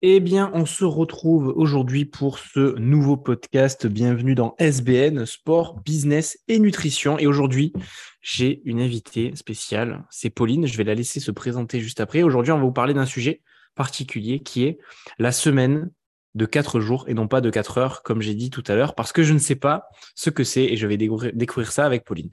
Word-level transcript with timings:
Eh 0.00 0.20
bien, 0.20 0.52
on 0.54 0.64
se 0.64 0.84
retrouve 0.84 1.48
aujourd'hui 1.56 2.04
pour 2.04 2.38
ce 2.38 2.78
nouveau 2.78 3.16
podcast. 3.16 3.88
Bienvenue 3.88 4.36
dans 4.36 4.54
SBN, 4.58 5.26
Sport, 5.26 5.80
Business 5.80 6.38
et 6.46 6.60
Nutrition. 6.60 7.18
Et 7.18 7.26
aujourd'hui, 7.26 7.72
j'ai 8.20 8.62
une 8.64 8.80
invitée 8.80 9.34
spéciale. 9.34 10.04
C'est 10.08 10.30
Pauline. 10.30 10.68
Je 10.68 10.76
vais 10.76 10.84
la 10.84 10.94
laisser 10.94 11.18
se 11.18 11.32
présenter 11.32 11.80
juste 11.80 11.98
après. 11.98 12.22
Aujourd'hui, 12.22 12.52
on 12.52 12.58
va 12.58 12.62
vous 12.62 12.70
parler 12.70 12.94
d'un 12.94 13.06
sujet 13.06 13.42
particulier 13.74 14.38
qui 14.38 14.66
est 14.66 14.78
la 15.18 15.32
semaine 15.32 15.90
de 16.36 16.46
4 16.46 16.78
jours 16.78 17.04
et 17.08 17.14
non 17.14 17.26
pas 17.26 17.40
de 17.40 17.50
4 17.50 17.78
heures, 17.78 18.02
comme 18.04 18.22
j'ai 18.22 18.34
dit 18.34 18.50
tout 18.50 18.62
à 18.68 18.76
l'heure, 18.76 18.94
parce 18.94 19.10
que 19.10 19.24
je 19.24 19.32
ne 19.32 19.40
sais 19.40 19.56
pas 19.56 19.88
ce 20.14 20.30
que 20.30 20.44
c'est 20.44 20.62
et 20.62 20.76
je 20.76 20.86
vais 20.86 20.96
découvrir, 20.96 21.72
ça 21.72 21.84
avec 21.84 22.04
Pauline. 22.04 22.30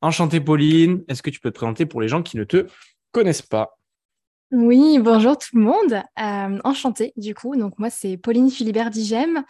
Enchantée, 0.00 0.40
Pauline. 0.40 1.04
Est-ce 1.06 1.22
que 1.22 1.30
tu 1.30 1.38
peux 1.38 1.52
te 1.52 1.58
présenter 1.58 1.86
pour 1.86 2.00
les 2.00 2.08
gens 2.08 2.24
qui 2.24 2.36
ne 2.36 2.42
te 2.42 2.66
connaissent 3.12 3.40
pas? 3.40 3.78
Oui, 4.50 4.98
bonjour 4.98 5.36
tout 5.36 5.56
le 5.56 5.62
monde. 5.62 6.02
Euh, 6.20 6.58
enchantée 6.64 7.12
du 7.16 7.34
coup. 7.34 7.56
Donc 7.56 7.78
moi 7.78 7.90
c'est 7.90 8.16
Pauline 8.16 8.50
Philibert 8.50 8.90
Digem. 8.90 9.44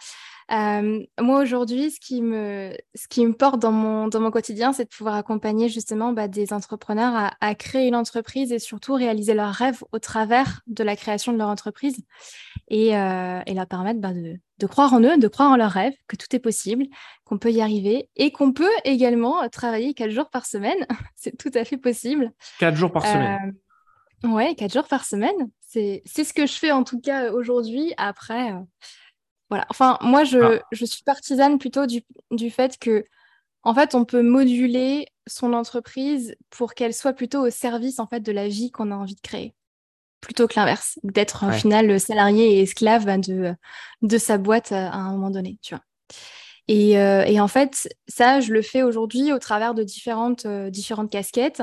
Euh, 0.51 0.99
moi 1.19 1.41
aujourd'hui, 1.41 1.89
ce 1.89 1.99
qui 1.99 2.21
me 2.21 2.71
ce 2.93 3.07
qui 3.07 3.25
me 3.25 3.33
porte 3.33 3.59
dans 3.59 3.71
mon 3.71 4.07
dans 4.07 4.19
mon 4.19 4.29
quotidien, 4.29 4.73
c'est 4.73 4.85
de 4.85 4.89
pouvoir 4.89 5.15
accompagner 5.15 5.69
justement 5.69 6.13
bah, 6.13 6.27
des 6.27 6.53
entrepreneurs 6.53 7.31
à, 7.39 7.55
créer 7.55 7.87
une 7.87 7.95
entreprise 7.95 8.51
et 8.51 8.59
surtout 8.59 8.93
réaliser 8.93 9.33
leurs 9.33 9.53
rêves 9.53 9.83
au 9.91 9.99
travers 9.99 10.61
de 10.67 10.83
la 10.83 10.95
création 10.95 11.33
de 11.33 11.37
leur 11.39 11.49
entreprise 11.49 11.97
et, 12.67 12.95
euh, 12.95 13.41
et 13.47 13.53
leur 13.55 13.65
permettre 13.65 13.99
bah, 13.99 14.13
de, 14.13 14.37
de 14.59 14.67
croire 14.67 14.93
en 14.93 15.01
eux, 15.01 15.17
de 15.17 15.27
croire 15.27 15.51
en 15.51 15.55
leurs 15.55 15.71
rêves, 15.71 15.95
que 16.07 16.15
tout 16.15 16.33
est 16.35 16.39
possible, 16.39 16.85
qu'on 17.25 17.39
peut 17.39 17.51
y 17.51 17.61
arriver 17.61 18.09
et 18.15 18.31
qu'on 18.31 18.53
peut 18.53 18.69
également 18.83 19.49
travailler 19.49 19.95
quatre 19.95 20.11
jours 20.11 20.29
par 20.29 20.45
semaine. 20.45 20.85
c'est 21.15 21.35
tout 21.37 21.51
à 21.55 21.65
fait 21.65 21.77
possible. 21.77 22.31
Quatre 22.59 22.75
jours 22.75 22.91
par 22.91 23.05
semaine. 23.05 23.55
Ouais, 24.25 24.55
quatre 24.55 24.73
jours 24.73 24.87
par 24.87 25.05
semaine. 25.05 25.49
C'est 25.67 26.03
ce 26.05 26.33
que 26.33 26.45
je 26.45 26.53
fais 26.53 26.71
en 26.71 26.83
tout 26.83 26.99
cas 26.99 27.31
aujourd'hui. 27.31 27.93
Après, 27.97 28.53
euh, 28.53 28.59
voilà. 29.49 29.65
Enfin, 29.69 29.97
moi, 30.01 30.23
je, 30.23 30.39
ah. 30.39 30.61
je 30.71 30.85
suis 30.85 31.03
partisane 31.03 31.59
plutôt 31.59 31.85
du, 31.85 32.01
du, 32.31 32.49
fait 32.49 32.77
que, 32.79 33.05
en 33.63 33.73
fait, 33.73 33.93
on 33.93 34.05
peut 34.05 34.21
moduler 34.21 35.07
son 35.27 35.53
entreprise 35.53 36.35
pour 36.49 36.73
qu'elle 36.73 36.93
soit 36.93 37.13
plutôt 37.13 37.45
au 37.45 37.49
service 37.49 37.99
en 37.99 38.07
fait 38.07 38.21
de 38.21 38.31
la 38.31 38.47
vie 38.47 38.71
qu'on 38.71 38.91
a 38.91 38.95
envie 38.95 39.15
de 39.15 39.21
créer, 39.21 39.53
plutôt 40.21 40.47
que 40.47 40.57
l'inverse, 40.57 40.99
d'être 41.03 41.45
au 41.47 41.51
final 41.51 41.99
salarié 41.99 42.57
et 42.57 42.61
esclave 42.61 43.05
ben, 43.05 43.19
de, 43.19 43.53
de 44.01 44.17
sa 44.17 44.37
boîte 44.37 44.71
à 44.71 44.93
un 44.93 45.11
moment 45.11 45.31
donné, 45.31 45.59
tu 45.61 45.75
vois. 45.75 45.83
Et, 46.67 46.97
euh, 46.97 47.23
et, 47.25 47.39
en 47.39 47.47
fait, 47.47 47.87
ça, 48.07 48.39
je 48.39 48.51
le 48.51 48.61
fais 48.61 48.81
aujourd'hui 48.81 49.31
au 49.31 49.39
travers 49.39 49.73
de 49.73 49.83
différentes, 49.83 50.45
euh, 50.45 50.69
différentes 50.69 51.11
casquettes. 51.11 51.61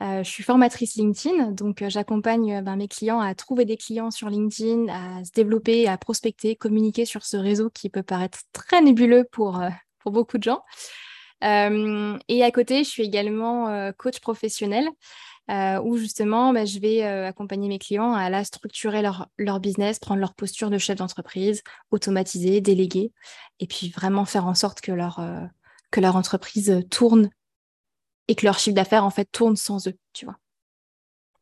Euh, 0.00 0.22
je 0.22 0.30
suis 0.30 0.44
formatrice 0.44 0.94
LinkedIn, 0.94 1.50
donc 1.50 1.82
euh, 1.82 1.90
j'accompagne 1.90 2.58
euh, 2.58 2.62
ben, 2.62 2.76
mes 2.76 2.86
clients 2.86 3.18
à 3.18 3.34
trouver 3.34 3.64
des 3.64 3.76
clients 3.76 4.12
sur 4.12 4.30
LinkedIn, 4.30 4.86
à 4.88 5.24
se 5.24 5.32
développer, 5.32 5.88
à 5.88 5.98
prospecter, 5.98 6.54
communiquer 6.54 7.04
sur 7.04 7.24
ce 7.24 7.36
réseau 7.36 7.68
qui 7.68 7.90
peut 7.90 8.04
paraître 8.04 8.38
très 8.52 8.80
nébuleux 8.80 9.24
pour, 9.24 9.60
pour 9.98 10.12
beaucoup 10.12 10.38
de 10.38 10.44
gens. 10.44 10.62
et 11.42 12.42
à 12.44 12.50
côté, 12.52 12.84
je 12.84 12.88
suis 12.88 13.02
également 13.02 13.92
coach 13.98 14.20
professionnel. 14.20 14.88
où 15.48 15.96
justement, 15.96 16.52
ben, 16.52 16.66
je 16.66 16.78
vais 16.78 17.02
accompagner 17.02 17.68
mes 17.68 17.78
clients 17.78 18.12
à 18.12 18.30
la 18.30 18.44
structurer 18.44 19.02
leur, 19.02 19.28
leur 19.36 19.58
business, 19.58 19.98
prendre 19.98 20.20
leur 20.20 20.34
posture 20.34 20.70
de 20.70 20.78
chef 20.78 20.98
d'entreprise, 20.98 21.62
automatiser, 21.90 22.60
déléguer, 22.60 23.12
et 23.58 23.66
puis 23.66 23.90
vraiment 23.90 24.24
faire 24.24 24.46
en 24.46 24.54
sorte 24.54 24.80
que 24.80 24.92
leur, 24.92 25.20
que 25.90 26.00
leur 26.00 26.14
entreprise 26.14 26.84
tourne 26.88 27.30
et 28.28 28.34
que 28.34 28.46
leur 28.46 28.58
chiffre 28.58 28.76
d'affaires 28.76 29.04
en 29.04 29.10
fait 29.10 29.28
tourne 29.32 29.56
sans 29.56 29.88
eux, 29.88 29.96
tu 30.12 30.26
vois. 30.26 30.36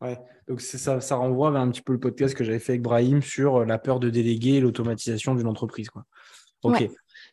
Ouais, 0.00 0.18
donc 0.48 0.60
ça, 0.60 1.00
ça 1.00 1.16
renvoie 1.16 1.50
vers 1.50 1.62
un 1.62 1.70
petit 1.70 1.82
peu 1.82 1.92
le 1.92 2.00
podcast 2.00 2.34
que 2.34 2.44
j'avais 2.44 2.58
fait 2.58 2.72
avec 2.72 2.82
Brahim 2.82 3.22
sur 3.22 3.56
euh, 3.56 3.64
la 3.64 3.78
peur 3.78 3.98
de 3.98 4.10
déléguer 4.10 4.60
l'automatisation 4.60 5.34
d'une 5.34 5.48
entreprise. 5.48 5.88
Quoi. 5.88 6.04
Ok. 6.62 6.88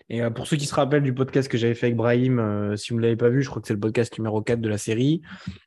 Et 0.09 0.21
euh, 0.21 0.29
pour 0.29 0.47
ceux 0.47 0.57
qui 0.57 0.65
se 0.65 0.73
rappellent 0.73 1.03
du 1.03 1.13
podcast 1.13 1.49
que 1.49 1.57
j'avais 1.57 1.75
fait 1.75 1.87
avec 1.87 1.97
Brahim, 1.97 2.39
euh, 2.39 2.75
si 2.75 2.91
vous 2.91 2.97
ne 2.97 3.03
l'avez 3.03 3.15
pas 3.15 3.29
vu, 3.29 3.43
je 3.43 3.49
crois 3.49 3.61
que 3.61 3.67
c'est 3.67 3.73
le 3.73 3.79
podcast 3.79 4.17
numéro 4.17 4.41
4 4.41 4.61
de 4.61 4.69
la 4.69 4.77
série. 4.77 5.21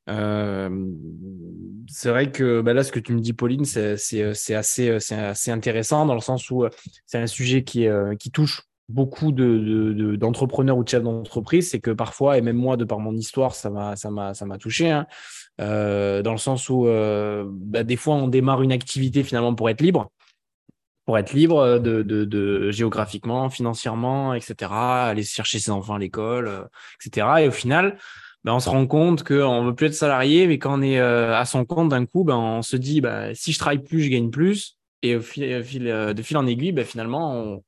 c'est 0.06 2.08
vrai 2.08 2.32
que 2.32 2.60
bah 2.62 2.72
là, 2.72 2.82
ce 2.82 2.92
que 2.92 3.00
tu 3.00 3.12
me 3.12 3.20
dis, 3.20 3.34
Pauline, 3.34 3.64
c'est 3.64 3.92
assez, 3.92 4.90
assez, 4.90 5.50
intéressant 5.50 6.06
dans 6.06 6.14
le 6.14 6.20
sens 6.20 6.50
où 6.50 6.64
c'est 7.04 7.18
un 7.18 7.26
sujet 7.26 7.62
qui, 7.62 7.86
qui 8.18 8.30
touche 8.30 8.62
beaucoup 8.88 9.32
d'entrepreneurs 9.32 10.76
de, 10.76 10.78
de, 10.78 10.80
ou 10.80 10.84
de 10.84 10.88
chefs 10.88 11.02
d'entreprise, 11.02 11.70
c'est 11.70 11.80
que 11.80 11.90
parfois, 11.90 12.38
et 12.38 12.40
même 12.40 12.56
moi, 12.56 12.76
de 12.76 12.84
par 12.84 13.00
mon 13.00 13.14
histoire, 13.14 13.54
ça 13.54 13.70
m'a, 13.70 13.96
ça 13.96 14.10
m'a, 14.10 14.34
ça 14.34 14.46
m'a 14.46 14.58
touché, 14.58 14.90
hein, 14.90 15.06
euh, 15.60 16.22
dans 16.22 16.32
le 16.32 16.38
sens 16.38 16.68
où 16.68 16.86
euh, 16.86 17.44
bah, 17.48 17.82
des 17.82 17.96
fois, 17.96 18.14
on 18.14 18.28
démarre 18.28 18.62
une 18.62 18.72
activité 18.72 19.24
finalement 19.24 19.54
pour 19.54 19.68
être 19.70 19.80
libre, 19.80 20.10
pour 21.04 21.18
être 21.18 21.32
libre 21.32 21.78
de, 21.78 22.02
de 22.02 22.70
géographiquement, 22.70 23.50
financièrement, 23.50 24.34
etc., 24.34 24.70
aller 24.70 25.24
chercher 25.24 25.58
ses 25.58 25.70
enfants 25.70 25.94
à 25.94 25.98
l'école, 25.98 26.48
euh, 26.48 26.62
etc. 27.04 27.26
Et 27.40 27.48
au 27.48 27.52
final, 27.52 27.98
bah, 28.44 28.54
on 28.54 28.60
se 28.60 28.68
rend 28.68 28.86
compte 28.86 29.24
qu'on 29.24 29.62
ne 29.62 29.68
veut 29.68 29.74
plus 29.74 29.86
être 29.86 29.94
salarié, 29.94 30.46
mais 30.46 30.58
quand 30.58 30.78
on 30.78 30.82
est 30.82 31.00
à 31.00 31.44
son 31.44 31.64
compte 31.64 31.88
d'un 31.88 32.06
coup, 32.06 32.22
bah, 32.22 32.36
on 32.36 32.62
se 32.62 32.76
dit, 32.76 33.02
si 33.34 33.52
je 33.52 33.58
travaille 33.58 33.82
plus, 33.82 34.02
je 34.02 34.10
gagne 34.10 34.30
plus. 34.30 34.78
Et 35.02 35.16
au 35.16 35.20
fil, 35.20 35.42
de 35.44 36.22
fil 36.22 36.36
en 36.36 36.46
aiguille, 36.46 36.74
finalement, 36.84 37.34
on, 37.34 37.62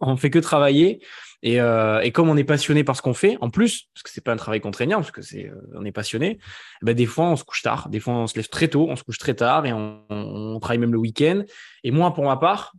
on 0.00 0.16
fait 0.16 0.30
que 0.30 0.38
travailler. 0.38 1.00
Euh, 1.44 2.00
et, 2.00 2.10
comme 2.10 2.28
on 2.28 2.36
est 2.36 2.44
passionné 2.44 2.82
par 2.82 2.96
ce 2.96 3.02
qu'on 3.02 3.14
fait, 3.14 3.38
en 3.40 3.50
plus, 3.50 3.88
parce 3.94 4.02
que 4.02 4.10
c'est 4.10 4.24
pas 4.24 4.32
un 4.32 4.36
travail 4.36 4.60
contraignant, 4.60 4.98
parce 4.98 5.12
que 5.12 5.22
c'est, 5.22 5.46
euh, 5.46 5.54
on 5.74 5.84
est 5.84 5.92
passionné, 5.92 6.38
ben 6.82 6.94
des 6.94 7.06
fois 7.06 7.26
on 7.26 7.36
se 7.36 7.44
couche 7.44 7.62
tard, 7.62 7.88
des 7.88 8.00
fois 8.00 8.14
on 8.14 8.26
se 8.26 8.34
lève 8.36 8.48
très 8.48 8.68
tôt, 8.68 8.88
on 8.88 8.96
se 8.96 9.04
couche 9.04 9.18
très 9.18 9.34
tard 9.34 9.64
et 9.64 9.72
on, 9.72 10.58
travaille 10.60 10.78
même 10.78 10.92
le 10.92 10.98
week-end. 10.98 11.44
Et 11.84 11.92
moi, 11.92 12.12
pour 12.12 12.24
ma 12.24 12.36
part, 12.36 12.74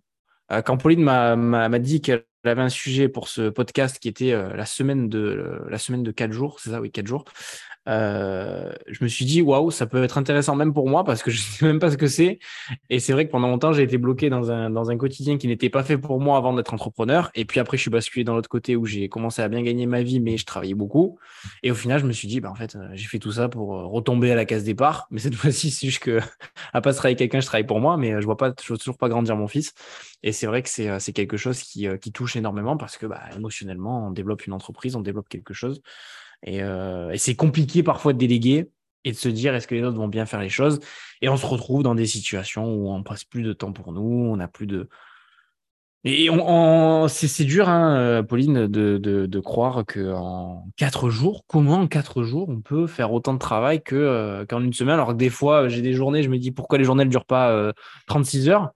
euh, 0.52 0.62
quand 0.62 0.78
Pauline 0.78 1.02
m'a 1.02 1.80
dit 1.80 2.02
qu'elle 2.02 2.26
avait 2.44 2.62
un 2.62 2.70
sujet 2.70 3.08
pour 3.08 3.30
ce 3.30 3.50
podcast 3.50 4.00
qui 4.00 4.10
était 4.10 4.32
la 4.32 4.66
semaine 4.66 5.08
de 5.08 5.62
la 5.70 5.78
semaine 5.78 6.04
de 6.04 6.12
quatre 6.12 6.34
jours, 6.34 6.60
c'est 6.60 6.72
ça, 6.72 6.82
oui, 6.82 6.92
quatre 6.92 7.08
jours. 7.08 7.24
Euh, 7.88 8.72
je 8.88 9.04
me 9.04 9.10
suis 9.10 9.26
dit, 9.26 9.42
waouh, 9.42 9.72
ça 9.72 9.88
peut 9.88 10.04
être 10.04 10.18
intéressant 10.18 10.56
même 10.56 10.74
pour 10.74 10.88
moi 10.90 11.04
parce 11.04 11.24
que 11.24 11.32
je 11.32 11.40
sais 11.42 11.66
même 11.66 11.80
pas 11.80 11.92
ce 11.92 11.98
que 11.98 12.08
c'est. 12.08 12.40
Et 12.90 13.00
c'est 13.00 13.14
vrai 13.14 13.26
que 13.26 13.32
pendant 13.32 13.48
longtemps, 13.48 13.74
j'ai 13.74 13.84
été 13.84 13.98
bloqué 13.98 14.30
dans 14.30 14.52
un, 14.52 14.70
dans 14.70 14.92
un 14.92 14.98
quotidien 14.98 15.38
qui 15.38 15.48
n'était 15.48 15.70
pas 15.70 15.84
fait 15.84 15.98
pour 15.98 16.20
moi 16.20 16.38
avant 16.38 16.54
d'être 16.54 16.74
entrepreneur. 16.74 17.32
Et 17.36 17.46
puis 17.46 17.60
après, 17.60 17.78
je 17.78 17.84
suis 17.84 17.92
basculé 17.92 18.24
dans 18.24 18.36
l'autre 18.36 18.50
côté 18.50 18.76
où 18.76 18.86
j'ai 18.86 19.10
commencé 19.10 19.42
à 19.42 19.48
bien 19.48 19.62
gagner 19.62 19.86
ma 19.86 20.04
vie, 20.04 20.20
mais 20.20 20.38
je 20.38 20.46
travaillais 20.46 20.74
beaucoup. 20.74 21.18
Et 21.64 21.72
au 21.72 21.76
final, 21.76 22.00
je 22.00 22.06
me 22.06 22.12
suis 22.12 22.28
dit, 22.28 22.40
bah, 22.42 22.52
en 22.52 22.56
fait, 22.56 22.76
euh, 22.76 22.90
j'ai 22.94 23.08
fait 23.08 23.20
tout 23.20 23.32
ça 23.32 23.50
pour 23.50 23.76
euh, 23.76 23.86
retomber 23.86 24.32
à 24.32 24.36
la 24.36 24.46
case 24.46 24.64
départ. 24.64 25.08
Mais 25.12 25.20
cette 25.20 25.36
fois-ci, 25.36 25.72
c'est 25.72 25.88
juste 25.88 26.04
que, 26.04 26.20
à 26.74 26.82
pas 26.82 26.94
travailler 26.94 27.16
quelqu'un, 27.16 27.40
je 27.40 27.48
travaille 27.48 27.66
pour 27.68 27.80
moi, 27.80 27.98
mais 27.98 28.22
je 28.22 28.26
vois 28.26 28.38
pas, 28.38 28.54
je 28.62 28.68
vois 28.68 28.78
toujours 28.78 28.98
pas 28.98 29.10
grandir 29.10 29.36
mon 29.36 29.48
fils. 29.48 29.74
Et 30.22 30.32
c'est 30.32 30.48
vrai 30.48 30.62
que 30.62 30.70
c'est 30.70 31.14
quelque 31.14 31.38
chose 31.38 31.62
qui, 31.62 31.88
qui 32.02 32.12
touche 32.12 32.36
énormément 32.36 32.78
parce 32.78 32.98
que, 32.98 33.06
bah, 33.06 33.22
émotionnellement, 33.36 34.08
on 34.08 34.12
développe 34.12 34.46
une 34.46 34.54
entreprise, 34.54 34.96
on 34.96 35.02
développe 35.02 35.30
quelque 35.30 35.54
chose. 35.54 35.82
Euh, 36.48 37.12
et, 37.12 37.18
c'est 37.18 37.36
compliqué 37.36 37.84
parfois 37.84 38.14
de 38.14 38.18
déléguer 38.18 38.70
et 39.04 39.12
de 39.12 39.18
se 39.18 39.30
dire 39.30 39.56
est-ce 39.56 39.68
que 39.68 39.76
les 39.76 39.84
autres 39.84 39.98
vont 39.98 40.08
bien 40.08 40.26
faire 40.26 40.42
les 40.42 40.50
choses? 40.50 40.80
Et 41.22 41.30
on 41.30 41.38
se 41.38 41.46
retrouve 41.46 41.84
dans 41.84 41.96
des 41.96 42.06
situations 42.06 42.74
où 42.74 42.92
on 42.92 43.04
passe 43.04 43.24
plus 43.24 43.44
de 43.44 43.54
temps 43.54 43.74
pour 43.74 43.92
nous, 43.92 44.02
on 44.02 44.38
n'a 44.38 44.48
plus 44.48 44.68
de. 44.68 44.90
Et 46.06 46.30
c'est 47.10 47.44
dur, 47.44 47.68
hein, 47.68 47.98
euh, 47.98 48.24
Pauline, 48.24 48.68
de, 48.68 48.98
de, 48.98 49.40
croire 49.42 49.84
qu'en 49.86 50.66
quatre 50.78 51.10
jours, 51.10 51.44
comment 51.46 51.74
en 51.74 51.88
quatre 51.88 52.24
jours 52.24 52.48
on 52.48 52.62
peut 52.62 52.88
faire 52.88 53.12
autant 53.12 53.34
de 53.34 53.40
travail 53.40 53.82
euh, 53.92 54.46
qu'en 54.46 54.62
une 54.62 54.72
semaine? 54.72 54.94
Alors 54.94 55.10
que 55.10 55.14
des 55.14 55.30
fois, 55.30 55.68
j'ai 55.68 55.82
des 55.82 55.92
journées, 55.92 56.24
je 56.24 56.30
me 56.30 56.38
dis 56.38 56.52
pourquoi 56.52 56.78
les 56.78 56.86
journées 56.86 57.04
ne 57.04 57.10
durent 57.10 57.26
pas 57.26 57.74
36 58.08 58.48
heures? 58.48 58.70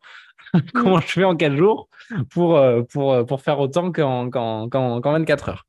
Comment 0.74 1.00
je 1.00 1.08
fais 1.08 1.24
en 1.24 1.36
quatre 1.38 1.56
jours 1.56 1.88
pour, 2.30 2.62
pour, 2.90 3.26
pour 3.26 3.42
faire 3.42 3.60
autant 3.60 3.94
qu'en, 3.94 4.30
24 4.70 5.50
heures? 5.50 5.66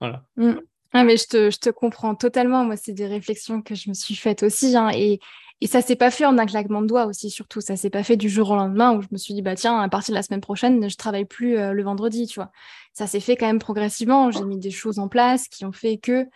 Voilà. 0.00 0.22
Mm. 0.36 0.52
Ah, 0.92 1.04
mais 1.04 1.16
je 1.16 1.26
te, 1.26 1.70
comprends 1.70 2.14
totalement. 2.14 2.64
Moi, 2.64 2.76
c'est 2.76 2.92
des 2.92 3.06
réflexions 3.06 3.62
que 3.62 3.74
je 3.74 3.88
me 3.88 3.94
suis 3.94 4.14
faites 4.14 4.42
aussi. 4.42 4.76
Hein, 4.76 4.90
et, 4.94 5.20
et 5.62 5.66
ça 5.66 5.80
s'est 5.80 5.96
pas 5.96 6.10
fait 6.10 6.26
en 6.26 6.36
un 6.38 6.46
claquement 6.46 6.82
de 6.82 6.86
doigts 6.86 7.06
aussi, 7.06 7.30
surtout. 7.30 7.60
Ça 7.60 7.76
s'est 7.76 7.90
pas 7.90 8.02
fait 8.02 8.16
du 8.16 8.28
jour 8.28 8.50
au 8.50 8.56
lendemain 8.56 8.94
où 8.94 9.02
je 9.02 9.08
me 9.10 9.16
suis 9.16 9.32
dit, 9.32 9.42
bah 9.42 9.54
tiens, 9.54 9.80
à 9.80 9.88
partir 9.88 10.12
de 10.12 10.16
la 10.16 10.22
semaine 10.22 10.40
prochaine, 10.40 10.88
je 10.90 10.96
travaille 10.96 11.24
plus 11.24 11.56
euh, 11.56 11.72
le 11.72 11.82
vendredi, 11.82 12.26
tu 12.26 12.40
vois. 12.40 12.50
Ça 12.92 13.06
s'est 13.06 13.20
fait 13.20 13.36
quand 13.36 13.46
même 13.46 13.58
progressivement. 13.58 14.30
J'ai 14.30 14.44
mis 14.44 14.58
des 14.58 14.70
choses 14.70 14.98
en 14.98 15.08
place 15.08 15.48
qui 15.48 15.64
ont 15.64 15.72
fait 15.72 15.98
que 15.98 16.26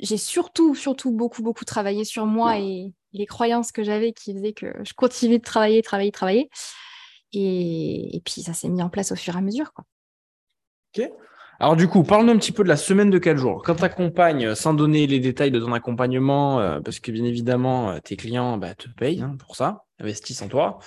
j'ai 0.00 0.16
surtout, 0.16 0.74
surtout 0.74 1.10
beaucoup, 1.10 1.42
beaucoup 1.42 1.64
travaillé 1.64 2.04
sur 2.04 2.24
moi 2.24 2.58
et 2.58 2.92
les 3.12 3.26
croyances 3.26 3.72
que 3.72 3.82
j'avais 3.82 4.12
qui 4.12 4.32
faisaient 4.32 4.52
que 4.52 4.72
je 4.84 4.92
continuais 4.94 5.38
de 5.38 5.44
travailler, 5.44 5.82
travailler, 5.82 6.12
travailler. 6.12 6.50
Et, 7.32 8.22
puis, 8.24 8.42
ça 8.42 8.54
s'est 8.54 8.68
mis 8.68 8.82
en 8.82 8.88
place 8.88 9.12
au 9.12 9.16
fur 9.16 9.34
et 9.34 9.38
à 9.38 9.40
mesure. 9.40 9.72
Alors 11.60 11.74
du 11.74 11.88
coup, 11.88 12.04
parle-nous 12.04 12.32
un 12.32 12.36
petit 12.38 12.52
peu 12.52 12.62
de 12.62 12.68
la 12.68 12.76
semaine 12.76 13.10
de 13.10 13.18
4 13.18 13.36
jours. 13.36 13.62
Quand 13.64 13.74
tu 13.74 13.84
accompagnes, 13.84 14.46
euh, 14.46 14.54
sans 14.54 14.74
donner 14.74 15.08
les 15.08 15.18
détails 15.18 15.50
de 15.50 15.58
ton 15.58 15.72
accompagnement, 15.72 16.60
euh, 16.60 16.80
parce 16.80 17.00
que 17.00 17.10
bien 17.10 17.24
évidemment, 17.24 17.90
euh, 17.90 17.98
tes 17.98 18.16
clients 18.16 18.58
bah, 18.58 18.74
te 18.76 18.88
payent 18.88 19.22
hein, 19.22 19.36
pour 19.40 19.56
ça, 19.56 19.84
investissent 19.98 20.42
en 20.42 20.48
toi. 20.48 20.78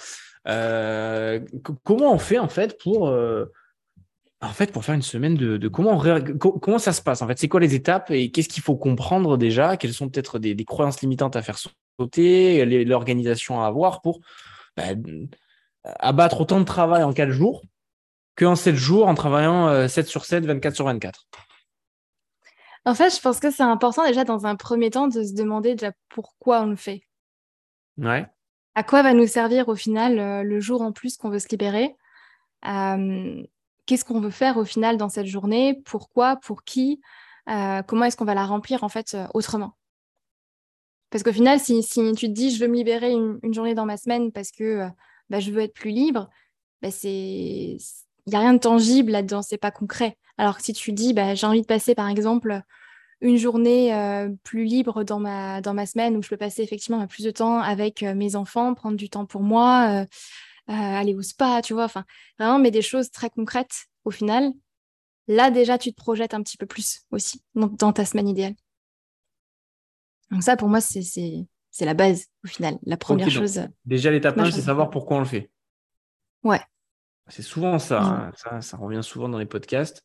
comment 1.83 2.13
on 2.13 2.17
fait 2.17 2.39
en 2.39 2.47
fait 2.47 2.79
pour, 2.79 3.07
en 3.09 4.53
fait, 4.53 4.71
pour 4.71 4.85
faire 4.85 4.95
une 4.95 5.01
semaine 5.01 5.35
de, 5.35 5.67
comment, 5.67 6.01
comment 6.39 6.79
ça 6.79 6.93
se 6.93 7.01
passe 7.01 7.21
en 7.21 7.27
fait? 7.27 7.37
C'est 7.37 7.49
quoi 7.49 7.59
les 7.59 7.75
étapes 7.75 8.09
et 8.11 8.31
qu'est-ce 8.31 8.49
qu'il 8.49 8.63
faut 8.63 8.77
comprendre 8.77 9.37
déjà? 9.37 9.75
Quelles 9.75 9.93
sont 9.93 10.09
peut-être 10.09 10.39
des, 10.39 10.55
croyances 10.65 11.01
limitantes 11.01 11.35
à 11.35 11.41
faire 11.41 11.57
sauter, 11.99 12.65
l'organisation 12.85 13.61
à 13.61 13.67
avoir 13.67 14.01
pour 14.01 14.21
bah, 14.77 14.83
abattre 15.83 16.41
autant 16.41 16.59
de 16.59 16.65
travail 16.65 17.03
en 17.03 17.11
4 17.11 17.29
jours? 17.31 17.61
Qu'en 18.41 18.55
7 18.55 18.75
jours 18.75 19.07
en 19.07 19.13
travaillant 19.15 19.87
7 19.87 20.07
sur 20.07 20.25
7, 20.25 20.45
24 20.45 20.75
sur 20.75 20.85
24 20.85 21.27
En 22.85 22.95
fait, 22.95 23.15
je 23.15 23.21
pense 23.21 23.39
que 23.39 23.51
c'est 23.51 23.63
important 23.63 24.05
déjà 24.05 24.23
dans 24.23 24.45
un 24.45 24.55
premier 24.55 24.89
temps 24.89 25.07
de 25.07 25.23
se 25.23 25.33
demander 25.33 25.75
déjà 25.75 25.91
pourquoi 26.09 26.61
on 26.61 26.67
le 26.67 26.75
fait. 26.75 27.03
Ouais. 27.97 28.25
À 28.75 28.83
quoi 28.83 29.03
va 29.03 29.13
nous 29.13 29.27
servir 29.27 29.67
au 29.67 29.75
final 29.75 30.43
le 30.43 30.59
jour 30.59 30.81
en 30.81 30.91
plus 30.91 31.17
qu'on 31.17 31.29
veut 31.29 31.39
se 31.39 31.49
libérer? 31.49 31.95
Qu'est-ce 32.63 34.05
qu'on 34.05 34.21
veut 34.21 34.31
faire 34.31 34.57
au 34.57 34.65
final 34.65 34.97
dans 34.97 35.09
cette 35.09 35.25
journée? 35.27 35.81
Pourquoi? 35.85 36.37
Pour 36.37 36.63
qui? 36.63 37.01
Comment 37.45 38.05
est-ce 38.05 38.17
qu'on 38.17 38.25
va 38.25 38.35
la 38.35 38.45
remplir 38.45 38.83
en 38.83 38.89
fait 38.89 39.17
autrement? 39.33 39.75
Parce 41.11 41.23
qu'au 41.23 41.33
final, 41.33 41.59
si, 41.59 41.85
tu 41.85 42.27
te 42.27 42.31
dis, 42.31 42.55
je 42.55 42.59
veux 42.63 42.69
me 42.69 42.75
libérer 42.75 43.11
une, 43.11 43.53
journée 43.53 43.75
dans 43.75 43.85
ma 43.85 43.97
semaine 43.97 44.31
parce 44.31 44.49
que 44.49 44.63
euh, 44.63 44.87
bah, 45.29 45.41
je 45.41 45.51
veux 45.51 45.61
être 45.61 45.73
plus 45.73 45.91
libre, 45.91 46.29
bah, 46.81 46.89
il 48.25 48.31
n'y 48.31 48.35
a 48.35 48.39
rien 48.39 48.53
de 48.53 48.59
tangible 48.59 49.11
là-dedans, 49.11 49.41
c'est 49.41 49.57
pas 49.57 49.71
concret. 49.71 50.17
Alors 50.37 50.57
que 50.57 50.63
si 50.63 50.73
tu 50.73 50.91
dis, 50.93 51.13
bah, 51.13 51.35
j'ai 51.35 51.47
envie 51.47 51.61
de 51.61 51.67
passer 51.67 51.95
par 51.95 52.07
exemple 52.07 52.61
une 53.21 53.37
journée 53.37 53.93
euh, 53.93 54.29
plus 54.43 54.63
libre 54.63 55.03
dans 55.03 55.19
ma, 55.19 55.61
dans 55.61 55.73
ma 55.73 55.85
semaine 55.85 56.17
où 56.17 56.23
je 56.23 56.29
peux 56.29 56.37
passer 56.37 56.63
effectivement 56.63 57.05
plus 57.07 57.23
de 57.23 57.31
temps 57.31 57.59
avec 57.59 58.01
euh, 58.01 58.15
mes 58.15 58.35
enfants, 58.35 58.73
prendre 58.73 58.97
du 58.97 59.09
temps 59.09 59.25
pour 59.25 59.41
moi, 59.41 60.05
aller 60.67 61.13
au 61.13 61.21
spa, 61.21 61.61
tu 61.61 61.73
vois, 61.73 61.83
enfin 61.83 62.05
vraiment, 62.39 62.57
mais 62.57 62.71
des 62.71 62.81
choses 62.81 63.11
très 63.11 63.29
concrètes 63.29 63.87
au 64.05 64.11
final. 64.11 64.51
Là, 65.27 65.51
déjà, 65.51 65.77
tu 65.77 65.91
te 65.91 65.97
projettes 65.97 66.33
un 66.33 66.41
petit 66.41 66.57
peu 66.57 66.65
plus 66.65 67.01
aussi 67.11 67.41
dans 67.53 67.93
ta 67.93 68.05
semaine 68.05 68.27
idéale. 68.27 68.55
Donc 70.31 70.43
ça, 70.43 70.55
pour 70.55 70.69
moi, 70.69 70.79
c'est 70.81 71.45
la 71.81 71.93
base 71.93 72.25
au 72.43 72.47
final, 72.47 72.79
la 72.83 72.97
première 72.97 73.29
chose. 73.29 73.61
Déjà, 73.85 74.09
l'étape 74.11 74.37
1, 74.37 74.51
c'est 74.51 74.61
savoir 74.61 74.89
pourquoi 74.89 75.17
on 75.17 75.19
le 75.19 75.25
fait. 75.25 75.51
Ouais. 76.43 76.61
C'est 77.27 77.43
souvent 77.43 77.79
ça, 77.79 78.01
hein. 78.01 78.31
ça, 78.35 78.61
ça, 78.61 78.77
revient 78.77 79.03
souvent 79.03 79.29
dans 79.29 79.37
les 79.37 79.45
podcasts. 79.45 80.03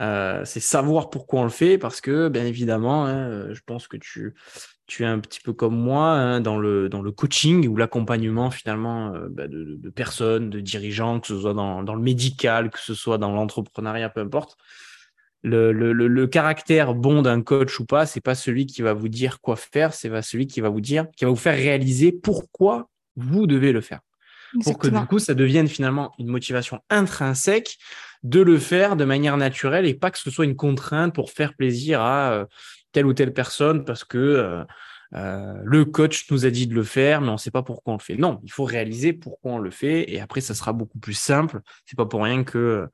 Euh, 0.00 0.42
c'est 0.46 0.60
savoir 0.60 1.10
pourquoi 1.10 1.40
on 1.40 1.44
le 1.44 1.50
fait 1.50 1.76
parce 1.76 2.00
que, 2.00 2.28
bien 2.28 2.46
évidemment, 2.46 3.04
hein, 3.04 3.28
euh, 3.28 3.54
je 3.54 3.60
pense 3.66 3.88
que 3.88 3.98
tu, 3.98 4.34
tu 4.86 5.02
es 5.02 5.06
un 5.06 5.18
petit 5.18 5.40
peu 5.40 5.52
comme 5.52 5.76
moi 5.76 6.12
hein, 6.12 6.40
dans, 6.40 6.56
le, 6.58 6.88
dans 6.88 7.02
le 7.02 7.12
coaching 7.12 7.68
ou 7.68 7.76
l'accompagnement 7.76 8.50
finalement 8.50 9.14
euh, 9.14 9.28
bah, 9.30 9.48
de, 9.48 9.90
personnes, 9.90 10.48
de 10.48 10.60
dirigeants, 10.60 11.20
que 11.20 11.26
ce 11.26 11.38
soit 11.38 11.52
dans, 11.52 11.82
dans 11.82 11.94
le 11.94 12.00
médical, 12.00 12.70
que 12.70 12.78
ce 12.78 12.94
soit 12.94 13.18
dans 13.18 13.32
l'entrepreneuriat, 13.32 14.08
peu 14.08 14.20
importe 14.20 14.56
le, 15.42 15.72
le, 15.72 15.92
le, 15.92 16.26
caractère 16.26 16.94
bon 16.94 17.22
d'un 17.22 17.42
coach 17.42 17.80
ou 17.80 17.84
pas, 17.84 18.06
c'est 18.06 18.20
pas 18.20 18.34
celui 18.34 18.66
qui 18.66 18.80
va 18.80 18.92
vous 18.92 19.08
dire 19.08 19.40
quoi 19.40 19.56
faire, 19.56 19.92
c'est 19.92 20.10
pas 20.10 20.22
celui 20.22 20.46
qui 20.46 20.60
va 20.60 20.68
vous 20.68 20.80
dire, 20.80 21.08
qui 21.16 21.24
va 21.24 21.30
vous 21.30 21.36
faire 21.36 21.56
réaliser 21.56 22.12
pourquoi 22.12 22.88
vous 23.16 23.46
devez 23.46 23.72
le 23.72 23.80
faire. 23.80 24.00
Pour 24.64 24.78
que 24.78 24.88
du 24.88 25.06
coup, 25.06 25.18
ça 25.18 25.34
devienne 25.34 25.68
finalement 25.68 26.12
une 26.18 26.28
motivation 26.28 26.80
intrinsèque 26.90 27.78
de 28.22 28.40
le 28.40 28.58
faire 28.58 28.96
de 28.96 29.04
manière 29.04 29.36
naturelle 29.36 29.86
et 29.86 29.94
pas 29.94 30.10
que 30.10 30.18
ce 30.18 30.30
soit 30.30 30.44
une 30.44 30.56
contrainte 30.56 31.14
pour 31.14 31.30
faire 31.30 31.54
plaisir 31.54 32.00
à 32.00 32.32
euh, 32.32 32.46
telle 32.92 33.06
ou 33.06 33.14
telle 33.14 33.32
personne 33.32 33.84
parce 33.84 34.04
que 34.04 34.18
euh, 34.18 34.64
euh, 35.14 35.54
le 35.64 35.84
coach 35.84 36.30
nous 36.30 36.46
a 36.46 36.50
dit 36.50 36.66
de 36.66 36.74
le 36.74 36.84
faire, 36.84 37.20
mais 37.20 37.28
on 37.28 37.32
ne 37.32 37.38
sait 37.38 37.50
pas 37.50 37.62
pourquoi 37.62 37.94
on 37.94 37.96
le 37.96 38.02
fait. 38.02 38.16
Non, 38.16 38.40
il 38.44 38.52
faut 38.52 38.64
réaliser 38.64 39.12
pourquoi 39.12 39.52
on 39.52 39.58
le 39.58 39.70
fait 39.70 40.10
et 40.10 40.20
après, 40.20 40.40
ça 40.40 40.54
sera 40.54 40.72
beaucoup 40.72 40.98
plus 40.98 41.14
simple. 41.14 41.60
C'est 41.86 41.96
pas 41.96 42.06
pour 42.06 42.22
rien 42.22 42.44
que 42.44 42.88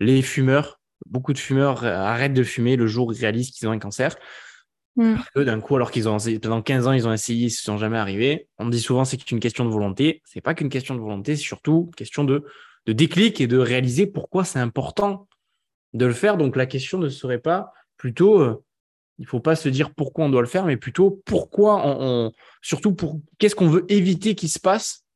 les 0.00 0.22
fumeurs 0.22 0.80
beaucoup 1.06 1.32
de 1.32 1.38
fumeurs 1.38 1.84
arrêtent 1.84 2.34
de 2.34 2.42
fumer 2.42 2.76
le 2.76 2.86
jour 2.86 3.08
où 3.08 3.12
ils 3.12 3.20
réalisent 3.20 3.50
qu'ils 3.50 3.66
ont 3.68 3.72
un 3.72 3.78
cancer. 3.78 4.16
Mm. 5.00 5.44
d'un 5.44 5.60
coup, 5.60 5.76
alors 5.76 5.90
qu'ils 5.90 6.08
ont 6.10 6.18
pendant 6.42 6.60
15 6.60 6.86
ans, 6.86 6.92
ils 6.92 7.08
ont 7.08 7.12
essayé, 7.12 7.42
ils 7.42 7.44
ne 7.44 7.50
sont 7.50 7.78
jamais 7.78 7.96
arrivés. 7.96 8.48
On 8.58 8.68
dit 8.68 8.80
souvent 8.80 9.06
c'est 9.06 9.16
qu'une 9.16 9.40
question 9.40 9.64
de 9.64 9.70
volonté. 9.70 10.20
C'est 10.26 10.42
pas 10.42 10.52
qu'une 10.54 10.68
question 10.68 10.94
de 10.94 11.00
volonté, 11.00 11.36
c'est 11.36 11.42
surtout 11.42 11.86
une 11.86 11.94
question 11.94 12.24
de, 12.24 12.44
de 12.84 12.92
déclic 12.92 13.40
et 13.40 13.46
de 13.46 13.56
réaliser 13.56 14.06
pourquoi 14.06 14.44
c'est 14.44 14.58
important 14.58 15.26
de 15.94 16.04
le 16.04 16.12
faire. 16.12 16.36
Donc 16.36 16.54
la 16.54 16.66
question 16.66 16.98
ne 16.98 17.08
serait 17.08 17.38
pas 17.38 17.72
plutôt, 17.96 18.40
euh, 18.40 18.62
il 19.18 19.26
faut 19.26 19.40
pas 19.40 19.56
se 19.56 19.70
dire 19.70 19.94
pourquoi 19.94 20.26
on 20.26 20.28
doit 20.28 20.42
le 20.42 20.46
faire, 20.46 20.66
mais 20.66 20.76
plutôt 20.76 21.22
pourquoi 21.24 21.82
on, 21.86 22.32
surtout 22.60 22.94
pour 22.94 23.20
qu'est-ce 23.38 23.54
qu'on 23.54 23.68
veut 23.68 23.86
éviter 23.90 24.34
qu'il 24.34 24.50
se 24.50 24.60
passe, 24.60 25.06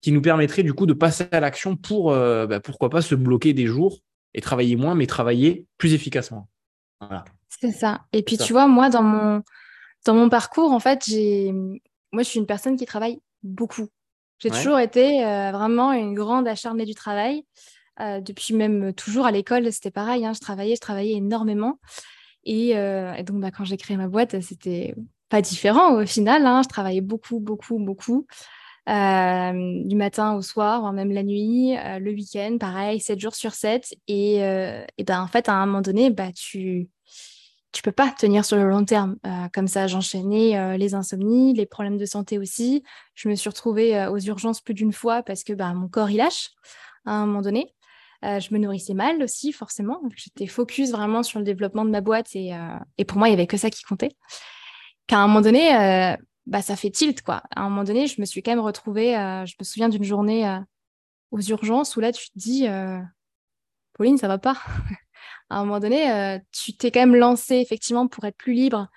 qui 0.00 0.12
nous 0.12 0.22
permettrait 0.22 0.62
du 0.62 0.74
coup 0.74 0.86
de 0.86 0.92
passer 0.92 1.26
à 1.32 1.40
l'action 1.40 1.76
pour 1.76 2.12
euh, 2.12 2.46
bah, 2.46 2.60
pourquoi 2.60 2.88
pas 2.88 3.02
se 3.02 3.16
bloquer 3.16 3.52
des 3.52 3.66
jours 3.66 3.98
et 4.32 4.40
travailler 4.40 4.76
moins, 4.76 4.94
mais 4.94 5.06
travailler 5.06 5.66
plus 5.76 5.92
efficacement. 5.92 6.48
C'est 7.60 7.72
ça. 7.72 8.02
Et 8.12 8.22
puis, 8.22 8.38
tu 8.38 8.52
vois, 8.52 8.66
moi, 8.66 8.90
dans 8.90 9.02
mon, 9.02 9.42
dans 10.04 10.14
mon 10.14 10.28
parcours, 10.28 10.72
en 10.72 10.80
fait, 10.80 11.04
j'ai, 11.06 11.52
moi, 12.12 12.22
je 12.22 12.28
suis 12.28 12.38
une 12.38 12.46
personne 12.46 12.76
qui 12.76 12.86
travaille 12.86 13.20
beaucoup. 13.42 13.88
J'ai 14.38 14.50
toujours 14.50 14.78
été 14.78 15.24
euh, 15.24 15.52
vraiment 15.52 15.92
une 15.92 16.14
grande 16.14 16.46
acharnée 16.46 16.84
du 16.84 16.94
travail. 16.94 17.44
Euh, 18.00 18.20
depuis 18.20 18.54
même 18.54 18.92
toujours 18.92 19.26
à 19.26 19.30
l'école, 19.30 19.72
c'était 19.72 19.90
pareil. 19.90 20.26
Hein, 20.26 20.32
je 20.34 20.40
travaillais, 20.40 20.74
je 20.74 20.80
travaillais 20.80 21.14
énormément. 21.14 21.78
Et, 22.44 22.76
euh, 22.76 23.22
donc, 23.22 23.40
bah, 23.40 23.50
quand 23.50 23.64
j'ai 23.64 23.76
créé 23.76 23.96
ma 23.96 24.08
boîte, 24.08 24.40
c'était 24.40 24.94
pas 25.28 25.40
différent 25.40 25.94
au 25.94 26.04
final. 26.04 26.44
Hein, 26.46 26.62
je 26.62 26.68
travaillais 26.68 27.00
beaucoup, 27.00 27.40
beaucoup, 27.40 27.78
beaucoup. 27.78 28.26
Du 28.86 29.96
matin 29.96 30.34
au 30.34 30.42
soir, 30.42 30.92
même 30.92 31.10
la 31.10 31.22
nuit, 31.22 31.74
le 31.74 32.10
week-end, 32.10 32.58
pareil, 32.60 33.00
7 33.00 33.18
jours 33.18 33.34
sur 33.34 33.54
7. 33.54 33.94
Et, 34.08 34.36
et 34.40 35.04
ben, 35.04 35.22
en 35.22 35.26
fait, 35.26 35.48
à 35.48 35.54
un 35.54 35.64
moment 35.64 35.80
donné, 35.80 36.10
bah, 36.10 36.32
tu 36.32 36.90
tu 37.74 37.82
peux 37.82 37.92
pas 37.92 38.10
tenir 38.10 38.44
sur 38.44 38.56
le 38.56 38.68
long 38.68 38.84
terme. 38.84 39.16
comme 39.52 39.68
ça, 39.68 39.86
j'enchaînais 39.86 40.78
les 40.78 40.94
insomnies, 40.94 41.52
les 41.54 41.66
problèmes 41.66 41.98
de 41.98 42.06
santé 42.06 42.38
aussi. 42.38 42.82
Je 43.14 43.28
me 43.28 43.34
suis 43.34 43.50
retrouvée 43.50 44.06
aux 44.06 44.18
urgences 44.18 44.60
plus 44.60 44.74
d'une 44.74 44.92
fois 44.92 45.22
parce 45.22 45.44
que 45.44 45.52
bah, 45.52 45.74
mon 45.74 45.88
corps, 45.88 46.10
il 46.10 46.18
lâche 46.18 46.50
à 47.04 47.12
un 47.12 47.26
moment 47.26 47.42
donné. 47.42 47.74
je 48.22 48.54
me 48.54 48.58
nourrissais 48.58 48.94
mal 48.94 49.22
aussi, 49.22 49.52
forcément. 49.52 50.00
J'étais 50.16 50.46
focus 50.46 50.92
vraiment 50.92 51.22
sur 51.22 51.40
le 51.40 51.44
développement 51.44 51.84
de 51.84 51.90
ma 51.90 52.00
boîte 52.00 52.34
et, 52.34 52.52
et 52.96 53.04
pour 53.04 53.18
moi, 53.18 53.28
il 53.28 53.32
n'y 53.32 53.36
avait 53.36 53.46
que 53.46 53.56
ça 53.56 53.70
qui 53.70 53.82
comptait. 53.82 54.12
Qu'à 55.06 55.18
un 55.18 55.26
moment 55.26 55.42
donné, 55.42 56.16
bah, 56.46 56.62
ça 56.62 56.76
fait 56.76 56.90
tilt, 56.90 57.22
quoi. 57.22 57.42
À 57.56 57.62
un 57.62 57.70
moment 57.70 57.84
donné, 57.84 58.06
je 58.06 58.20
me 58.20 58.26
suis 58.26 58.42
quand 58.42 58.52
même 58.52 58.60
retrouvée, 58.60 59.16
euh, 59.16 59.46
je 59.46 59.54
me 59.58 59.64
souviens 59.64 59.88
d'une 59.88 60.04
journée 60.04 60.46
euh, 60.46 60.60
aux 61.30 61.40
urgences 61.40 61.96
où 61.96 62.00
là, 62.00 62.12
tu 62.12 62.26
te 62.30 62.38
dis, 62.38 62.68
euh, 62.68 63.00
Pauline, 63.94 64.18
ça 64.18 64.28
va 64.28 64.38
pas. 64.38 64.56
à 65.54 65.58
un 65.58 65.64
moment 65.64 65.80
donné, 65.80 66.40
tu 66.52 66.76
t'es 66.76 66.90
quand 66.90 67.00
même 67.00 67.16
lancée, 67.16 67.56
effectivement, 67.56 68.08
pour 68.08 68.24
être 68.24 68.36
plus 68.36 68.52
libre, 68.52 68.88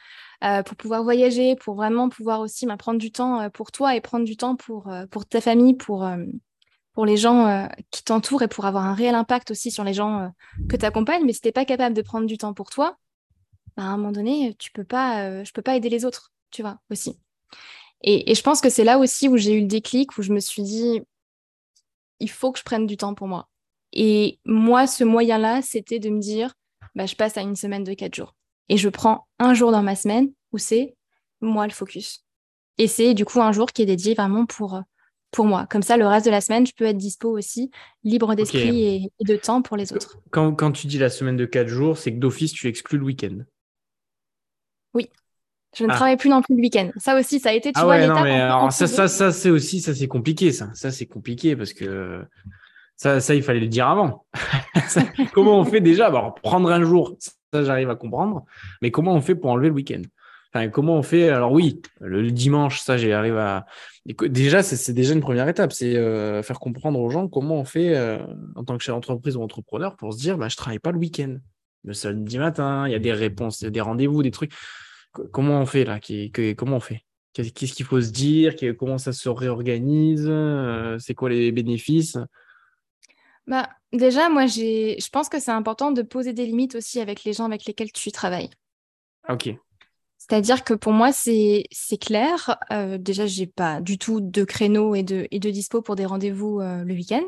pour 0.41 0.75
pouvoir 0.75 1.03
voyager, 1.03 1.55
pour 1.55 1.75
vraiment 1.75 2.09
pouvoir 2.09 2.41
aussi 2.41 2.65
bah, 2.65 2.77
prendre 2.77 2.99
du 2.99 3.11
temps 3.11 3.49
pour 3.51 3.71
toi 3.71 3.95
et 3.95 4.01
prendre 4.01 4.25
du 4.25 4.37
temps 4.37 4.55
pour, 4.55 4.91
pour 5.11 5.25
ta 5.25 5.41
famille, 5.41 5.75
pour, 5.75 6.07
pour 6.93 7.05
les 7.05 7.17
gens 7.17 7.67
qui 7.91 8.03
t'entourent 8.03 8.43
et 8.43 8.47
pour 8.47 8.65
avoir 8.65 8.85
un 8.85 8.93
réel 8.93 9.15
impact 9.15 9.51
aussi 9.51 9.71
sur 9.71 9.83
les 9.83 9.93
gens 9.93 10.31
que 10.69 10.75
tu 10.75 10.85
accompagnes. 10.85 11.25
Mais 11.25 11.33
si 11.33 11.41
tu 11.41 11.47
n'es 11.47 11.53
pas 11.53 11.65
capable 11.65 11.95
de 11.95 12.01
prendre 12.01 12.25
du 12.25 12.37
temps 12.37 12.53
pour 12.53 12.69
toi, 12.69 12.97
bah, 13.75 13.83
à 13.83 13.87
un 13.87 13.97
moment 13.97 14.11
donné, 14.11 14.55
tu 14.59 14.71
peux 14.71 14.83
pas, 14.83 15.43
je 15.43 15.51
peux 15.51 15.61
pas 15.61 15.75
aider 15.75 15.89
les 15.89 16.05
autres, 16.05 16.31
tu 16.51 16.61
vois, 16.61 16.79
aussi. 16.89 17.19
Et, 18.01 18.35
je 18.35 18.41
pense 18.41 18.61
que 18.61 18.69
c'est 18.69 18.83
là 18.83 18.99
aussi 18.99 19.27
où 19.27 19.37
j'ai 19.37 19.53
eu 19.53 19.61
le 19.61 19.67
déclic, 19.67 20.17
où 20.17 20.21
je 20.21 20.31
me 20.31 20.39
suis 20.39 20.63
dit, 20.63 21.01
il 22.19 22.29
faut 22.29 22.51
que 22.51 22.59
je 22.59 22.63
prenne 22.63 22.85
du 22.85 22.97
temps 22.97 23.13
pour 23.13 23.27
moi. 23.27 23.49
Et 23.99 24.39
moi, 24.45 24.85
ce 24.85 25.03
moyen-là, 25.03 25.61
c'était 25.63 25.97
de 25.97 26.09
me 26.09 26.19
dire, 26.19 26.53
bah, 26.93 27.07
je 27.07 27.15
passe 27.15 27.35
à 27.35 27.41
une 27.41 27.55
semaine 27.55 27.83
de 27.83 27.95
quatre 27.95 28.13
jours. 28.13 28.35
Et 28.69 28.77
je 28.77 28.89
prends 28.89 29.27
un 29.39 29.55
jour 29.55 29.71
dans 29.71 29.81
ma 29.81 29.95
semaine 29.95 30.31
où 30.51 30.59
c'est 30.59 30.95
moi 31.41 31.65
le 31.65 31.73
focus. 31.73 32.23
Et 32.77 32.87
c'est 32.87 33.15
du 33.15 33.25
coup 33.25 33.41
un 33.41 33.51
jour 33.51 33.71
qui 33.71 33.81
est 33.81 33.87
dédié 33.87 34.13
vraiment 34.13 34.45
pour, 34.45 34.79
pour 35.31 35.45
moi. 35.45 35.65
Comme 35.71 35.81
ça, 35.81 35.97
le 35.97 36.05
reste 36.05 36.27
de 36.27 36.31
la 36.31 36.41
semaine, 36.41 36.67
je 36.67 36.73
peux 36.77 36.85
être 36.85 36.97
dispo 36.97 37.35
aussi, 37.35 37.71
libre 38.03 38.35
d'esprit 38.35 38.85
et, 38.85 39.11
de 39.25 39.35
temps 39.35 39.63
pour 39.63 39.77
les 39.77 39.91
autres. 39.91 40.19
Quand, 40.29 40.53
quand 40.53 40.71
tu 40.71 40.85
dis 40.85 40.99
la 40.99 41.09
semaine 41.09 41.35
de 41.35 41.45
quatre 41.45 41.67
jours, 41.67 41.97
c'est 41.97 42.13
que 42.13 42.19
d'office, 42.19 42.53
tu 42.53 42.67
exclus 42.67 42.99
le 42.99 43.05
week-end. 43.05 43.39
Oui. 44.93 45.09
Je 45.75 45.85
ne 45.85 45.89
ah. 45.89 45.95
travaille 45.95 46.17
plus 46.17 46.29
non 46.29 46.43
plus 46.43 46.55
le 46.55 46.61
week-end. 46.61 46.91
Ça 46.97 47.17
aussi, 47.19 47.39
ça 47.39 47.49
a 47.49 47.53
été, 47.53 47.71
tu 47.71 47.79
ah 47.79 47.85
vois, 47.85 47.97
ouais, 47.97 48.07
non, 48.07 48.21
mais 48.21 48.41
alors, 48.41 48.71
ça, 48.71 48.85
ça, 48.85 49.07
ça 49.07 49.31
c'est 49.31 49.49
aussi, 49.49 49.81
ça 49.81 49.95
c'est 49.95 50.07
compliqué, 50.07 50.51
ça. 50.51 50.69
Ça 50.75 50.91
c'est 50.91 51.07
compliqué 51.07 51.55
parce 51.55 51.73
que 51.73 52.23
ça, 52.97 53.19
ça, 53.21 53.35
il 53.35 53.43
fallait 53.43 53.59
le 53.59 53.67
dire 53.67 53.87
avant. 53.87 54.25
comment 55.33 55.59
on 55.59 55.65
fait 55.65 55.81
déjà? 55.81 56.09
Bon, 56.09 56.33
Prendre 56.43 56.69
un 56.69 56.83
jour, 56.83 57.15
ça 57.53 57.63
j'arrive 57.63 57.89
à 57.89 57.95
comprendre. 57.95 58.43
Mais 58.81 58.91
comment 58.91 59.13
on 59.13 59.21
fait 59.21 59.35
pour 59.35 59.51
enlever 59.51 59.69
le 59.69 59.75
week-end? 59.75 60.01
Comment 60.73 60.95
on 60.95 61.03
fait? 61.03 61.29
Alors 61.29 61.51
oui, 61.51 61.83
le, 61.99 62.31
dimanche, 62.31 62.81
ça 62.81 62.97
j'arrive 62.97 63.37
à. 63.37 63.67
Déjà, 64.07 64.63
c'est 64.63 64.93
déjà 64.93 65.13
une 65.13 65.21
première 65.21 65.47
étape, 65.47 65.71
c'est 65.71 65.95
euh, 65.95 66.41
faire 66.41 66.59
comprendre 66.59 66.99
aux 66.99 67.11
gens 67.11 67.27
comment 67.27 67.59
on 67.59 67.63
fait 67.63 67.95
euh, 67.95 68.17
en 68.55 68.63
tant 68.63 68.75
que 68.75 68.83
chef 68.83 68.95
d'entreprise 68.95 69.37
ou 69.37 69.43
entrepreneur 69.43 69.95
pour 69.95 70.13
se 70.13 70.17
dire, 70.17 70.35
bah, 70.37 70.47
je 70.47 70.55
travaille 70.55 70.79
pas 70.79 70.91
le 70.91 70.97
week-end. 70.97 71.37
Le 71.83 71.93
samedi 71.93 72.39
matin, 72.39 72.87
il 72.87 72.91
y 72.91 72.95
a 72.95 72.99
des 72.99 73.13
réponses, 73.13 73.63
des 73.63 73.81
rendez-vous, 73.81 74.23
des 74.23 74.31
trucs 74.31 74.51
comment 75.31 75.61
on 75.61 75.65
fait 75.65 75.83
là? 75.83 75.99
Comment 76.55 76.77
on 76.77 76.81
fait? 76.81 77.01
Qu'est-ce 77.33 77.73
qu'il 77.73 77.85
faut 77.85 78.01
se 78.01 78.11
dire? 78.11 78.55
Comment 78.77 78.97
ça 78.97 79.13
se 79.13 79.29
réorganise? 79.29 80.25
Euh, 80.27 80.97
C'est 80.99 81.13
quoi 81.13 81.29
les 81.29 81.51
bénéfices? 81.51 82.17
Bah, 83.47 83.69
Déjà, 83.93 84.29
moi, 84.29 84.47
je 84.47 85.09
pense 85.09 85.29
que 85.29 85.39
c'est 85.39 85.51
important 85.51 85.91
de 85.91 86.01
poser 86.01 86.33
des 86.33 86.45
limites 86.45 86.75
aussi 86.75 86.99
avec 86.99 87.23
les 87.23 87.33
gens 87.33 87.45
avec 87.45 87.65
lesquels 87.65 87.91
tu 87.91 88.11
travailles. 88.11 88.49
Ok. 89.29 89.49
C'est-à-dire 90.17 90.63
que 90.63 90.73
pour 90.73 90.91
moi, 90.91 91.11
c'est 91.13 91.63
clair. 92.01 92.57
Euh, 92.71 92.97
déjà, 92.97 93.25
j'ai 93.25 93.47
pas 93.47 93.79
du 93.79 93.97
tout 93.97 94.19
de 94.19 94.43
créneau 94.43 94.93
et 94.93 95.03
de, 95.03 95.27
et 95.31 95.39
de 95.39 95.49
dispo 95.49 95.81
pour 95.81 95.95
des 95.95 96.05
rendez-vous 96.05 96.59
euh, 96.59 96.83
le 96.83 96.93
week-end. 96.93 97.23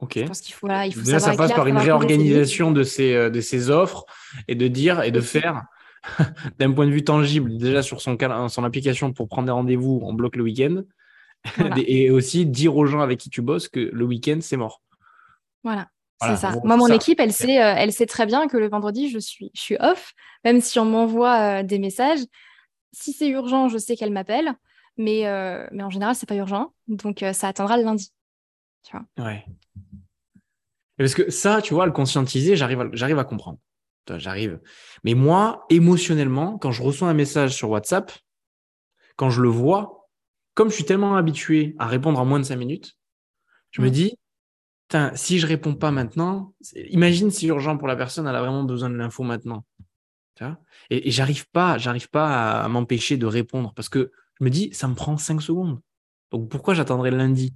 Ok. 0.00 0.18
Je 0.18 0.24
pense 0.24 0.42
qu'il 0.42 0.54
faut, 0.54 0.66
là, 0.66 0.86
il 0.86 0.94
faut 0.94 1.00
Déjà, 1.00 1.20
ça 1.20 1.34
passe 1.34 1.52
par 1.52 1.66
une 1.66 1.78
réorganisation 1.78 2.70
de 2.70 2.82
ces, 2.82 3.14
euh, 3.14 3.30
de 3.30 3.40
ces 3.40 3.70
offres 3.70 4.04
et 4.46 4.54
de 4.54 4.68
dire 4.68 5.02
et 5.02 5.10
de 5.10 5.20
faire 5.20 5.62
d'un 6.58 6.70
point 6.72 6.86
de 6.86 6.92
vue 6.92 7.02
tangible, 7.02 7.56
déjà 7.56 7.82
sur 7.82 8.02
son, 8.02 8.16
son 8.48 8.64
application 8.64 9.12
pour 9.12 9.26
prendre 9.26 9.46
des 9.46 9.52
rendez-vous, 9.52 10.00
on 10.02 10.12
bloque 10.12 10.36
le 10.36 10.42
week-end. 10.44 10.82
et 11.86 12.10
aussi 12.10 12.46
dire 12.46 12.76
aux 12.76 12.84
gens 12.84 13.00
avec 13.00 13.20
qui 13.20 13.30
tu 13.30 13.42
bosses 13.42 13.68
que 13.68 13.78
le 13.92 14.04
week-end, 14.04 14.38
c'est 14.40 14.56
mort. 14.56 14.82
Voilà. 15.64 15.88
c'est 16.20 16.36
ça. 16.36 16.54
Moi, 16.64 16.76
mon 16.76 16.88
équipe, 16.88 17.20
elle 17.20 17.32
sait, 17.32 17.62
euh, 17.62 17.74
elle 17.76 17.92
sait 17.92 18.06
très 18.06 18.26
bien 18.26 18.48
que 18.48 18.56
le 18.56 18.68
vendredi, 18.68 19.10
je 19.10 19.18
suis, 19.18 19.50
je 19.54 19.60
suis 19.60 19.76
off, 19.80 20.12
même 20.44 20.60
si 20.60 20.78
on 20.78 20.84
m'envoie 20.84 21.60
euh, 21.60 21.62
des 21.62 21.78
messages. 21.78 22.20
Si 22.92 23.12
c'est 23.12 23.28
urgent, 23.28 23.68
je 23.68 23.78
sais 23.78 23.96
qu'elle 23.96 24.12
m'appelle, 24.12 24.54
mais, 24.96 25.26
euh, 25.26 25.66
mais 25.72 25.82
en 25.82 25.90
général, 25.90 26.14
c'est 26.14 26.28
pas 26.28 26.36
urgent. 26.36 26.72
Donc, 26.86 27.24
ça 27.32 27.48
attendra 27.48 27.76
le 27.76 27.84
lundi. 27.84 28.12
Tu 28.82 28.96
vois. 28.96 29.24
Ouais. 29.24 29.44
Parce 30.96 31.14
que 31.14 31.30
ça, 31.30 31.62
tu 31.62 31.74
vois, 31.74 31.86
le 31.86 31.92
conscientiser, 31.92 32.56
j'arrive 32.56 32.80
à, 32.80 32.88
j'arrive 32.92 33.18
à 33.18 33.24
comprendre. 33.24 33.58
J'arrive. 34.16 34.60
Mais 35.04 35.14
moi, 35.14 35.66
émotionnellement, 35.68 36.56
quand 36.58 36.72
je 36.72 36.82
reçois 36.82 37.08
un 37.08 37.14
message 37.14 37.54
sur 37.54 37.68
WhatsApp, 37.68 38.10
quand 39.16 39.30
je 39.30 39.42
le 39.42 39.48
vois, 39.48 40.08
comme 40.54 40.70
je 40.70 40.74
suis 40.74 40.84
tellement 40.84 41.16
habitué 41.16 41.76
à 41.78 41.86
répondre 41.86 42.18
en 42.18 42.24
moins 42.24 42.40
de 42.40 42.44
cinq 42.44 42.56
minutes, 42.56 42.96
je 43.70 43.82
me 43.82 43.90
dis, 43.90 44.16
si 45.14 45.38
je 45.38 45.46
réponds 45.46 45.74
pas 45.74 45.90
maintenant, 45.90 46.54
imagine 46.90 47.30
si 47.30 47.46
urgent 47.46 47.76
pour 47.76 47.88
la 47.88 47.96
personne, 47.96 48.26
elle 48.26 48.36
a 48.36 48.40
vraiment 48.40 48.64
besoin 48.64 48.90
de 48.90 48.96
l'info 48.96 49.22
maintenant. 49.22 49.64
et, 50.90 51.10
j'arrive 51.10 51.48
pas, 51.50 51.78
j'arrive 51.78 52.08
pas 52.08 52.62
à, 52.62 52.68
m'empêcher 52.68 53.16
de 53.16 53.26
répondre 53.26 53.72
parce 53.74 53.88
que 53.88 54.10
je 54.38 54.44
me 54.44 54.50
dis, 54.50 54.70
ça 54.72 54.88
me 54.88 54.94
prend 54.94 55.16
cinq 55.16 55.42
secondes. 55.42 55.80
Donc 56.30 56.48
pourquoi 56.48 56.74
j'attendrai 56.74 57.10
lundi? 57.10 57.54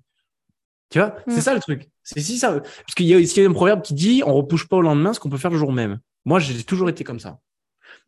Tu 0.90 0.98
vois, 0.98 1.16
c'est 1.26 1.38
mm. 1.38 1.40
ça 1.40 1.54
le 1.54 1.60
truc. 1.60 1.88
C'est 2.02 2.20
si 2.20 2.38
ça. 2.38 2.60
Parce 2.60 2.94
qu'il 2.94 3.06
y, 3.06 3.14
a 3.14 3.48
un 3.48 3.52
proverbe 3.52 3.82
qui 3.82 3.94
dit, 3.94 4.22
on 4.26 4.34
repousse 4.34 4.66
pas 4.66 4.76
au 4.76 4.82
lendemain 4.82 5.14
ce 5.14 5.20
qu'on 5.20 5.30
peut 5.30 5.38
faire 5.38 5.50
le 5.50 5.56
jour 5.56 5.72
même. 5.72 6.00
Moi, 6.24 6.38
j'ai 6.38 6.62
toujours 6.64 6.90
été 6.90 7.02
comme 7.02 7.20
ça. 7.20 7.40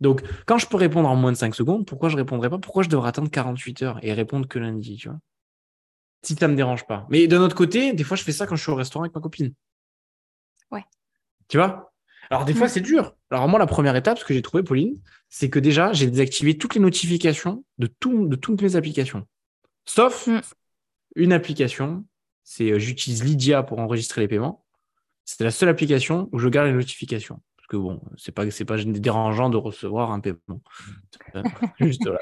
Donc, 0.00 0.22
quand 0.46 0.58
je 0.58 0.66
peux 0.66 0.76
répondre 0.76 1.08
en 1.08 1.16
moins 1.16 1.32
de 1.32 1.36
5 1.36 1.54
secondes, 1.54 1.86
pourquoi 1.86 2.08
je 2.08 2.16
répondrai 2.16 2.50
pas? 2.50 2.58
Pourquoi 2.58 2.82
je 2.82 2.88
devrais 2.88 3.08
attendre 3.08 3.30
48 3.30 3.82
heures 3.82 3.98
et 4.02 4.12
répondre 4.12 4.46
que 4.46 4.58
lundi, 4.58 4.96
tu 4.96 5.08
vois? 5.08 5.18
Si 6.26 6.34
ça 6.34 6.48
me 6.48 6.56
dérange 6.56 6.86
pas. 6.86 7.06
Mais 7.10 7.26
d'un 7.26 7.40
autre 7.40 7.56
côté, 7.56 7.92
des 7.92 8.04
fois, 8.04 8.16
je 8.16 8.22
fais 8.22 8.32
ça 8.32 8.46
quand 8.46 8.56
je 8.56 8.62
suis 8.62 8.70
au 8.70 8.76
restaurant 8.76 9.04
avec 9.04 9.14
ma 9.14 9.20
copine. 9.20 9.52
Ouais. 10.70 10.84
Tu 11.48 11.56
vois? 11.56 11.92
Alors, 12.30 12.44
des 12.44 12.54
fois, 12.54 12.68
c'est 12.68 12.80
dur. 12.80 13.14
Alors, 13.30 13.48
moi, 13.48 13.58
la 13.58 13.66
première 13.66 13.96
étape, 13.96 14.18
ce 14.18 14.24
que 14.24 14.34
j'ai 14.34 14.42
trouvé, 14.42 14.62
Pauline, 14.62 15.00
c'est 15.28 15.50
que 15.50 15.58
déjà, 15.58 15.92
j'ai 15.92 16.06
désactivé 16.06 16.56
toutes 16.56 16.74
les 16.74 16.80
notifications 16.80 17.64
de, 17.78 17.86
tout, 17.86 18.26
de 18.26 18.36
toutes 18.36 18.62
mes 18.62 18.76
applications. 18.76 19.26
Sauf 19.84 20.26
mm. 20.26 20.40
une 21.16 21.32
application, 21.32 22.04
c'est 22.42 22.70
euh, 22.70 22.78
j'utilise 22.78 23.24
Lydia 23.24 23.62
pour 23.62 23.78
enregistrer 23.78 24.22
les 24.22 24.28
paiements. 24.28 24.64
C'est 25.24 25.44
la 25.44 25.50
seule 25.50 25.68
application 25.68 26.28
où 26.32 26.38
je 26.38 26.48
garde 26.48 26.68
les 26.68 26.74
notifications. 26.74 27.40
Parce 27.64 27.70
que 27.70 27.76
bon, 27.78 27.98
c'est 28.18 28.32
pas, 28.32 28.50
c'est 28.50 28.66
pas 28.66 28.76
dérangeant 28.76 29.48
de 29.48 29.56
recevoir 29.56 30.12
un 30.12 30.20
paiement. 30.20 30.60
Juste 31.80 32.04
là. 32.04 32.18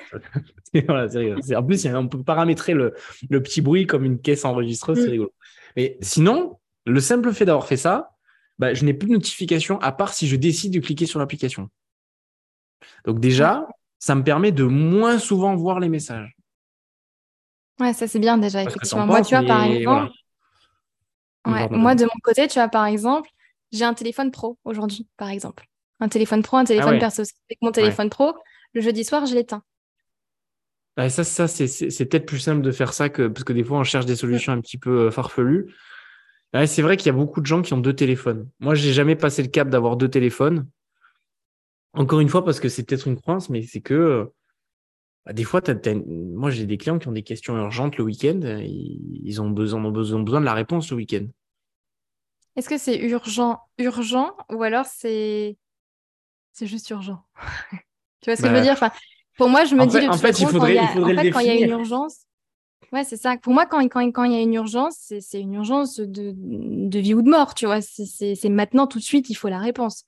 voilà, 0.86 1.08
c'est 1.42 1.56
en 1.56 1.64
plus, 1.64 1.84
on 1.86 2.06
peut 2.06 2.22
paramétrer 2.22 2.74
le, 2.74 2.94
le, 3.28 3.42
petit 3.42 3.60
bruit 3.60 3.88
comme 3.88 4.04
une 4.04 4.20
caisse 4.20 4.44
enregistreuse, 4.44 5.00
c'est 5.00 5.08
mm. 5.08 5.10
rigolo. 5.10 5.32
Mais 5.76 5.98
sinon, 6.00 6.60
le 6.86 7.00
simple 7.00 7.32
fait 7.32 7.44
d'avoir 7.44 7.66
fait 7.66 7.76
ça, 7.76 8.12
bah, 8.60 8.72
je 8.72 8.84
n'ai 8.84 8.94
plus 8.94 9.08
de 9.08 9.14
notification 9.14 9.80
à 9.80 9.90
part 9.90 10.14
si 10.14 10.28
je 10.28 10.36
décide 10.36 10.74
de 10.74 10.78
cliquer 10.78 11.06
sur 11.06 11.18
l'application. 11.18 11.70
Donc 13.04 13.18
déjà, 13.18 13.66
ça 13.98 14.14
me 14.14 14.22
permet 14.22 14.52
de 14.52 14.62
moins 14.62 15.18
souvent 15.18 15.56
voir 15.56 15.80
les 15.80 15.88
messages. 15.88 16.36
Ouais, 17.80 17.92
ça 17.94 18.06
c'est 18.06 18.20
bien 18.20 18.38
déjà, 18.38 18.62
effectivement. 18.62 19.06
Moi, 19.06 19.22
tu 19.22 19.34
vois, 19.34 19.44
par 19.44 19.64
exemple, 19.64 20.12
moi 21.44 21.96
de 21.96 22.04
mon 22.04 22.20
côté, 22.22 22.46
tu 22.46 22.60
vois, 22.60 22.68
par 22.68 22.86
exemple, 22.86 23.28
j'ai 23.72 23.84
un 23.84 23.94
téléphone 23.94 24.30
pro 24.30 24.58
aujourd'hui, 24.64 25.08
par 25.16 25.30
exemple. 25.30 25.66
Un 26.00 26.08
téléphone 26.08 26.42
pro, 26.42 26.56
un 26.58 26.64
téléphone 26.64 26.96
ah 26.96 27.00
perso. 27.00 27.22
mon 27.62 27.72
téléphone 27.72 28.10
pro, 28.10 28.34
le 28.74 28.80
jeudi 28.80 29.04
soir, 29.04 29.24
je 29.26 29.34
l'éteins. 29.34 29.62
ça, 30.96 31.24
ça 31.24 31.48
c'est 31.48 32.06
peut-être 32.06 32.26
plus 32.26 32.38
simple 32.38 32.62
de 32.62 32.70
faire 32.70 32.92
ça 32.92 33.08
que 33.08 33.28
parce 33.28 33.44
que 33.44 33.52
des 33.52 33.64
fois, 33.64 33.78
on 33.78 33.84
cherche 33.84 34.06
des 34.06 34.16
solutions 34.16 34.52
un 34.52 34.60
petit 34.60 34.78
peu 34.78 35.06
euh, 35.06 35.10
farfelues. 35.10 35.72
c'est 36.66 36.82
vrai 36.82 36.96
qu'il 36.96 37.06
y 37.06 37.14
a 37.14 37.16
beaucoup 37.16 37.40
de 37.40 37.46
gens 37.46 37.62
qui 37.62 37.72
ont 37.72 37.78
deux 37.78 37.94
téléphones. 37.94 38.48
Moi, 38.60 38.74
j'ai 38.74 38.92
jamais 38.92 39.16
passé 39.16 39.42
le 39.42 39.48
cap 39.48 39.68
d'avoir 39.68 39.96
deux 39.96 40.08
téléphones. 40.08 40.68
Encore 41.94 42.20
une 42.20 42.28
fois, 42.28 42.44
parce 42.44 42.58
que 42.58 42.68
c'est 42.68 42.84
peut-être 42.84 43.06
une 43.06 43.16
croyance, 43.16 43.50
mais 43.50 43.62
c'est 43.62 43.82
que 43.82 43.94
euh, 43.94 44.24
bah, 45.24 45.32
des 45.32 45.44
fois, 45.44 45.60
moi, 46.06 46.50
j'ai 46.50 46.66
des 46.66 46.78
clients 46.78 46.98
qui 46.98 47.08
ont 47.08 47.12
des 47.12 47.22
questions 47.22 47.56
urgentes 47.56 47.96
le 47.96 48.04
week-end. 48.04 48.40
Ils 48.42 49.40
ont 49.40 49.50
besoin, 49.50 49.84
ont 49.84 49.90
besoin 49.90 50.40
de 50.40 50.44
la 50.44 50.54
réponse 50.54 50.90
le 50.90 50.96
week-end. 50.96 51.26
Est-ce 52.56 52.68
que 52.68 52.78
c'est 52.78 52.98
urgent, 52.98 53.60
urgent, 53.78 54.36
ou 54.50 54.62
alors 54.62 54.86
c'est 54.86 55.56
c'est 56.52 56.66
juste 56.66 56.90
urgent? 56.90 57.22
Tu 58.20 58.30
vois 58.30 58.36
ce 58.36 58.42
que 58.42 58.48
je 58.48 58.52
veux 58.52 58.58
bah, 58.58 58.62
dire? 58.62 58.74
Enfin, 58.74 58.92
Pour 59.36 59.48
moi, 59.48 59.64
je 59.64 59.74
me 59.74 59.84
dis 59.84 60.06
en 60.06 60.12
fait, 60.12 60.38
il 60.38 60.46
faudrait, 60.46 60.76
il 60.76 60.88
faudrait 60.88 61.30
quand 61.30 61.40
il 61.40 61.46
y 61.48 61.50
a 61.50 61.54
une 61.54 61.70
urgence, 61.70 62.18
ouais, 62.92 63.04
c'est 63.04 63.16
ça. 63.16 63.36
Pour 63.36 63.52
moi, 63.52 63.66
quand, 63.66 63.80
quand, 63.88 64.04
quand 64.12 64.24
il 64.24 64.32
y 64.32 64.36
a 64.36 64.40
une 64.40 64.54
urgence, 64.54 65.12
c'est 65.20 65.40
une 65.40 65.54
urgence 65.54 65.98
de, 65.98 66.32
de, 66.36 66.98
vie 66.98 67.14
ou 67.14 67.22
de 67.22 67.28
mort, 67.28 67.54
tu 67.54 67.66
vois. 67.66 67.80
C'est 67.80 68.48
maintenant, 68.48 68.86
tout 68.86 68.98
de 68.98 69.04
suite, 69.04 69.30
il 69.30 69.34
faut 69.34 69.48
la 69.48 69.58
réponse. 69.58 70.04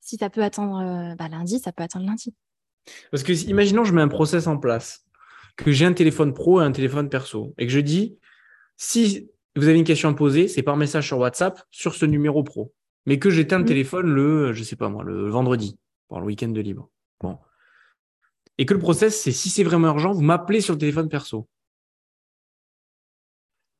Si 0.00 0.16
ça 0.16 0.30
peut 0.30 0.42
attendre 0.42 0.80
euh, 0.80 1.14
bah, 1.14 1.28
lundi, 1.28 1.58
ça 1.58 1.72
peut 1.72 1.82
attendre 1.82 2.06
lundi. 2.06 2.34
Parce 3.10 3.22
que, 3.22 3.32
imaginons, 3.48 3.84
je 3.84 3.94
mets 3.94 4.02
un 4.02 4.08
process 4.08 4.46
en 4.46 4.58
place, 4.58 5.04
que 5.56 5.72
j'ai 5.72 5.86
un 5.86 5.92
téléphone 5.92 6.34
pro 6.34 6.60
et 6.60 6.64
un 6.64 6.72
téléphone 6.72 7.08
perso, 7.08 7.54
et 7.56 7.66
que 7.66 7.72
je 7.72 7.80
dis, 7.80 8.18
si 8.76 9.30
vous 9.56 9.68
avez 9.68 9.78
une 9.78 9.84
question 9.84 10.08
à 10.08 10.14
poser, 10.14 10.48
c'est 10.48 10.62
par 10.62 10.76
message 10.76 11.06
sur 11.06 11.18
WhatsApp 11.18 11.62
sur 11.70 11.94
ce 11.94 12.06
numéro 12.06 12.42
pro. 12.42 12.72
Mais 13.06 13.18
que 13.18 13.30
j'éteins 13.30 13.58
le 13.58 13.64
téléphone 13.64 14.06
le, 14.06 14.52
je 14.52 14.64
sais 14.64 14.76
pas 14.76 14.88
moi, 14.88 15.04
le 15.04 15.28
vendredi, 15.28 15.78
pour 16.08 16.20
le 16.20 16.26
week-end 16.26 16.48
de 16.48 16.60
libre. 16.60 16.90
Bon. 17.20 17.38
Et 18.58 18.66
que 18.66 18.74
le 18.74 18.80
process, 18.80 19.20
c'est 19.20 19.32
si 19.32 19.50
c'est 19.50 19.64
vraiment 19.64 19.88
urgent, 19.88 20.12
vous 20.12 20.22
m'appelez 20.22 20.60
sur 20.60 20.74
le 20.74 20.78
téléphone 20.78 21.08
perso. 21.08 21.48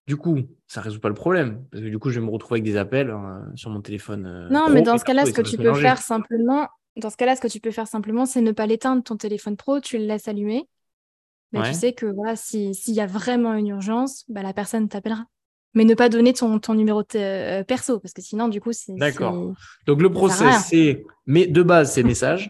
Du 0.06 0.16
coup, 0.16 0.38
ça 0.66 0.82
résout 0.82 1.00
pas 1.00 1.08
le 1.08 1.14
problème. 1.14 1.64
Parce 1.70 1.82
que 1.82 1.88
du 1.88 1.98
coup, 1.98 2.10
je 2.10 2.20
vais 2.20 2.26
me 2.26 2.30
retrouver 2.30 2.58
avec 2.58 2.64
des 2.64 2.76
appels 2.76 3.10
hein, 3.10 3.50
sur 3.54 3.70
mon 3.70 3.80
téléphone. 3.80 4.26
Euh, 4.26 4.48
non, 4.50 4.68
mais 4.68 4.82
dans 4.82 4.98
ce 4.98 5.04
cas-là, 5.04 5.24
ce 5.24 5.32
que 5.32 5.40
tu 5.40 5.56
peux 5.56 5.72
faire 5.74 5.98
simplement, 5.98 6.68
dans 6.96 7.08
ce 7.08 7.16
cas-là, 7.16 7.36
ce 7.36 7.40
que 7.40 7.48
tu 7.48 7.60
peux 7.60 7.70
faire 7.70 7.88
simplement, 7.88 8.26
c'est 8.26 8.42
ne 8.42 8.52
pas 8.52 8.66
l'éteindre 8.66 9.02
ton 9.02 9.16
téléphone 9.16 9.56
pro, 9.56 9.80
tu 9.80 9.96
le 9.96 10.04
laisses 10.04 10.28
allumer. 10.28 10.68
Mais 11.52 11.62
tu 11.62 11.74
sais 11.74 11.92
que 11.92 12.06
voilà, 12.06 12.36
s'il 12.36 12.74
y 12.88 13.00
a 13.00 13.06
vraiment 13.06 13.54
une 13.54 13.68
urgence, 13.68 14.24
bah, 14.28 14.42
la 14.42 14.52
personne 14.52 14.88
t'appellera 14.88 15.24
mais 15.74 15.84
ne 15.84 15.94
pas 15.94 16.08
donner 16.08 16.32
ton, 16.32 16.58
ton 16.58 16.74
numéro 16.74 17.02
euh, 17.16 17.64
perso, 17.64 17.98
parce 17.98 18.14
que 18.14 18.22
sinon, 18.22 18.48
du 18.48 18.60
coup, 18.60 18.72
c'est. 18.72 18.94
D'accord. 18.94 19.54
Donc, 19.86 20.00
le 20.00 20.10
process, 20.10 20.66
c'est. 20.68 21.04
Mais 21.26 21.46
de 21.46 21.62
base, 21.62 21.92
c'est 21.92 22.02
message. 22.02 22.48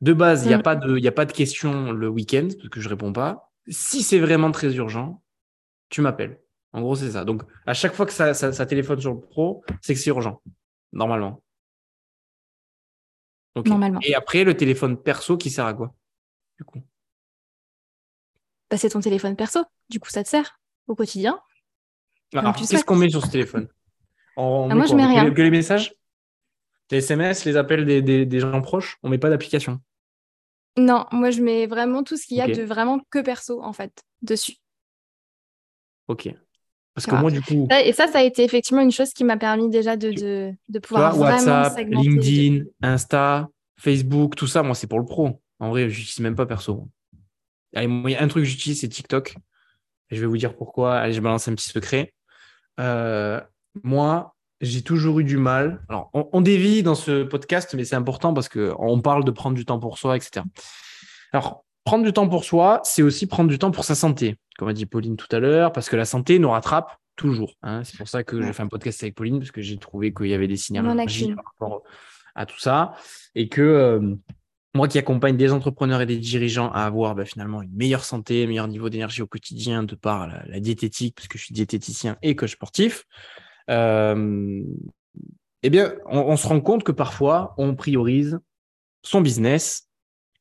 De 0.00 0.12
base, 0.12 0.44
il 0.44 0.48
n'y 0.48 0.54
a, 0.54 0.58
mm. 0.58 0.62
pas 0.62 0.74
de, 0.74 0.98
y 0.98 1.06
a 1.06 1.12
pas 1.12 1.26
de 1.26 1.32
question 1.32 1.92
le 1.92 2.08
week-end, 2.08 2.48
parce 2.56 2.68
que 2.70 2.80
je 2.80 2.86
ne 2.86 2.90
réponds 2.90 3.12
pas. 3.12 3.52
Si 3.68 4.02
c'est 4.02 4.18
vraiment 4.18 4.50
très 4.50 4.74
urgent, 4.74 5.22
tu 5.90 6.00
m'appelles. 6.00 6.40
En 6.72 6.80
gros, 6.80 6.96
c'est 6.96 7.12
ça. 7.12 7.24
Donc, 7.24 7.42
à 7.66 7.74
chaque 7.74 7.94
fois 7.94 8.06
que 8.06 8.12
ça, 8.12 8.34
ça, 8.34 8.66
téléphone 8.66 9.00
sur 9.00 9.12
le 9.12 9.20
pro, 9.20 9.62
c'est 9.80 9.94
que 9.94 10.00
c'est 10.00 10.10
urgent, 10.10 10.42
normalement. 10.92 11.42
Normalement. 13.54 14.00
Et 14.02 14.14
après, 14.14 14.44
le 14.44 14.56
téléphone 14.56 14.96
perso 14.96 15.36
qui 15.36 15.50
sert 15.50 15.66
à 15.66 15.74
quoi, 15.74 15.94
du 16.58 16.64
coup? 16.64 16.82
Bah, 18.70 18.78
C'est 18.78 18.88
ton 18.88 19.00
téléphone 19.00 19.36
perso. 19.36 19.60
Du 19.90 20.00
coup, 20.00 20.08
ça 20.08 20.24
te 20.24 20.28
sert 20.30 20.58
au 20.86 20.94
quotidien. 20.94 21.38
Qu'est-ce 22.32 22.84
qu'on 22.84 22.96
met 22.96 23.10
sur 23.10 23.24
ce 23.24 23.30
téléphone? 23.30 23.68
On 24.36 24.68
ah, 24.70 24.74
Moi, 24.74 24.86
je 24.86 24.94
mets 24.94 25.06
rien. 25.06 25.30
Que 25.30 25.42
les 25.42 25.50
messages? 25.50 25.94
Les 26.90 26.98
SMS, 26.98 27.44
les 27.44 27.56
appels 27.56 27.84
des, 27.84 28.40
gens 28.40 28.60
proches? 28.60 28.98
On 29.02 29.08
met 29.08 29.18
pas 29.18 29.30
d'application? 29.30 29.80
Non, 30.76 31.06
moi, 31.12 31.30
je 31.30 31.42
mets 31.42 31.66
vraiment 31.66 32.02
tout 32.02 32.16
ce 32.16 32.26
qu'il 32.26 32.38
y 32.38 32.40
a 32.40 32.48
de 32.48 32.62
vraiment 32.62 33.00
que 33.10 33.18
perso, 33.18 33.62
en 33.62 33.72
fait, 33.72 34.02
dessus. 34.22 34.56
Ok. 36.08 36.34
Parce 36.94 37.06
que 37.06 37.14
moi, 37.14 37.30
du 37.30 37.40
coup. 37.40 37.68
Et 37.84 37.92
ça, 37.92 38.06
ça 38.06 38.18
a 38.18 38.22
été 38.22 38.44
effectivement 38.44 38.82
une 38.82 38.92
chose 38.92 39.12
qui 39.12 39.24
m'a 39.24 39.36
permis 39.36 39.70
déjà 39.70 39.96
de, 39.96 40.10
de, 40.68 40.78
pouvoir 40.78 41.14
vraiment 41.14 41.62
WhatsApp, 41.62 41.78
LinkedIn, 41.88 42.64
Insta, 42.82 43.48
Facebook, 43.78 44.36
tout 44.36 44.46
ça, 44.46 44.62
moi, 44.62 44.74
c'est 44.74 44.86
pour 44.86 44.98
le 44.98 45.06
pro. 45.06 45.40
En 45.58 45.70
vrai, 45.70 45.88
je 45.88 45.98
n'utilise 45.98 46.20
même 46.20 46.36
pas 46.36 46.46
perso. 46.46 46.88
il 47.74 48.10
y 48.10 48.14
a 48.14 48.22
un 48.22 48.28
truc 48.28 48.44
que 48.44 48.48
j'utilise, 48.48 48.80
c'est 48.80 48.88
TikTok. 48.88 49.36
Et 50.10 50.16
je 50.16 50.20
vais 50.20 50.26
vous 50.26 50.36
dire 50.36 50.54
pourquoi. 50.54 50.98
Allez, 50.98 51.14
je 51.14 51.20
balance 51.20 51.48
un 51.48 51.54
petit 51.54 51.68
secret. 51.68 52.12
Euh, 52.80 53.40
moi, 53.82 54.34
j'ai 54.60 54.82
toujours 54.82 55.20
eu 55.20 55.24
du 55.24 55.36
mal. 55.36 55.82
Alors, 55.88 56.10
on, 56.12 56.40
dévie 56.40 56.82
dans 56.82 56.94
ce 56.94 57.24
podcast, 57.24 57.74
mais 57.74 57.84
c'est 57.84 57.96
important 57.96 58.32
parce 58.32 58.48
qu'on 58.48 59.00
parle 59.00 59.24
de 59.24 59.30
prendre 59.30 59.56
du 59.56 59.64
temps 59.64 59.78
pour 59.78 59.98
soi, 59.98 60.16
etc. 60.16 60.44
Alors, 61.32 61.64
prendre 61.84 62.04
du 62.04 62.12
temps 62.12 62.28
pour 62.28 62.44
soi, 62.44 62.80
c'est 62.84 63.02
aussi 63.02 63.26
prendre 63.26 63.50
du 63.50 63.58
temps 63.58 63.72
pour 63.72 63.84
sa 63.84 63.94
santé, 63.94 64.36
comme 64.58 64.68
a 64.68 64.72
dit 64.72 64.86
Pauline 64.86 65.16
tout 65.16 65.34
à 65.34 65.40
l'heure, 65.40 65.72
parce 65.72 65.88
que 65.88 65.96
la 65.96 66.04
santé 66.04 66.38
nous 66.38 66.50
rattrape 66.50 66.96
toujours. 67.16 67.54
Hein. 67.62 67.82
C'est 67.84 67.96
pour 67.96 68.08
ça 68.08 68.22
que 68.22 68.40
j'ai 68.40 68.52
fait 68.52 68.62
un 68.62 68.68
podcast 68.68 69.02
avec 69.02 69.14
Pauline, 69.14 69.38
parce 69.38 69.50
que 69.50 69.62
j'ai 69.62 69.78
trouvé 69.78 70.14
qu'il 70.14 70.28
y 70.28 70.34
avait 70.34 70.48
des 70.48 70.56
synergies 70.56 71.34
par 71.34 71.44
rapport 71.44 71.82
à 72.34 72.46
tout 72.46 72.58
ça, 72.58 72.94
et 73.34 73.48
que, 73.48 73.60
euh, 73.60 74.14
moi 74.74 74.88
qui 74.88 74.98
accompagne 74.98 75.36
des 75.36 75.52
entrepreneurs 75.52 76.00
et 76.00 76.06
des 76.06 76.16
dirigeants 76.16 76.70
à 76.72 76.84
avoir 76.84 77.14
bah, 77.14 77.24
finalement 77.24 77.62
une 77.62 77.74
meilleure 77.74 78.04
santé, 78.04 78.44
un 78.44 78.46
meilleur 78.46 78.68
niveau 78.68 78.88
d'énergie 78.88 79.22
au 79.22 79.26
quotidien 79.26 79.82
de 79.82 79.94
par 79.94 80.26
la, 80.26 80.60
diététique, 80.60 81.14
parce 81.14 81.28
que 81.28 81.38
je 81.38 81.44
suis 81.44 81.54
diététicien 81.54 82.16
et 82.22 82.34
coach 82.34 82.52
sportif, 82.52 83.04
euh, 83.70 84.62
eh 85.62 85.70
bien, 85.70 85.94
on, 86.06 86.36
se 86.36 86.46
rend 86.46 86.60
compte 86.60 86.84
que 86.84 86.92
parfois, 86.92 87.54
on 87.58 87.74
priorise 87.74 88.40
son 89.02 89.20
business 89.20 89.88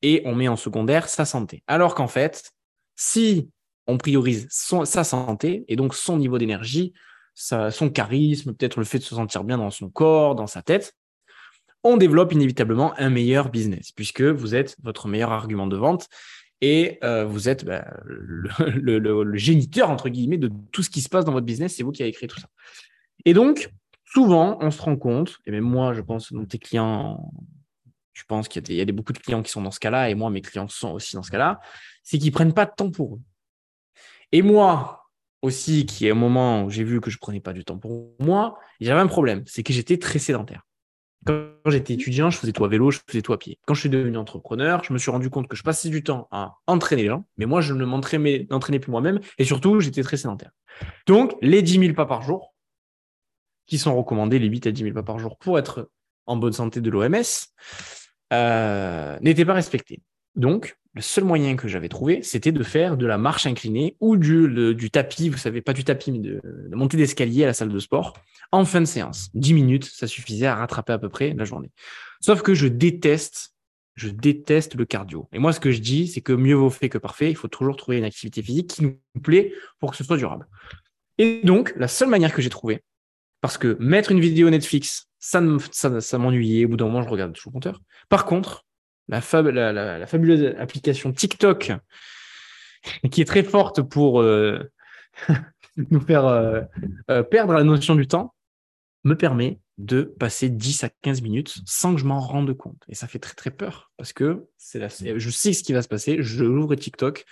et 0.02 0.22
on 0.26 0.34
met 0.34 0.48
en 0.48 0.56
secondaire 0.56 1.10
sa 1.10 1.26
santé. 1.26 1.64
Alors 1.68 1.94
qu'en 1.94 2.08
fait, 2.08 2.52
si 2.96 3.50
on 3.86 3.98
priorise 3.98 4.48
sa 4.50 5.04
santé 5.04 5.66
et 5.68 5.76
donc 5.76 5.94
son 5.94 6.18
niveau 6.18 6.38
d'énergie, 6.38 6.94
son 7.34 7.90
charisme, 7.94 8.54
peut-être 8.54 8.78
le 8.78 8.86
fait 8.86 9.00
de 9.00 9.04
se 9.04 9.16
sentir 9.16 9.44
bien 9.44 9.58
dans 9.58 9.70
son 9.70 9.90
corps, 9.90 10.36
dans 10.36 10.48
sa 10.48 10.62
tête, 10.62 10.96
on 11.84 11.98
développe 11.98 12.34
inévitablement 12.34 12.94
un 12.98 13.10
meilleur 13.10 13.50
business 13.50 13.92
puisque 13.92 14.22
vous 14.22 14.56
êtes 14.56 14.76
votre 14.84 15.08
meilleur 15.08 15.32
argument 15.32 15.68
de 15.68 15.78
vente 15.78 16.08
et 16.62 17.00
euh, 17.04 17.26
vous 17.26 17.50
êtes 17.50 17.66
bah, 17.66 17.86
le, 18.06 19.38
géniteur, 19.38 19.90
entre 19.90 20.10
guillemets, 20.10 20.38
de 20.38 20.52
tout 20.72 20.84
ce 20.84 20.90
qui 20.90 21.02
se 21.02 21.10
passe 21.10 21.26
dans 21.26 21.32
votre 21.32 21.46
business. 21.46 21.76
C'est 21.76 21.84
vous 21.84 21.92
qui 21.92 22.04
avez 22.04 22.12
créé 22.12 22.28
tout 22.28 22.40
ça. 22.40 22.48
Et 23.26 23.34
donc, 23.34 23.72
souvent, 24.06 24.58
on 24.62 24.72
se 24.72 24.82
rend 24.82 24.96
compte, 24.96 25.40
et 25.46 25.52
même 25.52 25.64
moi, 25.64 25.94
je 25.94 26.02
pense, 26.02 26.32
dans 26.32 26.46
tes 26.46 26.60
clients, 26.60 27.32
je 28.14 28.24
pense 28.28 28.48
qu'il 28.48 28.72
y, 28.72 28.82
a 28.82 28.86
des, 28.86 28.92
beaucoup 28.92 29.14
de 29.14 29.18
clients 29.18 29.42
qui 29.42 29.52
sont 29.52 29.62
dans 29.62 29.72
ce 29.72 29.80
cas-là, 29.80 30.10
et 30.10 30.16
moi, 30.16 30.30
mes 30.30 30.42
clients 30.42 30.68
sont 30.68 30.92
aussi 30.92 31.16
dans 31.16 31.24
ce 31.24 31.32
cas-là, 31.32 31.60
c'est 32.04 32.18
qu'ils 32.18 32.30
ne 32.30 32.34
prennent 32.34 32.54
pas 32.54 32.66
de 32.66 32.74
temps 32.76 32.92
pour 32.92 33.16
eux. 33.16 33.22
Et 34.32 34.42
moi 34.42 35.06
aussi, 35.42 35.86
qui 35.86 36.08
est 36.08 36.12
au 36.12 36.16
moment 36.16 36.64
où 36.64 36.70
j'ai 36.70 36.84
vu 36.84 37.02
que 37.02 37.10
je 37.10 37.18
ne 37.18 37.20
prenais 37.20 37.40
pas 37.40 37.54
du 37.54 37.66
temps 37.66 37.78
pour 37.78 38.16
moi, 38.20 38.60
j'avais 38.80 39.02
un 39.02 39.08
problème, 39.08 39.44
c'est 39.48 39.64
que 39.64 39.74
j'étais 39.74 39.98
très 39.98 40.20
sédentaire. 40.20 40.64
Quand 41.26 41.52
j'étais 41.68 41.94
étudiant, 41.94 42.30
je 42.30 42.38
faisais 42.38 42.52
tout 42.52 42.66
à 42.66 42.68
vélo, 42.68 42.90
je 42.90 43.00
faisais 43.06 43.22
tout 43.22 43.34
à 43.34 43.38
pied. 43.38 43.60
Quand 43.66 43.74
je 43.74 43.82
suis 43.82 43.90
devenu 43.90 44.18
entrepreneur, 44.18 44.84
je 44.84 44.92
me 44.92 44.98
suis 44.98 45.12
rendu 45.12 45.30
compte 45.30 45.48
que 45.48 45.56
je 45.56 45.64
passais 45.64 45.90
du 45.90 46.04
temps 46.04 46.28
à 46.32 46.58
entraîner 46.66 47.04
les 47.04 47.10
gens, 47.10 47.26
mais 47.38 47.46
moi, 47.46 47.62
je 47.62 47.74
ne 47.74 47.86
m'entraînais 47.86 48.80
plus 48.80 48.92
moi-même 48.92 49.20
et 49.38 49.46
surtout, 49.46 49.80
j'étais 49.80 50.02
très 50.02 50.18
sédentaire. 50.18 50.52
Donc, 51.06 51.36
les 51.42 51.62
10 51.62 51.80
000 51.80 51.94
pas 51.94 52.06
par 52.06 52.24
jour, 52.24 52.56
qui 53.68 53.78
sont 53.78 53.96
recommandés, 53.96 54.40
les 54.40 54.48
8 54.48 54.68
à 54.68 54.72
10 54.72 54.84
000 54.84 54.94
pas 54.96 55.04
par 55.04 55.20
jour 55.20 55.38
pour 55.38 55.60
être 55.60 55.90
en 56.26 56.38
bonne 56.38 56.54
santé 56.54 56.82
de 56.82 56.90
l'OMS, 56.90 57.16
euh, 58.34 59.18
n'étaient 59.22 59.46
pas 59.46 59.54
respectés. 59.54 60.02
Donc, 60.36 60.78
le 60.94 61.02
seul 61.02 61.24
moyen 61.24 61.56
que 61.56 61.68
j'avais 61.68 61.90
trouvé, 61.90 62.22
c'était 62.22 62.52
de 62.52 62.64
faire 62.64 62.98
de 62.98 63.06
la 63.06 63.18
marche 63.18 63.46
inclinée 63.46 63.96
ou 64.00 64.18
du, 64.18 64.90
tapis, 64.92 65.30
vous 65.30 65.38
savez, 65.38 65.62
pas 65.62 65.74
du 65.74 65.84
tapis, 65.84 66.12
mais 66.12 66.20
de, 66.20 66.42
de 66.44 66.76
monter 66.76 66.98
d'escalier 66.98 67.44
à 67.44 67.48
la 67.48 67.54
salle 67.54 67.70
de 67.70 67.80
sport 67.80 68.14
en 68.52 68.66
fin 68.66 68.82
de 68.82 68.86
séance. 68.86 69.30
10 69.34 69.54
minutes, 69.54 69.86
ça 69.86 70.08
suffisait 70.08 70.48
à 70.48 70.56
rattraper 70.56 70.94
à 70.94 71.00
peu 71.00 71.10
près 71.10 71.34
la 71.34 71.46
journée. 71.46 71.72
Sauf 72.20 72.42
que 72.42 72.54
je 72.54 72.68
déteste, 72.68 73.54
je 73.96 74.10
déteste 74.10 74.76
le 74.76 74.86
cardio. 74.86 75.30
Et 75.32 75.40
moi, 75.40 75.54
ce 75.54 75.60
que 75.60 75.72
je 75.72 75.80
dis, 75.80 76.08
c'est 76.08 76.22
que 76.22 76.34
mieux 76.34 76.56
vaut 76.56 76.70
fait 76.70 76.90
que 76.90 76.98
parfait. 76.98 77.30
Il 77.30 77.36
faut 77.36 77.48
toujours 77.48 77.76
trouver 77.76 77.98
une 77.98 78.04
activité 78.04 78.42
physique 78.42 78.70
qui 78.70 78.84
nous 78.84 79.22
plaît 79.22 79.54
pour 79.80 79.92
que 79.92 79.98
ce 79.98 80.04
soit 80.04 80.18
durable. 80.18 80.48
Et 81.18 81.42
donc, 81.44 81.74
la 81.78 81.88
seule 81.88 82.10
manière 82.10 82.34
que 82.34 82.42
j'ai 82.42 82.50
trouvée, 82.50 82.84
parce 83.42 83.58
que 83.58 83.78
mettre 83.80 84.12
une 84.12 84.20
vidéo 84.20 84.50
Netflix, 84.50 85.08
ça, 85.20 85.42
ça, 85.72 86.18
m'ennuyait. 86.18 86.66
Au 86.66 86.70
bout 86.70 86.78
d'un 86.78 86.86
moment, 86.86 87.02
je 87.02 87.10
regarde 87.10 87.34
toujours 87.34 87.52
le 87.52 87.56
compteur. 87.56 87.82
Par 88.10 88.26
contre, 88.26 88.66
la, 89.12 90.08
fabuleuse 90.08 90.56
application 90.58 91.12
TikTok, 91.12 91.74
qui 93.12 93.22
est 93.22 93.26
très 93.26 93.44
forte 93.44 93.82
pour 93.82 94.22
euh, 94.22 94.72
nous 95.90 96.02
faire 96.02 96.26
euh, 96.26 96.62
euh, 97.10 97.24
perdre 97.24 97.54
la 97.54 97.64
notion 97.64 97.96
du 97.96 98.08
temps, 98.08 98.34
me 99.04 99.16
permet 99.16 99.60
de 99.78 100.04
passer 100.04 100.50
10 100.50 100.84
à 100.84 100.90
15 100.90 101.22
minutes 101.22 101.56
sans 101.66 101.96
que 101.96 102.00
je 102.00 102.06
m'en 102.06 102.20
rende 102.20 102.54
compte. 102.54 102.84
Et 102.88 102.96
ça 102.96 103.08
fait 103.08 103.20
très 103.20 103.34
très 103.34 103.52
peur 103.52 103.92
parce 103.98 104.14
que 104.14 104.48
je 104.60 105.30
sais 105.30 105.54
ce 105.54 105.64
qui 105.64 105.74
va 105.74 105.82
se 105.82 105.88
passer. 105.88 106.18
Je 106.20 106.44
l'ouvre 106.44 106.76
TikTok, 106.76 107.26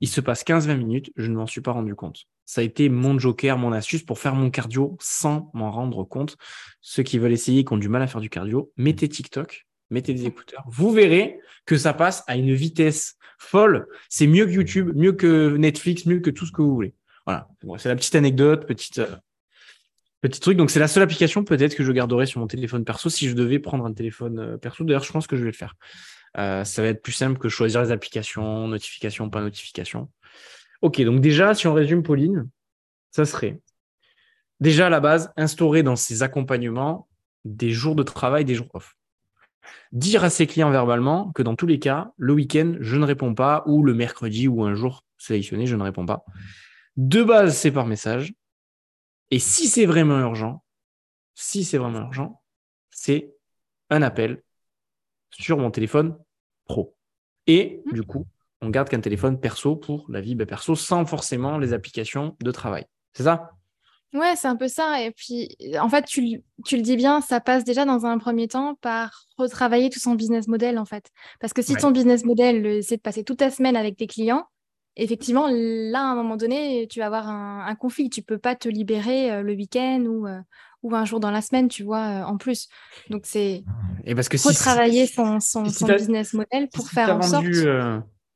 il 0.00 0.08
se 0.08 0.20
passe 0.20 0.44
15-20 0.44 0.76
minutes, 0.76 1.12
je 1.16 1.28
ne 1.28 1.36
m'en 1.36 1.46
suis 1.46 1.60
pas 1.60 1.72
rendu 1.72 1.94
compte. 1.96 2.26
Ça 2.44 2.60
a 2.60 2.64
été 2.64 2.88
mon 2.88 3.18
joker, 3.18 3.58
mon 3.58 3.72
astuce 3.72 4.04
pour 4.04 4.18
faire 4.18 4.34
mon 4.34 4.48
cardio 4.50 4.96
sans 5.00 5.50
m'en 5.54 5.70
rendre 5.70 6.04
compte. 6.04 6.36
Ceux 6.80 7.02
qui 7.02 7.18
veulent 7.18 7.32
essayer, 7.32 7.64
qui 7.64 7.72
ont 7.72 7.78
du 7.78 7.88
mal 7.88 8.00
à 8.00 8.06
faire 8.06 8.20
du 8.20 8.30
cardio, 8.30 8.72
mettez 8.76 9.08
TikTok, 9.08 9.67
mettez 9.90 10.14
des 10.14 10.26
écouteurs. 10.26 10.64
Vous 10.68 10.92
verrez 10.92 11.40
que 11.66 11.76
ça 11.76 11.92
passe 11.92 12.24
à 12.26 12.36
une 12.36 12.54
vitesse 12.54 13.16
folle. 13.38 13.86
C'est 14.08 14.26
mieux 14.26 14.46
que 14.46 14.50
YouTube, 14.50 14.92
mieux 14.94 15.12
que 15.12 15.56
Netflix, 15.56 16.06
mieux 16.06 16.20
que 16.20 16.30
tout 16.30 16.46
ce 16.46 16.52
que 16.52 16.62
vous 16.62 16.74
voulez. 16.74 16.94
Voilà. 17.26 17.48
c'est 17.78 17.88
la 17.88 17.96
petite 17.96 18.14
anecdote, 18.14 18.66
petite, 18.66 18.98
euh, 18.98 19.16
petit 20.20 20.40
truc. 20.40 20.56
Donc, 20.56 20.70
c'est 20.70 20.80
la 20.80 20.88
seule 20.88 21.02
application 21.02 21.44
peut-être 21.44 21.74
que 21.74 21.84
je 21.84 21.92
garderai 21.92 22.26
sur 22.26 22.40
mon 22.40 22.46
téléphone 22.46 22.84
perso 22.84 23.10
si 23.10 23.28
je 23.28 23.34
devais 23.34 23.58
prendre 23.58 23.84
un 23.84 23.92
téléphone 23.92 24.38
euh, 24.38 24.56
perso. 24.56 24.84
D'ailleurs, 24.84 25.04
je 25.04 25.12
pense 25.12 25.26
que 25.26 25.36
je 25.36 25.42
vais 25.42 25.50
le 25.50 25.56
faire. 25.56 25.74
Euh, 26.36 26.64
ça 26.64 26.82
va 26.82 26.88
être 26.88 27.02
plus 27.02 27.12
simple 27.12 27.38
que 27.38 27.48
choisir 27.48 27.82
les 27.82 27.90
applications, 27.90 28.68
notification, 28.68 29.30
pas 29.30 29.40
notification. 29.40 30.10
Ok, 30.82 31.02
donc 31.02 31.20
déjà, 31.20 31.54
si 31.54 31.66
on 31.66 31.74
résume, 31.74 32.02
Pauline, 32.02 32.48
ça 33.10 33.24
serait 33.24 33.60
déjà 34.60 34.86
à 34.86 34.90
la 34.90 35.00
base, 35.00 35.32
instaurer 35.36 35.82
dans 35.82 35.96
ses 35.96 36.22
accompagnements 36.22 37.08
des 37.44 37.70
jours 37.70 37.94
de 37.94 38.02
travail, 38.02 38.44
des 38.44 38.54
jours 38.54 38.68
off. 38.74 38.97
Dire 39.92 40.24
à 40.24 40.30
ses 40.30 40.46
clients 40.46 40.70
verbalement 40.70 41.32
que 41.32 41.42
dans 41.42 41.56
tous 41.56 41.66
les 41.66 41.78
cas, 41.78 42.12
le 42.16 42.32
week-end, 42.32 42.74
je 42.80 42.96
ne 42.96 43.04
réponds 43.04 43.34
pas, 43.34 43.62
ou 43.66 43.82
le 43.82 43.94
mercredi 43.94 44.48
ou 44.48 44.64
un 44.64 44.74
jour 44.74 45.04
sélectionné, 45.18 45.66
je 45.66 45.76
ne 45.76 45.82
réponds 45.82 46.06
pas. 46.06 46.24
De 46.96 47.22
base, 47.22 47.56
c'est 47.56 47.72
par 47.72 47.86
message. 47.86 48.34
Et 49.30 49.38
si 49.38 49.68
c'est 49.68 49.86
vraiment 49.86 50.18
urgent, 50.20 50.62
si 51.34 51.64
c'est 51.64 51.78
vraiment 51.78 52.00
urgent, 52.00 52.42
c'est 52.90 53.34
un 53.90 54.02
appel 54.02 54.42
sur 55.30 55.58
mon 55.58 55.70
téléphone 55.70 56.16
pro. 56.64 56.96
Et 57.46 57.82
mmh. 57.86 57.92
du 57.92 58.02
coup, 58.02 58.26
on 58.60 58.70
garde 58.70 58.88
qu'un 58.88 59.00
téléphone 59.00 59.38
perso 59.38 59.76
pour 59.76 60.06
la 60.08 60.20
vie 60.20 60.34
bah, 60.34 60.46
perso 60.46 60.74
sans 60.74 61.04
forcément 61.04 61.58
les 61.58 61.72
applications 61.72 62.36
de 62.40 62.50
travail. 62.50 62.86
C'est 63.12 63.22
ça? 63.22 63.57
Ouais, 64.14 64.36
c'est 64.36 64.48
un 64.48 64.56
peu 64.56 64.68
ça. 64.68 65.02
Et 65.02 65.10
puis, 65.10 65.56
en 65.78 65.88
fait, 65.88 66.04
tu, 66.04 66.42
le 66.72 66.82
dis 66.82 66.96
bien, 66.96 67.20
ça 67.20 67.40
passe 67.40 67.64
déjà 67.64 67.84
dans 67.84 68.06
un 68.06 68.18
premier 68.18 68.48
temps 68.48 68.74
par 68.80 69.26
retravailler 69.36 69.90
tout 69.90 70.00
son 70.00 70.14
business 70.14 70.48
model, 70.48 70.78
en 70.78 70.86
fait. 70.86 71.10
Parce 71.40 71.52
que 71.52 71.62
si 71.62 71.74
ton 71.74 71.90
business 71.90 72.24
model, 72.24 72.82
c'est 72.82 72.96
de 72.96 73.02
passer 73.02 73.22
toute 73.22 73.38
ta 73.38 73.50
semaine 73.50 73.76
avec 73.76 73.96
tes 73.96 74.06
clients, 74.06 74.46
effectivement, 74.96 75.46
là, 75.50 76.00
à 76.00 76.12
un 76.12 76.14
moment 76.14 76.36
donné, 76.36 76.86
tu 76.88 77.00
vas 77.00 77.06
avoir 77.06 77.28
un, 77.28 77.74
conflit. 77.74 78.10
Tu 78.10 78.22
peux 78.22 78.38
pas 78.38 78.54
te 78.54 78.68
libérer 78.68 79.30
euh, 79.30 79.42
le 79.42 79.52
week-end 79.54 80.04
ou, 80.06 80.26
euh, 80.26 80.40
ou 80.82 80.94
un 80.94 81.04
jour 81.04 81.20
dans 81.20 81.30
la 81.30 81.42
semaine, 81.42 81.68
tu 81.68 81.84
vois, 81.84 82.22
euh, 82.22 82.24
en 82.24 82.36
plus. 82.36 82.68
Donc, 83.10 83.22
c'est 83.24 83.62
retravailler 84.44 85.06
son, 85.06 85.38
son, 85.40 85.62
business 85.62 86.32
model 86.32 86.68
pour 86.68 86.88
faire 86.88 87.16
en 87.16 87.22
sorte. 87.22 87.44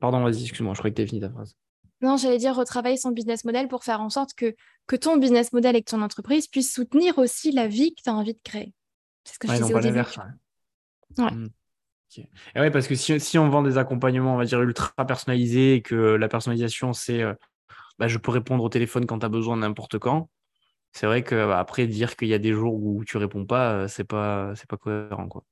Pardon, 0.00 0.22
vas-y, 0.22 0.42
excuse-moi, 0.42 0.74
je 0.74 0.80
croyais 0.80 0.94
que 0.94 1.00
tu 1.00 1.08
fini 1.08 1.20
ta 1.20 1.30
phrase. 1.30 1.56
Non, 2.02 2.16
j'allais 2.16 2.38
dire 2.38 2.54
retravailler 2.54 2.96
son 2.96 3.12
business 3.12 3.44
model 3.44 3.68
pour 3.68 3.84
faire 3.84 4.00
en 4.00 4.10
sorte 4.10 4.34
que, 4.34 4.54
que 4.86 4.96
ton 4.96 5.16
business 5.16 5.52
model 5.52 5.76
et 5.76 5.82
que 5.82 5.90
ton 5.90 6.02
entreprise 6.02 6.48
puissent 6.48 6.74
soutenir 6.74 7.16
aussi 7.18 7.52
la 7.52 7.68
vie 7.68 7.94
que 7.94 8.02
tu 8.02 8.10
as 8.10 8.14
envie 8.14 8.34
de 8.34 8.40
créer. 8.42 8.74
C'est 9.24 9.34
ce 9.34 9.38
que 9.38 9.48
je 9.48 9.52
disais 9.54 9.74
au 9.74 9.80
début. 9.80 10.00
Ouais. 11.18 11.30
Hmm. 11.30 11.48
Et 12.54 12.60
ouais, 12.60 12.70
parce 12.70 12.88
que 12.88 12.94
si, 12.94 13.38
on 13.38 13.48
vend 13.48 13.62
des 13.62 13.78
accompagnements, 13.78 14.34
on 14.34 14.38
va 14.38 14.44
dire, 14.44 14.60
ultra 14.60 14.92
personnalisés 15.06 15.76
et 15.76 15.82
que 15.82 15.94
la 15.94 16.28
personnalisation, 16.28 16.92
c'est 16.92 17.22
euh, 17.22 17.32
bah, 17.98 18.08
je 18.08 18.18
peux 18.18 18.30
répondre 18.30 18.62
au 18.64 18.68
téléphone 18.68 19.06
quand 19.06 19.20
tu 19.20 19.26
as 19.26 19.30
besoin 19.30 19.56
n'importe 19.56 19.98
quand, 19.98 20.28
c'est 20.92 21.06
vrai 21.06 21.22
que 21.22 21.46
bah, 21.46 21.58
après, 21.58 21.86
dire 21.86 22.16
qu'il 22.16 22.28
y 22.28 22.34
a 22.34 22.38
des 22.38 22.52
jours 22.52 22.74
où 22.74 23.04
tu 23.04 23.16
réponds 23.16 23.46
pas, 23.46 23.72
euh, 23.72 23.88
c'est 23.88 24.04
pas, 24.04 24.52
c'est 24.56 24.68
pas 24.68 24.76
cohérent. 24.76 25.28
Quoi. 25.28 25.44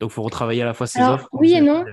Donc, 0.00 0.10
il 0.10 0.14
faut 0.14 0.22
retravailler 0.22 0.62
à 0.62 0.66
la 0.66 0.74
fois 0.74 0.86
ses 0.86 1.00
offres. 1.00 1.28
Oui 1.32 1.54
et 1.54 1.60
non. 1.60 1.84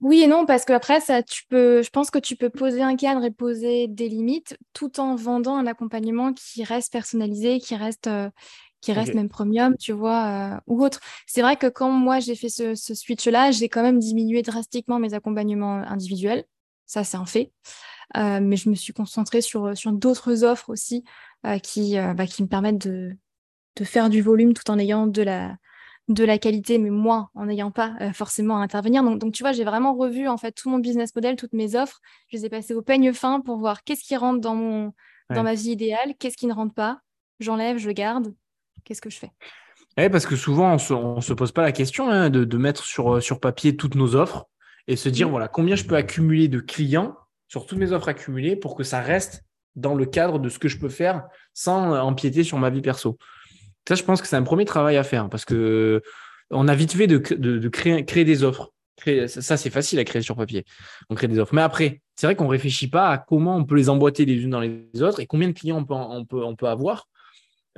Oui 0.00 0.22
et 0.22 0.28
non, 0.28 0.46
parce 0.46 0.64
que 0.64 0.72
après, 0.72 1.00
ça, 1.00 1.24
tu 1.24 1.44
peux, 1.48 1.82
je 1.82 1.90
pense 1.90 2.10
que 2.10 2.20
tu 2.20 2.36
peux 2.36 2.50
poser 2.50 2.82
un 2.82 2.94
cadre 2.94 3.24
et 3.24 3.32
poser 3.32 3.88
des 3.88 4.08
limites 4.08 4.56
tout 4.72 5.00
en 5.00 5.16
vendant 5.16 5.56
un 5.56 5.66
accompagnement 5.66 6.32
qui 6.32 6.62
reste 6.62 6.92
personnalisé, 6.92 7.58
qui 7.58 7.74
reste, 7.74 8.06
euh, 8.06 8.30
qui 8.80 8.92
reste 8.92 9.14
même 9.14 9.28
premium, 9.28 9.76
tu 9.76 9.90
vois, 9.92 10.54
euh, 10.54 10.60
ou 10.68 10.84
autre. 10.84 11.00
C'est 11.26 11.42
vrai 11.42 11.56
que 11.56 11.66
quand 11.66 11.90
moi 11.90 12.20
j'ai 12.20 12.36
fait 12.36 12.48
ce, 12.48 12.74
switch-là, 12.76 13.50
j'ai 13.50 13.68
quand 13.68 13.82
même 13.82 13.98
diminué 13.98 14.42
drastiquement 14.42 15.00
mes 15.00 15.14
accompagnements 15.14 15.78
individuels. 15.78 16.44
Ça, 16.86 17.02
c'est 17.02 17.16
un 17.16 17.26
fait. 17.26 17.52
Euh, 18.16 18.40
mais 18.40 18.56
je 18.56 18.70
me 18.70 18.76
suis 18.76 18.92
concentrée 18.92 19.40
sur, 19.40 19.76
sur 19.76 19.92
d'autres 19.92 20.44
offres 20.44 20.70
aussi 20.70 21.04
euh, 21.44 21.58
qui, 21.58 21.96
bah, 22.16 22.26
qui 22.26 22.42
me 22.42 22.48
permettent 22.48 22.86
de, 22.86 23.16
de 23.76 23.84
faire 23.84 24.10
du 24.10 24.22
volume 24.22 24.54
tout 24.54 24.70
en 24.70 24.78
ayant 24.78 25.08
de 25.08 25.22
la, 25.22 25.56
de 26.08 26.24
la 26.24 26.38
qualité, 26.38 26.78
mais 26.78 26.90
moi, 26.90 27.30
en 27.34 27.46
n'ayant 27.46 27.70
pas 27.70 27.94
forcément 28.14 28.58
à 28.58 28.60
intervenir. 28.62 29.02
Donc, 29.02 29.18
donc, 29.18 29.34
tu 29.34 29.42
vois, 29.42 29.52
j'ai 29.52 29.64
vraiment 29.64 29.94
revu 29.94 30.26
en 30.26 30.38
fait 30.38 30.52
tout 30.52 30.70
mon 30.70 30.78
business 30.78 31.14
model, 31.14 31.36
toutes 31.36 31.52
mes 31.52 31.76
offres. 31.76 32.00
Je 32.28 32.38
les 32.38 32.46
ai 32.46 32.48
passées 32.48 32.74
au 32.74 32.82
peigne 32.82 33.12
fin 33.12 33.40
pour 33.40 33.58
voir 33.58 33.84
qu'est-ce 33.84 34.02
qui 34.02 34.16
rentre 34.16 34.40
dans, 34.40 34.54
mon, 34.54 34.94
dans 35.28 35.42
ma 35.42 35.54
vie 35.54 35.70
idéale, 35.70 36.14
qu'est-ce 36.18 36.36
qui 36.36 36.46
ne 36.46 36.54
rentre 36.54 36.74
pas. 36.74 37.00
J'enlève, 37.40 37.76
je 37.76 37.90
garde 37.90 38.34
qu'est-ce 38.88 39.02
que 39.02 39.10
je 39.10 39.18
fais? 39.18 39.30
Oui, 39.98 40.08
parce 40.08 40.26
que 40.26 40.36
souvent, 40.36 40.76
on 40.90 41.16
ne 41.16 41.20
se, 41.20 41.32
pose 41.32 41.52
pas 41.52 41.62
la 41.62 41.72
question 41.72 42.08
hein, 42.08 42.30
de, 42.30 42.56
mettre 42.56 42.84
sur, 42.84 43.16
euh, 43.16 43.20
sur 43.20 43.40
papier 43.40 43.76
toutes 43.76 43.94
nos 43.94 44.16
offres 44.16 44.46
et 44.86 44.96
se 44.96 45.08
dire, 45.08 45.28
mm. 45.28 45.30
voilà, 45.30 45.48
combien 45.48 45.76
je 45.76 45.84
peux 45.84 45.96
accumuler 45.96 46.48
de 46.48 46.60
clients 46.60 47.16
sur 47.48 47.66
toutes 47.66 47.78
mes 47.78 47.92
offres 47.92 48.08
accumulées 48.08 48.56
pour 48.56 48.74
que 48.74 48.82
ça 48.82 49.00
reste 49.00 49.44
dans 49.76 49.94
le 49.94 50.06
cadre 50.06 50.38
de 50.38 50.48
ce 50.48 50.58
que 50.58 50.68
je 50.68 50.78
peux 50.78 50.88
faire 50.88 51.24
sans 51.52 51.94
euh, 51.94 52.00
empiéter 52.00 52.44
sur 52.44 52.58
ma 52.58 52.70
vie 52.70 52.80
perso. 52.80 53.18
Ça, 53.88 53.94
je 53.94 54.02
pense 54.02 54.20
que 54.20 54.28
c'est 54.28 54.36
un 54.36 54.42
premier 54.42 54.66
travail 54.66 54.98
à 54.98 55.02
faire 55.02 55.30
parce 55.30 55.46
que 55.46 56.02
on 56.50 56.68
a 56.68 56.74
vite 56.74 56.92
fait 56.92 57.06
de, 57.06 57.16
créer, 57.68 58.04
créer, 58.04 58.26
des 58.26 58.44
offres. 58.44 58.74
ça, 59.28 59.56
c'est 59.56 59.70
facile 59.70 59.98
à 59.98 60.04
créer 60.04 60.20
sur 60.20 60.36
papier. 60.36 60.66
On 61.08 61.14
crée 61.14 61.26
des 61.26 61.38
offres. 61.38 61.54
Mais 61.54 61.62
après, 61.62 62.02
c'est 62.14 62.26
vrai 62.26 62.36
qu'on 62.36 62.44
ne 62.44 62.50
réfléchit 62.50 62.88
pas 62.88 63.08
à 63.08 63.16
comment 63.16 63.56
on 63.56 63.64
peut 63.64 63.76
les 63.76 63.88
emboîter 63.88 64.26
les 64.26 64.42
unes 64.42 64.50
dans 64.50 64.60
les 64.60 64.84
autres 65.00 65.20
et 65.20 65.26
combien 65.26 65.48
de 65.48 65.54
clients 65.54 65.78
on 65.78 65.86
peut, 65.86 65.94
on 65.94 66.26
peut, 66.26 66.44
on 66.44 66.54
peut 66.54 66.68
avoir 66.68 67.08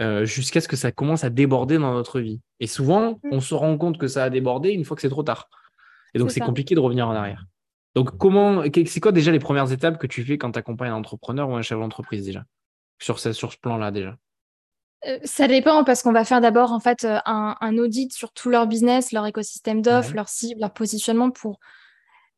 euh, 0.00 0.24
jusqu'à 0.24 0.60
ce 0.60 0.66
que 0.66 0.74
ça 0.74 0.90
commence 0.90 1.22
à 1.22 1.30
déborder 1.30 1.78
dans 1.78 1.94
notre 1.94 2.18
vie. 2.18 2.40
Et 2.58 2.66
souvent, 2.66 3.12
mm. 3.22 3.28
on 3.30 3.40
se 3.40 3.54
rend 3.54 3.78
compte 3.78 3.96
que 3.96 4.08
ça 4.08 4.24
a 4.24 4.30
débordé 4.30 4.70
une 4.70 4.84
fois 4.84 4.96
que 4.96 5.02
c'est 5.02 5.10
trop 5.10 5.22
tard. 5.22 5.48
Et 6.14 6.18
donc, 6.18 6.32
c'est 6.32 6.40
compliqué 6.40 6.74
de 6.74 6.80
revenir 6.80 7.06
en 7.06 7.14
arrière. 7.14 7.46
Donc, 7.94 8.18
comment, 8.18 8.64
c'est 8.64 9.00
quoi 9.00 9.12
déjà 9.12 9.30
les 9.30 9.38
premières 9.38 9.70
étapes 9.70 9.96
que 9.96 10.08
tu 10.08 10.24
fais 10.24 10.38
quand 10.38 10.50
tu 10.50 10.58
accompagnes 10.58 10.90
un 10.90 10.96
entrepreneur 10.96 11.48
ou 11.48 11.54
un 11.54 11.62
chef 11.62 11.78
d'entreprise 11.78 12.24
déjà? 12.24 12.42
Sur 12.98 13.20
ce, 13.20 13.32
sur 13.32 13.52
ce 13.52 13.58
plan-là 13.58 13.92
déjà? 13.92 14.16
Ça 15.24 15.48
dépend 15.48 15.84
parce 15.84 16.02
qu'on 16.02 16.12
va 16.12 16.24
faire 16.24 16.40
d'abord 16.40 16.72
en 16.72 16.80
fait 16.80 17.04
euh, 17.04 17.18
un, 17.24 17.78
audit 17.78 18.12
sur 18.12 18.32
tout 18.32 18.50
leur 18.50 18.66
business, 18.66 19.12
leur 19.12 19.26
écosystème 19.26 19.80
d'offres, 19.82 20.14
leur 20.14 20.28
cible, 20.28 20.60
leur 20.60 20.72
positionnement 20.72 21.30
pour, 21.30 21.58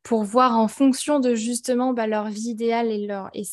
pour 0.02 0.22
voir 0.22 0.58
en 0.58 0.68
fonction 0.68 1.18
de 1.18 1.34
justement 1.34 1.92
bah, 1.92 2.06
leur 2.06 2.28
vie 2.28 2.50
idéale 2.50 2.90
et, 2.90 3.06
leur, 3.06 3.30
et 3.34 3.44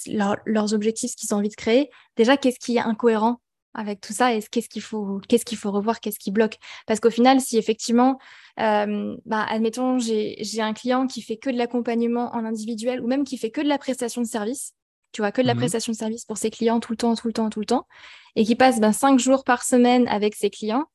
leurs 0.45 0.73
objectifs 0.73 1.15
qu'ils 1.15 1.33
ont 1.33 1.37
envie 1.37 1.49
de 1.49 1.55
créer, 1.55 1.89
déjà 2.17 2.37
qu'est-ce 2.37 2.59
qui 2.59 2.77
est 2.77 2.81
incohérent 2.81 3.41
avec 3.73 4.01
tout 4.01 4.13
ça 4.13 4.33
et 4.33 4.41
qu'est-ce 4.41 4.69
qu'il 4.69 4.81
faut, 4.81 5.19
qu'est-ce 5.27 5.45
qu'il 5.45 5.57
faut 5.57 5.71
revoir, 5.71 5.99
qu'est-ce 5.99 6.19
qui 6.19 6.31
bloque? 6.31 6.57
Parce 6.85 6.99
qu'au 6.99 7.11
final, 7.11 7.39
si 7.39 7.57
effectivement, 7.57 8.19
euh, 8.59 9.15
bah, 9.25 9.45
admettons, 9.49 9.99
j'ai 9.99 10.61
un 10.61 10.73
client 10.73 11.07
qui 11.07 11.21
fait 11.21 11.37
que 11.37 11.49
de 11.49 11.57
l'accompagnement 11.57 12.35
en 12.35 12.45
individuel 12.45 13.01
ou 13.01 13.07
même 13.07 13.23
qui 13.23 13.37
fait 13.37 13.51
que 13.51 13.61
de 13.61 13.67
la 13.67 13.77
prestation 13.77 14.21
de 14.21 14.27
service, 14.27 14.73
tu 15.11 15.21
vois, 15.21 15.31
que 15.31 15.41
de 15.41 15.47
la 15.47 15.55
mmh 15.55 15.57
prestation 15.57 15.91
de 15.91 15.97
service 15.97 16.25
pour 16.25 16.37
ses 16.37 16.49
clients 16.51 16.79
tout 16.79 16.91
le 16.91 16.97
temps, 16.97 17.15
tout 17.15 17.27
le 17.27 17.33
temps, 17.33 17.49
tout 17.49 17.59
le 17.59 17.65
temps, 17.65 17.87
et 18.35 18.45
qui 18.45 18.55
passe 18.55 18.79
ben, 18.79 18.91
cinq 18.91 19.19
jours 19.19 19.43
par 19.43 19.63
semaine 19.63 20.07
avec 20.07 20.35
ses 20.35 20.49
clients, 20.49 20.85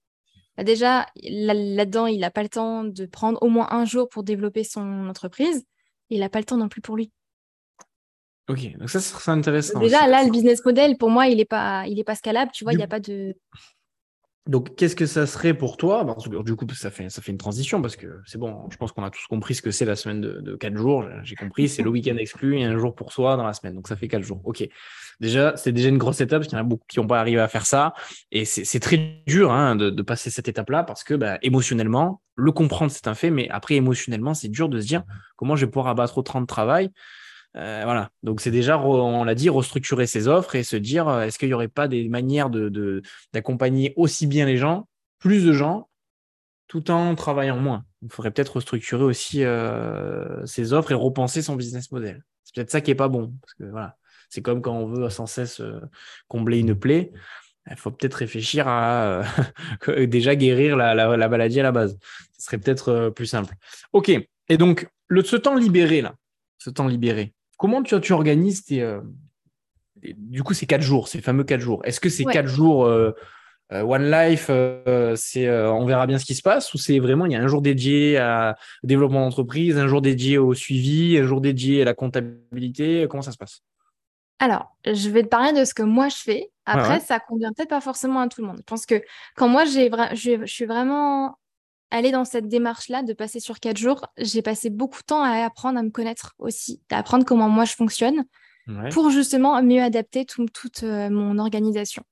bah, 0.57 0.65
déjà, 0.65 1.07
là-dedans, 1.23 2.07
il 2.07 2.21
n'a 2.21 2.31
pas 2.31 2.43
le 2.43 2.49
temps 2.49 2.85
de 2.85 3.07
prendre 3.07 3.43
au 3.43 3.49
moins 3.49 3.69
un 3.71 3.85
jour 3.85 4.09
pour 4.09 4.23
développer 4.23 4.65
son 4.65 5.09
entreprise, 5.09 5.65
il 6.11 6.21
n'a 6.21 6.29
pas 6.29 6.39
le 6.39 6.45
temps 6.45 6.57
non 6.57 6.69
plus 6.69 6.81
pour 6.81 6.97
lui. 6.97 7.11
Ok, 8.49 8.77
donc 8.77 8.91
ça, 8.91 9.01
c'est 9.01 9.31
intéressant. 9.31 9.81
Déjà, 9.81 10.07
là, 10.07 10.23
le 10.23 10.31
business 10.31 10.63
model, 10.65 10.99
pour 10.99 11.09
moi, 11.11 11.29
il 11.29 11.39
n'est 11.39 11.47
pas, 11.47 11.87
il 11.87 11.99
est 11.99 12.05
pas 12.05 12.15
scalable, 12.15 12.51
tu 12.53 12.65
vois, 12.65 12.75
il 12.75 12.77
n'y 12.77 12.83
a 12.83 12.89
pas 12.89 13.01
de... 13.01 13.35
Donc, 14.47 14.77
qu'est-ce 14.77 14.95
que 14.95 15.07
ça 15.07 15.27
serait 15.27 15.55
pour 15.55 15.79
toi? 15.79 16.05
Du 16.45 16.55
coup, 16.55 16.67
ça 16.75 16.91
fait, 16.91 17.09
ça 17.09 17.23
fait 17.23 17.33
une 17.33 17.39
transition 17.39 17.81
parce 17.81 17.97
que 17.97 18.21
c'est 18.27 18.37
bon, 18.37 18.69
je 18.71 18.77
pense 18.77 18.93
qu'on 18.93 19.03
a 19.03 19.11
tous 19.11 19.27
compris 19.27 19.55
ce 19.55 19.63
que 19.63 19.71
c'est 19.71 19.87
la 19.87 19.97
semaine 19.97 20.21
de, 20.21 20.55
quatre 20.57 20.77
jours. 20.77 21.07
J'ai 21.23 21.35
compris, 21.35 21.67
c'est 21.67 21.83
le 21.83 21.89
week-end 21.89 22.17
exclu 22.17 22.59
et 22.59 22.65
un 22.65 22.77
jour 22.77 22.95
pour 22.95 23.13
soi 23.13 23.37
dans 23.39 23.47
la 23.47 23.55
semaine. 23.55 23.75
Donc, 23.75 23.89
ça 23.89 23.97
fait 23.97 24.07
quatre 24.07 24.23
jours. 24.23 24.43
OK. 24.45 24.69
Déjà, 25.21 25.57
c'est 25.57 25.73
déjà 25.73 25.89
une 25.89 25.97
grosse 25.97 26.21
étape 26.21 26.41
parce 26.41 26.49
qu'il 26.49 26.59
y 26.59 26.61
en 26.61 26.65
a 26.65 26.69
beaucoup 26.69 26.85
qui 26.89 27.01
n'ont 27.01 27.07
pas 27.07 27.21
arrivé 27.21 27.41
à 27.41 27.49
faire 27.49 27.65
ça. 27.65 27.95
Et 28.33 28.45
c'est 28.45 28.81
très 28.81 29.23
dur 29.27 29.51
hein, 29.51 29.77
de, 29.77 30.03
passer 30.03 30.29
cette 30.29 30.49
étape-là 30.49 30.85
parce 30.85 31.05
que 31.05 31.15
bah, 31.15 31.39
émotionnellement, 31.41 32.21
le 32.35 32.53
comprendre, 32.53 32.91
c'est 32.93 33.09
un 33.09 33.15
fait. 33.15 33.31
Mais 33.31 33.49
après, 33.49 33.77
émotionnellement, 33.77 34.35
c'est 34.35 34.49
dur 34.49 34.69
de 34.69 34.79
se 34.79 34.87
dire 34.87 35.05
comment 35.37 35.57
je 35.57 35.65
vais 35.65 35.71
pouvoir 35.71 35.89
abattre 35.89 36.19
autant 36.19 36.43
de 36.43 36.47
travail 36.47 36.91
euh, 37.57 37.83
voilà. 37.85 38.11
Donc 38.23 38.41
c'est 38.41 38.51
déjà, 38.51 38.79
on 38.79 39.25
l'a 39.25 39.35
dit, 39.35 39.49
restructurer 39.49 40.07
ses 40.07 40.29
offres 40.29 40.55
et 40.57 40.65
se 40.65 40.77
dire, 40.77 41.09
euh, 41.09 41.23
est-ce 41.23 41.39
qu'il 41.39 41.49
n'y 41.49 41.55
aurait 41.55 41.69
pas 41.69 41.89
des 41.89 42.09
manières 42.09 42.51
de, 42.51 43.03
d'accompagner 43.33 43.93
aussi 43.97 44.27
bien 44.27 44.47
les 44.47 44.57
gens, 44.57 44.89
plus 45.19 45.45
de 45.45 45.53
gens, 45.53 45.89
tout 46.67 46.91
en 46.91 47.15
travaillant 47.15 47.59
moins? 47.59 47.85
Il 48.03 48.11
faudrait 48.11 48.33
peut-être 48.33 48.57
restructurer 48.57 49.05
aussi 49.05 49.45
euh, 49.45 50.45
ses 50.47 50.73
offres 50.73 50.93
et 50.93 50.95
repenser 50.95 51.43
son 51.43 51.57
business 51.57 51.93
model. 51.93 52.25
C'est 52.43 52.55
peut-être 52.57 52.71
ça 52.71 52.81
qui 52.81 52.91
est 52.91 52.97
pas 52.97 53.09
bon, 53.09 53.33
parce 53.41 53.55
que 53.55 53.65
voilà, 53.65 53.97
c'est 54.31 54.43
comme 54.43 54.61
quand 54.61 54.75
on 54.75 54.87
veut 54.87 55.09
sans 55.09 55.27
cesse 55.27 55.63
combler 56.29 56.59
une 56.59 56.75
plaie. 56.75 57.13
Il 57.71 57.77
faut 57.77 57.91
peut-être 57.91 58.15
réfléchir 58.15 58.69
à 58.69 59.23
déjà 60.07 60.37
guérir 60.37 60.77
la, 60.77 60.95
la, 60.95 61.29
maladie 61.29 61.61
à 61.61 61.63
la 61.63 61.73
base. 61.73 61.97
Ce 62.37 62.45
serait 62.45 62.59
peut-être 62.59 63.09
plus 63.11 63.25
simple. 63.25 63.55
Ok. 63.95 64.11
Et 64.51 64.59
donc, 64.59 64.87
le, 65.07 65.25
ce 65.25 65.37
temps 65.37 65.55
libéré, 65.55 66.03
là, 66.03 66.15
ce 66.59 66.69
temps 66.69 66.87
libéré, 66.87 67.33
Comment 67.57 67.83
tu, 67.83 67.99
tu 68.01 68.13
organises 68.13 68.65
tes. 68.65 68.83
Euh, 68.83 69.01
du 70.03 70.43
coup, 70.43 70.55
ces 70.55 70.67
quatre 70.67 70.83
jours, 70.83 71.09
ces 71.09 71.21
fameux 71.21 71.45
quatre 71.45 71.61
jours? 71.61 71.81
Est-ce 71.85 72.01
que 72.01 72.09
ces 72.09 72.25
quatre 72.25 72.49
jours 72.49 72.85
euh, 72.85 73.13
euh, 73.73 73.83
One 73.83 74.11
Life, 74.11 74.51
c'est 75.17 75.49
on 75.51 75.87
verra 75.87 76.07
bien 76.07 76.19
ce 76.19 76.25
qui 76.25 76.35
se 76.35 76.43
passe 76.43 76.75
ou 76.75 76.79
c'est 76.79 76.99
vraiment 76.99 77.27
il 77.27 77.33
y 77.33 77.37
a 77.37 77.43
un 77.43 77.47
jour 77.47 77.63
dédié 77.63 78.19
à 78.19 78.57
développement 78.83 79.21
d'entreprise, 79.21 79.79
un 79.79 79.87
jour 79.87 80.03
dédié 80.03 80.37
au 80.37 80.53
suivi, 80.53 81.17
un 81.19 81.27
jour 81.27 81.41
dédié 81.41 81.83
à 81.83 81.85
la 81.85 81.95
comptabilité? 81.95 83.07
Comment 83.09 83.23
ça 83.23 83.33
se 83.33 83.39
passe? 83.39 83.63
Alors, 84.41 84.77
je 84.85 85.09
vais 85.09 85.23
te 85.23 85.29
parler 85.29 85.59
de 85.59 85.65
ce 85.65 85.75
que 85.75 85.83
moi 85.83 86.09
je 86.09 86.17
fais. 86.17 86.51
Après, 86.67 87.01
ça 87.01 87.21
convient 87.21 87.53
peut-être 87.53 87.69
pas 87.69 87.81
forcément 87.81 88.21
à 88.21 88.29
tout 88.29 88.41
le 88.41 88.49
monde. 88.49 88.59
Je 88.59 88.65
pense 88.65 88.87
que 88.87 89.03
quand 89.37 89.49
moi 89.49 89.65
j'ai 89.65 89.91
je, 90.13 90.45
suis 90.47 90.65
vraiment 90.65 91.39
aller 91.95 92.11
dans 92.11 92.25
cette 92.25 92.49
démarche-là 92.49 93.05
de 93.05 93.13
passer 93.13 93.39
sur 93.39 93.61
quatre 93.61 93.77
jours, 93.77 94.05
j'ai 94.19 94.43
passé 94.43 94.69
beaucoup 94.69 94.99
de 95.01 95.07
temps 95.07 95.23
à 95.23 95.45
apprendre 95.45 95.79
à 95.79 95.83
me 95.83 95.91
connaître 95.91 96.35
aussi, 96.39 96.83
à 96.91 96.99
apprendre 96.99 97.25
comment 97.25 97.49
moi 97.49 97.65
je 97.65 97.75
fonctionne 97.75 98.25
pour 98.91 99.11
justement 99.11 99.63
mieux 99.63 99.83
adapter 99.83 100.25
toute 100.25 100.83
euh, 100.83 101.11
mon 101.11 101.39
organisation. 101.39 102.03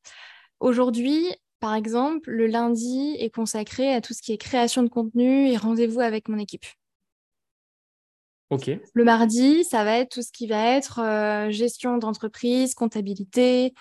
Aujourd'hui, 0.61 1.27
par 1.61 1.75
exemple, 1.75 2.31
le 2.31 2.47
lundi 2.47 3.17
est 3.19 3.31
consacré 3.31 3.93
à 3.93 4.01
tout 4.01 4.13
ce 4.13 4.23
qui 4.23 4.33
est 4.33 4.39
création 4.39 4.83
de 4.83 4.89
contenu 4.89 5.49
et 5.49 5.57
rendez-vous 5.57 6.01
avec 6.01 6.29
mon 6.29 6.39
équipe. 6.39 6.67
Ok. 8.51 8.71
Le 8.93 9.05
mardi, 9.05 9.65
ça 9.65 9.83
va 9.83 9.97
être 9.97 10.11
tout 10.11 10.23
ce 10.23 10.31
qui 10.31 10.47
va 10.47 10.77
être 10.77 11.01
euh, 11.01 11.51
gestion 11.51 11.97
d'entreprise, 11.97 12.75
comptabilité, 12.75 13.73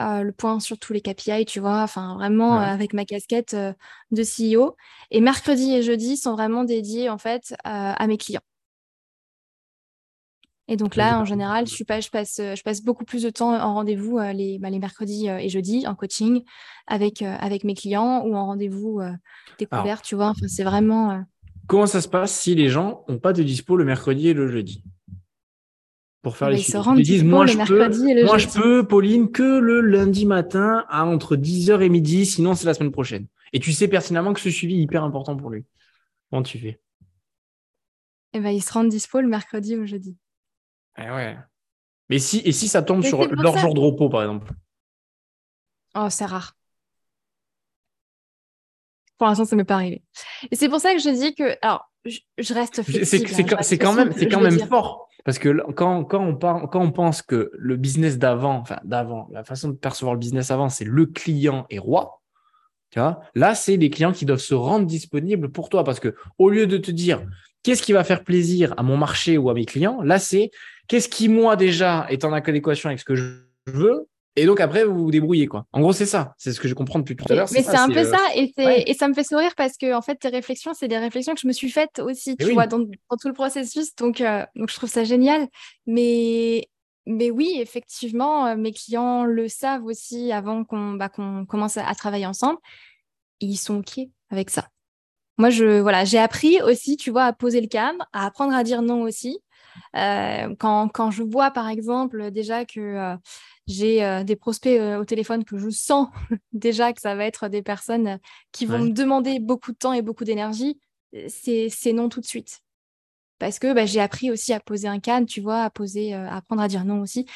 euh, 0.00 0.22
le 0.22 0.32
point 0.32 0.60
sur 0.60 0.78
tous 0.78 0.92
les 0.92 1.00
KPI, 1.00 1.44
tu 1.44 1.60
vois, 1.60 1.82
enfin 1.82 2.14
vraiment 2.14 2.56
euh, 2.56 2.64
avec 2.64 2.92
ma 2.92 3.04
casquette 3.04 3.54
euh, 3.54 3.72
de 4.10 4.22
CEO. 4.22 4.76
Et 5.10 5.20
mercredi 5.20 5.72
et 5.74 5.82
jeudi 5.82 6.16
sont 6.16 6.32
vraiment 6.32 6.64
dédiés 6.64 7.08
en 7.08 7.18
fait 7.18 7.54
à 7.64 8.06
mes 8.06 8.16
clients. 8.16 8.42
Et 10.68 10.76
donc 10.76 10.94
là, 10.94 11.18
en 11.18 11.24
général, 11.24 11.66
je, 11.66 11.82
passe, 11.82 12.08
je 12.38 12.62
passe 12.62 12.82
beaucoup 12.82 13.04
plus 13.04 13.24
de 13.24 13.30
temps 13.30 13.52
en 13.52 13.74
rendez-vous 13.74 14.20
les, 14.20 14.60
bah, 14.60 14.70
les, 14.70 14.78
mercredis 14.78 15.26
et 15.26 15.48
jeudis 15.48 15.84
en 15.88 15.96
coaching 15.96 16.44
avec, 16.86 17.22
avec 17.22 17.64
mes 17.64 17.74
clients 17.74 18.22
ou 18.24 18.36
en 18.36 18.46
rendez-vous 18.46 19.00
découvert, 19.58 20.00
tu 20.00 20.14
vois. 20.14 20.28
Enfin, 20.28 20.46
c'est 20.46 20.62
vraiment. 20.62 21.24
Comment 21.66 21.86
ça 21.86 22.00
se 22.00 22.06
passe 22.06 22.32
si 22.32 22.54
les 22.54 22.68
gens 22.68 23.04
n'ont 23.08 23.18
pas 23.18 23.32
de 23.32 23.42
dispo 23.42 23.76
le 23.76 23.84
mercredi 23.84 24.28
et 24.28 24.32
le 24.32 24.46
jeudi? 24.46 24.84
Pour 26.22 26.36
faire 26.36 26.50
les 26.50 26.60
Ils 26.60 27.02
disent, 27.02 27.24
moi, 27.24 27.46
je 27.46 27.56
peux, 27.58 28.24
moi 28.24 28.38
je 28.38 28.48
peux, 28.48 28.86
Pauline, 28.86 29.30
que 29.30 29.58
le 29.58 29.80
lundi 29.80 30.26
matin 30.26 30.84
à 30.88 31.04
entre 31.04 31.36
10h 31.36 31.80
et 31.80 31.88
midi, 31.88 32.26
sinon 32.26 32.54
c'est 32.54 32.66
la 32.66 32.74
semaine 32.74 32.92
prochaine. 32.92 33.26
Et 33.52 33.60
tu 33.60 33.72
sais 33.72 33.88
pertinemment 33.88 34.32
que 34.32 34.40
ce 34.40 34.50
suivi 34.50 34.78
est 34.78 34.82
hyper 34.82 35.02
important 35.02 35.36
pour 35.36 35.50
lui. 35.50 35.64
Comment 36.30 36.42
tu 36.42 36.58
fais? 36.58 36.80
Eh 38.32 38.40
ben, 38.40 38.50
ils 38.50 38.62
se 38.62 38.72
rendent 38.72 38.90
dispo 38.90 39.20
le 39.20 39.28
mercredi 39.28 39.76
ou 39.76 39.86
jeudi. 39.86 40.16
Eh 40.98 41.10
ouais. 41.10 41.36
Mais 42.08 42.18
si, 42.18 42.40
et 42.44 42.52
si 42.52 42.68
ça 42.68 42.82
tombe 42.82 43.02
sur 43.02 43.26
leur 43.26 43.56
jour 43.58 43.74
de 43.74 43.80
repos, 43.80 44.08
par 44.08 44.22
exemple? 44.22 44.52
Oh, 45.94 46.08
c'est 46.10 46.26
rare. 46.26 46.56
Pour 49.18 49.26
l'instant, 49.26 49.44
ça 49.44 49.56
ne 49.56 49.60
m'est 49.60 49.66
pas 49.66 49.74
arrivé. 49.74 50.04
Et 50.50 50.56
c'est 50.56 50.68
pour 50.68 50.80
ça 50.80 50.92
que 50.94 51.00
je 51.00 51.10
dis 51.10 51.34
que, 51.34 51.56
alors, 51.62 51.89
je, 52.04 52.54
reste 52.54 52.82
flexible. 52.82 53.28
C'est 53.62 53.78
quand, 53.78 53.92
même, 53.92 54.12
c'est 54.16 54.28
quand 54.28 54.40
même 54.40 54.58
fort 54.58 55.08
parce 55.24 55.38
que 55.38 55.70
quand, 55.72 56.04
quand, 56.04 56.24
on 56.24 56.34
quand 56.34 56.80
on 56.80 56.92
pense 56.92 57.22
que 57.22 57.50
le 57.54 57.76
business 57.76 58.18
d'avant, 58.18 58.56
enfin 58.56 58.78
d'avant, 58.84 59.28
la 59.32 59.44
façon 59.44 59.68
de 59.68 59.74
percevoir 59.74 60.14
le 60.14 60.18
business 60.18 60.50
avant, 60.50 60.68
c'est 60.68 60.84
le 60.84 61.06
client 61.06 61.66
est 61.68 61.78
roi, 61.78 62.20
tu 62.90 62.98
vois, 62.98 63.20
là, 63.34 63.54
c'est 63.54 63.76
les 63.76 63.90
clients 63.90 64.12
qui 64.12 64.24
doivent 64.24 64.40
se 64.40 64.54
rendre 64.54 64.86
disponibles 64.86 65.50
pour 65.50 65.68
toi. 65.68 65.84
Parce 65.84 66.00
que 66.00 66.14
au 66.38 66.50
lieu 66.50 66.66
de 66.66 66.76
te 66.76 66.90
dire 66.90 67.22
qu'est-ce 67.62 67.82
qui 67.82 67.92
va 67.92 68.02
faire 68.02 68.24
plaisir 68.24 68.74
à 68.76 68.82
mon 68.82 68.96
marché 68.96 69.38
ou 69.38 69.50
à 69.50 69.54
mes 69.54 69.64
clients, 69.64 70.02
là, 70.02 70.18
c'est 70.18 70.50
qu'est-ce 70.88 71.08
qui, 71.08 71.28
moi, 71.28 71.56
déjà, 71.56 72.06
est 72.08 72.24
en 72.24 72.32
adéquation 72.32 72.88
avec 72.88 72.98
ce 72.98 73.04
que 73.04 73.14
je 73.14 73.24
veux 73.66 74.08
et 74.36 74.46
donc 74.46 74.60
après, 74.60 74.84
vous 74.84 75.04
vous 75.04 75.10
débrouillez, 75.10 75.46
quoi. 75.46 75.66
En 75.72 75.80
gros, 75.80 75.92
c'est 75.92 76.06
ça. 76.06 76.34
C'est 76.38 76.52
ce 76.52 76.60
que 76.60 76.68
je 76.68 76.74
comprends 76.74 77.00
depuis 77.00 77.16
tout 77.16 77.24
à 77.30 77.34
l'heure. 77.34 77.48
Mais 77.52 77.62
c'est 77.62 77.76
un 77.76 77.88
peu 77.88 77.98
euh, 77.98 78.10
ça, 78.10 78.20
et, 78.34 78.52
et, 78.56 78.94
ça 78.94 79.08
me 79.08 79.14
fait 79.14 79.24
sourire 79.24 79.52
parce 79.56 79.76
que 79.76 79.92
en 79.92 80.02
fait, 80.02 80.16
tes 80.16 80.28
réflexions, 80.28 80.72
c'est 80.72 80.86
des 80.86 80.98
réflexions 80.98 81.34
que 81.34 81.40
je 81.40 81.48
me 81.48 81.52
suis 81.52 81.70
faites 81.70 81.98
aussi, 81.98 82.36
tu 82.36 82.52
vois, 82.52 82.68
dans, 82.68 82.78
tout 82.84 83.28
le 83.28 83.32
processus. 83.32 83.94
Donc, 83.96 84.20
euh, 84.20 84.46
donc, 84.54 84.70
je 84.70 84.76
trouve 84.76 84.88
ça 84.88 85.02
génial. 85.02 85.48
Mais, 85.86 86.68
mais 87.06 87.30
oui, 87.30 87.56
effectivement, 87.58 88.46
euh, 88.46 88.56
mes 88.56 88.72
clients 88.72 89.24
le 89.24 89.48
savent 89.48 89.84
aussi 89.84 90.30
avant 90.30 90.64
qu'on 90.64 90.92
bah, 90.92 91.08
qu'on 91.08 91.44
commence 91.44 91.76
à, 91.76 91.92
travailler 91.96 92.26
ensemble. 92.26 92.58
ils 93.40 93.56
sont 93.56 93.78
OK 93.78 93.98
avec 94.30 94.50
ça. 94.50 94.68
Moi, 95.38 95.50
je 95.50 95.80
voilà, 95.80 96.04
j'ai 96.04 96.18
appris 96.18 96.62
aussi, 96.62 96.96
tu 96.96 97.10
vois, 97.10 97.24
à 97.24 97.32
poser 97.32 97.60
le 97.60 97.66
cadre, 97.66 98.06
à 98.12 98.26
apprendre 98.26 98.54
à 98.54 98.62
dire 98.62 98.82
non 98.82 99.02
aussi. 99.02 99.40
quand, 99.92 100.88
quand, 100.88 101.10
je 101.10 101.24
vois, 101.24 101.50
par 101.50 101.68
exemple, 101.68 102.30
déjà 102.30 102.64
que 102.64 103.16
j'ai 103.70 104.04
euh, 104.04 104.24
des 104.24 104.36
prospects 104.36 104.78
euh, 104.78 104.98
au 104.98 105.04
téléphone 105.04 105.44
que 105.44 105.56
je 105.56 105.70
sens 105.70 106.08
déjà 106.52 106.92
que 106.92 107.00
ça 107.00 107.14
va 107.14 107.24
être 107.24 107.48
des 107.48 107.62
personnes 107.62 108.08
euh, 108.08 108.16
qui 108.52 108.66
vont 108.66 108.78
me 108.78 108.90
demander 108.90 109.38
beaucoup 109.38 109.72
de 109.72 109.76
temps 109.76 109.92
et 109.92 110.02
beaucoup 110.02 110.24
d'énergie. 110.24 110.80
C'est 111.28 111.92
non 111.92 112.08
tout 112.08 112.20
de 112.20 112.26
suite. 112.26 112.60
Parce 113.38 113.58
que 113.58 113.72
bah, 113.72 113.86
j'ai 113.86 114.00
appris 114.00 114.30
aussi 114.30 114.52
à 114.52 114.60
poser 114.60 114.88
un 114.88 115.00
cadre, 115.00 115.26
tu 115.26 115.40
vois, 115.40 115.62
à 115.62 115.70
poser, 115.70 116.14
apprendre 116.14 116.62
à 116.62 116.68
dire 116.68 116.84
non 116.84 117.00
aussi. 117.00 117.26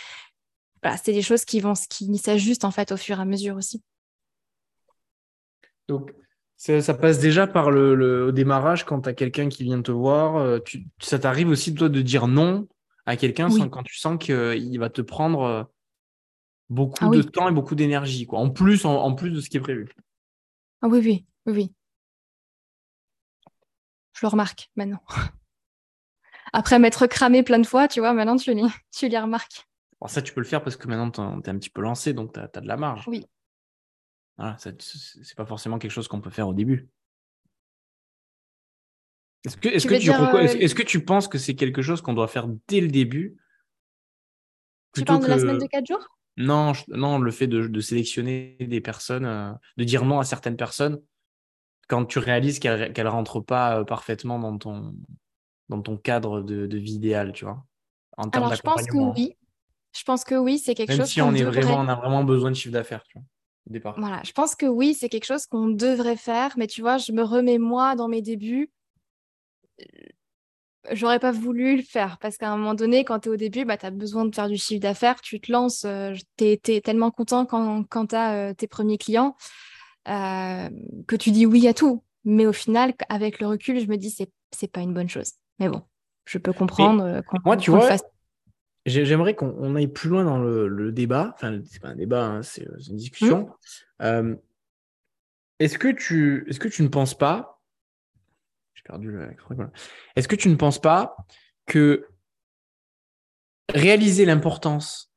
Voilà, 0.83 0.99
c'est 0.99 1.12
des 1.12 1.23
choses 1.23 1.44
qui 1.44 1.61
vont 1.61 1.73
qui 1.88 2.16
s'ajustent 2.18 2.64
en 2.64 2.70
fait 2.70 2.92
au 2.92 2.97
fur 2.97 3.18
et 3.18 3.23
à 3.23 3.25
mesure 3.25 3.57
aussi. 3.57 3.83
Donc, 5.88 6.12
Ça, 6.57 6.94
passe 6.94 7.18
déjà 7.18 7.47
par 7.47 7.70
le, 7.70 8.27
au 8.27 8.33
démarrage 8.33 8.85
quand 8.85 9.01
tu 9.03 9.09
as 9.09 9.14
quelqu'un 9.14 9.49
qui 9.49 9.64
vient 9.64 9.83
te 9.83 9.92
voir. 9.92 10.61
Ça 11.01 11.18
t'arrive 11.18 11.49
aussi, 11.49 11.75
toi, 11.75 11.88
de 11.88 12.03
dire 12.03 12.29
non 12.29 12.68
à 13.07 13.16
quelqu'un 13.16 13.49
quand 13.68 13.83
tu 13.83 13.97
sens 13.97 14.18
qu'il 14.18 14.79
va 14.79 14.90
te 14.90 15.01
prendre 15.01 15.68
beaucoup 16.68 17.05
ah 17.07 17.09
de 17.09 17.22
temps 17.22 17.48
et 17.48 17.53
beaucoup 17.53 17.74
d'énergie, 17.74 18.27
quoi. 18.27 18.38
En 18.38 18.50
plus, 18.50 18.85
en, 18.85 19.14
plus 19.14 19.31
de 19.31 19.40
ce 19.40 19.48
qui 19.48 19.57
est 19.57 19.61
prévu. 19.61 19.88
Ah 20.83 20.88
oui, 20.88 21.00
oui, 21.00 21.27
oui, 21.46 21.53
oui. 21.53 21.72
Je 24.14 24.20
le 24.22 24.29
remarque 24.29 24.70
maintenant. 24.77 25.03
Après 26.53 26.79
m'être 26.79 27.07
cramé 27.07 27.42
plein 27.42 27.59
de 27.59 27.66
fois, 27.66 27.88
tu 27.88 28.00
vois, 28.00 28.12
maintenant 28.12 28.37
tu 28.37 28.55
les, 28.55 28.62
tu 28.96 29.09
les 29.09 29.18
remarques. 29.18 29.66
ça, 30.07 30.22
tu 30.22 30.33
peux 30.33 30.40
le 30.40 30.46
faire 30.46 30.62
parce 30.62 30.77
que 30.77 30.87
maintenant, 30.87 31.11
tu 31.11 31.48
es 31.48 31.53
un 31.53 31.59
petit 31.59 31.70
peu 31.70 31.83
lancé, 31.83 32.12
donc 32.12 32.33
tu 32.33 32.40
as, 32.40 32.61
de 32.61 32.68
la 32.68 32.77
marge. 32.77 33.09
Oui. 33.09 33.27
Voilà, 34.37 34.57
c'est 34.59 35.37
pas 35.37 35.46
forcément 35.46 35.79
quelque 35.79 35.92
chose 35.92 36.09
qu'on 36.09 36.20
peut 36.20 36.31
faire 36.31 36.48
au 36.48 36.55
début. 36.55 36.88
Est-ce 39.44 39.57
que, 39.59 39.68
est-ce, 39.68 39.87
que 39.87 39.94
tu, 40.00 40.11
euh, 40.11 40.59
est-ce, 40.59 40.74
que 40.74 40.83
tu 40.83 41.05
penses 41.05 41.29
que 41.29 41.37
c'est 41.37 41.55
quelque 41.55 41.83
chose 41.83 42.00
qu'on 42.00 42.14
doit 42.14 42.29
faire 42.29 42.48
dès 42.66 42.81
le 42.81 42.88
début 42.88 43.37
Tu 44.94 45.05
parles 45.05 45.22
de 45.22 45.29
la 45.29 45.38
semaine 45.38 45.59
de 45.59 45.66
4 45.66 45.87
jours? 45.87 46.09
Non, 46.37 46.73
non, 46.88 47.18
le 47.18 47.31
fait 47.31 47.47
de, 47.47 47.81
sélectionner 47.81 48.57
des 48.61 48.81
personnes, 48.81 49.25
euh, 49.25 49.53
de 49.77 49.85
dire 49.85 50.05
non 50.05 50.18
à 50.18 50.25
certaines 50.25 50.57
personnes, 50.57 51.01
quand 51.88 52.05
tu 52.07 52.18
réalises 52.18 52.59
qu'elles 52.59 52.92
ne 52.97 53.09
rentrent 53.09 53.40
pas 53.40 53.81
euh, 53.81 53.85
parfaitement 53.85 54.38
dans 54.38 54.59
ton, 54.59 54.94
dans 55.68 55.81
ton 55.81 55.97
cadre 55.97 56.42
de, 56.42 56.77
vie 56.77 56.94
idéal, 56.94 57.33
tu 57.33 57.44
vois 57.44 57.64
en 58.16 58.29
Alors, 58.31 58.55
je 58.55 58.62
pense 58.62 58.87
que 58.87 58.97
oui. 58.97 59.37
Je 59.97 60.03
pense 60.03 60.25
que 60.25 60.35
oui, 60.35 60.59
c'est 60.59 60.75
quelque 60.75 60.90
chose. 60.90 60.99
Même 60.99 61.07
si 61.07 61.23
on, 61.23 61.33
est 61.35 61.44
vraiment, 61.44 61.79
on 61.79 61.88
a 61.88 61.94
vraiment 61.94 62.25
besoin 62.25 62.51
de 62.51 62.57
chiffre 62.57 62.73
d'affaires, 62.73 63.05
tu 63.05 63.18
vois. 63.18 63.94
Voilà, 63.97 64.20
je 64.25 64.33
pense 64.33 64.55
que 64.57 64.66
oui, 64.66 64.94
c'est 64.94 65.09
quelque 65.09 65.25
chose 65.25 65.47
qu'on 65.47 65.68
devrait 65.68 66.16
faire, 66.16 66.55
mais 66.59 66.66
tu 66.66 66.83
vois, 66.83 66.99
je 66.99 67.12
me 67.12 67.23
remets 67.23 67.59
moi 67.59 67.94
dans 67.94 68.09
mes 68.09 68.20
débuts. 68.20 68.70
Euh, 70.87 70.90
j'aurais 70.92 71.18
pas 71.18 71.33
voulu 71.33 71.77
le 71.77 71.83
faire 71.83 72.18
parce 72.18 72.37
qu'à 72.37 72.51
un 72.51 72.57
moment 72.57 72.75
donné, 72.75 73.05
quand 73.05 73.20
tu 73.20 73.29
es 73.29 73.33
au 73.33 73.37
début, 73.37 73.64
bah, 73.64 73.77
tu 73.77 73.87
as 73.87 73.90
besoin 73.90 74.25
de 74.25 74.35
faire 74.35 74.49
du 74.49 74.57
chiffre 74.57 74.81
d'affaires, 74.81 75.20
tu 75.20 75.40
te 75.40 75.51
lances, 75.51 75.85
euh, 75.85 76.14
tu 76.37 76.44
es, 76.44 76.81
tellement 76.81 77.11
content 77.11 77.47
quand, 77.47 77.85
quand 77.85 78.09
tu 78.09 78.16
as 78.16 78.35
euh, 78.35 78.55
tes 78.55 78.66
premiers 78.66 78.99
clients 78.99 79.37
que 80.07 81.16
tu 81.16 81.31
dis 81.31 81.47
oui 81.47 81.66
à 81.66 81.73
tout. 81.73 82.05
Mais 82.27 82.47
au 82.47 82.53
final, 82.53 82.92
avec 83.09 83.40
le 83.40 83.47
recul, 83.47 83.81
je 83.81 83.87
me 83.87 83.97
dis 83.97 84.11
c'est 84.11 84.31
c'est 84.51 84.70
pas 84.70 84.81
une 84.81 84.92
bonne 84.92 85.09
chose. 85.09 85.33
Mais 85.59 85.68
bon, 85.68 85.83
je 86.27 86.37
peux 86.38 86.53
comprendre. 86.53 87.23
moi, 87.44 87.57
tu 87.57 87.70
vois, 87.70 87.97
J'aimerais 88.87 89.35
qu'on 89.35 89.77
aille 89.77 89.88
plus 89.88 90.11
loin 90.11 90.25
dans 90.25 90.38
le, 90.38 90.92
débat. 90.92 91.33
Enfin, 91.35 91.61
c'est 91.64 91.81
pas 91.81 91.88
un 91.88 91.97
débat, 91.97 92.27
hein, 92.27 92.42
c'est 92.42 92.66
une 92.88 92.97
discussion. 92.97 93.47
Mmh. 93.47 94.03
Euh, 94.03 94.37
est-ce 95.59 95.79
que 95.79 95.88
tu, 95.88 96.44
est-ce 96.49 96.61
que 96.61 96.68
tu 96.68 96.83
ne 96.83 96.88
penses 96.88 97.16
pas, 97.16 97.53
est-ce 100.16 100.29
que 100.29 100.37
tu 100.37 100.49
ne 100.49 100.57
penses 100.57 100.81
pas 100.81 101.16
que 101.66 102.07
réaliser 103.73 104.25
l'importance 104.25 105.12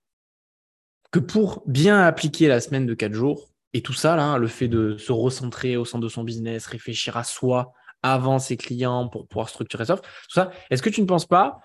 que 1.12 1.20
pour 1.20 1.64
bien 1.68 2.02
appliquer 2.02 2.48
la 2.48 2.60
semaine 2.60 2.86
de 2.86 2.94
4 2.94 3.14
jours 3.14 3.50
et 3.74 3.82
tout 3.82 3.94
ça 3.94 4.16
là, 4.16 4.38
le 4.38 4.48
fait 4.48 4.68
de 4.68 4.98
se 4.98 5.12
recentrer 5.12 5.78
au 5.78 5.86
centre 5.86 6.04
de 6.04 6.10
son 6.10 6.24
business, 6.24 6.66
réfléchir 6.68 7.18
à 7.18 7.24
soi 7.24 7.74
avant 8.04 8.40
ses 8.40 8.58
clients 8.58 9.10
pour 9.10 9.28
pouvoir 9.28 9.50
structurer 9.50 9.86
ça, 9.86 9.98
tout 9.98 10.04
ça, 10.30 10.52
est-ce 10.70 10.82
que 10.82 10.90
tu 10.90 11.02
ne 11.02 11.08
penses 11.08 11.26
pas 11.26 11.60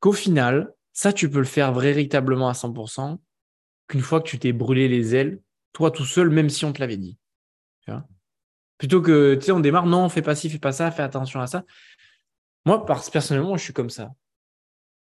qu'au 0.00 0.12
final 0.12 0.72
ça, 0.98 1.12
tu 1.12 1.30
peux 1.30 1.38
le 1.38 1.44
faire 1.44 1.72
véritablement 1.72 2.48
à 2.48 2.54
100% 2.54 3.18
qu'une 3.86 4.00
fois 4.00 4.20
que 4.20 4.28
tu 4.28 4.40
t'es 4.40 4.52
brûlé 4.52 4.88
les 4.88 5.14
ailes, 5.14 5.40
toi 5.72 5.92
tout 5.92 6.04
seul, 6.04 6.28
même 6.28 6.50
si 6.50 6.64
on 6.64 6.72
te 6.72 6.80
l'avait 6.80 6.96
dit. 6.96 7.16
Plutôt 8.78 9.02
que, 9.02 9.34
tu 9.34 9.46
sais, 9.46 9.52
on 9.52 9.60
démarre, 9.60 9.86
non, 9.86 10.08
fais 10.08 10.22
pas 10.22 10.34
ci, 10.34 10.48
fais 10.48 10.58
pas 10.58 10.72
ça, 10.72 10.90
fais 10.90 11.02
attention 11.02 11.40
à 11.40 11.46
ça. 11.46 11.64
Moi, 12.64 12.84
personnellement, 12.86 13.56
je 13.56 13.64
suis 13.64 13.72
comme 13.72 13.90
ça. 13.90 14.12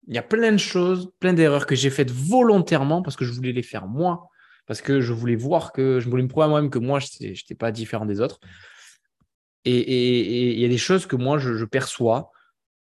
Il 0.08 0.16
y 0.16 0.18
a 0.18 0.24
plein 0.24 0.52
de 0.52 0.58
choses, 0.58 1.12
plein 1.20 1.34
d'erreurs 1.34 1.66
que 1.66 1.76
j'ai 1.76 1.90
faites 1.90 2.12
volontairement 2.12 3.02
parce 3.02 3.16
que 3.16 3.26
je 3.26 3.34
voulais 3.34 3.52
les 3.52 3.64
faire 3.64 3.88
moi, 3.88 4.30
parce 4.66 4.82
que 4.82 5.02
je 5.02 5.14
voulais 5.14 5.36
voir 5.36 5.74
que, 5.74 6.00
je 6.00 6.10
voulais 6.10 6.24
me 6.24 6.28
prouver 6.28 6.46
à 6.46 6.50
moi-même 6.50 6.70
que 6.70 6.80
moi, 6.80 7.00
je 7.00 7.08
n'étais 7.22 7.56
pas 7.56 7.72
différent 7.72 8.06
des 8.06 8.20
autres. 8.20 8.40
Et 9.66 10.54
il 10.54 10.60
y 10.60 10.66
a 10.66 10.70
des 10.70 10.78
choses 10.78 11.06
que 11.06 11.18
moi, 11.18 11.38
je 11.38 11.66
perçois 11.66 12.32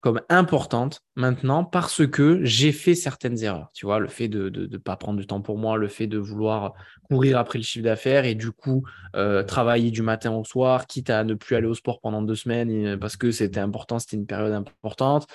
comme 0.05 0.21
importante 0.29 1.01
maintenant 1.15 1.63
parce 1.63 2.05
que 2.05 2.45
j'ai 2.45 2.71
fait 2.71 2.93
certaines 2.93 3.41
erreurs. 3.41 3.71
Tu 3.73 3.87
vois, 3.87 3.97
le 3.97 4.07
fait 4.07 4.27
de 4.27 4.51
ne 4.71 4.77
pas 4.77 4.95
prendre 4.97 5.19
du 5.19 5.25
temps 5.25 5.41
pour 5.41 5.57
moi, 5.57 5.77
le 5.77 5.87
fait 5.87 6.05
de 6.05 6.19
vouloir 6.19 6.75
courir 7.09 7.39
après 7.39 7.57
le 7.57 7.63
chiffre 7.63 7.83
d'affaires 7.83 8.23
et 8.25 8.35
du 8.35 8.51
coup 8.51 8.85
euh, 9.15 9.41
travailler 9.41 9.89
du 9.89 10.03
matin 10.03 10.31
au 10.31 10.43
soir, 10.43 10.85
quitte 10.85 11.09
à 11.09 11.23
ne 11.23 11.33
plus 11.33 11.55
aller 11.55 11.65
au 11.65 11.73
sport 11.73 12.01
pendant 12.01 12.21
deux 12.21 12.35
semaines 12.35 12.99
parce 12.99 13.17
que 13.17 13.31
c'était 13.31 13.59
important, 13.59 13.97
c'était 13.97 14.17
une 14.17 14.27
période 14.27 14.53
importante. 14.53 15.25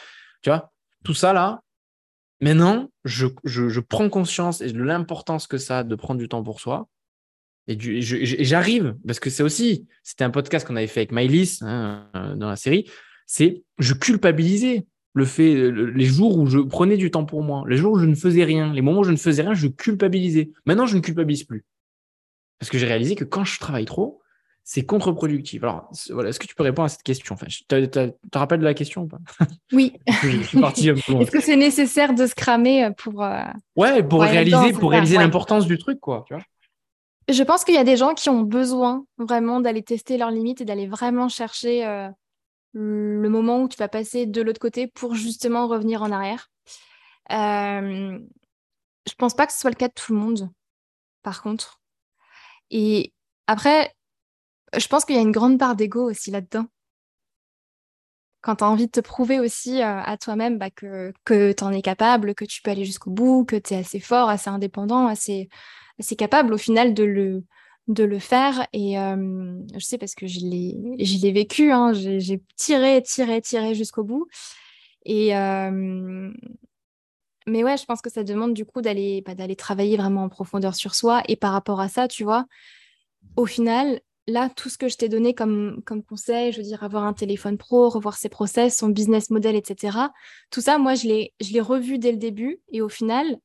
Tu 0.41 0.51
vois, 0.51 0.71
tout 1.03 1.15
ça 1.15 1.33
là, 1.33 1.63
maintenant, 2.41 2.93
je, 3.05 3.27
je, 3.43 3.81
prends 3.81 4.09
conscience 4.09 4.61
de 4.61 4.81
l'importance 4.81 5.49
que 5.49 5.59
ça 5.59 5.79
a 5.79 5.83
de 5.83 5.97
prendre 5.97 6.21
du 6.21 6.29
temps 6.29 6.45
pour 6.45 6.61
soi. 6.61 6.87
Et, 7.67 7.77
j'arrive, 8.01 8.95
parce 9.05 9.19
que 9.19 9.31
c'est 9.31 9.43
aussi, 9.43 9.89
c'était 10.05 10.23
un 10.23 10.31
podcast 10.31 10.65
qu'on 10.65 10.77
avait 10.77 10.87
fait 10.87 11.01
avec 11.01 11.11
Mylis 11.11 11.59
hein, 11.63 12.09
euh, 12.15 12.37
dans 12.37 12.49
la 12.49 12.57
série 12.57 12.89
c'est 13.33 13.63
je 13.79 13.95
culpabilisais 13.95 14.87
le 15.13 15.25
fait, 15.25 15.71
les 15.71 16.05
jours 16.05 16.37
où 16.37 16.47
je 16.47 16.59
prenais 16.59 16.97
du 16.97 17.13
temps 17.13 17.25
pour 17.25 17.45
moi, 17.45 17.63
les 17.69 17.77
jours 17.77 17.93
où 17.93 17.99
je 17.99 18.05
ne 18.05 18.17
faisais 18.17 18.43
rien, 18.43 18.73
les 18.73 18.83
moments 18.83 19.03
où 19.03 19.05
je 19.05 19.13
ne 19.13 19.17
faisais 19.17 19.43
rien, 19.43 19.55
je 19.55 19.69
culpabilisais. 19.69 20.51
Maintenant, 20.67 20.87
je 20.87 20.97
ne 20.97 21.01
culpabilise 21.01 21.45
plus. 21.45 21.65
Parce 22.59 22.71
que 22.71 22.77
j'ai 22.77 22.87
réalisé 22.87 23.15
que 23.15 23.23
quand 23.23 23.45
je 23.45 23.61
travaille 23.61 23.85
trop, 23.85 24.21
c'est 24.65 24.85
contre-productif. 24.85 25.63
Alors, 25.63 25.93
voilà, 26.11 26.31
est-ce 26.31 26.41
que 26.41 26.47
tu 26.49 26.57
peux 26.57 26.65
répondre 26.65 26.87
à 26.87 26.89
cette 26.89 27.05
question 27.05 27.37
enfin, 27.37 27.47
Tu 27.47 27.65
te 27.89 28.39
rappelles 28.39 28.59
de 28.59 28.65
la 28.65 28.75
question 28.75 29.03
ou 29.03 29.07
pas? 29.07 29.19
Oui. 29.73 29.93
Est-ce 30.07 31.31
que 31.31 31.41
c'est 31.41 31.57
nécessaire 31.57 32.15
de 32.15 32.27
se 32.27 32.35
cramer 32.35 32.85
euh, 32.85 32.91
pour. 32.91 33.23
Euh, 33.23 33.45
ouais, 33.77 34.03
pour 34.03 34.23
réaliser, 34.23 34.73
pour 34.73 34.91
réaliser 34.91 35.19
l'importance 35.19 35.67
du 35.67 35.79
truc, 35.79 36.01
quoi. 36.01 36.25
Tu 36.27 36.35
vois? 36.35 36.43
Je 37.29 37.43
pense 37.45 37.63
qu'il 37.63 37.77
y 37.77 37.79
a 37.79 37.85
des 37.85 37.97
gens 37.97 38.15
qui 38.15 38.29
ont 38.29 38.43
besoin 38.43 39.05
vraiment 39.19 39.61
d'aller 39.61 39.85
tester 39.85 40.19
leurs 40.19 40.33
limites 40.33 40.63
et 40.63 40.65
d'aller 40.65 40.89
vraiment 40.89 41.29
chercher 41.29 41.87
euh, 41.87 42.09
le 42.73 43.29
moment 43.29 43.63
où 43.63 43.69
tu 43.69 43.77
vas 43.77 43.89
passer 43.89 44.27
de 44.27 44.43
l'autre 44.43 44.61
côté 44.61 44.87
pour 44.87 45.15
justement 45.15 45.67
revenir 45.67 46.03
en 46.03 46.11
arrière. 46.11 46.51
Euh, 47.33 48.19
je 49.07 49.15
pense 49.15 49.35
pas 49.35 49.47
que 49.47 49.53
ce 49.53 49.61
soit 49.61 49.71
le 49.71 49.77
cas 49.77 49.89
de 49.89 49.95
tout 49.95 50.13
le 50.13 50.19
monde, 50.19 50.51
par 51.23 51.43
contre. 51.43 51.81
Et 52.71 53.13
après, 53.47 53.95
je 54.77 54.87
pense 54.87 55.05
qu'il 55.05 55.17
y 55.17 55.19
a 55.19 55.23
une 55.23 55.33
grande 55.33 55.59
part 55.59 55.77
d'ego 55.77 56.09
aussi 56.09 56.31
là-dedans. 56.31 56.67
Quand 58.43 58.57
tu 58.57 58.65
as 58.65 58.71
envie 58.71 58.87
de 58.87 58.93
te 58.93 59.01
prouver 59.01 59.39
aussi 59.39 59.83
euh, 59.83 60.01
à 60.01 60.17
toi-même 60.17 60.59
bah, 60.59 60.71
que, 60.71 61.13
que 61.25 61.53
tu 61.53 61.65
en 61.65 61.73
es 61.73 61.83
capable, 61.83 62.35
que 62.35 62.45
tu 62.47 62.63
peux 62.63 62.71
aller 62.71 62.87
jusqu'au 62.87 63.11
bout, 63.11 63.45
que 63.45 63.57
tu 63.57 63.75
es 63.75 63.79
assez 63.79 64.01
fort, 64.01 64.31
assez 64.31 64.49
indépendant, 64.49 65.07
assez, 65.09 65.49
assez 65.99 66.17
capable 66.17 66.55
au 66.55 66.59
final 66.59 66.95
de 66.95 67.05
le, 67.05 67.45
de 67.89 68.05
le 68.05 68.19
faire. 68.19 68.67
Et 68.73 68.95
je 68.95 69.85
sais 69.85 69.99
parce 69.99 70.15
que 70.15 70.27
je 70.27 70.41
l'ai 70.41 71.33
vécu, 71.33 71.73
hein, 71.73 71.93
j'ai 71.93 72.43
tiré, 72.57 73.03
tiré, 73.03 73.41
tiré 73.41 73.75
jusqu'au 73.75 74.05
bout. 74.05 74.27
Et 75.05 75.33
mais 77.47 77.65
ouais, 77.65 77.77
je 77.77 77.85
pense 77.85 78.01
que 78.01 78.11
ça 78.11 78.23
demande 78.23 78.55
du 78.55 78.65
coup 78.65 78.81
d'aller 78.81 79.23
bah, 79.23 79.35
travailler 79.57 79.97
vraiment 79.97 80.25
en 80.25 80.29
profondeur 80.29 80.75
sur 80.75 80.95
soi. 80.95 81.23
Et 81.29 81.37
par 81.37 81.53
rapport 81.53 81.81
à 81.81 81.89
ça, 81.89 82.07
tu 82.07 82.23
vois, 82.23 82.47
au 83.37 83.47
final, 83.47 84.01
là, 84.27 84.51
tout 84.51 84.69
ce 84.69 84.79
que 84.79 84.89
je 84.89 84.97
t'ai 84.97 85.09
donné 85.09 85.35
comme, 85.35 85.83
comme 85.85 86.03
conseil, 86.03 86.53
je 86.53 86.59
veux 86.59 86.63
dire, 86.63 86.85
avoir 86.85 87.05
un 87.05 87.13
téléphone 87.13 87.59
pro, 87.59 87.89
revoir 87.89 88.17
ses 88.17 88.29
process, 88.29 88.77
son 88.77 88.89
business 88.89 89.31
model, 89.31 89.57
etc. 89.57 89.99
Tout 90.51 90.61
ça, 90.61 90.79
moi, 90.79 90.95
je 90.95 91.07
l'ai 91.07 91.61
revu 91.61 91.99
dès 91.99 92.13
le 92.13 92.19
début. 92.19 92.61
Et 92.69 92.83
au 92.83 92.89
final, 92.89 93.39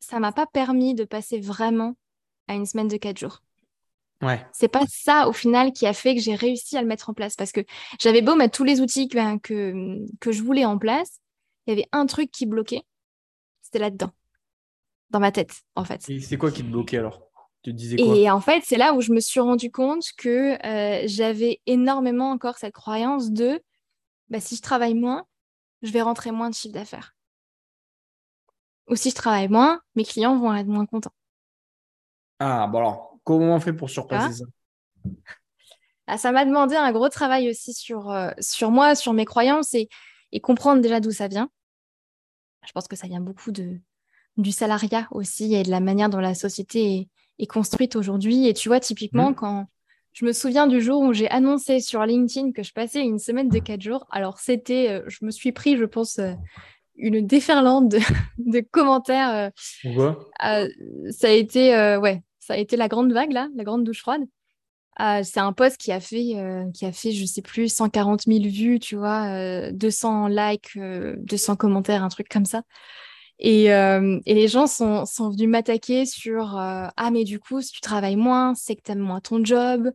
ça 0.00 0.18
m'a 0.18 0.32
pas 0.32 0.46
permis 0.46 0.94
de 0.94 1.04
passer 1.04 1.38
vraiment 1.38 1.94
à 2.48 2.54
une 2.54 2.66
semaine 2.66 2.88
de 2.88 2.96
quatre 2.96 3.18
jours. 3.18 3.42
Ouais. 4.22 4.44
C'est 4.52 4.68
pas 4.68 4.84
ça 4.88 5.28
au 5.28 5.32
final 5.32 5.72
qui 5.72 5.86
a 5.86 5.92
fait 5.92 6.14
que 6.14 6.20
j'ai 6.20 6.36
réussi 6.36 6.76
à 6.76 6.80
le 6.80 6.86
mettre 6.86 7.10
en 7.10 7.14
place 7.14 7.34
parce 7.34 7.50
que 7.50 7.60
j'avais 8.00 8.22
beau 8.22 8.36
mettre 8.36 8.56
tous 8.56 8.64
les 8.64 8.80
outils 8.80 9.08
que, 9.08 9.38
que, 10.20 10.32
je 10.32 10.42
voulais 10.42 10.64
en 10.64 10.78
place, 10.78 11.20
il 11.66 11.70
y 11.70 11.72
avait 11.72 11.88
un 11.90 12.06
truc 12.06 12.30
qui 12.30 12.46
bloquait, 12.46 12.82
c'était 13.62 13.80
là-dedans, 13.80 14.12
dans 15.10 15.18
ma 15.18 15.32
tête 15.32 15.62
en 15.74 15.84
fait. 15.84 16.02
c'est 16.02 16.36
quoi 16.36 16.52
qui 16.52 16.62
te 16.62 16.68
bloquait 16.68 16.98
alors? 16.98 17.28
Tu 17.62 17.72
disais 17.72 17.96
quoi? 17.96 18.16
Et 18.16 18.30
en 18.30 18.40
fait, 18.40 18.62
c'est 18.64 18.76
là 18.76 18.92
où 18.92 19.00
je 19.00 19.12
me 19.12 19.20
suis 19.20 19.40
rendu 19.40 19.70
compte 19.70 20.04
que 20.16 20.56
euh, 20.66 21.02
j'avais 21.06 21.60
énormément 21.66 22.30
encore 22.30 22.58
cette 22.58 22.74
croyance 22.74 23.30
de 23.30 23.60
bah, 24.30 24.40
si 24.40 24.56
je 24.56 24.62
travaille 24.62 24.94
moins, 24.94 25.24
je 25.82 25.90
vais 25.90 26.02
rentrer 26.02 26.32
moins 26.32 26.50
de 26.50 26.54
chiffre 26.54 26.74
d'affaires. 26.74 27.14
Ou 28.88 28.96
si 28.96 29.10
je 29.10 29.14
travaille 29.14 29.48
moins, 29.48 29.80
mes 29.94 30.04
clients 30.04 30.38
vont 30.38 30.54
être 30.54 30.66
moins 30.66 30.86
contents. 30.86 31.12
Ah, 32.44 32.66
bon 32.66 32.78
alors, 32.78 33.18
comment 33.22 33.54
on 33.54 33.60
fait 33.60 33.72
pour 33.72 33.88
surpasser 33.88 34.38
ça? 34.38 34.44
Ah, 36.08 36.18
Ça 36.18 36.32
m'a 36.32 36.44
demandé 36.44 36.74
un 36.74 36.90
gros 36.90 37.08
travail 37.08 37.48
aussi 37.48 37.72
sur, 37.72 38.10
euh, 38.10 38.32
sur 38.40 38.72
moi, 38.72 38.96
sur 38.96 39.12
mes 39.12 39.24
croyances 39.24 39.74
et, 39.74 39.88
comprendre 40.42 40.82
déjà 40.82 40.98
d'où 40.98 41.12
ça 41.12 41.28
vient. 41.28 41.50
Je 42.66 42.72
pense 42.72 42.88
que 42.88 42.96
ça 42.96 43.06
vient 43.06 43.20
beaucoup 43.20 43.52
de, 43.52 43.78
du 44.38 44.50
salariat 44.50 45.06
aussi 45.12 45.54
et 45.54 45.62
de 45.62 45.70
la 45.70 45.78
manière 45.78 46.10
dont 46.10 46.18
la 46.18 46.34
société 46.34 47.08
est, 47.38 47.46
construite 47.46 47.94
aujourd'hui. 47.94 48.48
Et 48.48 48.54
tu 48.54 48.68
vois, 48.68 48.80
typiquement, 48.80 49.30
mmh. 49.30 49.34
quand, 49.36 49.66
je 50.12 50.24
me 50.24 50.32
souviens 50.32 50.66
du 50.66 50.80
jour 50.80 51.00
où 51.00 51.12
j'ai 51.12 51.30
annoncé 51.30 51.78
sur 51.78 52.04
LinkedIn 52.04 52.50
que 52.50 52.64
je 52.64 52.72
passais 52.72 53.02
une 53.02 53.20
semaine 53.20 53.48
de 53.48 53.60
quatre 53.60 53.82
jours. 53.82 54.04
Alors, 54.10 54.40
c'était, 54.40 54.90
euh, 54.90 55.04
je 55.06 55.24
me 55.24 55.30
suis 55.30 55.52
pris, 55.52 55.76
je 55.76 55.84
pense, 55.84 56.18
euh, 56.18 56.32
une 56.96 57.24
déferlante 57.24 57.88
de, 57.88 58.60
commentaires. 58.72 59.52
Pourquoi? 59.82 60.28
Ça 60.40 61.28
a 61.28 61.30
été, 61.30 61.70
ouais, 61.98 62.22
ça 62.42 62.54
a 62.54 62.56
été 62.56 62.76
la 62.76 62.88
grande 62.88 63.12
vague, 63.12 63.32
là, 63.32 63.48
la 63.54 63.64
grande 63.64 63.84
douche 63.84 64.00
froide. 64.00 64.22
c'est 64.98 65.40
un 65.40 65.52
post 65.52 65.76
qui 65.78 65.92
a 65.92 66.00
fait, 66.00 66.36
qui 66.74 66.84
a 66.84 66.92
fait, 66.92 67.12
je 67.12 67.24
sais 67.24 67.42
plus, 67.42 67.72
140 67.72 68.22
000 68.26 68.44
vues, 68.44 68.80
tu 68.80 68.96
vois, 68.96 69.70
200 69.72 70.28
likes, 70.28 70.76
200 70.78 71.56
commentaires, 71.56 72.02
un 72.02 72.08
truc 72.08 72.28
comme 72.28 72.44
ça. 72.44 72.62
Et, 73.44 73.72
euh, 73.72 74.20
et, 74.24 74.34
les 74.34 74.46
gens 74.46 74.68
sont, 74.68 75.04
sont 75.04 75.30
venus 75.30 75.48
m'attaquer 75.48 76.06
sur 76.06 76.56
euh, 76.56 76.86
Ah, 76.96 77.10
mais 77.10 77.24
du 77.24 77.40
coup, 77.40 77.60
si 77.60 77.72
tu 77.72 77.80
travailles 77.80 78.14
moins, 78.14 78.54
c'est 78.54 78.76
que 78.76 78.82
tu 78.82 78.92
aimes 78.92 79.00
moins 79.00 79.20
ton 79.20 79.44
job. 79.44 79.90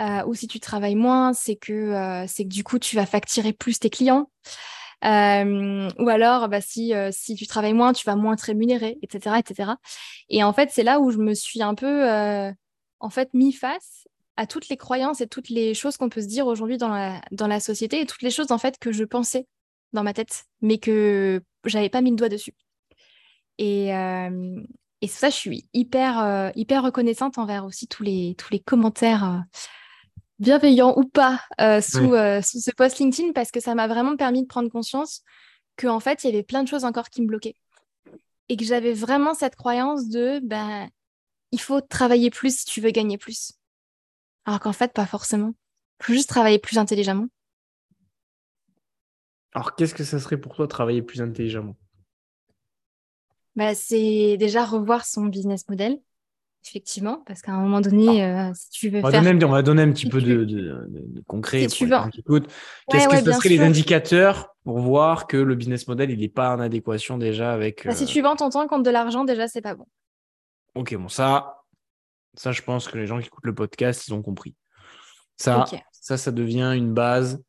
Euh, 0.00 0.24
ou 0.26 0.34
si 0.34 0.46
tu 0.46 0.60
travailles 0.60 0.94
moins, 0.94 1.34
c'est 1.34 1.56
que, 1.56 2.24
c'est 2.26 2.44
que 2.44 2.48
du 2.48 2.64
coup, 2.64 2.78
tu 2.78 2.96
vas 2.96 3.04
facturer 3.04 3.52
plus 3.52 3.78
tes 3.78 3.90
clients. 3.90 4.30
Ou 5.02 6.08
alors, 6.08 6.48
bah, 6.48 6.60
si, 6.60 6.92
si 7.10 7.34
tu 7.34 7.46
travailles 7.46 7.74
moins, 7.74 7.92
tu 7.92 8.04
vas 8.04 8.16
moins 8.16 8.36
te 8.36 8.46
rémunérer, 8.46 8.98
etc. 9.02 9.36
etc. 9.38 9.72
Et 10.28 10.42
en 10.42 10.52
fait, 10.52 10.70
c'est 10.72 10.82
là 10.82 11.00
où 11.00 11.10
je 11.10 11.18
me 11.18 11.34
suis 11.34 11.62
un 11.62 11.74
peu 11.74 12.04
en 13.00 13.10
fait, 13.10 13.32
mis 13.34 13.52
face 13.52 14.08
à 14.36 14.46
toutes 14.46 14.68
les 14.68 14.76
croyances 14.76 15.20
et 15.20 15.26
toutes 15.26 15.48
les 15.48 15.74
choses 15.74 15.96
qu'on 15.96 16.08
peut 16.08 16.20
se 16.20 16.26
dire 16.26 16.46
aujourd'hui 16.46 16.76
dans 16.76 16.88
la, 16.88 17.20
dans 17.32 17.46
la 17.46 17.60
société 17.60 18.00
et 18.00 18.06
toutes 18.06 18.22
les 18.22 18.30
choses 18.30 18.50
en 18.50 18.58
fait 18.58 18.78
que 18.78 18.92
je 18.92 19.04
pensais 19.04 19.46
dans 19.92 20.02
ma 20.02 20.12
tête, 20.12 20.44
mais 20.60 20.78
que 20.78 21.42
j'avais 21.64 21.88
pas 21.88 22.02
mis 22.02 22.10
le 22.10 22.16
doigt 22.16 22.28
dessus. 22.28 22.54
Et, 23.58 23.94
euh, 23.94 24.60
et 25.00 25.08
ça, 25.08 25.30
je 25.30 25.36
suis 25.36 25.68
hyper, 25.72 26.22
euh, 26.22 26.50
hyper 26.54 26.82
reconnaissante 26.82 27.38
envers 27.38 27.64
aussi 27.64 27.88
tous 27.88 28.02
les, 28.02 28.34
tous 28.36 28.52
les 28.52 28.60
commentaires 28.60 29.44
euh, 30.40 30.44
bienveillants 30.44 30.94
ou 30.96 31.04
pas 31.04 31.42
sous, 31.80 32.12
sous 32.42 32.60
ce 32.60 32.70
post 32.76 32.98
LinkedIn 32.98 33.32
parce 33.32 33.50
que 33.50 33.60
ça 33.60 33.74
m'a 33.74 33.88
vraiment 33.88 34.16
permis 34.16 34.42
de 34.42 34.46
prendre 34.46 34.70
conscience 34.70 35.22
qu'en 35.76 36.00
fait, 36.00 36.24
il 36.24 36.30
y 36.30 36.32
avait 36.32 36.42
plein 36.42 36.62
de 36.62 36.68
choses 36.68 36.84
encore 36.84 37.10
qui 37.10 37.22
me 37.22 37.26
bloquaient. 37.26 37.56
Et 38.48 38.56
que 38.56 38.64
j'avais 38.64 38.92
vraiment 38.92 39.34
cette 39.34 39.56
croyance 39.56 40.08
de 40.08 40.40
ben, 40.42 40.88
il 41.52 41.60
faut 41.60 41.80
travailler 41.80 42.30
plus 42.30 42.60
si 42.60 42.64
tu 42.64 42.80
veux 42.80 42.90
gagner 42.90 43.18
plus. 43.18 43.52
Alors 44.44 44.60
qu'en 44.60 44.72
fait, 44.72 44.92
pas 44.92 45.06
forcément. 45.06 45.54
Il 46.00 46.06
faut 46.06 46.12
juste 46.12 46.28
travailler 46.28 46.58
plus 46.58 46.78
intelligemment. 46.78 47.26
Alors, 49.52 49.74
qu'est-ce 49.74 49.94
que 49.94 50.04
ça 50.04 50.20
serait 50.20 50.36
pour 50.36 50.54
toi 50.54 50.68
travailler 50.68 51.02
plus 51.02 51.22
intelligemment? 51.22 51.76
Bah, 53.56 53.74
c'est 53.74 54.36
déjà 54.36 54.66
revoir 54.66 55.06
son 55.06 55.26
business 55.26 55.66
model, 55.68 55.98
effectivement, 56.68 57.22
parce 57.26 57.42
qu'à 57.42 57.52
un 57.52 57.60
moment 57.60 57.80
donné, 57.80 58.24
euh, 58.24 58.50
si 58.54 58.70
tu 58.70 58.88
veux 58.88 58.98
on 58.98 59.02
va 59.02 59.10
faire... 59.10 59.22
Donner, 59.22 59.44
on 59.44 59.50
va 59.50 59.62
donner 59.62 59.82
un 59.82 59.92
petit 59.92 60.08
peu 60.08 60.20
de, 60.20 61.22
concret 61.26 61.66
pour 61.66 61.72
tu 61.72 61.88
Qu'est-ce 62.90 63.08
que 63.08 63.24
ce 63.24 63.32
seraient 63.32 63.48
les 63.48 63.60
indicateurs 63.60 64.54
pour 64.64 64.78
voir 64.78 65.26
que 65.26 65.36
le 65.36 65.54
business 65.54 65.86
model, 65.88 66.10
il 66.10 66.20
n'est 66.20 66.28
pas 66.28 66.54
en 66.56 66.60
adéquation 66.60 67.18
déjà 67.18 67.52
avec... 67.52 67.86
Bah, 67.86 67.94
Si 67.94 68.04
euh, 68.04 68.06
tu 68.06 68.20
vends 68.20 68.36
ton 68.36 68.50
temps 68.50 68.66
contre 68.66 68.82
de 68.82 68.90
l'argent, 68.90 69.24
déjà, 69.24 69.48
c'est 69.48 69.62
pas 69.62 69.74
bon. 69.74 69.86
Ok, 70.74 70.94
bon, 70.96 71.08
ça, 71.08 71.62
ça, 72.34 72.52
je 72.52 72.62
pense 72.62 72.88
que 72.88 72.98
les 72.98 73.06
gens 73.06 73.18
qui 73.20 73.26
écoutent 73.26 73.46
le 73.46 73.54
podcast, 73.54 74.08
ils 74.08 74.14
ont 74.14 74.22
compris. 74.22 74.54
Ça, 75.36 75.64
ça, 75.92 76.16
ça 76.16 76.32
devient 76.32 76.72
une 76.76 76.92
base. 76.94 77.42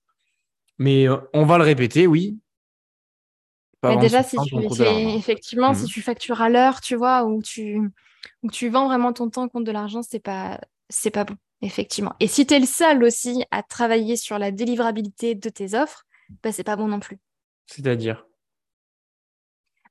Mais 0.77 1.07
euh, 1.07 1.17
on 1.33 1.45
va 1.45 1.57
le 1.57 1.63
répéter, 1.63 2.07
oui 2.07 2.37
déjà, 3.95 4.23
si 4.23 4.37
tu, 4.45 4.55
effectivement, 5.15 5.73
si 5.73 5.85
mmh. 5.85 5.87
tu 5.87 6.01
factures 6.01 6.41
à 6.41 6.49
l'heure, 6.49 6.81
tu 6.81 6.95
vois, 6.95 7.23
ou 7.23 7.41
tu, 7.41 7.79
ou 8.43 8.49
tu 8.49 8.69
vends 8.69 8.87
vraiment 8.87 9.13
ton 9.13 9.29
temps 9.29 9.47
contre 9.47 9.65
de 9.65 9.71
l'argent, 9.71 10.01
c'est 10.01 10.19
pas, 10.19 10.59
c'est 10.89 11.11
pas 11.11 11.23
bon, 11.23 11.35
effectivement. 11.61 12.13
Et 12.19 12.27
si 12.27 12.45
tu 12.45 12.53
es 12.53 12.59
le 12.59 12.65
seul 12.65 13.03
aussi 13.03 13.43
à 13.51 13.63
travailler 13.63 14.15
sur 14.15 14.37
la 14.39 14.51
délivrabilité 14.51 15.35
de 15.35 15.49
tes 15.49 15.73
offres, 15.73 16.05
bah, 16.43 16.51
c'est 16.51 16.63
pas 16.63 16.75
bon 16.75 16.87
non 16.87 16.99
plus. 16.99 17.17
C'est-à-dire? 17.67 18.25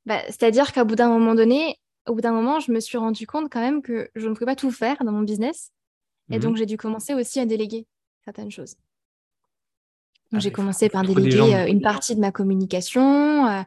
Bah, 0.05 0.23
C'est-à-dire 0.27 0.73
qu'au 0.73 0.85
bout 0.85 0.97
d'un 0.97 1.09
moment 1.09 1.35
donné, 1.35 1.79
au 2.07 2.15
bout 2.15 2.21
d'un 2.21 2.33
moment, 2.33 2.61
je 2.61 2.71
me 2.73 2.81
suis 2.81 2.99
rendu 2.99 3.27
compte 3.27 3.51
quand 3.51 3.61
même 3.61 3.83
que 3.83 4.11
je 4.15 4.29
ne 4.29 4.35
pouvais 4.35 4.47
pas 4.47 4.57
tout 4.57 4.71
faire 4.71 4.97
dans 5.05 5.13
mon 5.13 5.23
business. 5.23 5.73
Et 6.31 6.39
mmh. 6.39 6.41
donc, 6.41 6.57
j'ai 6.57 6.67
dû 6.67 6.77
commencer 6.77 7.15
aussi 7.15 7.41
à 7.41 7.47
déléguer 7.47 7.87
certaines 8.25 8.51
choses. 8.51 8.77
Ah, 10.33 10.39
j'ai 10.39 10.51
commencé 10.51 10.89
par 10.89 11.03
déléguer 11.03 11.55
euh, 11.55 11.67
une 11.67 11.81
partie 11.81 12.15
de 12.15 12.21
ma 12.21 12.33
communication, 12.33 13.47
euh, 13.47 13.63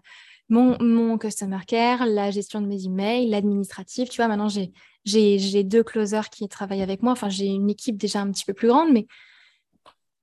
mon, 0.50 0.82
mon, 0.82 1.18
customer 1.18 1.60
care, 1.68 2.06
la 2.06 2.32
gestion 2.32 2.62
de 2.62 2.68
mes 2.68 2.86
emails, 2.86 3.30
l'administratif. 3.30 4.10
Tu 4.10 4.18
vois, 4.18 4.28
maintenant, 4.28 4.50
j'ai, 4.50 4.72
j'ai, 5.06 5.64
deux 5.64 5.84
closers 5.84 6.30
qui 6.30 6.48
travaillent 6.48 6.82
avec 6.82 7.04
moi. 7.04 7.12
Enfin, 7.12 7.30
j'ai 7.30 7.46
une 7.46 7.70
équipe 7.70 7.98
déjà 7.98 8.22
un 8.22 8.32
petit 8.32 8.46
peu 8.46 8.54
plus 8.54 8.68
grande, 8.68 8.92
mais, 8.92 9.08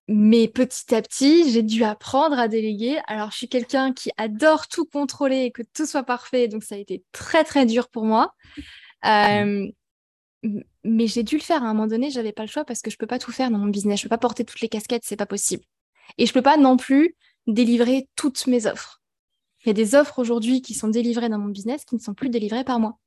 mais 0.08 0.48
petit 0.48 0.94
à 0.94 1.02
petit, 1.02 1.50
j'ai 1.50 1.62
dû 1.62 1.84
apprendre 1.84 2.38
à 2.38 2.48
déléguer. 2.48 2.98
Alors, 3.06 3.30
je 3.30 3.36
suis 3.36 3.48
quelqu'un 3.48 3.92
qui 3.92 4.10
adore 4.16 4.68
tout 4.68 4.84
contrôler 4.84 5.44
et 5.44 5.50
que 5.52 5.62
tout 5.74 5.86
soit 5.86 6.04
parfait. 6.04 6.48
Donc, 6.48 6.64
ça 6.64 6.74
a 6.74 6.78
été 6.78 7.04
très, 7.12 7.44
très 7.44 7.64
dur 7.64 7.88
pour 7.88 8.04
moi. 8.04 8.34
Euh, 9.04 9.66
mais 10.84 11.06
j'ai 11.06 11.22
dû 11.22 11.36
le 11.36 11.42
faire 11.42 11.62
à 11.62 11.66
un 11.66 11.74
moment 11.74 11.86
donné, 11.86 12.10
j'avais 12.10 12.32
pas 12.32 12.42
le 12.42 12.48
choix 12.48 12.64
parce 12.64 12.82
que 12.82 12.90
je 12.90 12.96
peux 12.96 13.06
pas 13.06 13.18
tout 13.18 13.32
faire 13.32 13.50
dans 13.50 13.58
mon 13.58 13.68
business. 13.68 14.00
Je 14.00 14.04
peux 14.04 14.08
pas 14.08 14.18
porter 14.18 14.44
toutes 14.44 14.60
les 14.60 14.68
casquettes, 14.68 15.02
c'est 15.04 15.16
pas 15.16 15.26
possible. 15.26 15.64
Et 16.18 16.26
je 16.26 16.30
ne 16.30 16.34
peux 16.34 16.42
pas 16.42 16.56
non 16.56 16.76
plus 16.76 17.16
délivrer 17.46 18.08
toutes 18.16 18.46
mes 18.46 18.66
offres. 18.66 19.00
Il 19.64 19.68
y 19.68 19.70
a 19.70 19.74
des 19.74 19.94
offres 19.94 20.18
aujourd'hui 20.18 20.62
qui 20.62 20.74
sont 20.74 20.88
délivrées 20.88 21.28
dans 21.28 21.38
mon 21.38 21.48
business 21.48 21.84
qui 21.84 21.94
ne 21.96 22.00
sont 22.00 22.14
plus 22.14 22.28
délivrées 22.28 22.64
par 22.64 22.78
moi. 22.78 22.98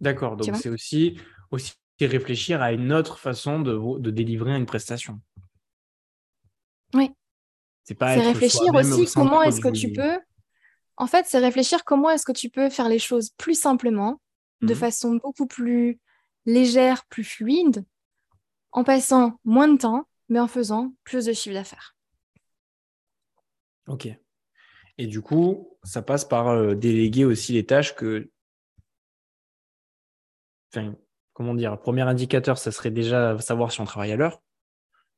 D'accord, 0.00 0.36
donc 0.36 0.56
c'est 0.56 0.68
aussi, 0.68 1.18
aussi 1.50 1.74
réfléchir 2.00 2.62
à 2.62 2.72
une 2.72 2.92
autre 2.92 3.18
façon 3.18 3.60
de, 3.60 4.10
délivrer 4.10 4.56
une 4.56 4.66
prestation. 4.66 5.20
Oui. 6.94 7.10
C'est 7.84 7.98
réfléchir 8.00 8.74
aussi 8.74 9.12
comment 9.14 9.42
est-ce 9.42 9.60
que 9.60 9.68
tu 9.68 9.92
peux. 9.92 10.18
En 10.96 11.06
fait, 11.06 11.26
c'est 11.26 11.38
réfléchir 11.38 11.84
comment 11.84 12.10
est-ce 12.10 12.24
que 12.24 12.32
tu 12.32 12.48
peux 12.48 12.70
faire 12.70 12.88
les 12.88 12.98
choses 12.98 13.30
plus 13.36 13.58
simplement, 13.58 14.20
de 14.60 14.72
mmh. 14.72 14.76
façon 14.76 15.14
beaucoup 15.16 15.46
plus 15.46 15.98
légère, 16.46 17.04
plus 17.06 17.24
fluide, 17.24 17.84
en 18.72 18.84
passant 18.84 19.38
moins 19.44 19.68
de 19.68 19.78
temps 19.78 20.06
mais 20.28 20.40
en 20.40 20.48
faisant 20.48 20.94
plus 21.04 21.26
de 21.26 21.32
chiffre 21.34 21.54
d'affaires. 21.54 21.94
Ok. 23.86 24.08
Et 25.02 25.06
du 25.08 25.20
coup, 25.20 25.76
ça 25.82 26.00
passe 26.00 26.24
par 26.24 26.46
euh, 26.46 26.76
déléguer 26.76 27.24
aussi 27.24 27.54
les 27.54 27.66
tâches 27.66 27.96
que. 27.96 28.30
Enfin, 30.72 30.94
comment 31.32 31.54
dire 31.54 31.76
Premier 31.80 32.02
indicateur, 32.02 32.56
ça 32.56 32.70
serait 32.70 32.92
déjà 32.92 33.36
savoir 33.40 33.72
si 33.72 33.80
on 33.80 33.84
travaille 33.84 34.12
à 34.12 34.16
l'heure. 34.16 34.40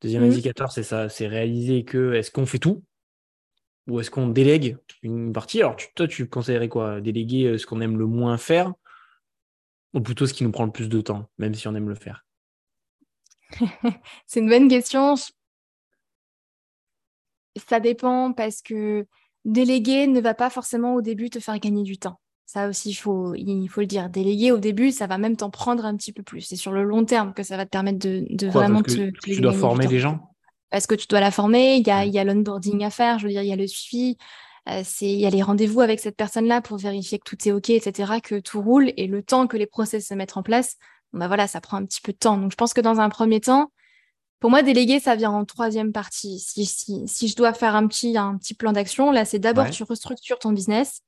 Deuxième 0.01 0.23
mhm. 0.23 0.31
indicateur, 0.31 0.73
c'est 0.73 0.83
ça, 0.83 1.11
c'est 1.11 1.27
réaliser 1.27 1.85
que 1.85 2.15
est-ce 2.15 2.31
qu'on 2.31 2.47
fait 2.47 2.59
tout? 2.59 2.83
Ou 3.87 4.01
est-ce 4.01 4.11
qu'on 4.11 4.27
délègue 4.27 4.79
une 5.03 5.35
partie? 5.35 5.61
Alors, 5.61 5.77
toi, 5.95 6.09
tu 6.09 6.31
conseillerais 6.31 6.71
quoi? 6.71 7.03
Déléguer 7.03 7.45
euh, 7.45 7.59
ce 7.59 7.67
qu'on 7.67 7.83
aime 7.83 7.99
le 7.99 8.07
moins 8.07 8.39
faire 8.39 8.73
ou 9.93 10.01
plutôt 10.01 10.27
ce 10.27 10.33
qui 10.33 10.45
nous 10.45 10.51
prend 10.51 10.65
le 10.65 10.73
plus 10.73 10.89
de 10.89 11.03
temps, 11.03 11.29
même 11.37 11.53
si 11.53 11.69
on 11.69 11.75
aime 11.75 11.91
le 11.91 11.95
faire? 11.95 12.25
C'est 14.27 14.41
une 14.41 14.49
bonne 14.49 14.69
question. 14.69 15.15
Ça 17.69 17.81
dépend 17.81 18.33
parce 18.33 18.63
que 18.63 19.07
déléguer 19.45 20.07
ne 20.07 20.21
va 20.21 20.35
pas 20.35 20.51
forcément 20.51 20.95
au 20.95 21.03
début 21.03 21.31
te 21.31 21.39
faire 21.39 21.59
gagner 21.59 21.83
du 21.83 21.99
temps. 21.99 22.21
Ça 22.47 22.69
aussi, 22.69 22.91
il 22.91 22.95
faut, 22.95 23.35
il 23.35 23.67
faut 23.69 23.81
le 23.81 23.87
dire. 23.87 24.09
Déléguer 24.11 24.53
au 24.53 24.59
début, 24.59 24.91
ça 24.91 25.07
va 25.07 25.19
même 25.19 25.37
t'en 25.37 25.51
prendre 25.51 25.85
un 25.85 25.97
petit 25.97 26.13
peu 26.13 26.23
plus. 26.23 26.43
C'est 26.43 26.57
sur 26.57 26.73
le 26.73 26.85
long 26.85 27.05
terme 27.05 27.33
que 27.33 27.43
ça 27.43 27.57
va 27.57 27.65
te 27.65 27.71
permettre 27.71 27.99
de, 27.99 28.47
vraiment 28.49 28.83
te, 28.83 29.11
Tu 29.23 29.41
dois 29.41 29.53
former 29.53 29.87
les 29.87 29.99
gens? 29.99 30.31
Parce 30.71 30.87
que 30.87 30.95
tu 30.95 31.07
dois 31.07 31.21
la 31.21 31.31
former, 31.31 31.77
il 31.77 31.87
y 31.87 31.91
a, 31.91 32.05
y 32.05 32.19
a 32.19 32.25
l'onboarding 32.25 32.85
à 32.85 32.91
faire, 32.91 33.19
je 33.19 33.27
veux 33.27 33.33
dire, 33.33 33.43
il 33.43 33.49
y 33.49 33.53
a 33.53 33.57
le 33.57 33.67
suivi, 33.67 34.17
euh, 34.69 34.83
il 35.01 35.21
y 35.21 35.27
a 35.27 35.31
les 35.31 35.43
rendez-vous 35.43 35.81
avec 35.81 36.01
cette 36.01 36.17
personne-là 36.17 36.61
pour 36.61 36.79
vérifier 36.79 37.19
que 37.19 37.25
tout 37.25 37.49
est 37.49 37.53
OK, 37.53 37.71
etc., 37.71 38.15
que 38.23 38.41
tout 38.41 38.61
roule. 38.61 38.93
Et 38.97 39.07
le 39.07 39.23
temps 39.23 39.47
que 39.47 39.57
les 39.57 39.67
process 39.67 40.09
se 40.09 40.15
mettent 40.15 40.37
en 40.37 40.43
place, 40.43 40.77
bah 41.13 41.29
voilà, 41.29 41.47
ça 41.47 41.61
prend 41.61 41.77
un 41.77 41.85
petit 41.85 42.01
peu 42.01 42.13
de 42.13 42.19
temps. 42.19 42.39
Donc, 42.39 42.51
je 42.51 42.57
pense 42.57 42.75
que 42.75 42.81
dans 42.81 42.99
un 43.01 43.09
premier 43.09 43.41
temps, 43.41 43.71
pour 44.41 44.51
moi, 44.51 44.63
déléguer, 44.63 45.01
ça 45.01 45.17
vient 45.17 45.31
en 45.31 45.45
troisième 45.45 45.93
partie. 45.93 46.39
Si, 46.39 46.67
si, 46.67 47.29
je 47.29 47.37
dois 47.37 47.55
faire 47.55 47.75
un 47.75 47.87
petit, 47.87 48.17
un 48.17 48.37
petit 48.37 48.55
plan 48.55 48.73
d'action, 48.73 49.11
là, 49.11 49.25
c'est 49.25 49.39
d'abord 49.39 49.71
tu 49.71 49.83
restructures 49.85 50.39
ton 50.39 50.53
business, 50.53 51.01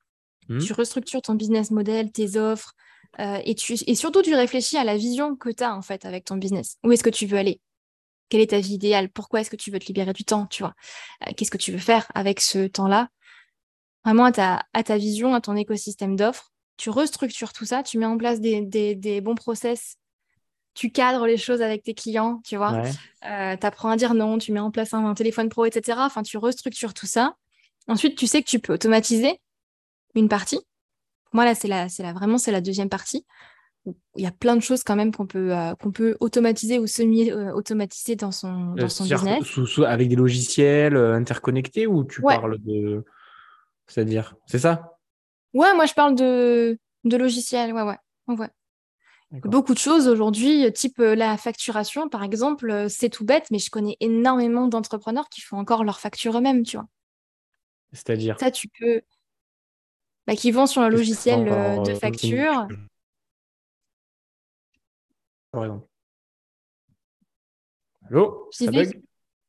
mmh. 0.48 0.58
tu 0.58 0.72
restructures 0.72 1.22
ton 1.22 1.34
business 1.34 1.70
model, 1.70 2.12
tes 2.12 2.36
offres, 2.36 2.74
euh, 3.18 3.40
et, 3.44 3.54
tu, 3.54 3.74
et 3.86 3.94
surtout, 3.94 4.22
tu 4.22 4.34
réfléchis 4.34 4.76
à 4.76 4.84
la 4.84 4.96
vision 4.96 5.36
que 5.36 5.50
tu 5.50 5.62
as 5.62 5.74
en 5.74 5.82
fait 5.82 6.04
avec 6.04 6.24
ton 6.24 6.36
business. 6.36 6.76
Où 6.84 6.92
est-ce 6.92 7.04
que 7.04 7.10
tu 7.10 7.26
veux 7.26 7.38
aller? 7.38 7.60
Quelle 8.28 8.40
est 8.40 8.50
ta 8.50 8.58
vie 8.58 8.74
idéale? 8.74 9.08
Pourquoi 9.10 9.40
est-ce 9.40 9.50
que 9.50 9.56
tu 9.56 9.70
veux 9.70 9.78
te 9.78 9.86
libérer 9.86 10.12
du 10.12 10.24
temps 10.24 10.46
Tu 10.46 10.62
vois? 10.62 10.74
Euh, 11.26 11.32
Qu'est-ce 11.36 11.50
que 11.50 11.58
tu 11.58 11.72
veux 11.72 11.78
faire 11.78 12.10
avec 12.14 12.40
ce 12.40 12.66
temps-là? 12.66 13.08
Vraiment 14.04 14.24
à 14.24 14.32
ta, 14.32 14.64
à 14.72 14.82
ta 14.82 14.96
vision, 14.96 15.34
à 15.34 15.40
ton 15.40 15.56
écosystème 15.56 16.16
d'offres 16.16 16.52
tu 16.76 16.90
restructures 16.90 17.52
tout 17.52 17.64
ça, 17.64 17.82
tu 17.82 17.98
mets 17.98 18.06
en 18.06 18.18
place 18.18 18.40
des, 18.40 19.20
bons 19.22 19.34
process, 19.34 19.96
tu 20.76 20.90
cadres 20.90 21.26
les 21.26 21.38
choses 21.38 21.62
avec 21.62 21.82
tes 21.82 21.94
clients, 21.94 22.40
tu 22.44 22.56
vois. 22.56 22.82
Euh, 23.24 23.56
tu 23.56 23.66
apprends 23.66 23.88
à 23.88 23.96
dire 23.96 24.12
non, 24.12 24.36
tu 24.36 24.52
mets 24.52 24.60
en 24.60 24.70
place 24.70 24.92
un, 24.92 25.14
téléphone 25.14 25.48
pro, 25.48 25.64
etc. 25.64 25.98
Enfin, 26.02 26.22
tu 26.22 26.36
restructures 26.36 26.92
tout 26.92 27.06
ça. 27.06 27.34
Ensuite, 27.88 28.16
tu 28.16 28.26
sais 28.26 28.42
que 28.42 28.48
tu 28.48 28.58
peux 28.58 28.74
automatiser 28.74 29.40
une 30.14 30.28
partie. 30.28 30.60
Moi, 31.32 31.46
là, 31.46 31.54
c'est 31.54 31.66
la, 31.66 31.88
c'est 31.88 32.02
la, 32.02 32.12
vraiment, 32.12 32.36
c'est 32.36 32.52
la 32.52 32.60
deuxième 32.60 32.90
partie. 32.90 33.24
il 33.86 34.22
y 34.22 34.26
a 34.26 34.32
plein 34.32 34.54
de 34.54 34.60
choses 34.60 34.84
quand 34.84 34.96
même 34.96 35.14
qu'on 35.14 35.26
peut, 35.26 35.56
euh, 35.56 35.74
qu'on 35.76 35.92
peut 35.92 36.16
automatiser 36.20 36.78
ou 36.78 36.86
semi-automatiser 36.86 38.14
dans 38.14 38.32
son, 38.32 38.74
dans 38.74 38.88
son 38.90 39.04
business. 39.04 39.58
avec 39.78 40.08
des 40.08 40.16
logiciels 40.16 40.96
interconnectés 40.96 41.86
ou 41.86 42.04
tu 42.04 42.20
parles 42.20 42.58
de. 42.58 43.02
C'est-à-dire, 43.86 44.34
c'est 44.46 44.58
ça? 44.58 44.98
Ouais, 45.54 45.74
moi 45.74 45.86
je 45.86 45.94
parle 45.94 46.16
de, 46.16 46.78
de 47.04 47.16
logiciels, 47.16 47.72
ouais, 47.72 47.82
ouais. 47.82 47.96
ouais. 48.28 48.50
Beaucoup 49.32 49.74
de 49.74 49.78
choses 49.78 50.08
aujourd'hui, 50.08 50.72
type 50.72 50.98
la 50.98 51.36
facturation, 51.36 52.08
par 52.08 52.22
exemple, 52.22 52.86
c'est 52.88 53.10
tout 53.10 53.24
bête, 53.24 53.50
mais 53.50 53.58
je 53.58 53.70
connais 53.70 53.96
énormément 54.00 54.68
d'entrepreneurs 54.68 55.28
qui 55.28 55.40
font 55.40 55.58
encore 55.58 55.84
leur 55.84 56.00
facture 56.00 56.38
eux-mêmes, 56.38 56.62
tu 56.62 56.76
vois. 56.76 56.86
C'est-à-dire? 57.92 58.38
Ça, 58.38 58.50
tu 58.50 58.68
peux. 58.68 59.02
Bah, 60.26 60.34
qui 60.34 60.50
vont 60.50 60.66
sur 60.66 60.82
un 60.82 60.88
logiciel 60.88 61.44
de 61.44 61.94
facture. 61.94 62.68
Par 65.50 65.64
exemple. 65.64 65.86
Allô? 68.08 68.48
Ça 68.52 68.70
bug? 68.70 69.02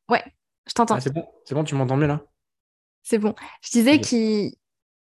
Ouais, 0.10 0.24
je 0.68 0.74
t'entends. 0.74 0.96
Ah, 0.96 1.02
c'est 1.02 1.14
bon, 1.14 1.28
bon, 1.52 1.64
tu 1.64 1.76
m'entends 1.76 1.98
mieux 1.98 2.08
là? 2.08 2.24
C'est 3.04 3.20
bon. 3.20 3.36
Je 3.62 3.70
disais 3.72 4.02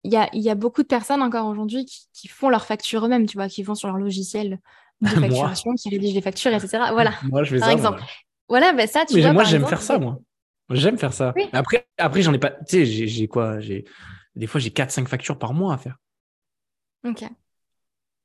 qu'il 0.02 0.12
y 0.12 0.16
a, 0.16 0.28
y 0.32 0.50
a, 0.50 0.54
beaucoup 0.54 0.82
de 0.82 0.88
personnes 0.88 1.22
encore 1.22 1.46
aujourd'hui 1.46 1.86
qui, 2.12 2.28
font 2.28 2.48
leurs 2.48 2.64
factures 2.64 3.04
eux-mêmes, 3.04 3.26
tu 3.26 3.36
vois, 3.36 3.48
qui 3.48 3.62
vont 3.62 3.74
sur 3.74 3.88
leur 3.88 3.98
logiciel 3.98 4.60
de 5.00 5.08
facturation, 5.08 5.74
qui 5.74 5.88
rédigent 5.90 6.14
les 6.14 6.22
factures, 6.22 6.52
etc. 6.52 6.84
Voilà. 6.92 7.12
Moi, 7.24 7.44
je 7.44 7.54
fais 7.54 7.60
par 7.60 7.68
ça. 7.68 7.74
exemple. 7.74 8.02
Voilà, 8.48 8.72
ben 8.72 8.86
ça, 8.86 9.04
tu 9.06 9.14
Mais 9.14 9.22
vois. 9.22 9.32
Moi, 9.32 9.44
j'aime 9.44 9.64
faire 9.64 9.80
ça, 9.80 9.98
moi. 9.98 10.18
J'aime 10.70 10.98
faire 10.98 11.12
ça. 11.12 11.32
Après, 11.52 11.86
après 11.98 12.22
j'en 12.22 12.32
ai 12.32 12.38
pas. 12.38 12.50
Tu 12.50 12.84
sais, 12.84 12.86
j'ai 12.86 13.28
quoi 13.28 13.60
J'ai 13.60 13.84
Des 14.34 14.48
fois, 14.48 14.60
j'ai 14.60 14.70
4-5 14.70 15.06
factures 15.06 15.38
par 15.38 15.54
mois 15.54 15.74
à 15.74 15.78
faire. 15.78 15.96
Ok. 17.06 17.24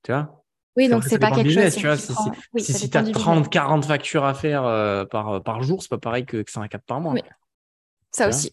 Tu 0.03 0.11
vois? 0.11 0.43
Oui, 0.75 0.89
donc 0.89 1.03
c'est 1.03 1.19
pas 1.19 1.31
quelque 1.31 1.51
chose. 1.51 1.75
Tu 1.75 1.85
vois, 1.85 1.95
si, 1.95 2.73
si, 2.73 2.89
tu 2.89 2.97
as 2.97 3.03
30, 3.03 3.49
40 3.49 3.85
factures 3.85 4.25
à 4.25 4.33
faire 4.33 4.65
euh, 4.65 5.05
par, 5.05 5.43
par 5.43 5.61
jour, 5.61 5.81
c'est 5.81 5.89
pas 5.89 5.99
pareil 5.99 6.25
que, 6.25 6.41
que 6.41 6.51
5 6.51 6.63
à 6.63 6.67
4 6.67 6.83
par 6.83 6.99
mois. 6.99 7.13
Oui. 7.13 7.21
Ça 8.11 8.27
aussi. 8.27 8.51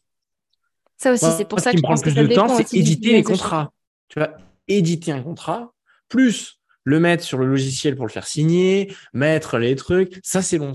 Ça 1.03 1.11
aussi, 1.11 1.27
c'est 1.37 1.47
pour 1.47 1.59
ça 1.59 1.73
que 1.73 1.79
je 1.79 1.83
prend 1.83 1.97
plus 1.97 2.15
de 2.15 2.29
temps, 2.29 2.47
c'est 2.47 2.75
éditer 2.75 3.13
les 3.15 3.25
contrats. 3.25 3.73
Tu 4.07 4.21
vois, 4.21 4.37
éditer 4.69 5.11
un 5.11 5.21
contrat, 5.21 5.73
plus 6.09 6.61
le 6.85 7.01
mettre 7.01 7.25
sur 7.25 7.39
le 7.39 7.47
logiciel 7.47 7.97
pour 7.97 8.07
le 8.07 8.13
faire 8.13 8.25
signer, 8.25 8.95
mettre 9.13 9.59
les 9.59 9.75
trucs, 9.75 10.21
ça 10.23 10.43
c'est 10.43 10.61
bon. 10.61 10.75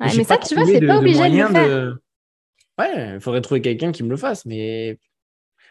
Ouais, 0.00 0.08
mais 0.14 0.24
ça, 0.24 0.36
tu 0.36 0.54
vois, 0.54 0.66
c'est 0.66 0.86
pas 0.86 0.98
obligé 0.98 1.30
de, 1.30 1.34
le 1.34 1.48
faire. 1.48 1.96
Ouais, 2.78 3.14
il 3.14 3.20
faudrait 3.20 3.40
trouver 3.40 3.62
quelqu'un 3.62 3.90
qui 3.90 4.02
me 4.02 4.10
le 4.10 4.18
fasse, 4.18 4.44
mais 4.44 4.98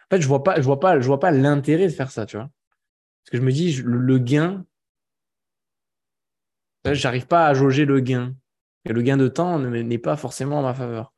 en 0.06 0.16
fait, 0.16 0.22
je 0.24 0.28
vois 0.28 0.44
pas, 0.44 0.56
je 0.56 0.64
vois 0.64 0.80
pas, 0.80 1.00
je 1.00 1.06
vois 1.06 1.20
pas 1.20 1.30
l'intérêt 1.30 1.86
de 1.86 1.94
faire 1.94 2.10
ça, 2.10 2.26
tu 2.26 2.38
vois. 2.38 2.50
Parce 3.26 3.30
que 3.30 3.38
je 3.38 3.44
me 3.44 3.52
dis, 3.52 3.80
le, 3.84 4.18
gain, 4.18 4.66
j'arrive 6.84 7.28
pas 7.28 7.46
à 7.46 7.54
jauger 7.54 7.86
le 7.86 8.00
gain. 8.00 8.34
Et 8.86 8.94
le 8.94 9.04
gain 9.04 9.18
de 9.18 9.28
temps 9.28 9.60
n'est 9.60 9.98
pas 10.00 10.18
forcément 10.18 10.58
en 10.58 10.64
ma 10.64 10.74
faveur. 10.74 11.15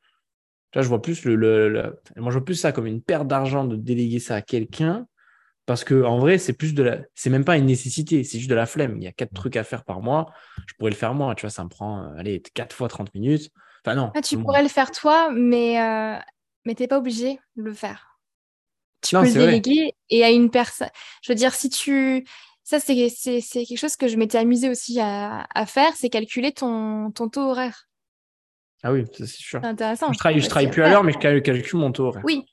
Là, 0.77 0.83
je 0.83 0.87
vois 0.87 1.01
plus 1.01 1.25
le, 1.25 1.99
moi, 2.15 2.31
je 2.31 2.37
vois 2.37 2.45
plus 2.45 2.55
ça 2.55 2.71
comme 2.71 2.85
une 2.85 3.01
perte 3.01 3.27
d'argent 3.27 3.65
de 3.65 3.75
déléguer 3.75 4.19
ça 4.19 4.35
à 4.35 4.41
quelqu'un. 4.41 5.05
Parce 5.65 5.83
que 5.83 6.01
en 6.03 6.17
vrai, 6.17 6.37
c'est 6.37 6.53
plus 6.53 6.73
de 6.73 6.83
la, 6.83 6.99
c'est 7.13 7.29
même 7.29 7.43
pas 7.43 7.57
une 7.57 7.65
nécessité, 7.65 8.23
c'est 8.23 8.37
juste 8.37 8.49
de 8.49 8.55
la 8.55 8.65
flemme. 8.65 8.95
Il 8.97 9.03
y 9.03 9.07
a 9.07 9.11
quatre 9.11 9.33
trucs 9.33 9.57
à 9.57 9.65
faire 9.65 9.83
par 9.83 9.99
mois. 9.99 10.31
Je 10.65 10.73
pourrais 10.75 10.91
le 10.91 10.95
faire 10.95 11.13
moi, 11.13 11.35
tu 11.35 11.41
vois, 11.41 11.49
ça 11.49 11.65
me 11.65 11.69
prend, 11.69 12.03
euh, 12.03 12.15
allez, 12.17 12.41
quatre 12.53 12.73
fois 12.73 12.87
30 12.87 13.13
minutes. 13.13 13.49
Enfin 13.83 13.95
non. 13.95 14.11
Ah, 14.15 14.21
tu 14.21 14.37
pourrais 14.37 14.63
le 14.63 14.69
faire 14.69 14.91
toi, 14.91 15.29
mais 15.33 15.81
euh, 15.81 16.17
mais 16.63 16.73
t'es 16.73 16.87
pas 16.87 16.97
obligé 16.97 17.37
de 17.57 17.63
le 17.63 17.73
faire 17.73 18.17
tu 19.01 19.15
peux 19.15 19.23
le 19.23 19.33
déléguer 19.33 19.93
et 20.09 20.23
à 20.23 20.31
une 20.31 20.49
personne. 20.49 20.89
Je 21.21 21.31
veux 21.31 21.35
dire, 21.35 21.53
si 21.53 21.69
tu. 21.69 22.25
Ça, 22.63 22.81
c'est 22.81 22.95
quelque 22.95 23.77
chose 23.77 23.95
que 23.95 24.09
je 24.09 24.17
m'étais 24.17 24.37
amusée 24.37 24.69
aussi 24.69 24.99
à, 24.99 25.47
à 25.55 25.65
faire, 25.65 25.95
c'est 25.95 26.09
calculer 26.09 26.51
ton, 26.51 27.11
ton 27.11 27.29
taux 27.29 27.49
horaire. 27.49 27.86
Ah 28.83 28.91
oui, 28.91 29.05
c'est 29.13 29.25
sûr. 29.25 29.59
C'est 29.61 29.67
intéressant. 29.67 30.13
Je 30.13 30.17
travaille, 30.17 30.39
je 30.39 30.49
travaille 30.49 30.69
plus 30.69 30.83
à 30.83 30.89
l'heure, 30.89 31.03
mais 31.03 31.13
je 31.13 31.17
calcule 31.17 31.79
mon 31.79 31.91
taux 31.91 32.05
horaire. 32.05 32.23
Oui. 32.25 32.45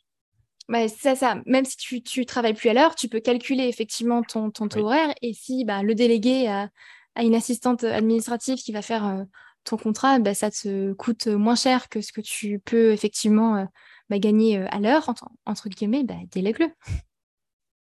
Bah, 0.68 0.88
c'est 0.88 1.14
ça. 1.14 1.42
Même 1.46 1.64
si 1.64 1.76
tu, 1.76 2.02
tu 2.02 2.24
travailles 2.24 2.54
plus 2.54 2.70
à 2.70 2.74
l'heure, 2.74 2.94
tu 2.94 3.08
peux 3.08 3.20
calculer 3.20 3.64
effectivement 3.64 4.22
ton, 4.22 4.50
ton 4.50 4.68
taux 4.68 4.86
horaire. 4.86 5.12
Et 5.20 5.34
si 5.34 5.64
bah, 5.64 5.82
le 5.82 5.94
déléguer 5.94 6.46
à, 6.48 6.70
à, 7.14 7.22
une 7.22 7.34
assistante 7.34 7.84
administrative 7.84 8.58
qui 8.58 8.72
va 8.72 8.80
faire 8.80 9.06
euh, 9.06 9.24
ton 9.64 9.76
contrat, 9.76 10.18
bah, 10.18 10.34
ça 10.34 10.50
te 10.50 10.92
coûte 10.94 11.26
moins 11.26 11.56
cher 11.56 11.88
que 11.88 12.00
ce 12.00 12.12
que 12.12 12.22
tu 12.22 12.60
peux 12.60 12.92
effectivement 12.92 13.56
euh, 13.56 13.64
bah, 14.08 14.18
gagner 14.18 14.58
euh, 14.58 14.66
à 14.70 14.80
l'heure, 14.80 15.12
entre, 15.44 15.68
guillemets, 15.68 16.04
bah, 16.04 16.14
délègue-le. 16.30 16.68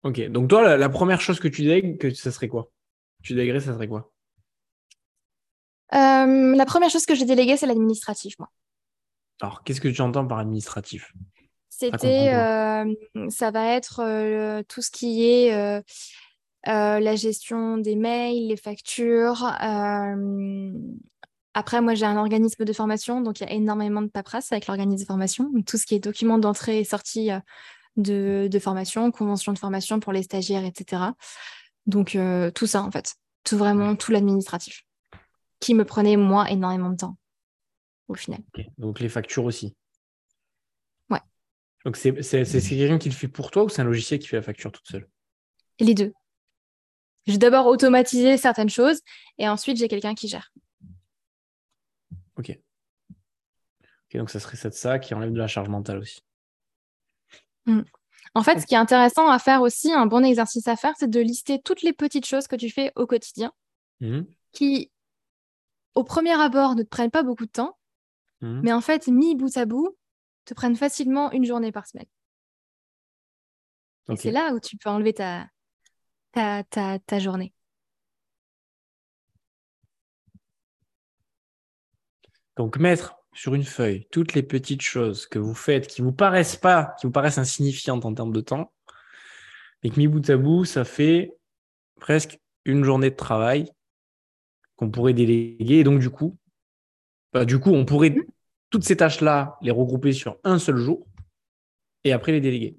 Ok, 0.05 0.21
donc 0.29 0.49
toi, 0.49 0.77
la, 0.77 0.89
première 0.89 1.21
chose 1.21 1.41
que 1.41 1.49
tu 1.49 1.63
délègues, 1.63 1.99
que 1.99 2.11
ça 2.11 2.33
serait 2.33 2.49
quoi? 2.49 2.71
Tu 3.23 3.35
délèguerais, 3.35 3.61
ça 3.61 3.75
serait 3.75 3.89
quoi? 3.89 4.12
Euh, 5.95 6.55
La 6.55 6.67
première 6.67 6.91
chose 6.91 7.07
que 7.07 7.15
je 7.15 7.25
déléguais, 7.25 7.57
c'est 7.57 7.67
l'administratif, 7.67 8.39
moi. 8.39 8.49
Alors, 9.41 9.63
qu'est-ce 9.65 9.81
que 9.81 9.89
tu 9.89 10.01
entends 10.01 10.27
par 10.27 10.39
administratif? 10.39 11.13
C'était, 11.69 12.33
euh, 12.33 12.95
ça 13.29 13.51
va 13.51 13.73
être 13.73 14.63
tout 14.69 14.83
ce 14.83 14.91
qui 14.91 15.25
est 15.25 15.83
la 16.65 17.17
gestion 17.17 17.79
des 17.79 17.97
mails, 17.97 18.49
les 18.49 18.57
factures, 18.57 19.45
après, 21.55 21.83
moi, 21.83 21.95
j'ai 21.95 22.07
un 22.07 22.17
organisme 22.17 22.65
de 22.65 22.73
formation, 22.73 23.21
donc 23.21 23.41
il 23.41 23.47
y 23.47 23.47
a 23.47 23.53
énormément 23.53 24.01
de 24.01 24.07
paperasse 24.07 24.53
avec 24.53 24.67
l'organisme 24.67 25.03
de 25.03 25.07
formation. 25.07 25.51
tout 25.67 25.77
ce 25.77 25.85
qui 25.85 25.95
est 25.95 25.99
documents 25.99 26.39
d'entrée 26.39 26.79
et 26.79 26.85
sortie 26.85 27.31
euh, 27.31 27.41
de, 27.97 28.59
formation, 28.59 29.11
convention 29.11 29.53
de 29.53 29.59
formation 29.59 30.01
pour 30.01 30.13
les 30.13 30.23
stagiaires, 30.23 30.65
etc. 30.65 31.03
Donc, 31.87 32.15
euh, 32.15 32.51
tout 32.51 32.67
ça, 32.67 32.83
en 32.83 32.91
fait. 32.91 33.17
Tout 33.45 33.59
vraiment, 33.59 33.97
tout 33.97 34.13
l'administratif. 34.13 34.83
Qui 35.63 35.75
me 35.75 35.85
prenait, 35.85 36.17
moi, 36.17 36.51
énormément 36.51 36.91
de 36.91 36.97
temps, 36.97 37.17
au 38.09 38.15
final. 38.15 38.41
Donc, 38.79 38.99
les 38.99 39.09
factures 39.09 39.45
aussi. 39.45 39.77
Ouais. 41.09 41.21
Donc, 41.85 41.97
c'est 41.97 42.13
quelqu'un 42.13 42.99
qui 42.99 43.09
le 43.09 43.15
fait 43.15 43.29
pour 43.29 43.53
toi 43.53 43.63
ou 43.63 43.69
c'est 43.69 43.81
un 43.81 43.85
logiciel 43.85 44.19
qui 44.19 44.27
fait 44.27 44.37
la 44.37 44.43
facture 44.43 44.73
toute 44.73 44.89
seule? 44.89 45.09
Les 45.79 45.95
deux. 45.95 46.13
J'ai 47.29 47.39
d'abord 47.39 47.67
automatisé 47.67 48.37
certaines 48.37 48.71
choses 48.71 49.01
et 49.39 49.49
ensuite, 49.49 49.77
j'ai 49.77 49.87
quelqu'un 49.87 50.17
qui 50.17 50.27
gère. 50.27 50.53
Ok. 52.37 52.59
donc 54.15 54.31
ça 54.31 54.41
serait 54.41 54.57
ça 54.57 54.99
qui 54.99 55.15
enlève 55.15 55.33
de 55.33 55.39
la 55.39 55.47
charge 55.47 55.69
mentale 55.69 55.99
aussi. 55.99 56.23
Mm. 57.67 57.83
En 58.35 58.43
fait, 58.43 58.61
ce 58.61 58.67
qui 58.67 58.75
est 58.75 58.79
intéressant 58.79 59.29
à 59.29 59.39
faire 59.39 59.61
aussi, 59.61 59.93
un 59.93 60.07
bon 60.07 60.25
exercice 60.25 60.67
à 60.67 60.77
faire, 60.77 60.95
c'est 60.99 61.11
de 61.11 61.21
lister 61.21 61.61
toutes 61.61 61.83
les 61.83 61.93
petites 61.93 62.27
choses 62.27 62.47
que 62.47 62.57
tu 62.57 62.71
fais 62.71 62.93
au 62.97 63.07
quotidien 63.07 63.53
mmh. 64.01 64.23
qui, 64.53 64.91
au 65.95 66.05
premier 66.05 66.41
abord, 66.41 66.75
ne 66.75 66.83
te 66.83 66.89
prennent 66.89 67.11
pas 67.11 67.23
beaucoup 67.23 67.47
de 67.47 67.51
temps, 67.51 67.79
mmh. 68.41 68.61
mais 68.63 68.73
en 68.73 68.81
fait, 68.81 69.09
mis 69.09 69.37
bout 69.37 69.57
à 69.57 69.67
bout, 69.67 69.97
te 70.45 70.55
prennent 70.55 70.77
facilement 70.77 71.31
une 71.33 71.45
journée 71.45 71.73
par 71.73 71.87
semaine. 71.87 72.07
Et 74.09 74.17
c'est 74.17 74.33
là 74.33 74.53
où 74.53 74.61
tu 74.61 74.77
peux 74.77 74.91
enlever 74.91 75.13
ta, 75.13 75.47
ta, 76.33 76.65
ta, 76.65 76.99
ta 76.99 77.19
journée. 77.19 77.53
Donc 82.57 82.77
mettre 82.79 83.15
sur 83.33 83.55
une 83.55 83.65
feuille 83.65 84.07
toutes 84.11 84.35
les 84.35 84.43
petites 84.43 84.83
choses 84.83 85.27
que 85.27 85.39
vous 85.39 85.55
faites 85.55 85.87
qui 85.87 86.03
vous 86.03 86.13
paraissent 86.13 86.57
pas, 86.57 86.95
qui 86.99 87.07
vous 87.07 87.13
paraissent 87.13 87.39
insignifiantes 87.39 88.05
en 88.05 88.13
termes 88.13 88.33
de 88.33 88.41
temps, 88.41 88.73
et 89.83 89.91
que 89.91 89.97
mis 89.97 90.09
bout 90.09 90.29
à 90.29 90.37
bout, 90.37 90.65
ça 90.65 90.85
fait 90.85 91.33
presque 92.01 92.39
une 92.65 92.85
journée 92.85 93.11
de 93.11 93.17
travail 93.17 93.71
qu'on 94.83 94.91
pourrait 94.91 95.15
déléguer. 95.15 95.79
Et 95.79 95.85
donc 95.85 96.01
du 96.01 96.11
coup, 96.11 96.37
bah, 97.33 97.45
du 97.45 97.61
coup, 97.61 97.71
on 97.71 97.85
pourrait 97.85 98.17
toutes 98.71 98.83
ces 98.83 98.97
tâches-là 98.97 99.57
les 99.63 99.71
regrouper 99.71 100.13
sur 100.13 100.39
un 100.43 100.59
seul 100.59 100.77
jour 100.77 101.07
et 102.03 102.13
après 102.13 102.33
les 102.33 102.41
déléguer. 102.41 102.77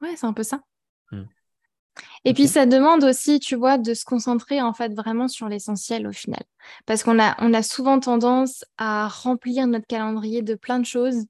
Ouais, 0.00 0.16
c'est 0.16 0.24
un 0.24 0.32
peu 0.32 0.42
ça. 0.42 0.62
Hmm. 1.10 1.24
Et 2.24 2.32
puis, 2.32 2.48
ça 2.48 2.64
demande 2.64 3.04
aussi, 3.04 3.38
tu 3.38 3.54
vois, 3.54 3.76
de 3.76 3.92
se 3.92 4.06
concentrer 4.06 4.62
en 4.62 4.72
fait 4.72 4.94
vraiment 4.94 5.28
sur 5.28 5.48
l'essentiel 5.48 6.06
au 6.06 6.12
final. 6.12 6.42
Parce 6.86 7.02
qu'on 7.02 7.20
a, 7.20 7.36
on 7.38 7.52
a 7.52 7.62
souvent 7.62 8.00
tendance 8.00 8.64
à 8.78 9.08
remplir 9.08 9.66
notre 9.66 9.86
calendrier 9.86 10.40
de 10.40 10.54
plein 10.54 10.78
de 10.78 10.86
choses 10.86 11.26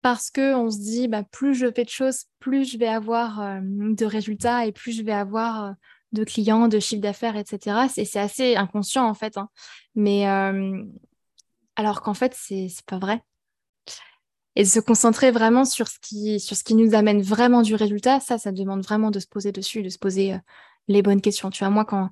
parce 0.00 0.30
qu'on 0.30 0.70
se 0.70 0.78
dit, 0.78 1.08
bah, 1.08 1.24
plus 1.24 1.54
je 1.54 1.70
fais 1.72 1.84
de 1.84 1.90
choses, 1.90 2.26
plus 2.38 2.70
je 2.70 2.78
vais 2.78 2.88
avoir 2.88 3.40
euh, 3.40 3.60
de 3.60 4.04
résultats 4.06 4.64
et 4.64 4.72
plus 4.72 4.92
je 4.92 5.02
vais 5.02 5.12
avoir 5.12 5.64
euh, 5.64 5.72
de 6.12 6.24
clients, 6.24 6.68
de 6.68 6.78
chiffre 6.78 7.02
d'affaires, 7.02 7.36
etc. 7.36 7.86
C'est 7.88 8.18
assez 8.18 8.56
inconscient 8.56 9.06
en 9.06 9.14
fait. 9.14 9.36
Hein. 9.38 9.48
Mais 9.94 10.28
euh, 10.28 10.82
alors 11.76 12.02
qu'en 12.02 12.14
fait, 12.14 12.34
c'est 12.36 12.68
pas 12.86 12.98
vrai 12.98 13.22
et 14.56 14.62
de 14.62 14.68
se 14.68 14.80
concentrer 14.80 15.30
vraiment 15.30 15.64
sur 15.64 15.88
ce 15.88 15.98
qui 16.00 16.40
sur 16.40 16.56
ce 16.56 16.64
qui 16.64 16.74
nous 16.74 16.94
amène 16.94 17.22
vraiment 17.22 17.62
du 17.62 17.74
résultat, 17.74 18.20
ça, 18.20 18.38
ça 18.38 18.52
demande 18.52 18.82
vraiment 18.82 19.10
de 19.10 19.20
se 19.20 19.26
poser 19.26 19.52
dessus, 19.52 19.82
de 19.82 19.88
se 19.88 19.98
poser 19.98 20.34
euh, 20.34 20.38
les 20.88 21.02
bonnes 21.02 21.20
questions. 21.20 21.50
Tu 21.50 21.60
vois, 21.64 21.70
moi, 21.70 21.84
quand, 21.84 22.10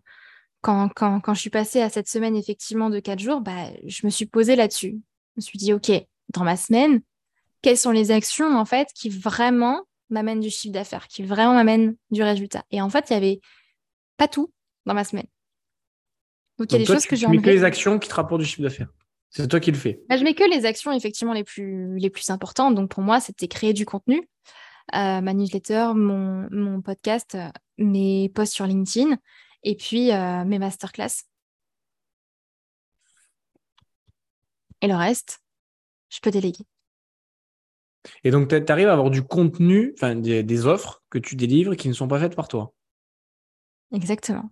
quand, 0.61 0.89
quand, 0.95 1.21
quand 1.21 1.35
je 1.35 1.41
suis 1.41 1.51
passée 1.51 1.83
à 1.83 1.91
cette 1.91 2.09
semaine 2.09 2.37
effectivement 2.37 2.91
de 2.91 3.01
quatre 3.01 3.19
jours, 3.19 3.41
bah, 3.41 3.67
je 3.85 4.07
me 4.07 4.11
suis 4.11 4.27
posée 4.27 4.57
là-dessus. 4.57 5.01
Je 5.37 5.41
me 5.41 5.43
suis 5.43 5.59
dit, 5.59 5.73
OK, 5.73 5.91
dans 6.35 6.45
ma 6.45 6.57
semaine, 6.57 7.01
quelles 7.63 7.77
sont 7.77 7.91
les 7.91 8.11
actions 8.13 8.57
en 8.57 8.65
fait 8.65 8.89
qui 8.95 9.09
vraiment 9.09 9.83
m'amènent 10.11 10.41
du 10.41 10.51
chiffre 10.51 10.73
d'affaires, 10.73 11.09
qui 11.09 11.25
vraiment 11.25 11.55
m'amènent 11.55 11.97
du 12.11 12.23
résultat? 12.23 12.65
Et 12.71 12.81
en 12.81 12.89
fait, 12.89 13.11
il 13.11 13.15
y 13.15 13.17
avait 13.17 13.41
pas 14.19 14.29
tout 14.29 14.53
dans 14.85 14.95
ma 14.95 15.05
semaine. 15.05 15.27
Donc, 16.59 16.71
il 16.71 16.73
y 16.73 16.77
a 16.77 16.79
des 16.81 16.85
choses 16.85 17.07
que 17.07 17.17
j'ai 17.17 17.27
Tu 17.27 17.33
mets 17.33 17.41
que 17.41 17.49
les 17.49 17.65
actions 17.65 17.99
qui 17.99 18.09
te 18.09 18.15
rapportent 18.15 18.43
du 18.43 18.47
chiffre 18.47 18.63
d'affaires. 18.63 18.89
C'est 19.31 19.47
toi 19.47 19.61
qui 19.61 19.71
le 19.71 19.79
fais. 19.79 20.01
Bah, 20.09 20.17
je 20.17 20.25
mets 20.25 20.35
que 20.35 20.45
les 20.45 20.67
actions 20.67 20.93
effectivement 20.93 21.33
les 21.33 21.45
plus, 21.45 21.97
les 21.99 22.11
plus 22.11 22.29
importantes. 22.31 22.75
Donc 22.75 22.91
pour 22.91 23.03
moi, 23.03 23.21
c'était 23.21 23.47
créer 23.47 23.73
du 23.73 23.87
contenu, 23.87 24.29
euh, 24.95 25.21
ma 25.21 25.35
newsletter, 25.35 25.93
mon, 25.95 26.49
mon, 26.51 26.81
podcast, 26.81 27.35
euh, 27.35 27.49
mes 27.77 28.31
posts 28.35 28.55
sur 28.55 28.67
LinkedIn 28.67 29.17
et 29.63 29.77
puis 29.77 30.13
euh, 30.13 30.45
mes 30.45 30.59
masterclass. 30.59 31.25
Et 34.81 34.89
le 34.89 34.95
reste, 34.95 35.41
je 36.09 36.21
peux 36.21 36.31
déléguer. 36.31 36.65
Et 38.25 38.31
donc, 38.31 38.49
tu 38.49 38.73
arrives 38.73 38.89
à 38.89 38.93
avoir 38.93 39.11
du 39.11 39.23
contenu, 39.23 39.93
enfin 39.95 40.15
des, 40.15 40.43
des, 40.43 40.67
offres 40.67 41.03
que 41.11 41.19
tu 41.19 41.37
délivres 41.37 41.75
qui 41.75 41.89
ne 41.89 41.93
sont 41.93 42.09
pas 42.09 42.19
faites 42.19 42.37
par 42.37 42.49
toi. 42.49 42.73
Exactement. 43.93 44.51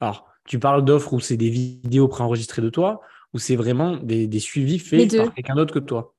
Alors, 0.00 0.28
tu 0.46 0.58
parles 0.58 0.84
d'offres 0.84 1.12
où 1.12 1.20
c'est 1.20 1.36
des 1.36 1.50
vidéos 1.50 2.08
préenregistrées 2.08 2.62
de 2.62 2.70
toi, 2.70 3.00
ou 3.32 3.38
c'est 3.38 3.56
vraiment 3.56 3.96
des, 3.96 4.26
des, 4.26 4.40
suivis 4.40 4.78
faits 4.78 5.16
par 5.16 5.34
quelqu'un 5.34 5.54
d'autre 5.54 5.74
que 5.74 5.78
toi? 5.78 6.14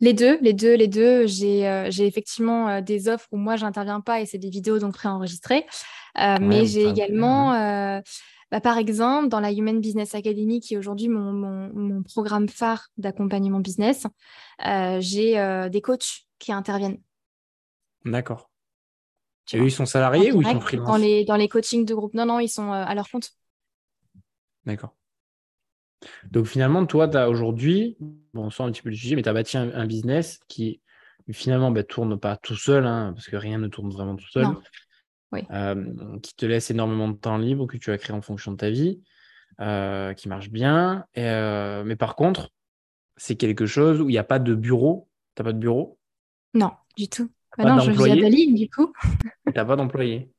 Les 0.00 0.12
deux, 0.12 0.38
les 0.40 0.52
deux, 0.52 0.74
les 0.74 0.86
deux. 0.86 1.26
J'ai 1.26 1.68
euh, 1.68 1.90
effectivement 1.98 2.68
euh, 2.68 2.80
des 2.80 3.08
offres 3.08 3.26
où 3.32 3.36
moi, 3.36 3.56
j'interviens 3.56 4.00
pas 4.00 4.20
et 4.20 4.26
c'est 4.26 4.38
des 4.38 4.50
vidéos 4.50 4.78
donc 4.78 4.94
préenregistrées. 4.94 5.66
Euh, 6.18 6.36
mais 6.40 6.66
j'ai 6.66 6.86
également, 6.86 7.52
bah, 8.50 8.60
par 8.60 8.78
exemple, 8.78 9.28
dans 9.28 9.40
la 9.40 9.52
Human 9.52 9.80
Business 9.80 10.14
Academy, 10.14 10.60
qui 10.60 10.74
est 10.74 10.76
aujourd'hui 10.76 11.08
mon, 11.08 11.32
mon, 11.32 12.02
programme 12.02 12.48
phare 12.48 12.88
d'accompagnement 12.96 13.60
business, 13.60 14.06
j'ai 15.00 15.68
des 15.70 15.80
coachs 15.80 16.26
qui 16.38 16.52
interviennent. 16.52 16.98
D'accord. 18.04 18.47
Et 19.52 19.58
eux, 19.58 19.66
ils 19.66 19.72
sont 19.72 19.86
salariés 19.86 20.32
ou 20.32 20.42
ils 20.42 20.48
sont 20.48 20.60
freelance 20.60 20.86
dans 20.86 20.96
les, 20.96 21.24
dans 21.24 21.36
les 21.36 21.48
coachings 21.48 21.84
de 21.84 21.94
groupe 21.94 22.14
Non, 22.14 22.26
non, 22.26 22.40
ils 22.40 22.48
sont 22.48 22.70
à 22.70 22.94
leur 22.94 23.08
compte. 23.08 23.30
D'accord. 24.66 24.94
Donc 26.30 26.46
finalement, 26.46 26.84
toi, 26.86 27.08
tu 27.08 27.16
as 27.16 27.28
aujourd'hui, 27.28 27.96
bon, 28.32 28.44
on 28.44 28.50
sort 28.50 28.66
un 28.66 28.72
petit 28.72 28.82
peu 28.82 28.90
le 28.90 28.94
sujet, 28.94 29.16
mais 29.16 29.22
tu 29.22 29.28
as 29.28 29.32
bâti 29.32 29.56
un, 29.56 29.86
business 29.86 30.40
qui 30.48 30.80
finalement 31.30 31.70
ne 31.70 31.74
bah, 31.74 31.82
tourne 31.82 32.18
pas 32.18 32.36
tout 32.36 32.56
seul, 32.56 32.86
hein, 32.86 33.12
parce 33.14 33.28
que 33.28 33.36
rien 33.36 33.58
ne 33.58 33.68
tourne 33.68 33.90
vraiment 33.90 34.16
tout 34.16 34.28
seul, 34.30 34.46
euh, 35.50 36.18
qui 36.22 36.34
te 36.34 36.46
laisse 36.46 36.70
énormément 36.70 37.08
de 37.08 37.16
temps 37.16 37.38
libre, 37.38 37.66
que 37.66 37.76
tu 37.76 37.90
as 37.90 37.98
créé 37.98 38.16
en 38.16 38.22
fonction 38.22 38.52
de 38.52 38.56
ta 38.56 38.70
vie, 38.70 39.02
euh, 39.60 40.14
qui 40.14 40.28
marche 40.28 40.50
bien. 40.50 41.04
Euh, 41.16 41.84
mais 41.84 41.96
par 41.96 42.16
contre, 42.16 42.50
c'est 43.16 43.36
quelque 43.36 43.66
chose 43.66 44.00
où 44.00 44.08
il 44.08 44.12
n'y 44.12 44.18
a 44.18 44.24
pas 44.24 44.38
de 44.38 44.54
bureau? 44.54 45.08
Tu 45.34 45.42
n'as 45.42 45.44
pas 45.44 45.52
de 45.52 45.58
bureau? 45.58 45.98
Non, 46.54 46.72
du 46.96 47.08
tout. 47.08 47.30
Bah 47.58 47.64
non, 47.64 47.80
je 47.80 47.90
vis 47.90 48.10
à 48.10 48.16
Bali, 48.16 48.54
du 48.54 48.70
coup. 48.70 48.92
tu 49.46 49.52
n'as 49.54 49.64
pas 49.64 49.76
d'employé 49.76 50.30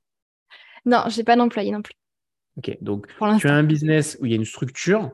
Non, 0.86 1.04
je 1.10 1.18
n'ai 1.18 1.24
pas 1.24 1.36
d'employé 1.36 1.72
non 1.72 1.82
plus. 1.82 1.94
Ok, 2.58 2.78
donc 2.82 3.08
tu 3.40 3.48
as 3.48 3.54
un 3.54 3.64
business 3.64 4.18
où 4.20 4.26
il 4.26 4.32
y 4.32 4.34
a 4.34 4.38
une 4.38 4.46
structure, 4.46 5.12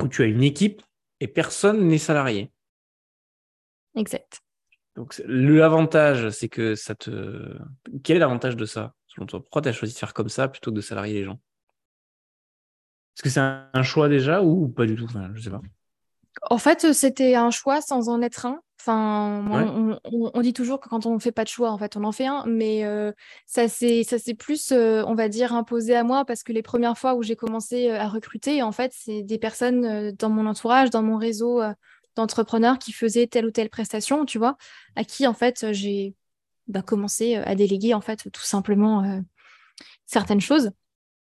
où 0.00 0.08
tu 0.08 0.22
as 0.22 0.26
une 0.26 0.42
équipe 0.42 0.82
et 1.20 1.28
personne 1.28 1.86
n'est 1.86 1.98
salarié. 1.98 2.50
Exact. 3.96 4.40
Donc 4.96 5.20
l'avantage, 5.26 6.30
c'est 6.30 6.48
que 6.48 6.74
ça 6.74 6.94
te. 6.94 7.56
Quel 8.02 8.16
est 8.16 8.20
l'avantage 8.20 8.56
de 8.56 8.64
ça, 8.64 8.94
selon 9.06 9.26
toi? 9.26 9.40
Pourquoi 9.40 9.62
tu 9.62 9.68
as 9.68 9.72
choisi 9.72 9.94
de 9.94 9.98
faire 9.98 10.14
comme 10.14 10.28
ça 10.28 10.48
plutôt 10.48 10.70
que 10.70 10.76
de 10.76 10.80
salarier 10.80 11.14
les 11.14 11.24
gens? 11.24 11.40
Est-ce 13.16 13.22
que 13.22 13.28
c'est 13.28 13.40
un 13.40 13.82
choix 13.82 14.08
déjà 14.08 14.42
ou 14.42 14.68
pas 14.68 14.86
du 14.86 14.96
tout? 14.96 15.04
Enfin, 15.04 15.30
Je 15.34 15.42
sais 15.42 15.50
pas. 15.50 15.60
En 16.50 16.58
fait, 16.58 16.92
c'était 16.92 17.34
un 17.34 17.50
choix 17.50 17.80
sans 17.80 18.08
en 18.08 18.22
être 18.22 18.46
un. 18.46 18.60
Enfin, 18.84 19.44
on, 20.04 20.40
dit 20.40 20.52
toujours 20.52 20.80
que 20.80 20.88
quand 20.88 21.06
on 21.06 21.14
ne 21.14 21.20
fait 21.20 21.30
pas 21.30 21.44
de 21.44 21.48
choix, 21.48 21.70
en 21.70 21.78
fait, 21.78 21.96
on 21.96 22.02
en 22.02 22.10
fait 22.10 22.26
un, 22.26 22.44
mais 22.48 22.84
euh, 22.84 23.12
ça 23.46 23.68
s'est 23.68 24.34
plus, 24.36 24.72
euh, 24.72 25.04
on 25.06 25.14
va 25.14 25.28
dire, 25.28 25.54
imposé 25.54 25.94
à 25.94 26.02
moi 26.02 26.24
parce 26.24 26.42
que 26.42 26.52
les 26.52 26.62
premières 26.62 26.98
fois 26.98 27.14
où 27.14 27.22
j'ai 27.22 27.36
commencé 27.36 27.90
à 27.90 28.08
recruter, 28.08 28.60
en 28.60 28.72
fait, 28.72 28.92
c'est 28.92 29.22
des 29.22 29.38
personnes 29.38 30.10
dans 30.18 30.30
mon 30.30 30.46
entourage, 30.46 30.90
dans 30.90 31.04
mon 31.04 31.16
réseau 31.16 31.62
d'entrepreneurs 32.16 32.80
qui 32.80 32.92
faisaient 32.92 33.28
telle 33.28 33.46
ou 33.46 33.52
telle 33.52 33.70
prestation, 33.70 34.24
tu 34.24 34.38
vois, 34.38 34.56
à 34.96 35.04
qui, 35.04 35.28
en 35.28 35.34
fait, 35.34 35.70
j'ai 35.70 36.16
bah, 36.66 36.82
commencé 36.82 37.36
à 37.36 37.54
déléguer, 37.54 37.94
en 37.94 38.00
fait, 38.00 38.28
tout 38.32 38.42
simplement 38.42 39.22
certaines 40.06 40.40
choses. 40.40 40.72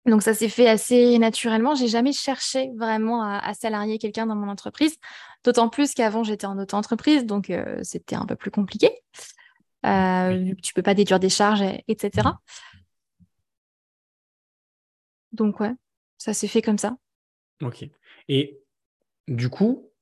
Donc 0.06 0.22
ça 0.22 0.34
s'est 0.34 0.48
fait 0.48 0.68
assez 0.68 1.18
naturellement. 1.18 1.74
J'ai 1.74 1.88
jamais 1.88 2.12
cherché 2.12 2.70
vraiment 2.76 3.22
à, 3.22 3.54
salarier 3.54 3.98
quelqu'un 3.98 4.26
dans 4.26 4.34
mon 4.34 4.48
entreprise, 4.48 4.96
d'autant 5.44 5.68
plus 5.68 5.94
qu'avant 5.94 6.24
j'étais 6.24 6.46
en 6.46 6.58
auto-entreprise, 6.58 7.24
donc 7.24 7.50
euh, 7.50 7.78
c'était 7.82 8.16
un 8.16 8.26
peu 8.26 8.36
plus 8.36 8.50
compliqué. 8.50 8.90
Euh, 9.86 10.54
tu 10.62 10.74
peux 10.74 10.82
pas 10.82 10.94
déduire 10.94 11.20
des 11.20 11.28
charges, 11.28 11.62
etc. 11.88 12.28
Donc 15.32 15.60
ouais, 15.60 15.72
ça 16.18 16.34
s'est 16.34 16.48
fait 16.48 16.62
comme 16.62 16.78
ça. 16.78 16.96
Ok. 17.62 17.84
Et 18.28 18.60
du 19.28 19.48
coup, 19.48 19.92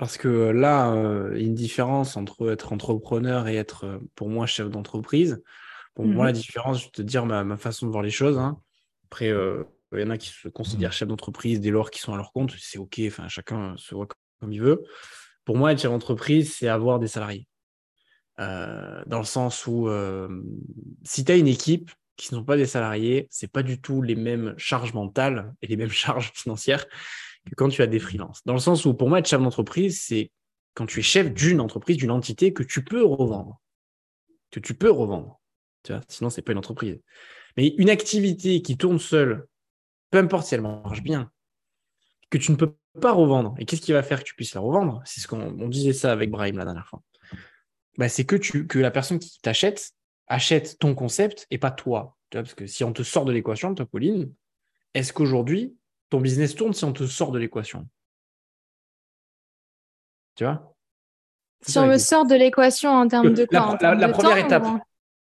parce 0.00 0.16
que 0.16 0.28
là, 0.28 0.92
euh, 0.92 1.32
il 1.34 1.42
y 1.42 1.44
a 1.44 1.46
une 1.46 1.54
différence 1.54 2.16
entre 2.16 2.50
être 2.50 2.72
entrepreneur 2.72 3.48
et 3.48 3.56
être, 3.56 3.84
euh, 3.84 3.98
pour 4.14 4.30
moi, 4.30 4.46
chef 4.46 4.70
d'entreprise. 4.70 5.42
Pour 5.94 6.06
moi, 6.06 6.24
la 6.24 6.32
mhm. 6.32 6.38
différence, 6.38 6.80
je 6.80 6.84
vais 6.86 6.90
te 6.90 7.02
dire 7.02 7.26
ma, 7.26 7.56
façon 7.58 7.86
de 7.86 7.90
voir 7.90 8.02
les 8.02 8.10
choses. 8.10 8.38
Hein. 8.38 8.58
Après, 9.10 9.28
euh, 9.28 9.64
il 9.92 10.00
y 10.00 10.04
en 10.04 10.10
a 10.10 10.18
qui 10.18 10.28
se 10.28 10.48
considèrent 10.48 10.90
mmh. 10.90 10.92
chefs 10.92 11.08
d'entreprise 11.08 11.60
dès 11.60 11.70
lors 11.70 11.90
qu'ils 11.90 12.02
sont 12.02 12.14
à 12.14 12.16
leur 12.16 12.32
compte. 12.32 12.52
C'est 12.58 12.78
OK, 12.78 13.00
enfin, 13.06 13.28
chacun 13.28 13.74
se 13.76 13.94
voit 13.94 14.06
comme 14.40 14.52
il 14.52 14.60
veut. 14.60 14.84
Pour 15.44 15.56
moi, 15.56 15.72
être 15.72 15.80
chef 15.80 15.90
d'entreprise, 15.90 16.54
c'est 16.54 16.68
avoir 16.68 16.98
des 16.98 17.08
salariés. 17.08 17.46
Euh, 18.38 19.02
dans 19.06 19.18
le 19.18 19.24
sens 19.24 19.66
où 19.66 19.88
euh, 19.88 20.42
si 21.04 21.24
tu 21.24 21.32
as 21.32 21.36
une 21.36 21.48
équipe 21.48 21.90
qui 22.16 22.32
ne 22.32 22.38
sont 22.38 22.44
pas 22.44 22.56
des 22.56 22.66
salariés, 22.66 23.26
ce 23.30 23.44
n'est 23.44 23.50
pas 23.50 23.62
du 23.62 23.80
tout 23.80 24.00
les 24.00 24.14
mêmes 24.14 24.54
charges 24.56 24.94
mentales 24.94 25.52
et 25.60 25.66
les 25.66 25.76
mêmes 25.76 25.88
charges 25.90 26.32
financières 26.34 26.86
que 27.46 27.54
quand 27.56 27.68
tu 27.68 27.82
as 27.82 27.86
des 27.86 27.98
freelances. 27.98 28.42
Dans 28.44 28.52
le 28.52 28.60
sens 28.60 28.84
où 28.84 28.94
pour 28.94 29.08
moi, 29.08 29.18
être 29.18 29.28
chef 29.28 29.42
d'entreprise, 29.42 30.00
c'est 30.02 30.30
quand 30.74 30.86
tu 30.86 31.00
es 31.00 31.02
chef 31.02 31.32
d'une 31.32 31.60
entreprise, 31.60 31.96
d'une 31.96 32.10
entité 32.10 32.52
que 32.52 32.62
tu 32.62 32.84
peux 32.84 33.04
revendre. 33.04 33.60
Que 34.50 34.60
tu 34.60 34.74
peux 34.74 34.90
revendre. 34.90 35.40
Tu 35.82 35.92
vois 35.92 36.02
Sinon, 36.08 36.30
ce 36.30 36.36
n'est 36.36 36.42
pas 36.44 36.52
une 36.52 36.58
entreprise. 36.58 37.00
Mais 37.56 37.68
une 37.78 37.90
activité 37.90 38.62
qui 38.62 38.76
tourne 38.76 38.98
seule, 38.98 39.46
peu 40.10 40.18
importe 40.18 40.46
si 40.46 40.54
elle 40.54 40.62
marche 40.62 41.02
bien, 41.02 41.30
que 42.30 42.38
tu 42.38 42.52
ne 42.52 42.56
peux 42.56 42.74
pas 43.00 43.12
revendre, 43.12 43.54
et 43.58 43.64
qu'est-ce 43.64 43.80
qui 43.80 43.92
va 43.92 44.02
faire 44.02 44.20
que 44.20 44.28
tu 44.28 44.34
puisses 44.34 44.54
la 44.54 44.60
revendre? 44.60 45.02
C'est 45.04 45.20
ce 45.20 45.28
qu'on 45.28 45.68
disait 45.68 45.92
ça 45.92 46.12
avec 46.12 46.30
Brahim 46.30 46.58
la 46.58 46.64
dernière 46.64 46.86
fois. 46.86 47.02
Bah, 47.98 48.08
c'est 48.08 48.24
que, 48.24 48.36
tu, 48.36 48.66
que 48.66 48.78
la 48.78 48.90
personne 48.90 49.18
qui 49.18 49.40
t'achète 49.40 49.92
achète 50.26 50.78
ton 50.78 50.94
concept 50.94 51.46
et 51.50 51.58
pas 51.58 51.70
toi. 51.70 52.16
parce 52.30 52.54
que 52.54 52.66
si 52.66 52.84
on 52.84 52.92
te 52.92 53.02
sort 53.02 53.24
de 53.24 53.32
l'équation, 53.32 53.74
toi, 53.74 53.86
Pauline, 53.86 54.32
est-ce 54.94 55.12
qu'aujourd'hui, 55.12 55.76
ton 56.08 56.20
business 56.20 56.54
tourne 56.54 56.72
si 56.72 56.84
on 56.84 56.92
te 56.92 57.06
sort 57.06 57.32
de 57.32 57.38
l'équation? 57.38 57.88
Tu 60.36 60.44
vois? 60.44 60.74
Si 61.62 61.78
on 61.78 61.86
me 61.86 61.98
sort 61.98 62.26
de 62.26 62.34
l'équation 62.34 62.90
en 62.90 63.06
termes 63.06 63.34
de 63.34 63.44
quoi? 63.44 63.76
La, 63.80 64.08
première 64.08 64.38
étape, 64.38 64.66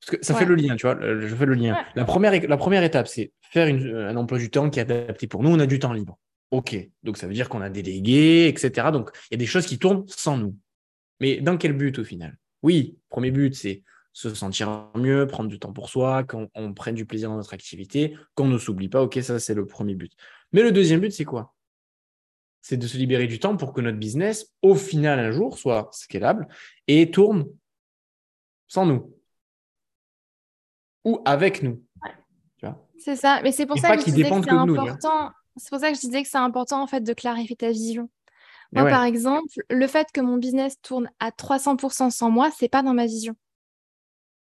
parce 0.01 0.19
que 0.19 0.25
ça 0.25 0.35
fait 0.35 0.45
le 0.45 0.55
lien, 0.55 0.77
tu 0.77 0.87
vois, 0.87 0.99
je 1.01 1.35
fais 1.35 1.47
le 1.47 1.55
lien. 1.55 1.85
La, 1.95 2.05
première, 2.05 2.33
la 2.47 2.57
première 2.57 2.85
étape, 2.85 3.09
c'est 3.09 3.33
faire 3.41 3.67
un 3.67 4.17
emploi 4.17 4.39
du 4.39 4.51
temps 4.51 4.71
qui 4.71 4.79
est 4.79 4.83
adapté 4.83 5.27
pour 5.27 5.43
nous. 5.43 5.51
On 5.51 5.59
a 5.59 5.67
du 5.67 5.79
temps 5.79 5.93
libre. 5.93 6.19
OK. 6.51 6.77
Donc, 7.03 7.17
ça 7.17 7.27
veut 7.27 7.35
dire 7.35 7.49
qu'on 7.49 7.61
a 7.61 7.71
délégué, 7.71 8.47
etc. 8.47 8.89
Donc, 8.93 9.11
il 9.31 9.35
y 9.35 9.37
a 9.37 9.39
des 9.39 9.47
choses 9.47 9.67
qui 9.67 9.79
tournent 9.79 10.05
sans 10.07 10.37
nous. 10.37 10.57
Mais 11.21 11.41
dans 11.41 11.57
quel 11.57 11.73
but 11.73 11.99
au 11.99 12.05
final? 12.05 12.37
Oui, 12.63 12.99
premier 13.09 13.31
but, 13.31 13.55
c'est 13.55 13.83
se 14.13 14.35
sentir 14.35 14.91
mieux, 14.95 15.27
prendre 15.27 15.49
du 15.49 15.59
temps 15.59 15.73
pour 15.73 15.91
soi, 15.91 16.25
qu'on 16.25 16.49
prenne 16.75 16.95
du 16.95 17.05
plaisir 17.05 17.29
dans 17.29 17.37
notre 17.37 17.53
activité, 17.53 18.17
qu'on 18.35 18.49
ne 18.49 18.59
s'oublie 18.59 18.89
pas. 18.89 19.03
OK, 19.03 19.19
ça, 19.23 19.39
c'est 19.39 19.55
le 19.55 19.67
premier 19.67 19.95
but. 19.95 20.13
Mais 20.53 20.63
le 20.63 20.73
deuxième 20.73 21.01
but, 21.01 21.11
c'est 21.11 21.25
quoi? 21.25 21.55
C'est 22.63 22.77
de 22.77 22.87
se 22.87 22.97
libérer 22.97 23.27
du 23.27 23.39
temps 23.39 23.57
pour 23.57 23.73
que 23.73 23.81
notre 23.81 23.99
business, 23.99 24.53
au 24.63 24.75
final, 24.75 25.19
un 25.19 25.33
jour, 25.33 25.59
soit 25.59 25.89
scalable 25.93 26.49
et 26.87 27.11
tourne 27.11 27.47
sans 28.69 28.87
nous 28.87 29.16
ou 31.07 31.23
avec 31.25 31.63
nous. 31.63 31.83
C'est 32.99 33.15
ça, 33.15 33.41
mais 33.43 33.53
c'est 33.53 33.67
pour, 33.67 33.79
ça 33.79 33.95
que 33.95 34.01
je 34.01 34.07
disais 34.07 34.23
que 34.23 34.43
c'est 34.43 34.51
important. 34.51 35.31
C'est 35.57 35.71
pour 35.71 35.79
ça 35.79 35.91
que 35.91 35.95
je 35.95 36.01
disais 36.01 36.23
que 36.23 36.29
c'est 36.29 36.39
important 36.39 36.83
en 36.83 36.87
fait 36.87 37.03
de 37.03 37.13
clarifier 37.13 37.55
ta 37.55 37.71
vision. 37.71 38.11
Moi, 38.73 38.89
par 38.91 39.05
exemple, 39.05 39.47
le 39.71 39.87
fait 39.87 40.09
que 40.13 40.21
mon 40.21 40.39
business 40.39 40.81
tourne 40.83 41.09
à 41.21 41.31
300% 41.31 42.11
sans 42.11 42.31
moi, 42.31 42.51
c'est 42.59 42.69
pas 42.69 42.83
dans 42.83 42.95
ma 42.95 43.07
vision. 43.07 43.35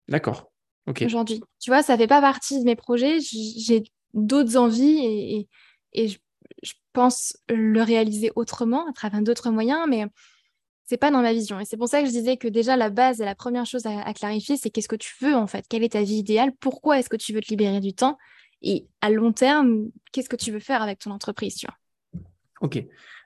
D'accord. 0.08 0.50
Ok. 0.88 1.02
Aujourd'hui, 1.06 1.40
tu 1.60 1.70
vois, 1.70 1.82
ça 1.82 1.96
fait 1.96 2.08
pas 2.08 2.20
partie 2.20 2.58
de 2.58 2.64
mes 2.64 2.76
projets. 2.76 3.18
J'ai 3.20 3.84
d'autres 4.14 4.56
envies 4.56 4.98
et, 5.04 5.48
et, 5.92 6.08
je, 6.08 6.18
je, 6.62 6.72
pense 6.92 7.36
le 7.48 7.82
réaliser 7.82 8.32
autrement 8.34 8.88
à 8.88 8.92
travers 8.92 9.22
d'autres 9.22 9.50
moyens, 9.50 9.86
mais 9.88 10.06
c'est 10.86 10.96
pas 10.96 11.10
dans 11.10 11.20
ma 11.20 11.32
vision. 11.32 11.58
Et 11.60 11.64
c'est 11.64 11.76
pour 11.76 11.88
ça 11.88 12.00
que 12.00 12.06
je 12.06 12.12
disais 12.12 12.36
que 12.36 12.48
déjà 12.48 12.76
la 12.76 12.90
base 12.90 13.20
et 13.20 13.24
la 13.24 13.34
première 13.34 13.66
chose 13.66 13.86
à, 13.86 14.14
clarifier, 14.14 14.56
c'est 14.56 14.70
qu'est-ce 14.70 14.88
que 14.88 14.96
tu 14.96 15.12
veux 15.20 15.34
en 15.34 15.46
fait? 15.46 15.66
Quelle 15.68 15.82
est 15.82 15.92
ta 15.92 16.02
vie 16.02 16.16
idéale? 16.16 16.52
Pourquoi 16.60 16.98
est-ce 16.98 17.08
que 17.08 17.16
tu 17.16 17.32
veux 17.32 17.40
te 17.40 17.48
libérer 17.48 17.80
du 17.80 17.92
temps? 17.92 18.16
Et 18.62 18.86
à 19.00 19.10
long 19.10 19.32
terme, 19.32 19.90
qu'est-ce 20.12 20.28
que 20.28 20.36
tu 20.36 20.52
veux 20.52 20.60
faire 20.60 20.82
avec 20.82 21.00
ton 21.00 21.10
entreprise 21.10 21.56
tu 21.56 21.66
vois? 21.66 21.76
Ok. 22.60 22.82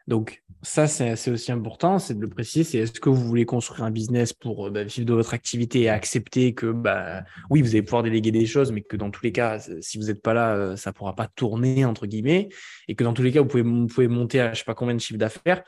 Donc, 0.08 0.42
ça, 0.62 0.88
c'est 0.88 1.30
aussi 1.30 1.52
important, 1.52 2.00
c'est 2.00 2.14
de 2.14 2.20
le 2.20 2.28
préciser. 2.28 2.64
C'est 2.64 2.78
est-ce 2.78 2.98
que 2.98 3.08
vous 3.08 3.24
voulez 3.24 3.44
construire 3.44 3.84
un 3.84 3.92
business 3.92 4.32
pour 4.32 4.66
euh, 4.66 4.70
bah, 4.70 4.82
vivre 4.82 5.06
de 5.06 5.12
votre 5.12 5.34
activité 5.34 5.82
et 5.82 5.88
accepter 5.88 6.52
que, 6.52 6.66
bah, 6.66 7.22
oui, 7.48 7.62
vous 7.62 7.68
allez 7.68 7.82
pouvoir 7.82 8.02
déléguer 8.02 8.32
des 8.32 8.44
choses, 8.44 8.72
mais 8.72 8.80
que 8.80 8.96
dans 8.96 9.10
tous 9.10 9.22
les 9.22 9.30
cas, 9.30 9.60
si 9.80 9.98
vous 9.98 10.06
n'êtes 10.06 10.20
pas 10.20 10.34
là, 10.34 10.56
euh, 10.56 10.76
ça 10.76 10.90
ne 10.90 10.94
pourra 10.94 11.14
pas 11.14 11.28
tourner, 11.28 11.84
entre 11.84 12.06
guillemets, 12.06 12.48
et 12.88 12.96
que 12.96 13.04
dans 13.04 13.12
tous 13.12 13.22
les 13.22 13.30
cas, 13.30 13.40
vous 13.40 13.46
pouvez, 13.46 13.62
vous 13.62 13.86
pouvez 13.86 14.08
monter 14.08 14.40
à 14.40 14.46
je 14.46 14.50
ne 14.50 14.54
sais 14.56 14.64
pas 14.64 14.74
combien 14.74 14.94
de 14.96 15.00
chiffres 15.00 15.18
d'affaires. 15.18 15.62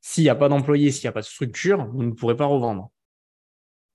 S'il 0.00 0.24
n'y 0.24 0.30
a 0.30 0.34
pas 0.34 0.48
d'employés, 0.48 0.90
s'il 0.90 1.04
n'y 1.04 1.08
a 1.08 1.12
pas 1.12 1.20
de 1.20 1.26
structure, 1.26 1.86
vous 1.86 2.02
ne 2.02 2.12
pourrez 2.12 2.36
pas 2.36 2.46
revendre. 2.46 2.90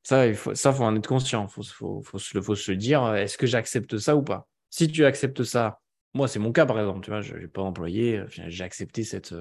Ça, 0.03 0.27
il 0.27 0.35
faut, 0.35 0.53
ça, 0.53 0.71
faut 0.71 0.83
en 0.83 0.95
être 0.95 1.07
conscient. 1.07 1.47
Il 1.47 1.63
faut, 1.63 2.01
faut, 2.03 2.19
se 2.19 2.71
le 2.71 2.77
dire. 2.77 3.15
Est-ce 3.15 3.37
que 3.37 3.47
j'accepte 3.47 3.97
ça 3.97 4.15
ou 4.15 4.21
pas? 4.21 4.47
Si 4.69 4.87
tu 4.87 5.03
acceptes 5.03 5.43
ça, 5.43 5.81
moi, 6.13 6.27
c'est 6.27 6.39
mon 6.39 6.51
cas, 6.51 6.65
par 6.65 6.79
exemple. 6.79 7.01
Tu 7.01 7.09
vois, 7.09 7.21
je 7.21 7.35
n'ai 7.35 7.47
pas 7.47 7.61
d'employé. 7.61 8.23
J'ai 8.29 8.63
accepté 8.63 9.03
cette, 9.03 9.33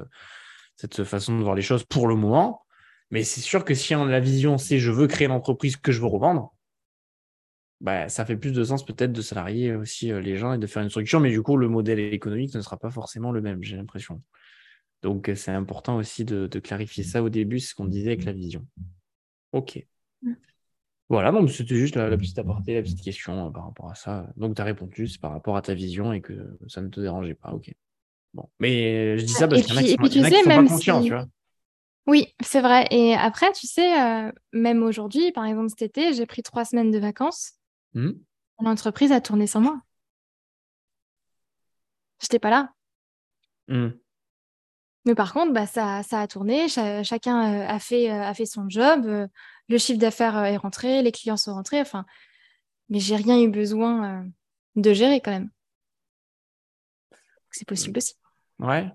cette 0.76 1.04
façon 1.04 1.38
de 1.38 1.42
voir 1.42 1.54
les 1.54 1.62
choses 1.62 1.84
pour 1.84 2.08
le 2.08 2.16
moment. 2.16 2.62
Mais 3.10 3.24
c'est 3.24 3.42
sûr 3.42 3.64
que 3.64 3.74
si 3.74 3.94
la 3.94 4.20
vision, 4.20 4.58
c'est 4.58 4.78
je 4.78 4.90
veux 4.90 5.06
créer 5.06 5.28
l'entreprise 5.28 5.76
que 5.76 5.92
je 5.92 6.00
veux 6.00 6.06
revendre, 6.06 6.54
bah, 7.80 8.08
ça 8.08 8.24
fait 8.24 8.36
plus 8.36 8.52
de 8.52 8.64
sens 8.64 8.84
peut-être 8.84 9.12
de 9.12 9.20
salarier 9.20 9.74
aussi 9.74 10.10
euh, 10.10 10.20
les 10.20 10.36
gens 10.36 10.54
et 10.54 10.58
de 10.58 10.66
faire 10.66 10.82
une 10.82 10.88
structure. 10.88 11.20
Mais 11.20 11.30
du 11.30 11.42
coup, 11.42 11.56
le 11.56 11.68
modèle 11.68 11.98
économique 12.00 12.54
ne 12.54 12.60
sera 12.60 12.78
pas 12.78 12.90
forcément 12.90 13.30
le 13.30 13.42
même, 13.42 13.62
j'ai 13.62 13.76
l'impression. 13.76 14.22
Donc, 15.05 15.30
c'est 15.36 15.50
important 15.50 15.96
aussi 15.98 16.24
de, 16.24 16.46
de, 16.46 16.59
clarifier 16.61 17.05
ça 17.05 17.22
au 17.22 17.28
début, 17.28 17.61
ce 17.61 17.74
qu'on 17.74 17.84
disait 17.84 18.12
avec 18.12 18.24
la 18.24 18.32
vision. 18.32 18.66
OK. 19.52 19.86
Mmh. 20.22 20.32
Voilà, 21.11 21.30
donc 21.30 21.50
c'était 21.50 21.76
juste 21.76 21.96
la, 21.96 22.16
petite 22.16 22.38
aparté, 22.38 22.72
la 22.72 22.80
petite 22.80 23.02
question 23.02 23.48
euh, 23.48 23.50
par 23.50 23.66
rapport 23.66 23.90
à 23.90 23.94
ça. 23.94 24.26
Donc, 24.38 24.57
tu 24.57 24.62
as 24.62 24.64
répondu, 24.64 25.07
c'est 25.07 25.20
par 25.20 25.32
rapport 25.32 25.59
à 25.59 25.61
ta 25.62 25.74
vision 25.74 26.14
et 26.14 26.22
que 26.22 26.57
ça 26.68 26.80
ne 26.80 26.88
te 26.88 27.00
dérangeait 27.00 27.34
pas. 27.34 27.50
OK. 27.52 27.70
Bon. 28.32 28.48
Mais 28.59 29.18
je 29.18 29.26
dis 29.26 29.34
ça 29.34 29.46
parce 29.46 29.61
qu'il 29.61 29.74
y 29.74 29.76
en 29.76 29.80
a 29.80 29.82
qui, 29.82 29.90
sont, 29.90 30.24
sais, 30.24 30.42
pas 30.42 30.64
conscients, 30.64 31.02
tu 31.02 31.11
vois. 31.11 31.26
Oui, 32.07 32.34
c'est 32.42 32.62
vrai. 32.62 32.86
Et 32.90 33.14
après, 33.14 33.52
tu 33.52 33.66
sais, 33.66 34.00
euh, 34.00 34.32
même 34.55 34.82
aujourd'hui, 34.82 35.32
par 35.32 35.44
exemple 35.44 35.68
cet 35.68 35.82
été, 35.82 36.14
j'ai 36.14 36.24
pris 36.24 36.42
trois 36.42 36.64
semaines 36.64 36.90
de 36.90 36.98
vacances. 36.98 37.52
Mmh. 37.92 38.12
L'entreprise 38.62 39.12
a 39.12 39.20
tourné 39.20 39.46
sans 39.46 39.61
moi. 39.61 39.78
Je 42.20 42.24
n'étais 42.24 42.38
pas 42.38 42.50
là. 42.50 42.72
Mmh. 43.68 43.90
Mais 45.07 45.14
par 45.14 45.32
contre, 45.32 45.52
bah, 45.52 45.66
ça, 45.66 46.02
ça 46.02 46.20
a 46.20 46.26
tourné, 46.26 46.68
chacun 46.68 47.52
euh, 47.52 47.66
a 47.68 47.78
fait, 47.78 48.09
a 48.09 48.32
fait 48.32 48.46
son 48.46 48.68
job 48.68 49.28
le 49.68 49.78
chiffre 49.78 49.98
d'affaires 49.98 50.36
euh, 50.36 50.44
est 50.44 50.57
rentré, 50.57 51.02
les 51.02 51.12
clients 51.12 51.36
sont 51.36 51.55
rentrés, 51.55 51.80
enfin, 51.80 52.05
mais 52.88 53.00
j'ai 53.00 53.16
rien 53.16 53.40
eu 53.40 53.48
besoin 53.48 54.22
euh, 54.22 54.28
de 54.76 54.92
gérer 54.92 55.20
quand 55.20 55.30
même. 55.30 55.50
C'est 57.50 57.66
possible 57.66 57.98
aussi. 57.98 58.14
Ouais. 58.59 58.90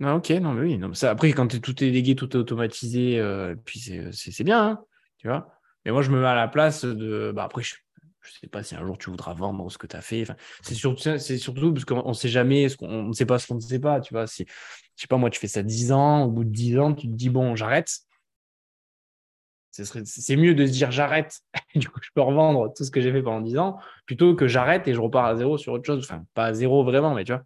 Non, 0.00 0.14
ok, 0.14 0.30
non, 0.30 0.52
mais 0.52 0.62
oui. 0.62 0.78
Non, 0.78 0.90
après, 1.02 1.32
quand 1.32 1.46
tout 1.60 1.84
est 1.84 1.86
délégué, 1.86 2.16
tout 2.16 2.30
est 2.30 2.36
automatisé, 2.36 3.18
euh, 3.20 3.54
puis 3.64 3.78
c'est 4.12 4.44
bien, 4.44 4.66
hein, 4.66 4.84
tu 5.18 5.28
vois. 5.28 5.52
Mais 5.84 5.92
moi, 5.92 6.02
je 6.02 6.10
me 6.10 6.20
mets 6.20 6.26
à 6.26 6.34
la 6.34 6.48
place 6.48 6.84
de. 6.84 7.32
Bah, 7.34 7.44
après, 7.44 7.62
je 7.62 7.74
ne 7.74 8.30
sais 8.40 8.46
pas 8.48 8.62
si 8.62 8.74
un 8.74 8.84
jour 8.84 8.96
tu 8.96 9.10
voudras 9.10 9.34
vendre 9.34 9.70
ce 9.70 9.78
que 9.78 9.86
tu 9.86 9.94
as 9.94 10.00
fait. 10.00 10.24
C'est 10.62 10.74
surtout, 10.74 11.18
surtout 11.18 11.72
parce 11.72 11.84
qu'on 11.84 12.08
ne 12.08 12.14
sait 12.14 12.28
jamais, 12.28 12.68
ce 12.68 12.76
on 12.80 13.08
ne 13.08 13.12
sait 13.12 13.26
pas 13.26 13.38
ce 13.38 13.46
qu'on 13.46 13.56
ne 13.56 13.60
sait 13.60 13.78
pas, 13.78 14.00
tu 14.00 14.14
vois. 14.14 14.24
Je 15.02 15.06
sais 15.06 15.08
pas, 15.08 15.16
moi, 15.16 15.30
tu 15.30 15.40
fais 15.40 15.48
ça 15.48 15.64
10 15.64 15.90
ans, 15.90 16.26
au 16.26 16.30
bout 16.30 16.44
de 16.44 16.50
10 16.50 16.78
ans, 16.78 16.94
tu 16.94 17.08
te 17.08 17.12
dis, 17.12 17.28
bon, 17.28 17.56
j'arrête 17.56 17.88
c'est 19.72 20.36
mieux 20.36 20.54
de 20.54 20.66
se 20.66 20.72
dire 20.72 20.90
j'arrête, 20.90 21.40
du 21.74 21.88
coup 21.88 21.98
je 22.02 22.10
peux 22.14 22.20
revendre 22.20 22.72
tout 22.74 22.84
ce 22.84 22.90
que 22.90 23.00
j'ai 23.00 23.10
fait 23.10 23.22
pendant 23.22 23.40
10 23.40 23.58
ans, 23.58 23.78
plutôt 24.04 24.36
que 24.36 24.46
j'arrête 24.46 24.86
et 24.86 24.94
je 24.94 25.00
repars 25.00 25.24
à 25.24 25.34
zéro 25.34 25.56
sur 25.56 25.72
autre 25.72 25.86
chose. 25.86 26.04
Enfin, 26.04 26.24
pas 26.34 26.46
à 26.46 26.52
zéro 26.52 26.84
vraiment, 26.84 27.14
mais 27.14 27.24
tu 27.24 27.32
vois. 27.32 27.42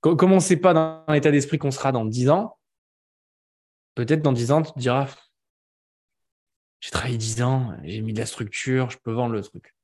Comme 0.00 0.32
on 0.32 0.36
ne 0.36 0.40
sait 0.40 0.56
pas 0.56 0.72
dans 0.72 1.04
l'état 1.08 1.30
d'esprit 1.30 1.58
qu'on 1.58 1.72
sera 1.72 1.92
dans 1.92 2.04
10 2.04 2.30
ans, 2.30 2.56
peut-être 3.96 4.22
dans 4.22 4.32
10 4.32 4.52
ans, 4.52 4.62
tu 4.62 4.72
te 4.72 4.78
diras 4.78 5.08
j'ai 6.78 6.90
travaillé 6.90 7.18
10 7.18 7.42
ans, 7.42 7.76
j'ai 7.82 8.00
mis 8.00 8.14
de 8.14 8.18
la 8.20 8.26
structure, 8.26 8.88
je 8.88 8.98
peux 8.98 9.12
vendre 9.12 9.34
le 9.34 9.42
truc. 9.42 9.74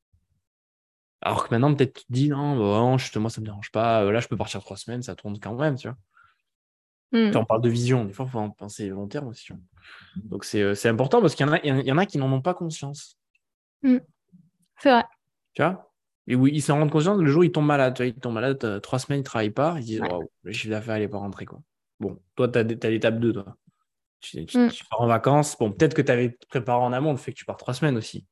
Alors 1.20 1.46
que 1.46 1.52
maintenant, 1.52 1.74
peut-être 1.74 1.92
tu 1.92 2.04
te 2.06 2.12
dis 2.12 2.28
non, 2.28 2.56
bon, 2.56 2.88
moi 2.90 2.98
ça 2.98 3.18
ne 3.18 3.40
me 3.40 3.44
dérange 3.46 3.70
pas, 3.72 4.04
là 4.04 4.20
je 4.20 4.28
peux 4.28 4.36
partir 4.36 4.60
trois 4.60 4.76
semaines, 4.76 5.02
ça 5.02 5.16
tourne 5.16 5.38
quand 5.40 5.54
même, 5.54 5.76
tu 5.76 5.88
vois. 5.88 5.96
Hmm. 7.12 7.30
on 7.34 7.44
parle 7.44 7.62
de 7.62 7.68
vision, 7.68 8.04
des 8.04 8.12
fois, 8.12 8.26
il 8.26 8.32
faut 8.32 8.38
en 8.38 8.50
penser 8.50 8.88
long 8.88 9.06
terme 9.06 9.28
aussi. 9.28 9.52
Donc, 10.16 10.46
euh, 10.54 10.74
c'est 10.74 10.88
important 10.88 11.20
parce 11.20 11.34
qu'il 11.34 11.46
y, 11.46 11.48
en 11.48 11.52
a, 11.52 11.64
y 11.64 11.92
en 11.92 11.98
a 11.98 12.06
qui 12.06 12.18
n'en 12.18 12.30
ont 12.32 12.42
pas 12.42 12.54
conscience. 12.54 13.16
Hmm. 13.82 13.98
C'est 14.78 14.90
vrai. 14.90 15.04
Tu 15.54 15.62
vois? 15.62 15.92
Et 16.28 16.34
oui, 16.34 16.50
ils 16.52 16.62
s'en 16.62 16.78
rendent 16.78 16.90
conscience 16.90 17.18
le 17.18 17.30
jour 17.30 17.40
où 17.40 17.44
ils 17.44 17.52
tombent 17.52 17.66
malades. 17.66 17.94
Tu 17.94 18.02
vois, 18.02 18.08
ils 18.08 18.14
tombent 18.14 18.34
malades, 18.34 18.80
trois 18.82 18.98
semaines, 18.98 19.18
ils 19.18 19.22
ne 19.22 19.26
travaillent 19.26 19.50
pas. 19.50 19.76
Ils 19.78 19.84
disent, 19.84 20.02
le 20.42 20.52
chiffre 20.52 20.70
d'affaires, 20.70 20.98
n'est 20.98 21.08
pas 21.08 21.18
rentré. 21.18 21.46
Quoi. 21.46 21.60
Bon, 22.00 22.18
toi, 22.34 22.48
tu 22.48 22.58
as, 22.58 22.62
l'étape 22.62 23.20
2, 23.20 23.32
toi. 23.32 23.56
Tu, 24.20 24.44
pars 24.90 25.00
en 25.00 25.06
vacances. 25.06 25.56
Bon, 25.56 25.70
peut-être 25.70 25.94
que 25.94 26.02
tu 26.02 26.10
avais 26.10 26.36
préparé 26.48 26.82
en 26.82 26.92
amont 26.92 27.12
le 27.12 27.16
fait 27.16 27.32
que 27.32 27.38
tu 27.38 27.44
pars 27.44 27.56
trois 27.56 27.74
semaines 27.74 27.96
aussi. 27.96 28.26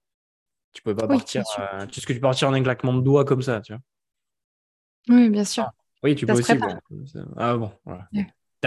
Tu 0.73 0.83
peux 0.83 0.97
pas 0.97 1.07
partir. 1.07 1.45
Euh, 1.59 1.87
tu 1.87 2.01
sais 2.01 2.07
que 2.07 2.13
tu 2.13 2.19
peux 2.19 2.27
partir 2.27 2.49
en 2.49 2.53
un 2.53 2.63
claquement 2.63 2.95
de 2.95 3.01
doigts 3.01 3.25
comme 3.25 3.43
ça, 3.43 3.61
tu 3.61 3.73
vois. 3.73 3.83
Oui, 5.09 5.29
bien 5.29 5.45
sûr. 5.45 5.71
oui, 6.03 6.17
tu 6.17 6.27
peux 6.27 6.33
aussi. 6.33 6.53
Ah 7.37 7.57
bon, 7.57 7.71
voilà. 7.85 8.09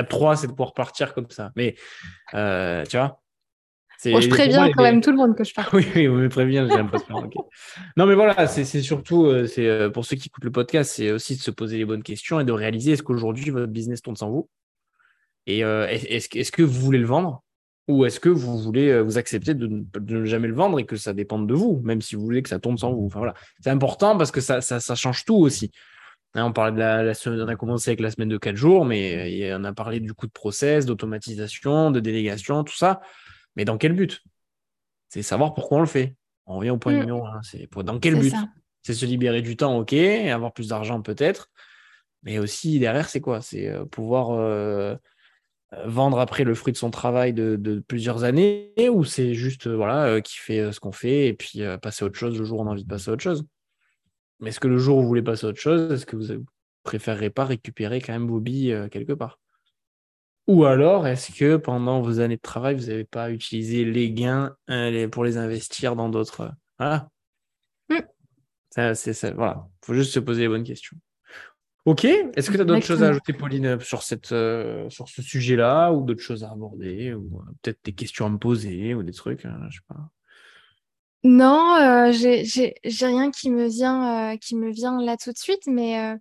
3, 0.03 0.37
c'est 0.37 0.47
de 0.47 0.51
pouvoir 0.51 0.73
partir 0.73 1.13
comme 1.13 1.29
ça. 1.29 1.51
Mais 1.55 1.75
euh, 2.33 2.83
tu 2.85 2.97
vois 2.97 3.19
je 4.03 4.29
préviens 4.29 4.71
quand 4.71 4.83
même 4.83 5.01
tout 5.01 5.11
le 5.11 5.17
monde 5.17 5.35
que 5.35 5.43
je 5.43 5.53
pars. 5.55 5.69
oui, 5.73 5.85
oui, 5.95 6.07
vous 6.07 6.17
me 6.17 6.29
préviens, 6.29 6.67
j'ai 6.69 6.77
l'impression. 6.77 7.29
Non, 7.95 8.05
mais 8.05 8.15
voilà, 8.15 8.47
c'est 8.47 8.63
surtout, 8.81 9.25
euh, 9.25 9.47
c'est 9.47 9.67
euh, 9.67 9.89
pour 9.89 10.05
ceux 10.05 10.15
qui 10.15 10.27
écoutent 10.27 10.43
le 10.43 10.51
podcast, 10.51 10.93
c'est 10.95 11.11
aussi 11.11 11.35
de 11.35 11.41
se 11.41 11.51
poser 11.51 11.77
les 11.77 11.85
bonnes 11.85 12.03
questions 12.03 12.39
et 12.39 12.45
de 12.45 12.51
réaliser 12.51 12.91
est-ce 12.91 13.03
qu'aujourd'hui 13.03 13.49
votre 13.49 13.71
business 13.71 14.01
tourne 14.01 14.15
sans 14.15 14.29
vous? 14.29 14.49
Et 15.47 15.59
est-ce 15.59 16.37
est 16.37 16.51
que 16.51 16.61
vous 16.61 16.81
voulez 16.81 16.99
le 16.99 17.05
vendre? 17.05 17.41
Ou 17.87 18.03
est-ce 18.05 18.19
que 18.19 18.27
vous 18.27 18.57
voulez 18.57 19.01
vous 19.01 19.17
accepter 19.17 19.53
de 19.53 19.85
ne, 19.97 20.25
jamais 20.25 20.49
le 20.49 20.53
vendre 20.53 20.77
et 20.77 20.85
que 20.85 20.97
ça 20.97 21.13
dépende 21.13 21.47
de 21.47 21.53
vous, 21.53 21.79
même 21.85 22.01
si 22.01 22.15
vous 22.15 22.21
voulez 22.21 22.43
que 22.43 22.49
ça 22.49 22.59
tourne 22.59 22.77
sans 22.77 22.91
vous 22.91 23.05
Enfin 23.05 23.19
voilà, 23.19 23.33
c'est 23.61 23.69
important 23.69 24.17
parce 24.17 24.29
que 24.29 24.41
ça, 24.41 24.59
ça, 24.59 24.81
ça 24.81 24.95
change 24.95 25.23
tout 25.23 25.37
aussi. 25.37 25.71
Hein, 26.33 26.45
on 26.45 26.53
parlait 26.53 26.71
de 26.71 26.79
la, 26.79 27.13
semaine, 27.13 27.41
on 27.41 27.47
a 27.47 27.55
commencé 27.55 27.89
avec 27.89 27.99
la 27.99 28.11
semaine 28.11 28.29
de 28.29 28.37
4 28.37 28.55
jours, 28.55 28.85
mais 28.85 29.53
on 29.53 29.63
a 29.63 29.73
parlé 29.73 29.99
du 29.99 30.13
coup 30.13 30.27
de 30.27 30.31
process, 30.31 30.85
d'automatisation, 30.85 31.91
de 31.91 31.99
délégation, 31.99 32.63
tout 32.63 32.75
ça. 32.75 33.01
Mais 33.55 33.65
dans 33.65 33.77
quel 33.77 33.93
but? 33.93 34.21
C'est 35.09 35.23
savoir 35.23 35.53
pourquoi 35.53 35.77
on 35.79 35.81
le 35.81 35.87
fait. 35.87 36.15
On 36.45 36.57
revient 36.57 36.69
au 36.69 36.77
point 36.77 36.93
mm. 36.93 36.99
numéro 36.99 37.25
1. 37.25 37.41
C'est 37.43 37.69
dans 37.83 37.99
quel 37.99 38.19
but? 38.19 38.33
C'est 38.83 38.93
se 38.93 39.05
libérer 39.05 39.41
du 39.41 39.57
temps, 39.57 39.77
ok, 39.77 39.93
avoir 39.93 40.53
plus 40.53 40.69
d'argent 40.69 41.01
peut-être. 41.01 41.49
Mais 42.23 42.39
aussi 42.39 42.79
derrière, 42.79 43.09
c'est 43.09 43.21
quoi? 43.21 43.41
C'est 43.41 43.67
euh, 43.67 43.85
pouvoir 43.85 44.31
euh, 44.31 44.95
vendre 45.85 46.19
après 46.19 46.43
le 46.43 46.55
fruit 46.55 46.73
de 46.73 46.77
son 46.77 46.89
travail 46.89 47.33
de, 47.33 47.83
plusieurs 47.87 48.23
années 48.23 48.73
ou 48.89 49.03
c'est 49.03 49.33
juste 49.33 49.67
voilà 49.67 50.05
euh, 50.05 50.21
qui 50.21 50.37
fait 50.37 50.71
ce 50.71 50.79
qu'on 50.79 50.91
fait 50.91 51.27
et 51.27 51.33
puis 51.33 51.61
passer 51.81 52.03
à 52.03 52.07
autre 52.07 52.17
chose 52.17 52.37
le 52.37 52.45
jour 52.45 52.59
où 52.59 52.63
on 52.63 52.67
a 52.67 52.71
envie 52.71 52.83
de 52.83 52.89
passer 52.89 53.09
à 53.09 53.13
autre 53.13 53.23
chose? 53.23 53.45
Mais 54.39 54.49
est-ce 54.49 54.59
que 54.59 54.67
le 54.67 54.77
jour 54.77 54.97
où 54.97 55.01
vous 55.01 55.07
voulez 55.07 55.21
passer 55.21 55.45
à 55.45 55.49
autre 55.49 55.59
chose, 55.59 55.91
est-ce 55.91 56.05
que 56.05 56.15
vous 56.15 56.45
préférerez 56.83 57.29
pas 57.29 57.45
récupérer 57.45 58.01
quand 58.01 58.13
même 58.13 58.27
vos 58.27 58.39
billes 58.39 58.73
euh, 58.73 58.87
quelque 58.87 59.13
part? 59.13 59.39
Ou 60.47 60.63
alors, 60.63 61.07
est-ce 61.07 61.31
que 61.31 61.57
pendant 61.57 62.01
vos 62.01 62.19
années 62.19 62.37
de 62.37 62.41
travail, 62.41 62.75
vous 62.75 62.85
n'avez 62.85 63.03
pas 63.03 63.31
utilisé 63.31 63.83
les 63.83 64.11
gains 64.11 64.55
euh, 64.69 65.07
pour 65.09 65.25
les 65.25 65.37
investir 65.37 65.95
dans 65.95 66.07
d'autres 66.07 66.41
euh, 66.41 66.49
Voilà. 66.79 67.09
Mm. 67.89 68.05
Ça, 68.69 68.95
c'est 68.95 69.13
ça. 69.13 69.31
Voilà. 69.31 69.67
Il 69.83 69.85
faut 69.85 69.93
juste 69.93 70.13
se 70.13 70.19
poser 70.19 70.43
les 70.43 70.47
bonnes 70.47 70.63
questions. 70.63 70.95
Ok. 71.85 72.05
Est-ce 72.05 72.49
que 72.49 72.55
tu 72.55 72.61
as 72.61 72.65
d'autres 72.65 72.85
choses 72.85 73.03
à 73.03 73.09
ajouter, 73.09 73.33
Pauline, 73.33 73.79
sur, 73.79 74.03
cette, 74.03 74.27
sur 74.27 75.07
ce 75.07 75.21
sujet-là, 75.21 75.91
ou 75.91 76.05
d'autres 76.05 76.21
choses 76.21 76.43
à 76.43 76.51
aborder, 76.51 77.13
ou 77.13 77.41
peut-être 77.61 77.79
des 77.83 77.93
questions 77.93 78.25
à 78.25 78.29
me 78.29 78.37
poser, 78.37 78.93
ou 78.93 79.03
des 79.03 79.13
trucs, 79.13 79.41
je 79.41 79.75
sais 79.75 79.83
pas. 79.87 80.11
Non, 81.23 81.75
euh, 81.75 82.11
j'ai 82.11 83.05
rien 83.05 83.31
qui 83.31 83.49
me 83.49 83.67
vient, 83.67 84.33
euh, 84.33 84.37
qui 84.37 84.55
me 84.55 84.71
vient 84.71 85.01
là 85.01 85.17
tout 85.17 85.31
de 85.31 85.37
suite, 85.37 85.63
mais 85.67 85.99
euh, 85.99 86.15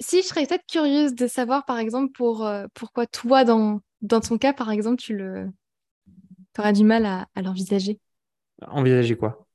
si 0.00 0.22
je 0.22 0.26
serais 0.26 0.46
peut-être 0.46 0.66
curieuse 0.70 1.14
de 1.14 1.26
savoir, 1.26 1.64
par 1.64 1.78
exemple, 1.78 2.12
pour, 2.12 2.48
pourquoi 2.74 3.06
toi, 3.06 3.44
dans, 3.44 3.80
dans 4.00 4.20
ton 4.20 4.38
cas, 4.38 4.52
par 4.52 4.70
exemple, 4.70 4.96
tu 4.96 5.16
le 5.16 5.48
auras 6.58 6.72
du 6.72 6.84
mal 6.84 7.06
à, 7.06 7.26
l'envisager. 7.40 8.00
Envisager 8.66 9.16
quoi? 9.16 9.46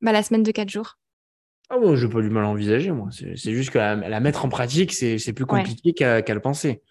Bah, 0.00 0.10
La 0.10 0.24
semaine 0.24 0.42
de 0.42 0.50
4 0.50 0.68
jours. 0.68 0.98
Ah 1.70 1.78
bon, 1.78 1.94
je 1.94 2.06
n'ai 2.06 2.12
pas 2.12 2.20
du 2.20 2.30
mal 2.30 2.44
à 2.44 2.48
envisager, 2.48 2.90
moi. 2.90 3.08
C'est 3.12 3.36
juste 3.36 3.70
que 3.70 3.78
la, 3.78 4.20
mettre 4.20 4.44
en 4.44 4.48
pratique, 4.48 4.92
c'est 4.92 5.32
plus 5.32 5.46
compliqué 5.46 5.92
qu'à 5.92 6.34
le 6.34 6.40
penser. 6.40 6.82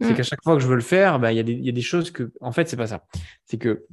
C'est 0.00 0.12
mm. 0.12 0.16
qu'à 0.16 0.22
chaque 0.22 0.42
fois 0.42 0.56
que 0.56 0.62
je 0.62 0.66
veux 0.66 0.74
le 0.74 0.80
faire, 0.80 1.20
bah, 1.20 1.32
il 1.32 1.48
y, 1.48 1.64
y, 1.64 1.68
a 1.68 1.72
des 1.72 1.82
choses 1.82 2.10
que. 2.10 2.32
En 2.40 2.50
fait, 2.50 2.68
c'est 2.68 2.76
pas 2.76 2.86
ça. 2.86 3.04
C'est 3.44 3.58
que, 3.58 3.86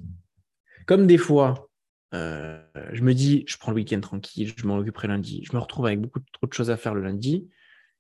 comme 0.88 1.05
des 1.05 1.17
fois, 1.17 1.68
euh, 2.14 2.62
je 2.91 3.01
me 3.03 3.14
dis, 3.14 3.43
je 3.47 3.57
prends 3.57 3.72
le 3.72 3.76
week-end 3.76 3.99
tranquille, 4.01 4.51
je 4.55 4.66
m'en 4.66 4.78
occuperai 4.78 5.07
lundi. 5.07 5.43
Je 5.45 5.55
me 5.55 5.60
retrouve 5.60 5.86
avec 5.86 6.01
beaucoup 6.01 6.20
trop 6.32 6.47
de 6.47 6.53
choses 6.53 6.72
à 6.72 6.78
faire 6.78 6.95
le 6.95 7.01
lundi. 7.01 7.47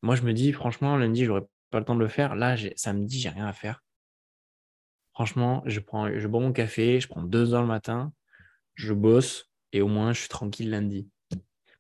Moi, 0.01 0.15
je 0.15 0.23
me 0.23 0.33
dis, 0.33 0.51
franchement, 0.51 0.97
lundi, 0.97 1.25
j'aurais 1.25 1.45
pas 1.69 1.79
le 1.79 1.85
temps 1.85 1.95
de 1.95 1.99
le 1.99 2.07
faire. 2.07 2.35
Là, 2.35 2.55
samedi, 2.75 3.19
j'ai 3.19 3.29
rien 3.29 3.45
à 3.45 3.53
faire. 3.53 3.83
Franchement, 5.13 5.61
je 5.65 5.79
prends, 5.79 6.17
je 6.17 6.27
bois 6.27 6.39
mon 6.39 6.53
café, 6.53 6.99
je 6.99 7.07
prends 7.07 7.21
deux 7.21 7.53
heures 7.53 7.61
le 7.61 7.67
matin, 7.67 8.13
je 8.75 8.93
bosse 8.93 9.51
et 9.73 9.81
au 9.81 9.87
moins, 9.87 10.13
je 10.13 10.21
suis 10.21 10.29
tranquille 10.29 10.69
lundi. 10.69 11.09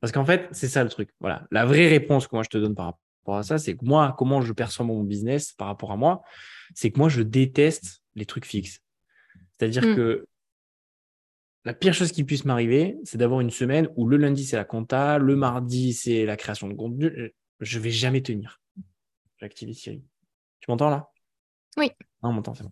Parce 0.01 0.11
qu'en 0.11 0.25
fait, 0.25 0.47
c'est 0.51 0.67
ça 0.67 0.83
le 0.83 0.89
truc. 0.89 1.09
Voilà. 1.19 1.47
La 1.51 1.65
vraie 1.65 1.87
réponse 1.87 2.27
que 2.27 2.35
moi, 2.35 2.43
je 2.43 2.49
te 2.49 2.57
donne 2.57 2.75
par 2.75 2.85
rapport 2.85 3.37
à 3.37 3.43
ça, 3.43 3.57
c'est 3.57 3.75
que 3.75 3.85
moi, 3.85 4.15
comment 4.17 4.41
je 4.41 4.53
perçois 4.53 4.85
mon 4.85 5.03
business 5.03 5.53
par 5.53 5.67
rapport 5.67 5.91
à 5.91 5.97
moi, 5.97 6.21
c'est 6.73 6.91
que 6.91 6.99
moi, 6.99 7.09
je 7.09 7.21
déteste 7.21 8.01
les 8.15 8.25
trucs 8.25 8.45
fixes. 8.45 8.81
C'est-à-dire 9.57 9.85
Mm. 9.85 9.95
que 9.95 10.27
la 11.69 11.75
pire 11.75 11.93
chose 11.93 12.11
qui 12.11 12.23
puisse 12.23 12.45
m'arriver, 12.45 12.97
c'est 13.03 13.19
d'avoir 13.19 13.41
une 13.41 13.51
semaine 13.51 13.89
où 13.95 14.07
le 14.07 14.17
lundi, 14.17 14.43
c'est 14.43 14.55
la 14.55 14.65
compta, 14.65 15.19
le 15.19 15.35
mardi, 15.35 15.93
c'est 15.93 16.25
la 16.25 16.35
création 16.35 16.67
de 16.67 16.73
contenu. 16.73 17.31
Je 17.59 17.77
vais 17.79 17.91
jamais 17.91 18.23
tenir. 18.23 18.59
J'ai 19.37 19.45
activé 19.45 19.73
Siri. 19.73 20.03
Tu 20.61 20.71
m'entends 20.71 20.89
là? 20.89 21.09
Oui. 21.77 21.91
Non, 22.23 22.29
on 22.29 22.33
m'entend, 22.33 22.55
c'est 22.55 22.63
bon. 22.63 22.71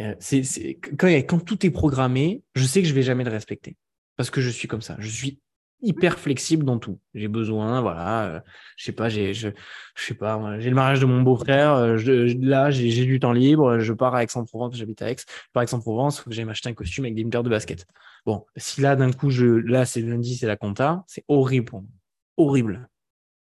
Euh, 0.00 0.16
c'est- 0.18 0.42
c'est- 0.42 0.80
quand, 0.98 1.06
quand 1.06 1.38
tout 1.38 1.64
est 1.64 1.70
programmé, 1.70 2.42
je 2.56 2.64
sais 2.64 2.82
que 2.82 2.88
je 2.88 2.92
vais 2.92 3.04
jamais 3.04 3.22
le 3.22 3.30
respecter. 3.30 3.76
Parce 4.16 4.30
que 4.30 4.40
je 4.40 4.50
suis 4.50 4.66
comme 4.66 4.82
ça. 4.82 4.96
Je 4.98 5.08
suis 5.08 5.40
hyper 5.84 6.18
flexible 6.18 6.64
dans 6.64 6.78
tout. 6.78 6.98
J'ai 7.14 7.28
besoin, 7.28 7.80
voilà, 7.80 8.24
euh, 8.26 8.40
je 8.76 8.84
sais 8.84 8.92
pas, 8.92 9.08
j'ai, 9.08 9.34
je, 9.34 9.48
je 9.96 10.02
sais 10.04 10.14
pas, 10.14 10.58
j'ai 10.60 10.70
le 10.70 10.74
mariage 10.76 11.00
de 11.00 11.06
mon 11.06 11.22
beau-frère, 11.22 11.74
euh, 11.74 11.96
je- 11.96 12.36
là, 12.44 12.70
j'ai, 12.70 12.90
j'ai 12.90 13.04
du 13.04 13.20
temps 13.20 13.32
libre, 13.32 13.78
je 13.78 13.92
pars 13.92 14.14
à 14.14 14.22
Aix-en-Provence, 14.24 14.76
j'habite 14.76 15.02
à 15.02 15.10
Aix, 15.10 15.16
je 15.18 15.50
pars 15.52 15.60
à 15.60 15.64
Aix-en-Provence, 15.64 16.20
faut 16.20 16.30
que 16.30 16.34
j'aille 16.36 16.44
m'acheter 16.44 16.68
un 16.70 16.74
costume 16.74 17.04
avec 17.04 17.14
des 17.14 17.24
paires 17.24 17.42
de 17.42 17.50
baskets. 17.50 17.86
Bon, 18.26 18.44
si 18.56 18.80
là, 18.80 18.96
d'un 18.96 19.12
coup, 19.12 19.30
je, 19.30 19.44
là, 19.46 19.84
c'est 19.84 20.00
lundi, 20.00 20.36
c'est 20.36 20.46
la 20.46 20.56
compta, 20.56 21.04
c'est 21.06 21.24
horrible 21.28 21.66
pour 21.66 21.82
moi. 21.82 21.90
Horrible. 22.36 22.88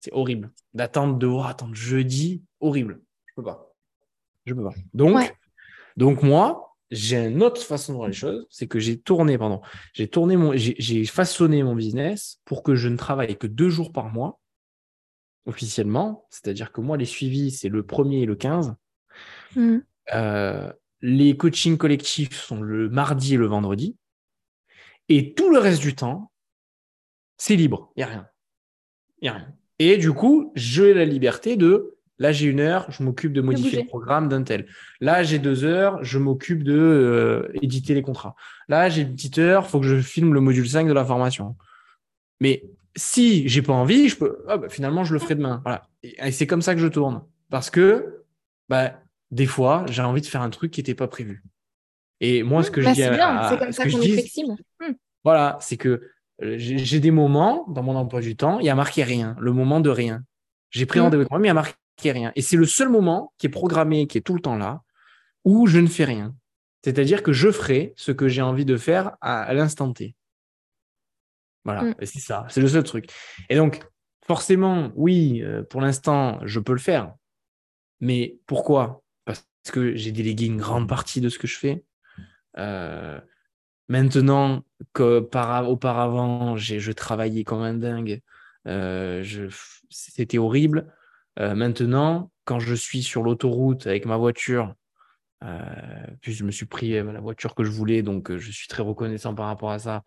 C'est 0.01 0.12
horrible. 0.12 0.51
D'attendre, 0.74 1.16
de 1.18 1.26
voir, 1.26 1.47
attendre 1.47 1.74
jeudi, 1.74 2.43
horrible. 2.61 3.01
Je 3.26 3.32
peux 3.36 3.45
pas. 3.45 3.72
Je 4.47 4.55
peux 4.55 4.64
pas. 4.64 4.74
Donc, 4.93 5.14
Ouais. 5.16 5.32
donc 5.97 6.22
moi, 6.22 6.71
j'ai 6.93 7.16
une 7.16 7.43
autre 7.43 7.62
façon 7.62 7.93
de 7.93 7.97
voir 7.97 8.09
les 8.09 8.14
choses, 8.14 8.47
c'est 8.51 8.66
que 8.66 8.78
j'ai 8.78 9.01
tourné, 9.01 9.38
pardon, 9.38 9.62
j'ai 9.95 10.09
tourné 10.09 10.36
mon, 10.36 10.53
j'ai 10.55 11.05
façonné 11.07 11.62
mon 11.62 11.74
business 11.74 12.40
pour 12.45 12.62
que 12.62 12.74
je 12.74 12.88
ne 12.88 12.99
travaille 12.99 13.36
que 13.38 13.47
deux 13.47 13.70
jours 13.70 13.93
par 13.93 14.11
mois, 14.11 14.40
officiellement. 15.47 16.26
C'est-à-dire 16.28 16.70
que 16.70 16.82
moi, 16.82 16.99
les 16.99 17.07
suivis, 17.07 17.51
c'est 17.51 17.70
le 17.70 17.82
premier 17.82 18.20
et 18.20 18.26
le 18.26 18.36
15. 18.36 18.74
Mm. 19.57 19.78
Euh, 20.14 20.72
les 21.01 21.36
coachings 21.36 21.78
collectifs 21.78 22.38
sont 22.38 22.61
le 22.61 22.90
mardi 22.90 23.34
et 23.34 23.38
le 23.38 23.47
vendredi. 23.47 23.97
Et 25.09 25.32
tout 25.32 25.51
le 25.51 25.59
reste 25.59 25.80
du 25.80 25.95
temps, 25.95 26.30
c'est 27.38 27.57
libre. 27.57 27.90
Il 27.97 28.01
n'y 28.01 28.05
a 28.05 28.07
rien. 28.07 28.28
Il 29.20 29.24
n'y 29.24 29.28
a 29.30 29.32
rien. 29.34 29.55
Et 29.78 29.97
du 29.97 30.12
coup, 30.12 30.53
j'ai 30.55 30.93
la 30.93 31.07
liberté 31.07 31.57
de, 31.57 31.97
là 32.22 32.32
j'ai 32.32 32.46
une 32.46 32.60
heure, 32.60 32.90
je 32.90 33.02
m'occupe 33.02 33.32
de 33.34 33.40
modifier 33.42 33.80
le 33.82 33.86
programme 33.86 34.28
d'un 34.28 34.42
tel. 34.42 34.66
Là 35.00 35.22
j'ai 35.22 35.38
deux 35.38 35.64
heures, 35.64 36.02
je 36.02 36.18
m'occupe 36.18 36.62
de 36.62 36.72
euh, 36.78 37.48
éditer 37.60 37.92
les 37.94 38.02
contrats. 38.02 38.34
Là 38.68 38.88
j'ai 38.88 39.02
une 39.02 39.14
petite 39.14 39.38
heure, 39.38 39.64
il 39.66 39.70
faut 39.70 39.80
que 39.80 39.86
je 39.86 40.00
filme 40.00 40.32
le 40.32 40.40
module 40.40 40.68
5 40.68 40.86
de 40.88 40.92
la 40.92 41.04
formation. 41.04 41.56
Mais 42.40 42.64
si 42.96 43.46
j'ai 43.48 43.62
pas 43.62 43.72
envie, 43.72 44.08
je 44.08 44.16
peux, 44.16 44.38
ah 44.48 44.56
bah, 44.56 44.68
finalement 44.68 45.04
je 45.04 45.12
le 45.12 45.18
ferai 45.18 45.34
demain. 45.34 45.60
Voilà. 45.64 45.82
Et, 46.02 46.30
c'est 46.32 46.46
comme 46.46 46.62
ça 46.62 46.74
que 46.74 46.80
je 46.80 46.88
tourne. 46.88 47.22
Parce 47.50 47.68
que 47.70 48.22
bah, 48.68 48.92
des 49.30 49.46
fois, 49.46 49.84
j'ai 49.90 50.02
envie 50.02 50.20
de 50.20 50.26
faire 50.26 50.42
un 50.42 50.50
truc 50.50 50.70
qui 50.70 50.80
n'était 50.80 50.94
pas 50.94 51.08
prévu. 51.08 51.42
Et 52.20 52.42
moi, 52.42 52.62
ce 52.62 52.70
que 52.70 52.80
Bah, 52.80 52.90
je 52.90 52.94
dis 52.94 53.00
c'est 53.00 53.08
à- 53.08 53.14
bien, 53.16 53.48
c'est 53.48 53.58
comme 53.58 53.72
ce 53.72 53.76
ça 53.78 53.84
que 53.84 53.90
je 53.90 53.96
qu'on 53.96 54.02
est 54.02 54.08
flexible. 54.12 54.52
Mm. 54.80 54.92
voilà, 55.24 55.58
c'est 55.60 55.76
que 55.76 56.02
euh, 56.42 56.54
j'ai 56.56 57.00
des 57.00 57.10
moments 57.10 57.66
dans 57.68 57.82
mon 57.82 57.94
emploi 57.96 58.20
du 58.20 58.36
temps, 58.36 58.58
il 58.60 58.66
y 58.66 58.70
a 58.70 58.74
marqué 58.74 59.02
rien, 59.02 59.36
le 59.40 59.52
moment 59.52 59.80
de 59.80 59.90
rien. 59.90 60.22
J'ai 60.70 60.86
pris 60.86 61.00
Mm. 61.00 61.02
rendez-vous 61.04 61.20
avec 61.22 61.30
moi, 61.30 61.38
mais 61.40 61.48
il 61.48 61.50
y 61.50 61.50
a 61.50 61.54
marqué 61.54 61.74
rien. 62.01 62.32
Et 62.34 62.43
c'est 62.43 62.57
le 62.57 62.66
seul 62.66 62.88
moment 62.88 63.32
qui 63.38 63.47
est 63.47 63.51
programmé, 63.51 64.07
qui 64.07 64.18
est 64.18 64.22
tout 64.22 64.34
le 64.34 64.40
temps 64.40 64.57
là, 64.57 64.82
où 65.45 65.66
je 65.66 65.78
ne 65.78 65.86
fais 65.86 66.05
rien. 66.05 66.34
C'est-à-dire 66.84 67.22
que 67.22 67.32
je 67.32 67.51
ferai 67.51 67.93
ce 67.97 68.11
que 68.12 68.28
j'ai 68.28 68.43
envie 68.43 68.64
de 68.64 68.76
faire 68.76 69.16
à, 69.20 69.43
à 69.43 69.55
l'instant 69.55 69.93
T. 69.93 70.16
Voilà, 71.64 71.82
Mm. 71.84 71.95
C'est 72.03 72.18
ça, 72.18 72.47
c'est 72.49 72.61
le 72.61 72.68
seul 72.68 72.82
truc. 72.82 73.11
Et 73.49 73.57
donc, 73.57 73.84
forcément, 74.26 74.90
oui, 74.95 75.43
euh, 75.43 75.62
pour 75.62 75.80
l'instant, 75.80 76.40
je 76.45 76.61
peux 76.61 76.72
le 76.72 76.78
faire. 76.78 77.14
Mais 78.01 78.38
pourquoi? 78.47 79.03
Parce 79.24 79.47
que 79.70 79.95
j'ai 79.95 80.12
délégué 80.12 80.47
une 80.47 80.57
grande 80.57 80.88
partie 80.88 81.20
de 81.20 81.28
ce 81.28 81.38
que 81.38 81.47
je 81.47 81.57
fais. 81.57 81.84
Euh, 82.59 83.20
maintenant 83.88 84.64
que 84.93 85.20
par, 85.20 85.70
auparavant, 85.70 86.57
j'ai, 86.57 86.80
je 86.80 86.93
travaillais 86.93 87.45
comme 87.45 87.62
un 87.62 87.74
dingue, 87.74 88.20
euh, 88.66 89.22
je, 89.22 89.45
c'était 89.88 90.38
horrible. 90.38 90.93
Euh, 91.39 91.55
maintenant, 91.55 92.30
quand 92.45 92.59
je 92.59 92.74
suis 92.74 93.03
sur 93.03 93.22
l'autoroute 93.22 93.87
avec 93.87 94.07
ma 94.07 94.16
voiture, 94.16 94.74
euh, 95.45 96.07
puis 96.20 96.33
je 96.33 96.45
me 96.45 96.51
suis 96.51 96.66
pris 96.66 96.97
euh, 96.97 97.12
la 97.12 97.20
voiture 97.20 97.55
que 97.55 97.64
je 97.64 97.70
voulais, 97.70 98.03
donc 98.03 98.37
je 98.37 98.51
suis 98.51 98.68
très 98.68 98.83
reconnaissant 98.83 99.35
par 99.35 99.47
rapport 99.47 99.70
à 99.70 99.78
ça. 99.78 100.03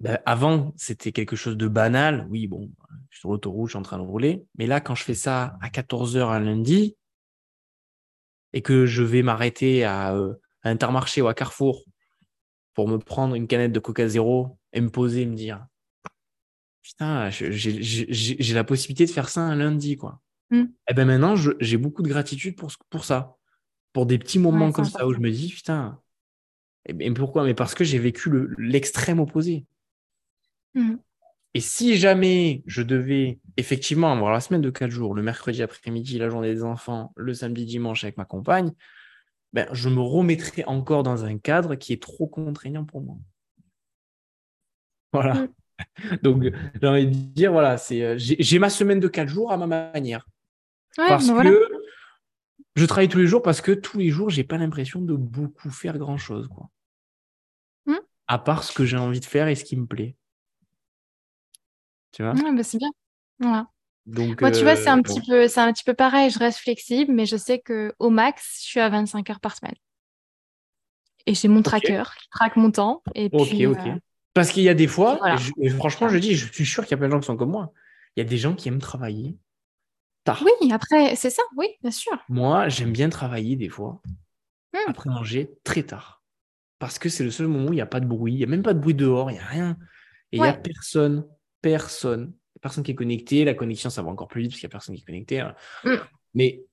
Ben, 0.00 0.18
avant, 0.26 0.72
c'était 0.76 1.12
quelque 1.12 1.36
chose 1.36 1.56
de 1.56 1.68
banal. 1.68 2.26
Oui, 2.28 2.46
bon, 2.46 2.70
je 3.10 3.16
suis 3.16 3.20
sur 3.20 3.30
l'autoroute, 3.30 3.68
je 3.68 3.72
suis 3.72 3.78
en 3.78 3.82
train 3.82 3.98
de 3.98 4.02
rouler. 4.02 4.44
Mais 4.58 4.66
là, 4.66 4.80
quand 4.80 4.94
je 4.94 5.04
fais 5.04 5.14
ça 5.14 5.56
à 5.62 5.68
14h 5.68 6.28
un 6.28 6.40
lundi 6.40 6.96
et 8.52 8.60
que 8.60 8.86
je 8.86 9.02
vais 9.02 9.22
m'arrêter 9.22 9.84
à, 9.84 10.08
à 10.08 10.70
Intermarché 10.70 11.22
ou 11.22 11.28
à 11.28 11.34
Carrefour 11.34 11.84
pour 12.74 12.88
me 12.88 12.98
prendre 12.98 13.34
une 13.34 13.46
canette 13.46 13.72
de 13.72 13.78
Coca 13.78 14.08
Zéro 14.08 14.58
et 14.72 14.80
me 14.80 14.90
poser 14.90 15.22
et 15.22 15.26
me 15.26 15.36
dire 15.36 15.64
Putain, 16.84 17.30
j'ai 17.30 18.54
la 18.54 18.62
possibilité 18.62 19.06
de 19.06 19.10
faire 19.10 19.30
ça 19.30 19.40
un 19.40 19.56
lundi, 19.56 19.96
quoi. 19.96 20.20
Mm. 20.50 20.64
Et 20.90 20.94
ben 20.94 21.06
maintenant, 21.06 21.34
j'ai 21.34 21.78
beaucoup 21.78 22.02
de 22.02 22.08
gratitude 22.08 22.56
pour, 22.56 23.04
ça. 23.04 23.36
Pour 23.94 24.04
des 24.04 24.18
petits 24.18 24.38
moments 24.38 24.66
Ouais, 24.66 24.72
comme 24.72 24.84
ça 24.84 25.06
où 25.06 25.14
je 25.14 25.18
me 25.18 25.30
dis 25.30 25.48
Putain, 25.48 25.98
et, 26.84 26.92
ben 26.92 27.14
pourquoi? 27.14 27.44
Mais 27.44 27.54
parce 27.54 27.74
que 27.74 27.84
j'ai 27.84 27.98
vécu 27.98 28.28
le- 28.28 28.54
l'extrême 28.58 29.18
opposé. 29.18 29.64
Mm. 30.74 30.96
Et 31.54 31.60
si 31.60 31.96
jamais 31.96 32.62
je 32.66 32.82
devais 32.82 33.38
effectivement 33.56 34.12
avoir 34.12 34.30
la 34.30 34.40
semaine 34.40 34.60
de 34.60 34.70
4 34.70 34.90
jours, 34.90 35.14
le 35.14 35.22
mercredi 35.22 35.62
après-midi, 35.62 36.18
la 36.18 36.28
journée 36.28 36.52
des 36.52 36.64
enfants, 36.64 37.14
le 37.16 37.32
samedi, 37.32 37.64
dimanche 37.64 38.04
avec 38.04 38.18
ma 38.18 38.26
compagne, 38.26 38.72
ben, 39.54 39.66
je 39.72 39.88
me 39.88 40.00
remettrais 40.00 40.64
encore 40.64 41.02
dans 41.02 41.24
un 41.24 41.38
cadre 41.38 41.76
qui 41.76 41.94
est 41.94 42.02
trop 42.02 42.26
contraignant 42.26 42.84
pour 42.84 43.00
moi. 43.00 43.16
Voilà. 45.14 45.34
Mm. 45.34 45.48
Donc, 46.22 46.44
j'ai 46.80 46.88
envie 46.88 47.06
de 47.06 47.12
dire, 47.12 47.52
voilà, 47.52 47.76
c'est, 47.76 48.02
euh, 48.02 48.14
j'ai 48.18 48.58
ma 48.58 48.70
semaine 48.70 49.00
de 49.00 49.08
4 49.08 49.28
jours 49.28 49.52
à 49.52 49.56
ma 49.56 49.66
manière. 49.66 50.26
Ouais, 50.98 51.08
parce 51.08 51.30
que 51.30 51.68
je 52.76 52.84
travaille 52.86 53.08
tous 53.08 53.18
les 53.18 53.26
jours 53.26 53.42
parce 53.42 53.60
que 53.60 53.72
tous 53.72 53.98
les 53.98 54.10
jours, 54.10 54.30
j'ai 54.30 54.44
pas 54.44 54.58
l'impression 54.58 55.00
de 55.00 55.14
beaucoup 55.14 55.70
faire 55.70 55.98
grand-chose. 55.98 56.48
quoi. 56.48 56.68
Mm. 57.86 58.00
À 58.28 58.38
part 58.38 58.64
ce 58.64 58.72
que 58.72 58.84
j'ai 58.84 58.98
envie 58.98 59.20
de 59.20 59.24
faire 59.24 59.48
et 59.48 59.54
ce 59.54 59.64
qui 59.64 59.76
me 59.76 59.86
plaît. 59.86 60.14
Tu 62.12 62.22
vois? 62.22 62.34
Ouais, 62.34 62.52
bah, 62.54 62.62
c'est 62.62 62.78
bien. 62.78 62.90
Voilà. 63.38 63.68
Donc, 64.06 64.42
Moi, 64.42 64.50
tu 64.50 64.64
vois, 64.64 64.76
c'est 64.76 64.90
un 64.90 64.98
euh, 64.98 65.02
petit 65.02 65.20
peu, 65.22 65.48
c'est 65.48 65.60
un 65.60 65.72
petit 65.72 65.84
peu 65.84 65.94
pareil. 65.94 66.30
Je 66.30 66.38
reste 66.38 66.58
flexible, 66.58 67.12
mais 67.12 67.26
je 67.26 67.36
sais 67.36 67.60
que 67.60 67.94
au 67.98 68.10
max, 68.10 68.60
je 68.62 68.66
suis 68.66 68.80
à 68.80 68.88
25 68.88 69.30
heures 69.30 69.40
par 69.40 69.56
semaine. 69.56 69.74
Et 71.26 71.34
j'ai 71.34 71.48
mon 71.48 71.62
tracker 71.62 72.02
qui 72.20 72.28
traque 72.28 72.56
mon 72.56 72.70
temps. 72.70 73.02
Et 73.14 73.30
Ok, 73.32 73.48
puis, 73.48 73.66
ok. 73.66 73.86
euh, 73.88 73.94
Parce 74.34 74.50
qu'il 74.50 74.62
y 74.64 74.68
a 74.68 74.74
des 74.74 74.86
fois, 74.88 75.16
Voilà. 75.16 75.36
et 75.36 75.38
je- 75.38 75.52
et 75.60 75.68
franchement, 75.70 76.08
je 76.08 76.18
dis, 76.18 76.34
je 76.34 76.52
suis 76.52 76.66
sûr 76.66 76.82
qu'il 76.84 76.90
y 76.90 76.94
a 76.94 76.98
plein 76.98 77.06
de 77.08 77.12
gens 77.12 77.20
qui 77.20 77.26
sont 77.26 77.36
comme 77.36 77.50
moi. 77.52 77.72
Il 78.16 78.20
y 78.20 78.26
a 78.26 78.28
des 78.28 78.36
gens 78.36 78.54
qui 78.54 78.68
aiment 78.68 78.80
travailler 78.80 79.36
tard. 80.24 80.42
oui, 80.44 80.72
après, 80.72 81.14
c'est 81.16 81.30
ça, 81.30 81.42
oui, 81.56 81.66
bien 81.82 81.90
sûr. 81.90 82.12
Moi, 82.28 82.68
j'aime 82.68 82.92
bien 82.92 83.08
travailler 83.08 83.56
des 83.56 83.68
fois, 83.68 84.00
Hmm. 84.72 84.78
après 84.88 85.08
manger, 85.10 85.52
très 85.64 85.84
tard. 85.84 86.22
Parce 86.80 86.98
que 86.98 87.08
c'est 87.08 87.24
le 87.24 87.30
seul 87.30 87.46
moment 87.46 87.68
où 87.68 87.72
il 87.72 87.76
n'y 87.76 87.80
a 87.80 87.86
pas 87.86 88.00
de 88.00 88.06
bruit, 88.06 88.32
il 88.32 88.38
n'y 88.38 88.44
a 88.44 88.48
même 88.48 88.62
pas 88.62 88.74
de 88.74 88.80
bruit 88.80 88.94
dehors, 88.94 89.30
il 89.30 89.34
n'y 89.34 89.40
a 89.40 89.44
rien. 89.46 89.76
Et 90.32 90.38
il 90.38 90.42
n'y 90.42 90.48
a 90.48 90.52
personne, 90.52 91.24
personne, 91.62 92.32
personne 92.60 92.82
qui 92.82 92.90
est 92.90 92.94
connecté. 92.96 93.44
La 93.44 93.54
connexion, 93.54 93.88
ça 93.88 94.02
va 94.02 94.08
encore 94.10 94.26
plus 94.26 94.42
vite 94.42 94.50
parce 94.50 94.60
qu'il 94.60 94.66
n'y 94.66 94.70
a 94.72 94.74
personne 94.74 94.94
qui 94.96 95.02
est 95.02 95.04
connecté. 95.04 95.40
hein. 95.40 95.54
Hmm. 95.84 95.94
Mais 96.34 96.64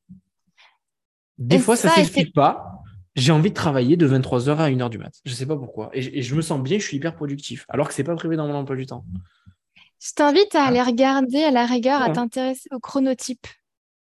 des 1.37 1.57
Et 1.57 1.59
fois, 1.59 1.75
ça 1.75 1.89
ne 1.89 1.93
s'explique 1.93 2.33
pas. 2.33 2.81
J'ai 3.15 3.31
envie 3.31 3.49
de 3.49 3.55
travailler 3.55 3.97
de 3.97 4.07
23h 4.07 4.57
à 4.57 4.69
1h 4.69 4.89
du 4.89 4.97
mat. 4.97 5.13
Je 5.25 5.31
ne 5.31 5.35
sais 5.35 5.45
pas 5.45 5.57
pourquoi. 5.57 5.89
Et, 5.93 6.01
je- 6.01 6.09
et 6.13 6.21
je 6.21 6.35
me 6.35 6.41
sens 6.41 6.61
bien, 6.61 6.79
je 6.79 6.83
suis 6.85 6.97
hyper 6.97 7.15
productif. 7.15 7.65
Alors 7.69 7.87
que 7.87 7.93
ce 7.93 8.01
n'est 8.01 8.05
pas 8.05 8.15
prévu 8.15 8.35
dans 8.37 8.47
mon 8.47 8.55
emploi 8.55 8.75
du 8.75 8.85
temps. 8.85 9.05
Je 9.99 10.13
t'invite 10.15 10.55
à 10.55 10.65
aller 10.65 10.81
regarder 10.81 11.43
à 11.43 11.51
la 11.51 11.65
rigueur, 11.65 12.01
à 12.01 12.09
t'intéresser 12.09 12.69
aux 12.71 12.79
chronotypes. 12.79 13.47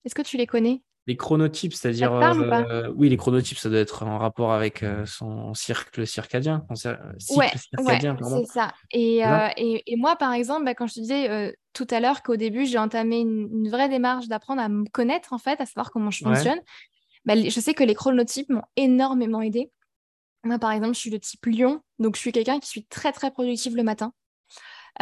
Est-ce 0.05 0.15
que 0.15 0.23
tu 0.23 0.37
les 0.37 0.47
connais? 0.47 0.83
Les 1.09 1.17
chronotypes, 1.17 1.73
c'est-à-dire. 1.73 2.13
Euh, 2.13 2.91
oui, 2.97 3.09
les 3.09 3.17
chronotypes, 3.17 3.59
ça 3.59 3.69
doit 3.69 3.79
être 3.79 4.03
en 4.03 4.19
rapport 4.19 4.53
avec 4.53 4.83
euh, 4.83 5.07
son 5.07 5.55
circadien. 5.55 6.67
Euh, 6.87 6.97
cycle 7.19 7.37
Ouais, 7.37 7.51
circadien, 7.57 8.17
ouais, 8.17 8.41
c'est 8.41 8.47
ça. 8.47 8.75
Et, 8.91 9.19
C'est 9.23 9.29
ça? 9.29 9.47
euh, 9.49 9.51
et, 9.57 9.93
et 9.93 9.97
moi, 9.97 10.17
par 10.17 10.33
exemple, 10.33 10.65
bah, 10.65 10.75
quand 10.75 10.89
je 10.89 10.95
te 10.95 11.01
disais 11.01 11.31
euh, 11.31 11.53
tout 11.75 11.87
à 11.91 12.01
l'heure 12.01 12.23
qu'au 12.25 12.35
début, 12.37 12.67
j'ai 12.67 12.79
entamé 12.79 13.21
une, 13.21 13.49
une 13.53 13.69
vraie 13.71 13.89
démarche 13.89 14.27
d'apprendre 14.27 14.61
à 14.63 14.69
me 14.69 14.85
connaître, 14.91 15.33
en 15.33 15.39
fait, 15.39 15.61
à 15.61 15.67
savoir 15.67 15.93
comment 15.93 16.11
je 16.11 16.23
fonctionne, 16.23 16.59
bah, 17.27 17.35
je 17.37 17.61
sais 17.61 17.75
que 17.75 17.85
les 17.85 17.95
chronotypes 17.95 18.49
m'ont 18.49 18.63
énormément 18.77 19.43
aidé. 19.43 19.71
Moi, 20.45 20.59
par 20.59 20.71
exemple, 20.71 20.95
je 20.95 21.01
suis 21.01 21.11
le 21.11 21.19
type 21.19 21.45
lion, 21.47 21.81
donc 21.99 22.15
je 22.15 22.21
suis 22.21 22.33
quelqu'un 22.33 22.61
qui 22.61 22.69
suis 22.69 22.85
très, 22.87 23.13
très 23.13 23.31
productive 23.31 23.77
le 23.77 23.83
matin. 23.83 24.13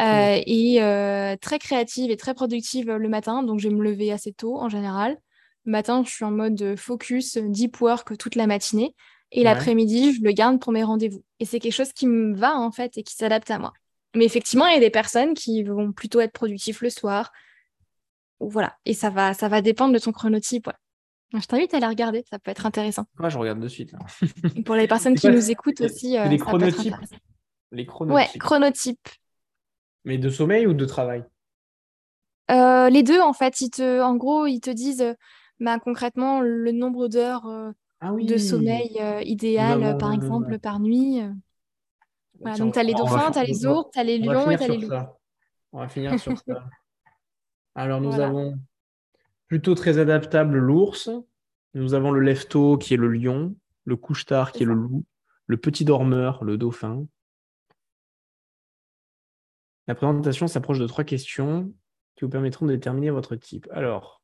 Euh, 0.01 0.41
et 0.45 0.81
euh, 0.83 1.37
très 1.39 1.57
créative 1.57 2.11
et 2.11 2.17
très 2.17 2.33
productive 2.33 2.91
le 2.91 3.07
matin, 3.07 3.43
donc 3.43 3.59
je 3.59 3.69
vais 3.69 3.75
me 3.75 3.81
lever 3.83 4.11
assez 4.11 4.33
tôt 4.33 4.57
en 4.57 4.67
général. 4.67 5.17
Le 5.63 5.71
matin, 5.71 6.03
je 6.05 6.09
suis 6.09 6.25
en 6.25 6.31
mode 6.31 6.75
focus, 6.75 7.37
deep 7.37 7.79
work 7.79 8.17
toute 8.17 8.35
la 8.35 8.47
matinée. 8.47 8.93
Et 9.31 9.39
Ouais. 9.39 9.45
l'après-midi, 9.45 10.13
je 10.13 10.21
le 10.21 10.31
garde 10.31 10.59
pour 10.59 10.71
mes 10.71 10.83
rendez-vous. 10.83 11.23
Et 11.39 11.45
c'est 11.45 11.59
quelque 11.59 11.73
chose 11.73 11.93
qui 11.93 12.07
me 12.07 12.35
va 12.35 12.55
en 12.55 12.71
fait 12.71 12.97
et 12.97 13.03
qui 13.03 13.15
s'adapte 13.15 13.49
à 13.51 13.59
moi. 13.59 13.73
Mais 14.15 14.25
effectivement, 14.25 14.67
il 14.67 14.73
y 14.73 14.77
a 14.77 14.81
des 14.81 14.89
personnes 14.89 15.33
qui 15.33 15.63
vont 15.63 15.91
plutôt 15.91 16.19
être 16.21 16.31
productifs 16.31 16.81
le 16.81 16.89
soir, 16.89 17.31
voilà. 18.39 18.75
Et 18.85 18.93
ça 18.93 19.09
va, 19.09 19.33
ça 19.33 19.47
va 19.47 19.61
dépendre 19.61 19.93
de 19.93 19.99
ton 19.99 20.11
chronotype. 20.11 20.69
Je 21.39 21.45
t'invite 21.45 21.73
à 21.73 21.77
aller 21.77 21.87
regarder, 21.87 22.23
ça 22.29 22.39
peut 22.39 22.51
être 22.51 22.65
intéressant. 22.65 23.05
Moi, 23.19 23.29
je 23.29 23.37
regarde 23.37 23.59
de 23.59 23.67
suite. 23.67 23.93
pour 24.65 24.75
les 24.75 24.87
personnes 24.87 25.15
qui 25.19 25.29
nous 25.29 25.51
écoutent 25.51 25.81
aussi. 25.81 26.17
les 26.17 26.37
chronotypes. 26.37 26.95
Les 27.71 27.85
chronotypes. 27.85 28.33
Ouais, 28.33 28.39
chronotypes. 28.39 29.09
Mais 30.03 30.17
de 30.17 30.29
sommeil 30.29 30.67
ou 30.67 30.73
de 30.73 30.85
travail? 30.85 31.25
Euh, 32.51 32.89
Les 32.89 33.03
deux, 33.03 33.19
en 33.19 33.33
fait. 33.33 33.59
Ils 33.61 33.71
te, 33.71 34.01
en 34.01 34.15
gros, 34.15 34.45
ils 34.45 34.61
te 34.61 34.69
disent 34.69 35.15
bah, 35.59 35.79
concrètement 35.79 36.41
le 36.41 36.71
nombre 36.71 37.07
d'heures 37.07 37.47
euh, 37.47 37.71
ah 38.01 38.11
de 38.11 38.37
sommeil 38.37 38.97
euh, 39.01 39.21
idéal, 39.23 39.97
par 39.97 40.13
exemple, 40.13 40.59
par 40.59 40.79
nuit. 40.79 41.21
Voilà, 42.39 42.57
donc, 42.57 42.73
tu 42.73 42.79
as 42.79 42.83
les 42.83 42.93
dauphins, 42.93 43.31
tu 43.31 43.39
as 43.39 43.43
les 43.43 43.65
ours, 43.65 43.89
tu 43.91 43.99
as 43.99 44.03
les 44.03 44.17
lions 44.17 44.51
et 44.51 44.57
tu 44.57 44.63
as 44.63 44.67
les 44.67 44.77
loups. 44.77 44.93
On 45.71 45.79
va 45.79 45.87
finir 45.87 46.19
sur 46.19 46.37
ça. 46.47 46.63
Alors, 47.73 47.99
nous 47.99 48.19
avons 48.19 48.57
plutôt 49.47 49.75
très 49.75 49.97
adaptable 49.97 50.57
l'ours. 50.57 51.09
Nous 51.73 51.93
avons 51.93 52.11
le 52.11 52.21
lève-tôt 52.21 52.77
qui 52.77 52.93
est 52.93 52.97
le 52.97 53.09
lion, 53.09 53.55
le 53.83 53.95
couche-tard 53.95 54.51
qui 54.51 54.63
est 54.63 54.65
le 54.65 54.73
loup, 54.73 55.03
le 55.47 55.57
petit 55.57 55.85
dormeur, 55.85 56.43
le 56.43 56.57
dauphin. 56.57 57.05
La 59.87 59.95
présentation 59.95 60.47
s'approche 60.47 60.79
de 60.79 60.87
trois 60.87 61.03
questions 61.03 61.71
qui 62.15 62.25
vous 62.25 62.29
permettront 62.29 62.65
de 62.65 62.73
déterminer 62.73 63.11
votre 63.11 63.35
type. 63.35 63.67
Alors, 63.71 64.21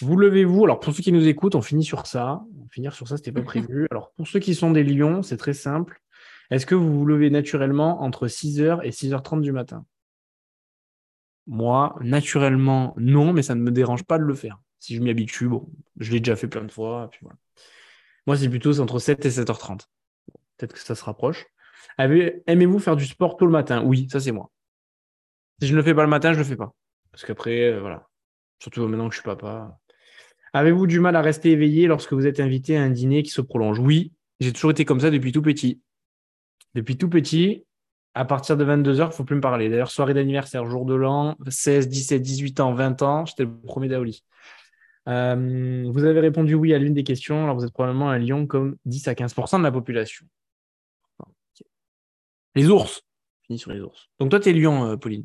vous 0.00 0.16
levez-vous? 0.16 0.64
Alors, 0.64 0.80
pour 0.80 0.94
ceux 0.94 1.02
qui 1.02 1.12
nous 1.12 1.28
écoutent, 1.28 1.54
on 1.54 1.62
finit 1.62 1.84
sur 1.84 2.06
ça. 2.06 2.42
On 2.58 2.68
finir 2.68 2.94
sur 2.94 3.06
ça, 3.06 3.16
ce 3.16 3.22
n'était 3.22 3.32
pas 3.32 3.42
prévu. 3.44 3.86
Alors, 3.90 4.12
pour 4.16 4.26
ceux 4.26 4.40
qui 4.40 4.54
sont 4.54 4.70
des 4.70 4.82
lions, 4.82 5.22
c'est 5.22 5.36
très 5.36 5.52
simple. 5.52 6.00
Est-ce 6.50 6.66
que 6.66 6.74
vous 6.74 6.92
vous 6.92 7.06
levez 7.06 7.30
naturellement 7.30 8.02
entre 8.02 8.26
6h 8.26 8.80
et 8.82 8.90
6h30 8.90 9.40
du 9.40 9.52
matin? 9.52 9.84
Moi, 11.50 11.96
naturellement, 12.00 12.94
non, 12.96 13.32
mais 13.32 13.42
ça 13.42 13.56
ne 13.56 13.60
me 13.60 13.72
dérange 13.72 14.04
pas 14.04 14.18
de 14.18 14.22
le 14.22 14.34
faire. 14.34 14.60
Si 14.78 14.94
je 14.94 15.02
m'y 15.02 15.10
habitue, 15.10 15.48
bon, 15.48 15.68
je 15.98 16.12
l'ai 16.12 16.20
déjà 16.20 16.36
fait 16.36 16.46
plein 16.46 16.62
de 16.62 16.70
fois. 16.70 17.10
Moi, 18.28 18.36
c'est 18.36 18.48
plutôt 18.48 18.78
entre 18.78 19.00
7 19.00 19.26
et 19.26 19.30
7h30. 19.30 19.88
Peut-être 20.56 20.72
que 20.74 20.78
ça 20.78 20.94
se 20.94 21.02
rapproche. 21.04 21.46
Aimez-vous 21.98 22.78
faire 22.78 22.94
du 22.94 23.04
sport 23.04 23.36
tôt 23.36 23.46
le 23.46 23.52
matin? 23.52 23.82
Oui, 23.84 24.06
ça 24.12 24.20
c'est 24.20 24.30
moi. 24.30 24.52
Si 25.60 25.66
je 25.66 25.72
ne 25.72 25.78
le 25.78 25.82
fais 25.82 25.92
pas 25.92 26.04
le 26.04 26.08
matin, 26.08 26.32
je 26.32 26.38
ne 26.38 26.44
le 26.44 26.48
fais 26.48 26.56
pas. 26.56 26.72
Parce 27.10 27.24
qu'après, 27.24 27.64
euh, 27.64 27.80
voilà. 27.80 28.08
Surtout 28.60 28.86
maintenant 28.86 29.08
que 29.08 29.14
je 29.14 29.20
suis 29.20 29.26
papa. 29.26 29.76
Avez-vous 30.52 30.86
du 30.86 31.00
mal 31.00 31.16
à 31.16 31.20
rester 31.20 31.50
éveillé 31.50 31.88
lorsque 31.88 32.12
vous 32.12 32.28
êtes 32.28 32.38
invité 32.38 32.76
à 32.76 32.82
un 32.82 32.90
dîner 32.90 33.24
qui 33.24 33.30
se 33.30 33.40
prolonge? 33.40 33.80
Oui, 33.80 34.12
j'ai 34.38 34.52
toujours 34.52 34.70
été 34.70 34.84
comme 34.84 35.00
ça 35.00 35.10
depuis 35.10 35.32
tout 35.32 35.42
petit. 35.42 35.80
Depuis 36.74 36.96
tout 36.96 37.08
petit, 37.08 37.64
à 38.14 38.24
partir 38.24 38.56
de 38.56 38.64
22h, 38.64 38.96
il 38.96 39.06
ne 39.06 39.10
faut 39.10 39.24
plus 39.24 39.36
me 39.36 39.40
parler. 39.40 39.68
D'ailleurs, 39.68 39.90
soirée 39.90 40.14
d'anniversaire, 40.14 40.66
jour 40.66 40.84
de 40.84 40.94
l'an, 40.94 41.36
16, 41.48 41.88
17, 41.88 42.22
18 42.22 42.60
ans, 42.60 42.74
20 42.74 43.02
ans, 43.02 43.24
j'étais 43.24 43.44
le 43.44 43.60
premier 43.60 43.88
d'Aoli. 43.88 44.24
Euh, 45.08 45.84
vous 45.90 46.04
avez 46.04 46.20
répondu 46.20 46.54
oui 46.54 46.74
à 46.74 46.78
l'une 46.78 46.94
des 46.94 47.04
questions. 47.04 47.44
Alors, 47.44 47.56
vous 47.56 47.64
êtes 47.64 47.72
probablement 47.72 48.10
un 48.10 48.18
lion 48.18 48.46
comme 48.46 48.76
10 48.84 49.08
à 49.08 49.14
15% 49.14 49.58
de 49.58 49.62
la 49.62 49.72
population. 49.72 50.26
Les 52.54 52.68
ours. 52.68 53.02
Fini 53.46 53.58
sur 53.58 53.72
les 53.72 53.80
ours. 53.80 54.08
Donc, 54.18 54.30
toi, 54.30 54.40
tu 54.40 54.50
es 54.50 54.52
lion, 54.52 54.84
euh, 54.84 54.96
Pauline. 54.96 55.24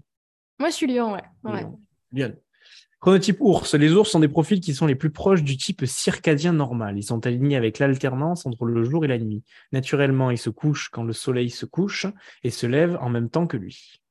Moi, 0.59 0.69
je 0.69 0.75
suis 0.75 0.87
lion, 0.87 1.13
ouais. 1.13 1.23
ouais. 1.43 1.65
Lion. 2.11 2.35
Chronotype 3.05 3.37
ours. 3.39 3.75
Les 3.75 3.93
ours 3.93 4.09
sont 4.09 4.19
des 4.19 4.27
profils 4.27 4.59
qui 4.59 4.73
sont 4.73 4.87
les 4.87 4.95
plus 4.95 5.11
proches 5.11 5.43
du 5.43 5.57
type 5.57 5.85
circadien 5.85 6.53
normal. 6.53 6.97
Ils 6.97 7.03
sont 7.03 7.27
alignés 7.27 7.55
avec 7.55 7.77
l'alternance 7.77 8.47
entre 8.47 8.65
le 8.65 8.83
jour 8.83 9.05
et 9.05 9.07
la 9.07 9.19
nuit. 9.19 9.43
Naturellement, 9.71 10.31
ils 10.31 10.39
se 10.39 10.49
couchent 10.49 10.89
quand 10.89 11.03
le 11.03 11.13
soleil 11.13 11.51
se 11.51 11.67
couche 11.67 12.07
et 12.41 12.49
se 12.49 12.65
lèvent 12.65 12.97
en 12.99 13.09
même 13.09 13.29
temps 13.29 13.45
que 13.45 13.57
lui. 13.57 14.01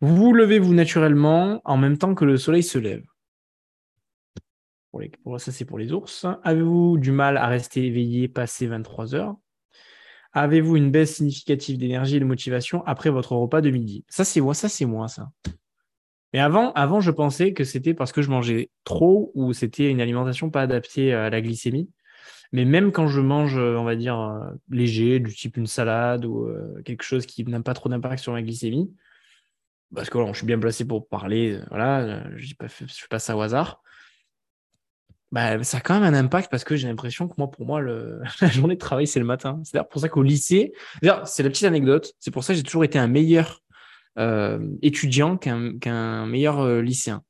Vous 0.00 0.32
levez-vous 0.32 0.72
naturellement 0.72 1.60
en 1.64 1.76
même 1.76 1.98
temps 1.98 2.14
que 2.14 2.24
le 2.24 2.36
soleil 2.36 2.62
se 2.62 2.78
lève. 2.78 3.02
Pour 5.24 5.40
ça, 5.40 5.50
c'est 5.50 5.64
pour 5.64 5.80
les 5.80 5.92
ours. 5.92 6.26
Avez-vous 6.44 6.96
du 6.96 7.10
mal 7.10 7.36
à 7.38 7.48
rester 7.48 7.84
éveillé 7.84 8.28
passé 8.28 8.68
23 8.68 9.16
heures? 9.16 9.34
Avez-vous 10.32 10.76
une 10.76 10.92
baisse 10.92 11.16
significative 11.16 11.76
d'énergie 11.76 12.18
et 12.18 12.20
de 12.20 12.24
motivation 12.24 12.84
après 12.86 13.10
votre 13.10 13.32
repas 13.32 13.60
de 13.60 13.70
midi? 13.70 14.04
Ça, 14.08 14.24
c'est 14.24 14.40
moi, 14.40 14.54
ça, 14.54 14.68
c'est 14.68 14.86
moi, 14.86 15.08
ça. 15.08 15.32
Mais 16.32 16.38
avant, 16.38 16.72
avant, 16.72 17.00
je 17.00 17.10
pensais 17.10 17.52
que 17.52 17.64
c'était 17.64 17.94
parce 17.94 18.12
que 18.12 18.22
je 18.22 18.30
mangeais 18.30 18.70
trop 18.84 19.32
ou 19.34 19.52
c'était 19.52 19.90
une 19.90 20.00
alimentation 20.00 20.50
pas 20.50 20.62
adaptée 20.62 21.12
à 21.12 21.28
la 21.28 21.40
glycémie. 21.40 21.88
Mais 22.52 22.64
même 22.64 22.92
quand 22.92 23.06
je 23.06 23.20
mange, 23.20 23.56
on 23.56 23.84
va 23.84 23.96
dire, 23.96 24.18
euh, 24.18 24.50
léger, 24.70 25.20
du 25.20 25.32
type 25.34 25.56
une 25.56 25.66
salade 25.66 26.24
ou 26.24 26.46
euh, 26.46 26.82
quelque 26.84 27.04
chose 27.04 27.26
qui 27.26 27.44
n'a 27.44 27.60
pas 27.60 27.74
trop 27.74 27.88
d'impact 27.88 28.22
sur 28.22 28.32
ma 28.32 28.42
glycémie, 28.42 28.92
parce 29.94 30.10
que 30.10 30.18
je 30.26 30.32
suis 30.32 30.46
bien 30.46 30.58
placé 30.58 30.84
pour 30.84 31.08
parler, 31.08 31.52
euh, 31.54 31.64
voilà, 31.70 32.22
je 32.36 32.54
ne 32.60 32.68
fais 32.68 32.86
pas 33.08 33.18
ça 33.18 33.36
au 33.36 33.40
hasard. 33.40 33.82
Bah, 35.32 35.62
ça 35.62 35.76
a 35.78 35.80
quand 35.80 35.94
même 36.00 36.12
un 36.12 36.18
impact 36.18 36.50
parce 36.50 36.64
que 36.64 36.74
j'ai 36.74 36.88
l'impression 36.88 37.28
que 37.28 37.34
moi, 37.38 37.48
pour 37.48 37.64
moi, 37.64 37.80
le... 37.80 38.20
la 38.40 38.48
journée 38.48 38.74
de 38.74 38.80
travail, 38.80 39.06
c'est 39.06 39.20
le 39.20 39.26
matin. 39.26 39.60
C'est 39.62 39.80
pour 39.88 40.00
ça 40.00 40.08
qu'au 40.08 40.24
lycée, 40.24 40.72
c'est 41.24 41.42
la 41.44 41.50
petite 41.50 41.64
anecdote, 41.64 42.12
c'est 42.18 42.32
pour 42.32 42.42
ça 42.42 42.52
que 42.52 42.56
j'ai 42.56 42.64
toujours 42.64 42.82
été 42.82 42.98
un 42.98 43.06
meilleur 43.06 43.62
euh, 43.69 43.69
étudiant 44.16 45.36
qu'un 45.36 46.26
meilleur 46.26 46.60
euh, 46.60 46.82
lycéen. 46.82 47.22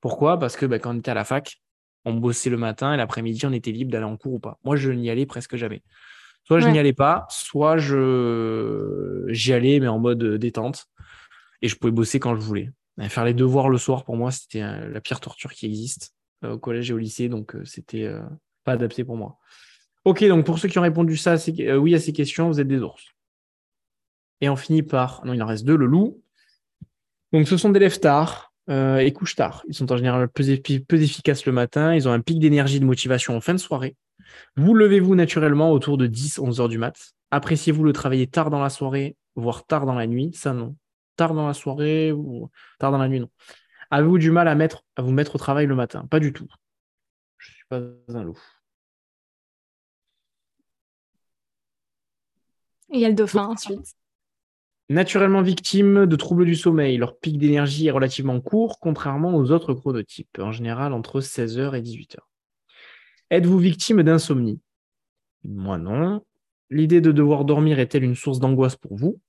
Pourquoi? 0.00 0.38
Parce 0.38 0.56
que 0.56 0.66
bah, 0.66 0.78
quand 0.78 0.94
on 0.94 0.98
était 0.98 1.10
à 1.10 1.14
la 1.14 1.24
fac, 1.24 1.60
on 2.04 2.14
bossait 2.14 2.50
le 2.50 2.56
matin 2.56 2.94
et 2.94 2.96
l'après-midi, 2.96 3.44
on 3.46 3.52
était 3.52 3.72
libre 3.72 3.90
d'aller 3.90 4.04
en 4.04 4.16
cours 4.16 4.34
ou 4.34 4.38
pas. 4.38 4.58
Moi, 4.64 4.76
je 4.76 4.90
n'y 4.90 5.10
allais 5.10 5.26
presque 5.26 5.56
jamais. 5.56 5.82
Soit 6.44 6.60
je 6.60 6.68
n'y 6.68 6.78
allais 6.78 6.94
pas, 6.94 7.26
soit 7.28 7.76
je 7.76 9.24
j'y 9.28 9.52
allais, 9.52 9.80
mais 9.80 9.88
en 9.88 9.98
mode 9.98 10.22
euh, 10.22 10.38
détente. 10.38 10.86
Et 11.60 11.68
je 11.68 11.76
pouvais 11.76 11.92
bosser 11.92 12.20
quand 12.20 12.34
je 12.36 12.40
voulais. 12.40 12.70
Faire 13.08 13.24
les 13.24 13.34
devoirs 13.34 13.68
le 13.68 13.78
soir, 13.78 14.04
pour 14.04 14.16
moi, 14.16 14.30
c'était 14.30 14.60
la 14.60 15.00
pire 15.00 15.20
torture 15.20 15.52
qui 15.52 15.66
existe 15.66 16.14
au 16.44 16.58
collège 16.58 16.90
et 16.90 16.94
au 16.94 16.98
lycée. 16.98 17.28
Donc, 17.28 17.54
c'était 17.64 18.12
pas 18.64 18.72
adapté 18.72 19.04
pour 19.04 19.16
moi. 19.16 19.38
Ok, 20.04 20.24
donc 20.24 20.46
pour 20.46 20.58
ceux 20.58 20.68
qui 20.68 20.78
ont 20.78 20.82
répondu 20.82 21.16
ça, 21.16 21.36
oui 21.78 21.94
à 21.94 22.00
ces 22.00 22.12
questions, 22.12 22.48
vous 22.48 22.60
êtes 22.60 22.66
des 22.66 22.80
ours. 22.80 23.04
Et 24.40 24.48
on 24.48 24.56
finit 24.56 24.82
par, 24.82 25.24
non, 25.24 25.32
il 25.32 25.42
en 25.42 25.46
reste 25.46 25.64
deux, 25.64 25.76
le 25.76 25.86
loup. 25.86 26.22
Donc, 27.32 27.46
ce 27.46 27.56
sont 27.56 27.70
des 27.70 27.80
lève 27.80 27.98
tard 27.98 28.52
euh, 28.70 28.98
et 28.98 29.12
couche 29.12 29.34
tard. 29.34 29.62
Ils 29.68 29.74
sont 29.74 29.90
en 29.92 29.96
général 29.96 30.28
peu, 30.28 30.42
efficaces 31.00 31.46
le 31.46 31.52
matin. 31.52 31.94
Ils 31.94 32.08
ont 32.08 32.12
un 32.12 32.20
pic 32.20 32.38
d'énergie 32.38 32.80
de 32.80 32.84
motivation 32.84 33.36
en 33.36 33.40
fin 33.40 33.54
de 33.54 33.58
soirée. 33.58 33.96
Vous 34.56 34.74
levez-vous 34.74 35.14
naturellement 35.14 35.72
autour 35.72 35.98
de 35.98 36.06
10-11 36.06 36.60
heures 36.60 36.68
du 36.68 36.78
mat. 36.78 37.12
Appréciez-vous 37.30 37.84
le 37.84 37.92
travailler 37.92 38.26
tard 38.26 38.50
dans 38.50 38.60
la 38.60 38.70
soirée, 38.70 39.16
voire 39.36 39.66
tard 39.66 39.86
dans 39.86 39.94
la 39.94 40.06
nuit? 40.06 40.32
Ça, 40.34 40.52
non. 40.52 40.76
Tard 41.16 41.34
dans 41.34 41.46
la 41.46 41.54
soirée 41.54 42.12
ou 42.12 42.50
tard 42.78 42.92
dans 42.92 42.98
la 42.98 43.08
nuit, 43.08 43.20
non. 43.20 43.30
Avez-vous 43.90 44.18
du 44.18 44.30
mal 44.30 44.48
à, 44.48 44.54
mettre, 44.54 44.84
à 44.96 45.02
vous 45.02 45.12
mettre 45.12 45.34
au 45.34 45.38
travail 45.38 45.66
le 45.66 45.74
matin? 45.74 46.06
Pas 46.10 46.20
du 46.20 46.32
tout. 46.32 46.46
Je 47.38 47.50
ne 47.50 47.54
suis 47.54 47.64
pas 47.68 48.18
un 48.18 48.24
loup. 48.24 48.38
Il 52.90 53.00
y 53.00 53.04
a 53.04 53.08
le 53.08 53.14
dauphin 53.14 53.46
ensuite. 53.46 53.94
Naturellement 54.90 55.42
victimes 55.42 56.06
de 56.06 56.16
troubles 56.16 56.46
du 56.46 56.56
sommeil, 56.56 56.96
leur 56.96 57.18
pic 57.18 57.36
d'énergie 57.36 57.88
est 57.88 57.90
relativement 57.90 58.40
court, 58.40 58.80
contrairement 58.80 59.34
aux 59.36 59.50
autres 59.50 59.74
chronotypes, 59.74 60.38
en 60.38 60.50
général 60.50 60.94
entre 60.94 61.20
16h 61.20 61.74
et 61.74 61.82
18h. 61.82 62.16
Êtes-vous 63.30 63.58
victime 63.58 64.02
d'insomnie? 64.02 64.60
Moi 65.44 65.76
non. 65.76 66.24
L'idée 66.70 67.02
de 67.02 67.12
devoir 67.12 67.44
dormir 67.44 67.78
est-elle 67.78 68.04
une 68.04 68.14
source 68.14 68.40
d'angoisse 68.40 68.76
pour 68.76 68.96
vous? 68.96 69.20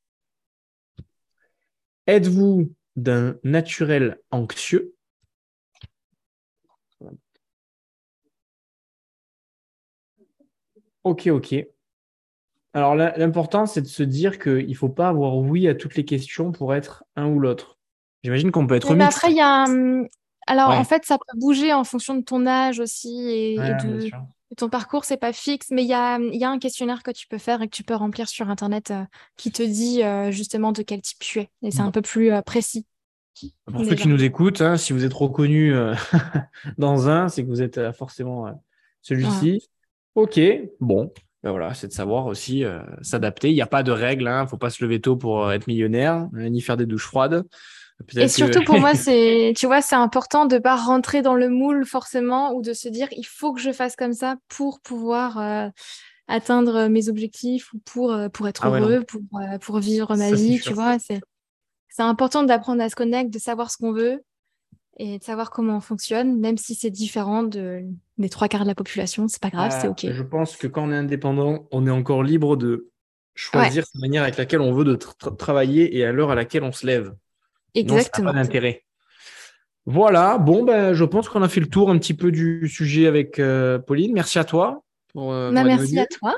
Êtes-vous 2.07 2.74
d'un 2.95 3.38
naturel 3.43 4.18
anxieux? 4.32 4.93
Ok, 11.03 11.28
ok. 11.28 11.66
Alors 12.74 12.95
l'important, 12.95 13.65
c'est 13.65 13.82
de 13.82 13.88
se 13.88 14.03
dire 14.03 14.38
qu'il 14.38 14.70
ne 14.70 14.74
faut 14.76 14.89
pas 14.89 15.09
avoir 15.09 15.38
oui 15.38 15.67
à 15.67 15.74
toutes 15.74 15.95
les 15.95 16.05
questions 16.05 16.51
pour 16.51 16.76
être 16.76 17.03
un 17.15 17.28
ou 17.28 17.39
l'autre. 17.39 17.80
J'imagine 18.24 18.51
qu'on 18.51 18.67
peut 18.67 18.76
être 18.76 18.93
mais 18.93 19.03
Après, 19.03 19.32
il 19.32 19.38
y 19.38 19.41
a 19.41 19.65
Alors 20.45 20.70
en 20.70 20.84
fait, 20.84 21.05
ça 21.05 21.17
peut 21.17 21.39
bouger 21.39 21.74
en 21.74 21.84
fonction 21.84 22.15
de 22.15 22.24
ton 22.24 22.45
âge 22.45 22.80
aussi 22.80 23.30
et, 23.30 23.57
de... 23.57 24.09
ton 24.55 24.70
parcours, 24.70 25.03
c'est 25.03 25.17
pas 25.17 25.34
fixe, 25.34 25.67
mais 25.72 25.84
il 25.84 25.89
y 25.89 25.93
a, 25.93 26.15
un 26.15 26.59
questionnaire 26.59 27.01
que 27.01 27.11
tu 27.11 27.28
peux 27.28 27.39
faire 27.39 27.61
et 27.63 27.67
que 27.67 27.76
tu 27.76 27.84
peux 27.84 27.95
remplir 27.95 28.28
sur 28.28 28.49
Internet 28.49 28.91
euh, 28.91 29.03
qui 29.36 29.51
te 29.51 29.63
dit 29.63 30.03
euh, 30.03 30.30
justement 30.30 30.72
de 30.72 30.84
quel 30.84 31.01
type 31.01 31.20
tu 31.20 31.39
es. 31.39 31.49
Et 31.63 31.72
c'est 31.72 31.82
un 31.82 31.91
peu 31.91 32.01
plus 32.01 32.32
euh, 32.32 32.41
précis. 32.41 32.86
Pour 33.72 33.86
ceux 33.86 33.95
qui 33.95 34.09
nous 34.09 34.24
écoutent, 34.24 34.61
hein, 34.61 34.76
si 34.76 34.93
vous 34.93 35.05
êtes 35.05 35.13
reconnu 35.13 35.74
dans 36.78 37.07
un, 37.07 37.30
c'est 37.30 37.43
que 37.43 37.47
vous 37.47 37.61
êtes 37.61 37.93
forcément 37.93 38.47
celui-ci. 39.01 39.70
Ok, 40.15 40.41
bon, 40.82 41.09
ben 41.44 41.52
voilà, 41.52 41.74
c'est 41.74 41.88
de 41.88 41.94
savoir 41.94 42.26
aussi 42.26 42.66
euh, 42.66 42.82
s'adapter. 43.02 43.50
Il 43.50 43.54
n'y 43.54 43.62
a 43.62 43.68
pas 43.68 43.84
de 43.84 43.92
règles, 43.92 44.24
il 44.24 44.28
hein. 44.28 44.44
ne 44.44 44.48
faut 44.48 44.58
pas 44.58 44.70
se 44.70 44.84
lever 44.84 45.00
tôt 45.00 45.16
pour 45.16 45.46
euh, 45.46 45.52
être 45.52 45.68
millionnaire, 45.68 46.28
euh, 46.36 46.50
ni 46.50 46.62
faire 46.62 46.76
des 46.76 46.86
douches 46.86 47.06
froides. 47.06 47.46
Et 48.16 48.28
surtout 48.28 48.64
pour 48.64 48.80
moi, 48.80 48.94
c'est, 48.96 49.54
tu 49.56 49.66
vois, 49.66 49.82
c'est 49.82 49.96
important 49.96 50.46
de 50.46 50.56
ne 50.56 50.60
pas 50.60 50.76
rentrer 50.76 51.22
dans 51.22 51.36
le 51.36 51.50
moule 51.50 51.86
forcément 51.86 52.54
ou 52.54 52.62
de 52.62 52.74
se 52.74 52.90
dire 52.90 53.08
il 53.12 53.26
faut 53.26 53.54
que 53.54 53.62
je 53.62 53.72
fasse 53.72 53.96
comme 53.96 54.14
ça 54.14 54.36
pour 54.50 54.82
pouvoir 54.82 55.72
atteindre 56.28 56.88
mes 56.88 57.10
objectifs 57.10 57.74
ou 57.74 57.80
pour, 57.80 58.16
pour 58.34 58.48
être 58.48 58.66
ah 58.66 58.70
heureux, 58.70 59.04
pour, 59.04 59.22
pour 59.62 59.80
vivre 59.80 60.16
ma 60.16 60.32
vie, 60.32 60.60
tu 60.62 60.74
vois. 60.74 60.98
C'est, 61.00 61.20
c'est 61.90 62.04
important 62.04 62.44
d'apprendre 62.44 62.82
à 62.82 62.90
se 62.90 62.96
connecter, 62.96 63.30
de 63.30 63.40
savoir 63.40 63.72
ce 63.72 63.78
qu'on 63.78 63.92
veut 63.92 64.24
et 65.00 65.18
de 65.18 65.24
savoir 65.24 65.50
comment 65.50 65.78
on 65.78 65.82
fonctionne, 65.82 66.39
même 66.39 66.58
si 66.58 66.76
c'est 66.76 66.91
différent 66.91 67.41
de, 67.43 67.82
des 68.18 68.30
trois 68.30 68.47
quarts 68.47 68.64
de 68.64 68.68
la 68.68 68.76
population, 68.76 69.28
c'est 69.28 69.41
pas 69.41 69.50
grave, 69.50 69.72
c'est 69.72 69.88
Ah, 69.88 69.89
OK. 69.89 70.06
Je 70.12 70.24
pense 70.24 70.56
que 70.58 70.68
quand 70.68 70.84
on 70.88 70.91
est 70.91 70.95
indépendant, 70.97 71.68
on 71.72 71.88
est 71.88 71.91
encore 71.91 72.22
libre 72.22 72.56
de 72.58 72.89
choisir 73.34 73.86
la 73.95 74.02
manière 74.02 74.24
avec 74.24 74.38
laquelle 74.38 74.60
on 74.62 74.74
veut 74.74 74.84
de 74.84 74.95
tra- 74.95 75.36
travailler 75.36 75.97
et 75.97 76.04
à 76.06 76.12
l'heure 76.12 76.30
à 76.32 76.36
laquelle 76.36 76.64
on 76.64 76.72
se 76.74 76.86
lève. 76.86 77.08
Ça 77.08 77.16
Exactement. 77.82 78.32
pas 78.34 78.38
d'intérêt. 78.38 78.84
Voilà, 79.86 80.38
bon, 80.38 80.64
ben, 80.64 80.93
je 80.93 81.06
pense 81.06 81.30
qu'on 81.30 81.41
a 81.41 81.50
fait 81.50 81.62
le 81.62 81.68
tour 81.70 81.89
un 81.89 81.97
petit 81.97 82.14
peu 82.14 82.32
du 82.32 82.68
sujet 82.68 83.08
avec 83.08 83.39
euh, 83.39 83.80
Pauline. 83.80 84.14
Merci 84.14 84.38
à 84.38 84.43
toi. 84.43 84.84
Pour, 85.14 85.32
euh, 85.34 85.52
Bah, 85.52 85.64
merci 85.64 85.97
à 85.97 86.06
toi. 86.06 86.36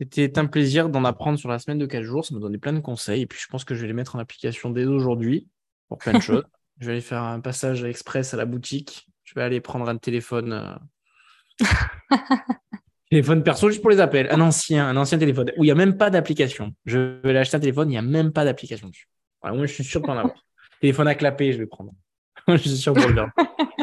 C'était 0.00 0.38
un 0.38 0.44
plaisir 0.46 0.88
d'en 0.90 1.04
apprendre 1.04 1.38
sur 1.38 1.48
la 1.48 1.58
semaine 1.58 1.78
de 1.78 1.86
4 1.86 2.02
jours. 2.02 2.24
Ça 2.26 2.34
m'a 2.34 2.40
donné 2.40 2.58
plein 2.58 2.74
de 2.74 2.80
conseils. 2.80 3.22
Et 3.22 3.26
puis, 3.26 3.38
je 3.40 3.46
pense 3.46 3.64
que 3.64 3.74
je 3.74 3.80
vais 3.82 3.86
les 3.86 3.94
mettre 3.94 4.16
en 4.16 4.18
application 4.18 4.68
dès 4.70 4.84
aujourd'hui 4.84 5.48
pour 5.88 5.96
plein 5.98 6.12
de 6.14 6.18
choses. 6.20 6.44
Je 6.80 6.86
vais 6.86 6.92
aller 6.92 7.00
faire 7.00 7.22
un 7.22 7.40
passage 7.40 7.82
express 7.84 8.34
à 8.34 8.36
la 8.36 8.44
boutique. 8.44 9.06
Je 9.24 9.34
vais 9.34 9.42
aller 9.42 9.60
prendre 9.60 9.88
un 9.88 9.96
téléphone. 9.96 10.52
euh, 10.52 11.64
téléphone 13.10 13.42
perso 13.42 13.68
juste 13.70 13.80
pour 13.82 13.90
les 13.90 14.00
appels. 14.00 14.28
Un 14.30 14.40
ancien, 14.40 14.86
un 14.88 14.96
ancien 14.96 15.18
téléphone 15.18 15.52
où 15.56 15.64
il 15.64 15.68
n'y 15.68 15.70
a 15.72 15.74
même 15.76 15.96
pas 15.96 16.10
d'application. 16.10 16.74
Je 16.84 16.98
vais 17.22 17.30
aller 17.30 17.38
acheter 17.38 17.56
un 17.56 17.60
téléphone, 17.60 17.88
il 17.88 17.92
n'y 17.92 17.98
a 17.98 18.02
même 18.02 18.32
pas 18.32 18.44
d'application 18.44 18.88
dessus. 18.88 19.08
Voilà, 19.42 19.56
moi, 19.56 19.66
je 19.66 19.72
suis 19.72 19.84
sûr 19.84 20.00
de 20.00 20.06
pas 20.06 20.12
en 20.12 20.18
avoir. 20.18 20.36
téléphone 20.80 21.08
à 21.08 21.14
clapper, 21.14 21.52
je 21.52 21.58
vais 21.58 21.66
prendre. 21.66 21.92
je 22.48 22.56
suis 22.56 22.76
sûr 22.76 22.92
pour 22.92 23.06
le 23.08 23.14
faire. 23.14 23.30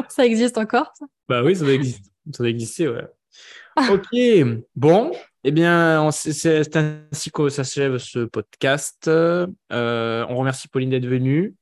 Ça 0.08 0.24
existe 0.24 0.58
encore, 0.58 0.90
ça? 0.98 1.06
Bah 1.28 1.42
oui, 1.42 1.56
ça 1.56 1.64
doit 1.64 1.74
exister. 1.74 2.08
Ça 2.32 2.38
doit 2.42 2.48
exister, 2.50 2.88
ouais. 2.88 3.06
Ok, 3.90 4.08
bon, 4.76 5.10
eh 5.42 5.50
bien, 5.50 6.08
c'est- 6.12 6.32
c'est 6.32 6.76
ainsi 6.76 7.30
que 7.32 7.48
s'achève 7.48 7.98
ce 7.98 8.20
podcast. 8.20 9.08
Euh, 9.08 9.46
on 10.28 10.36
remercie 10.36 10.68
Pauline 10.68 10.90
d'être 10.90 11.06
venue. 11.06 11.54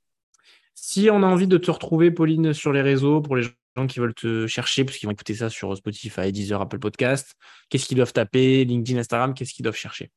Si 0.84 1.08
on 1.12 1.22
a 1.22 1.26
envie 1.26 1.46
de 1.46 1.58
te 1.58 1.70
retrouver, 1.70 2.10
Pauline, 2.10 2.52
sur 2.52 2.72
les 2.72 2.82
réseaux, 2.82 3.20
pour 3.20 3.36
les 3.36 3.44
gens 3.76 3.86
qui 3.86 4.00
veulent 4.00 4.16
te 4.16 4.48
chercher, 4.48 4.84
parce 4.84 4.98
qu'ils 4.98 5.06
vont 5.06 5.12
écouter 5.12 5.32
ça 5.32 5.48
sur 5.48 5.76
Spotify, 5.76 6.32
Deezer, 6.32 6.60
Apple 6.60 6.80
Podcast, 6.80 7.36
qu'est-ce 7.70 7.86
qu'ils 7.86 7.98
doivent 7.98 8.12
taper 8.12 8.64
LinkedIn, 8.64 8.98
Instagram, 8.98 9.32
qu'est-ce 9.32 9.54
qu'ils 9.54 9.62
doivent 9.62 9.76
chercher? 9.76 10.10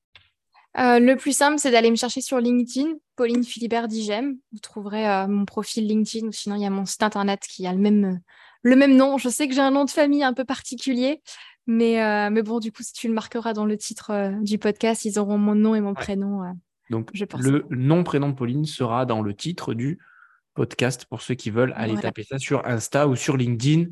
Euh, 0.80 0.97
le 0.97 1.18
plus 1.18 1.38
simple, 1.38 1.59
c'est 1.59 1.70
d'aller 1.70 1.91
me 1.91 1.95
chercher 1.95 2.20
sur 2.20 2.39
LinkedIn, 2.39 2.95
Pauline 3.16 3.43
Philibert 3.43 3.88
Digem. 3.88 4.38
Vous 4.53 4.57
trouverez 4.57 5.07
euh, 5.07 5.28
mon 5.28 5.45
profil 5.45 5.86
LinkedIn 5.86 6.26
ou 6.26 6.32
sinon 6.32 6.55
il 6.55 6.63
y 6.63 6.66
a 6.66 6.72
mon 6.72 6.86
site 6.86 7.03
internet 7.03 7.41
qui 7.47 7.68
a 7.68 7.72
le 7.72 7.78
même, 7.78 8.20
le 8.63 8.76
même 8.76 8.97
nom. 8.97 9.20
Je 9.20 9.30
sais 9.30 9.47
que 9.47 9.53
j'ai 9.53 9.61
un 9.61 9.70
nom 9.70 9.86
de 9.86 9.91
famille 9.91 10.24
un 10.24 10.34
peu 10.34 10.45
particulier, 10.45 11.22
mais, 11.68 12.03
euh, 12.03 12.32
mais 12.32 12.41
bon, 12.41 12.57
du 12.57 12.72
coup, 12.72 12.82
si 12.82 12.91
tu 12.91 13.07
le 13.07 13.13
marqueras 13.13 13.53
dans 13.53 13.66
le 13.66 13.78
titre 13.78 14.34
du 14.41 14.57
podcast, 14.57 15.05
ils 15.05 15.20
auront 15.20 15.38
mon 15.38 15.53
nom 15.53 15.76
et 15.76 15.82
mon 15.82 15.93
prénom. 15.93 16.41
Donc, 16.89 17.11
Je 17.13 17.24
pense. 17.26 17.41
le 17.43 17.68
nom, 17.70 18.03
prénom 18.03 18.30
de 18.30 18.34
Pauline 18.34 18.66
sera 18.66 19.05
dans 19.05 19.22
le 19.22 19.36
titre 19.36 19.76
du 19.76 19.99
podcast 20.55 21.05
pour 21.05 21.21
ceux 21.21 21.35
qui 21.35 21.51
veulent 21.51 21.73
aller 21.75 21.93
Voilà. 21.93 22.01
taper 22.09 22.23
ça 22.23 22.39
sur 22.39 22.65
Insta 22.65 23.07
ou 23.07 23.15
sur 23.15 23.37
LinkedIn. 23.37 23.91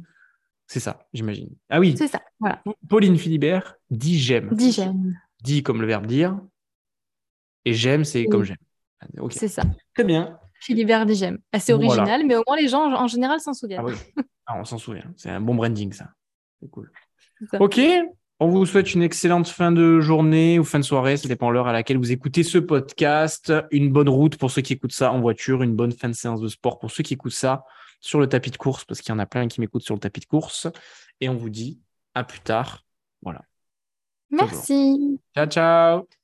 C'est 0.66 0.80
ça, 0.80 1.05
j'imagine. 1.14 1.49
Ah 1.70 1.80
oui, 1.80 1.95
C'est 1.97 2.07
ça, 2.07 2.22
voilà. 2.39 2.64
Pauline 2.89 3.18
Philibert 3.18 3.76
dit 3.91 4.18
j'aime. 4.18 4.49
Digem, 4.55 5.16
Dit 5.43 5.61
comme 5.61 5.82
le 5.82 5.88
verbe 5.88 6.07
dire. 6.07 6.39
Et 7.66 7.74
j'aime, 7.74 8.03
c'est 8.05 8.26
comme 8.26 8.43
j'aime. 8.43 8.57
Ok, 9.20 9.34
c'est 9.34 9.47
ça. 9.49 9.64
très 9.93 10.03
bien. 10.05 10.39
Philibert 10.61 11.05
Digem. 11.05 11.38
Assez 11.51 11.74
Voilà. 11.74 11.88
original, 12.01 12.26
mais 12.26 12.36
au 12.38 12.43
moins 12.47 12.55
les 12.57 12.70
gens 12.70 12.84
en 12.93 13.07
général 13.07 13.39
s'en 13.41 13.53
souviennent. 13.53 13.82
Ah 13.82 13.86
oui. 13.86 14.24
Ah, 14.45 14.57
on 14.59 14.66
s'en 14.66 14.78
souvient. 14.78 15.14
C'est 15.18 15.30
un 15.30 15.41
bon 15.41 15.55
branding, 15.55 15.91
ça. 15.93 16.09
C'est 16.61 16.70
cool. 16.70 16.91
Ça. 17.51 17.61
Ok. 17.61 17.80
On 18.44 18.50
vous 18.50 18.66
souhaite 18.66 18.94
une 18.94 19.04
excellente 19.04 19.48
fin 19.48 19.72
de 19.72 20.02
journée 20.02 20.60
ou 20.60 20.66
fin 20.66 20.78
de 20.78 20.84
soirée. 20.84 21.16
Ça 21.16 21.30
dépend 21.30 21.50
l'heure 21.50 21.70
à 21.70 21.72
laquelle 21.72 21.98
vous 21.98 22.12
écoutez 22.12 22.44
ce 22.44 22.58
podcast. 22.58 23.54
Une 23.72 23.89
bonne 23.89 24.10
route 24.10 24.36
pour 24.36 24.52
ceux 24.52 24.62
qui 24.62 24.74
écoutent 24.74 24.91
ça 24.91 25.14
en 25.14 25.22
voiture. 25.22 25.64
Une 25.64 25.78
bonne 25.78 25.94
fin 25.94 26.10
de 26.10 26.14
séance 26.14 26.41
de 26.41 26.50
sport 26.50 26.78
pour 26.78 26.91
ceux 26.91 27.04
qui 27.04 27.14
écoutent 27.14 27.32
ça 27.32 27.64
sur 28.02 28.20
le 28.20 28.28
tapis 28.28 28.52
de 28.52 28.58
course, 28.58 28.84
parce 28.84 29.00
qu'il 29.00 29.14
y 29.14 29.16
en 29.16 29.20
a 29.20 29.26
plein 29.26 29.48
qui 29.48 29.62
m'écoutent 29.62 29.84
sur 29.84 29.96
le 29.96 30.02
tapis 30.02 30.20
de 30.20 30.26
course. 30.26 30.68
Et 31.22 31.30
on 31.30 31.38
vous 31.38 31.50
dit 31.50 31.80
à 32.16 32.26
plus 32.26 32.41
tard. 32.41 32.84
Voilà. 33.22 33.44
Merci. 34.30 35.22
Ciao, 35.34 35.46
ciao. 35.46 36.23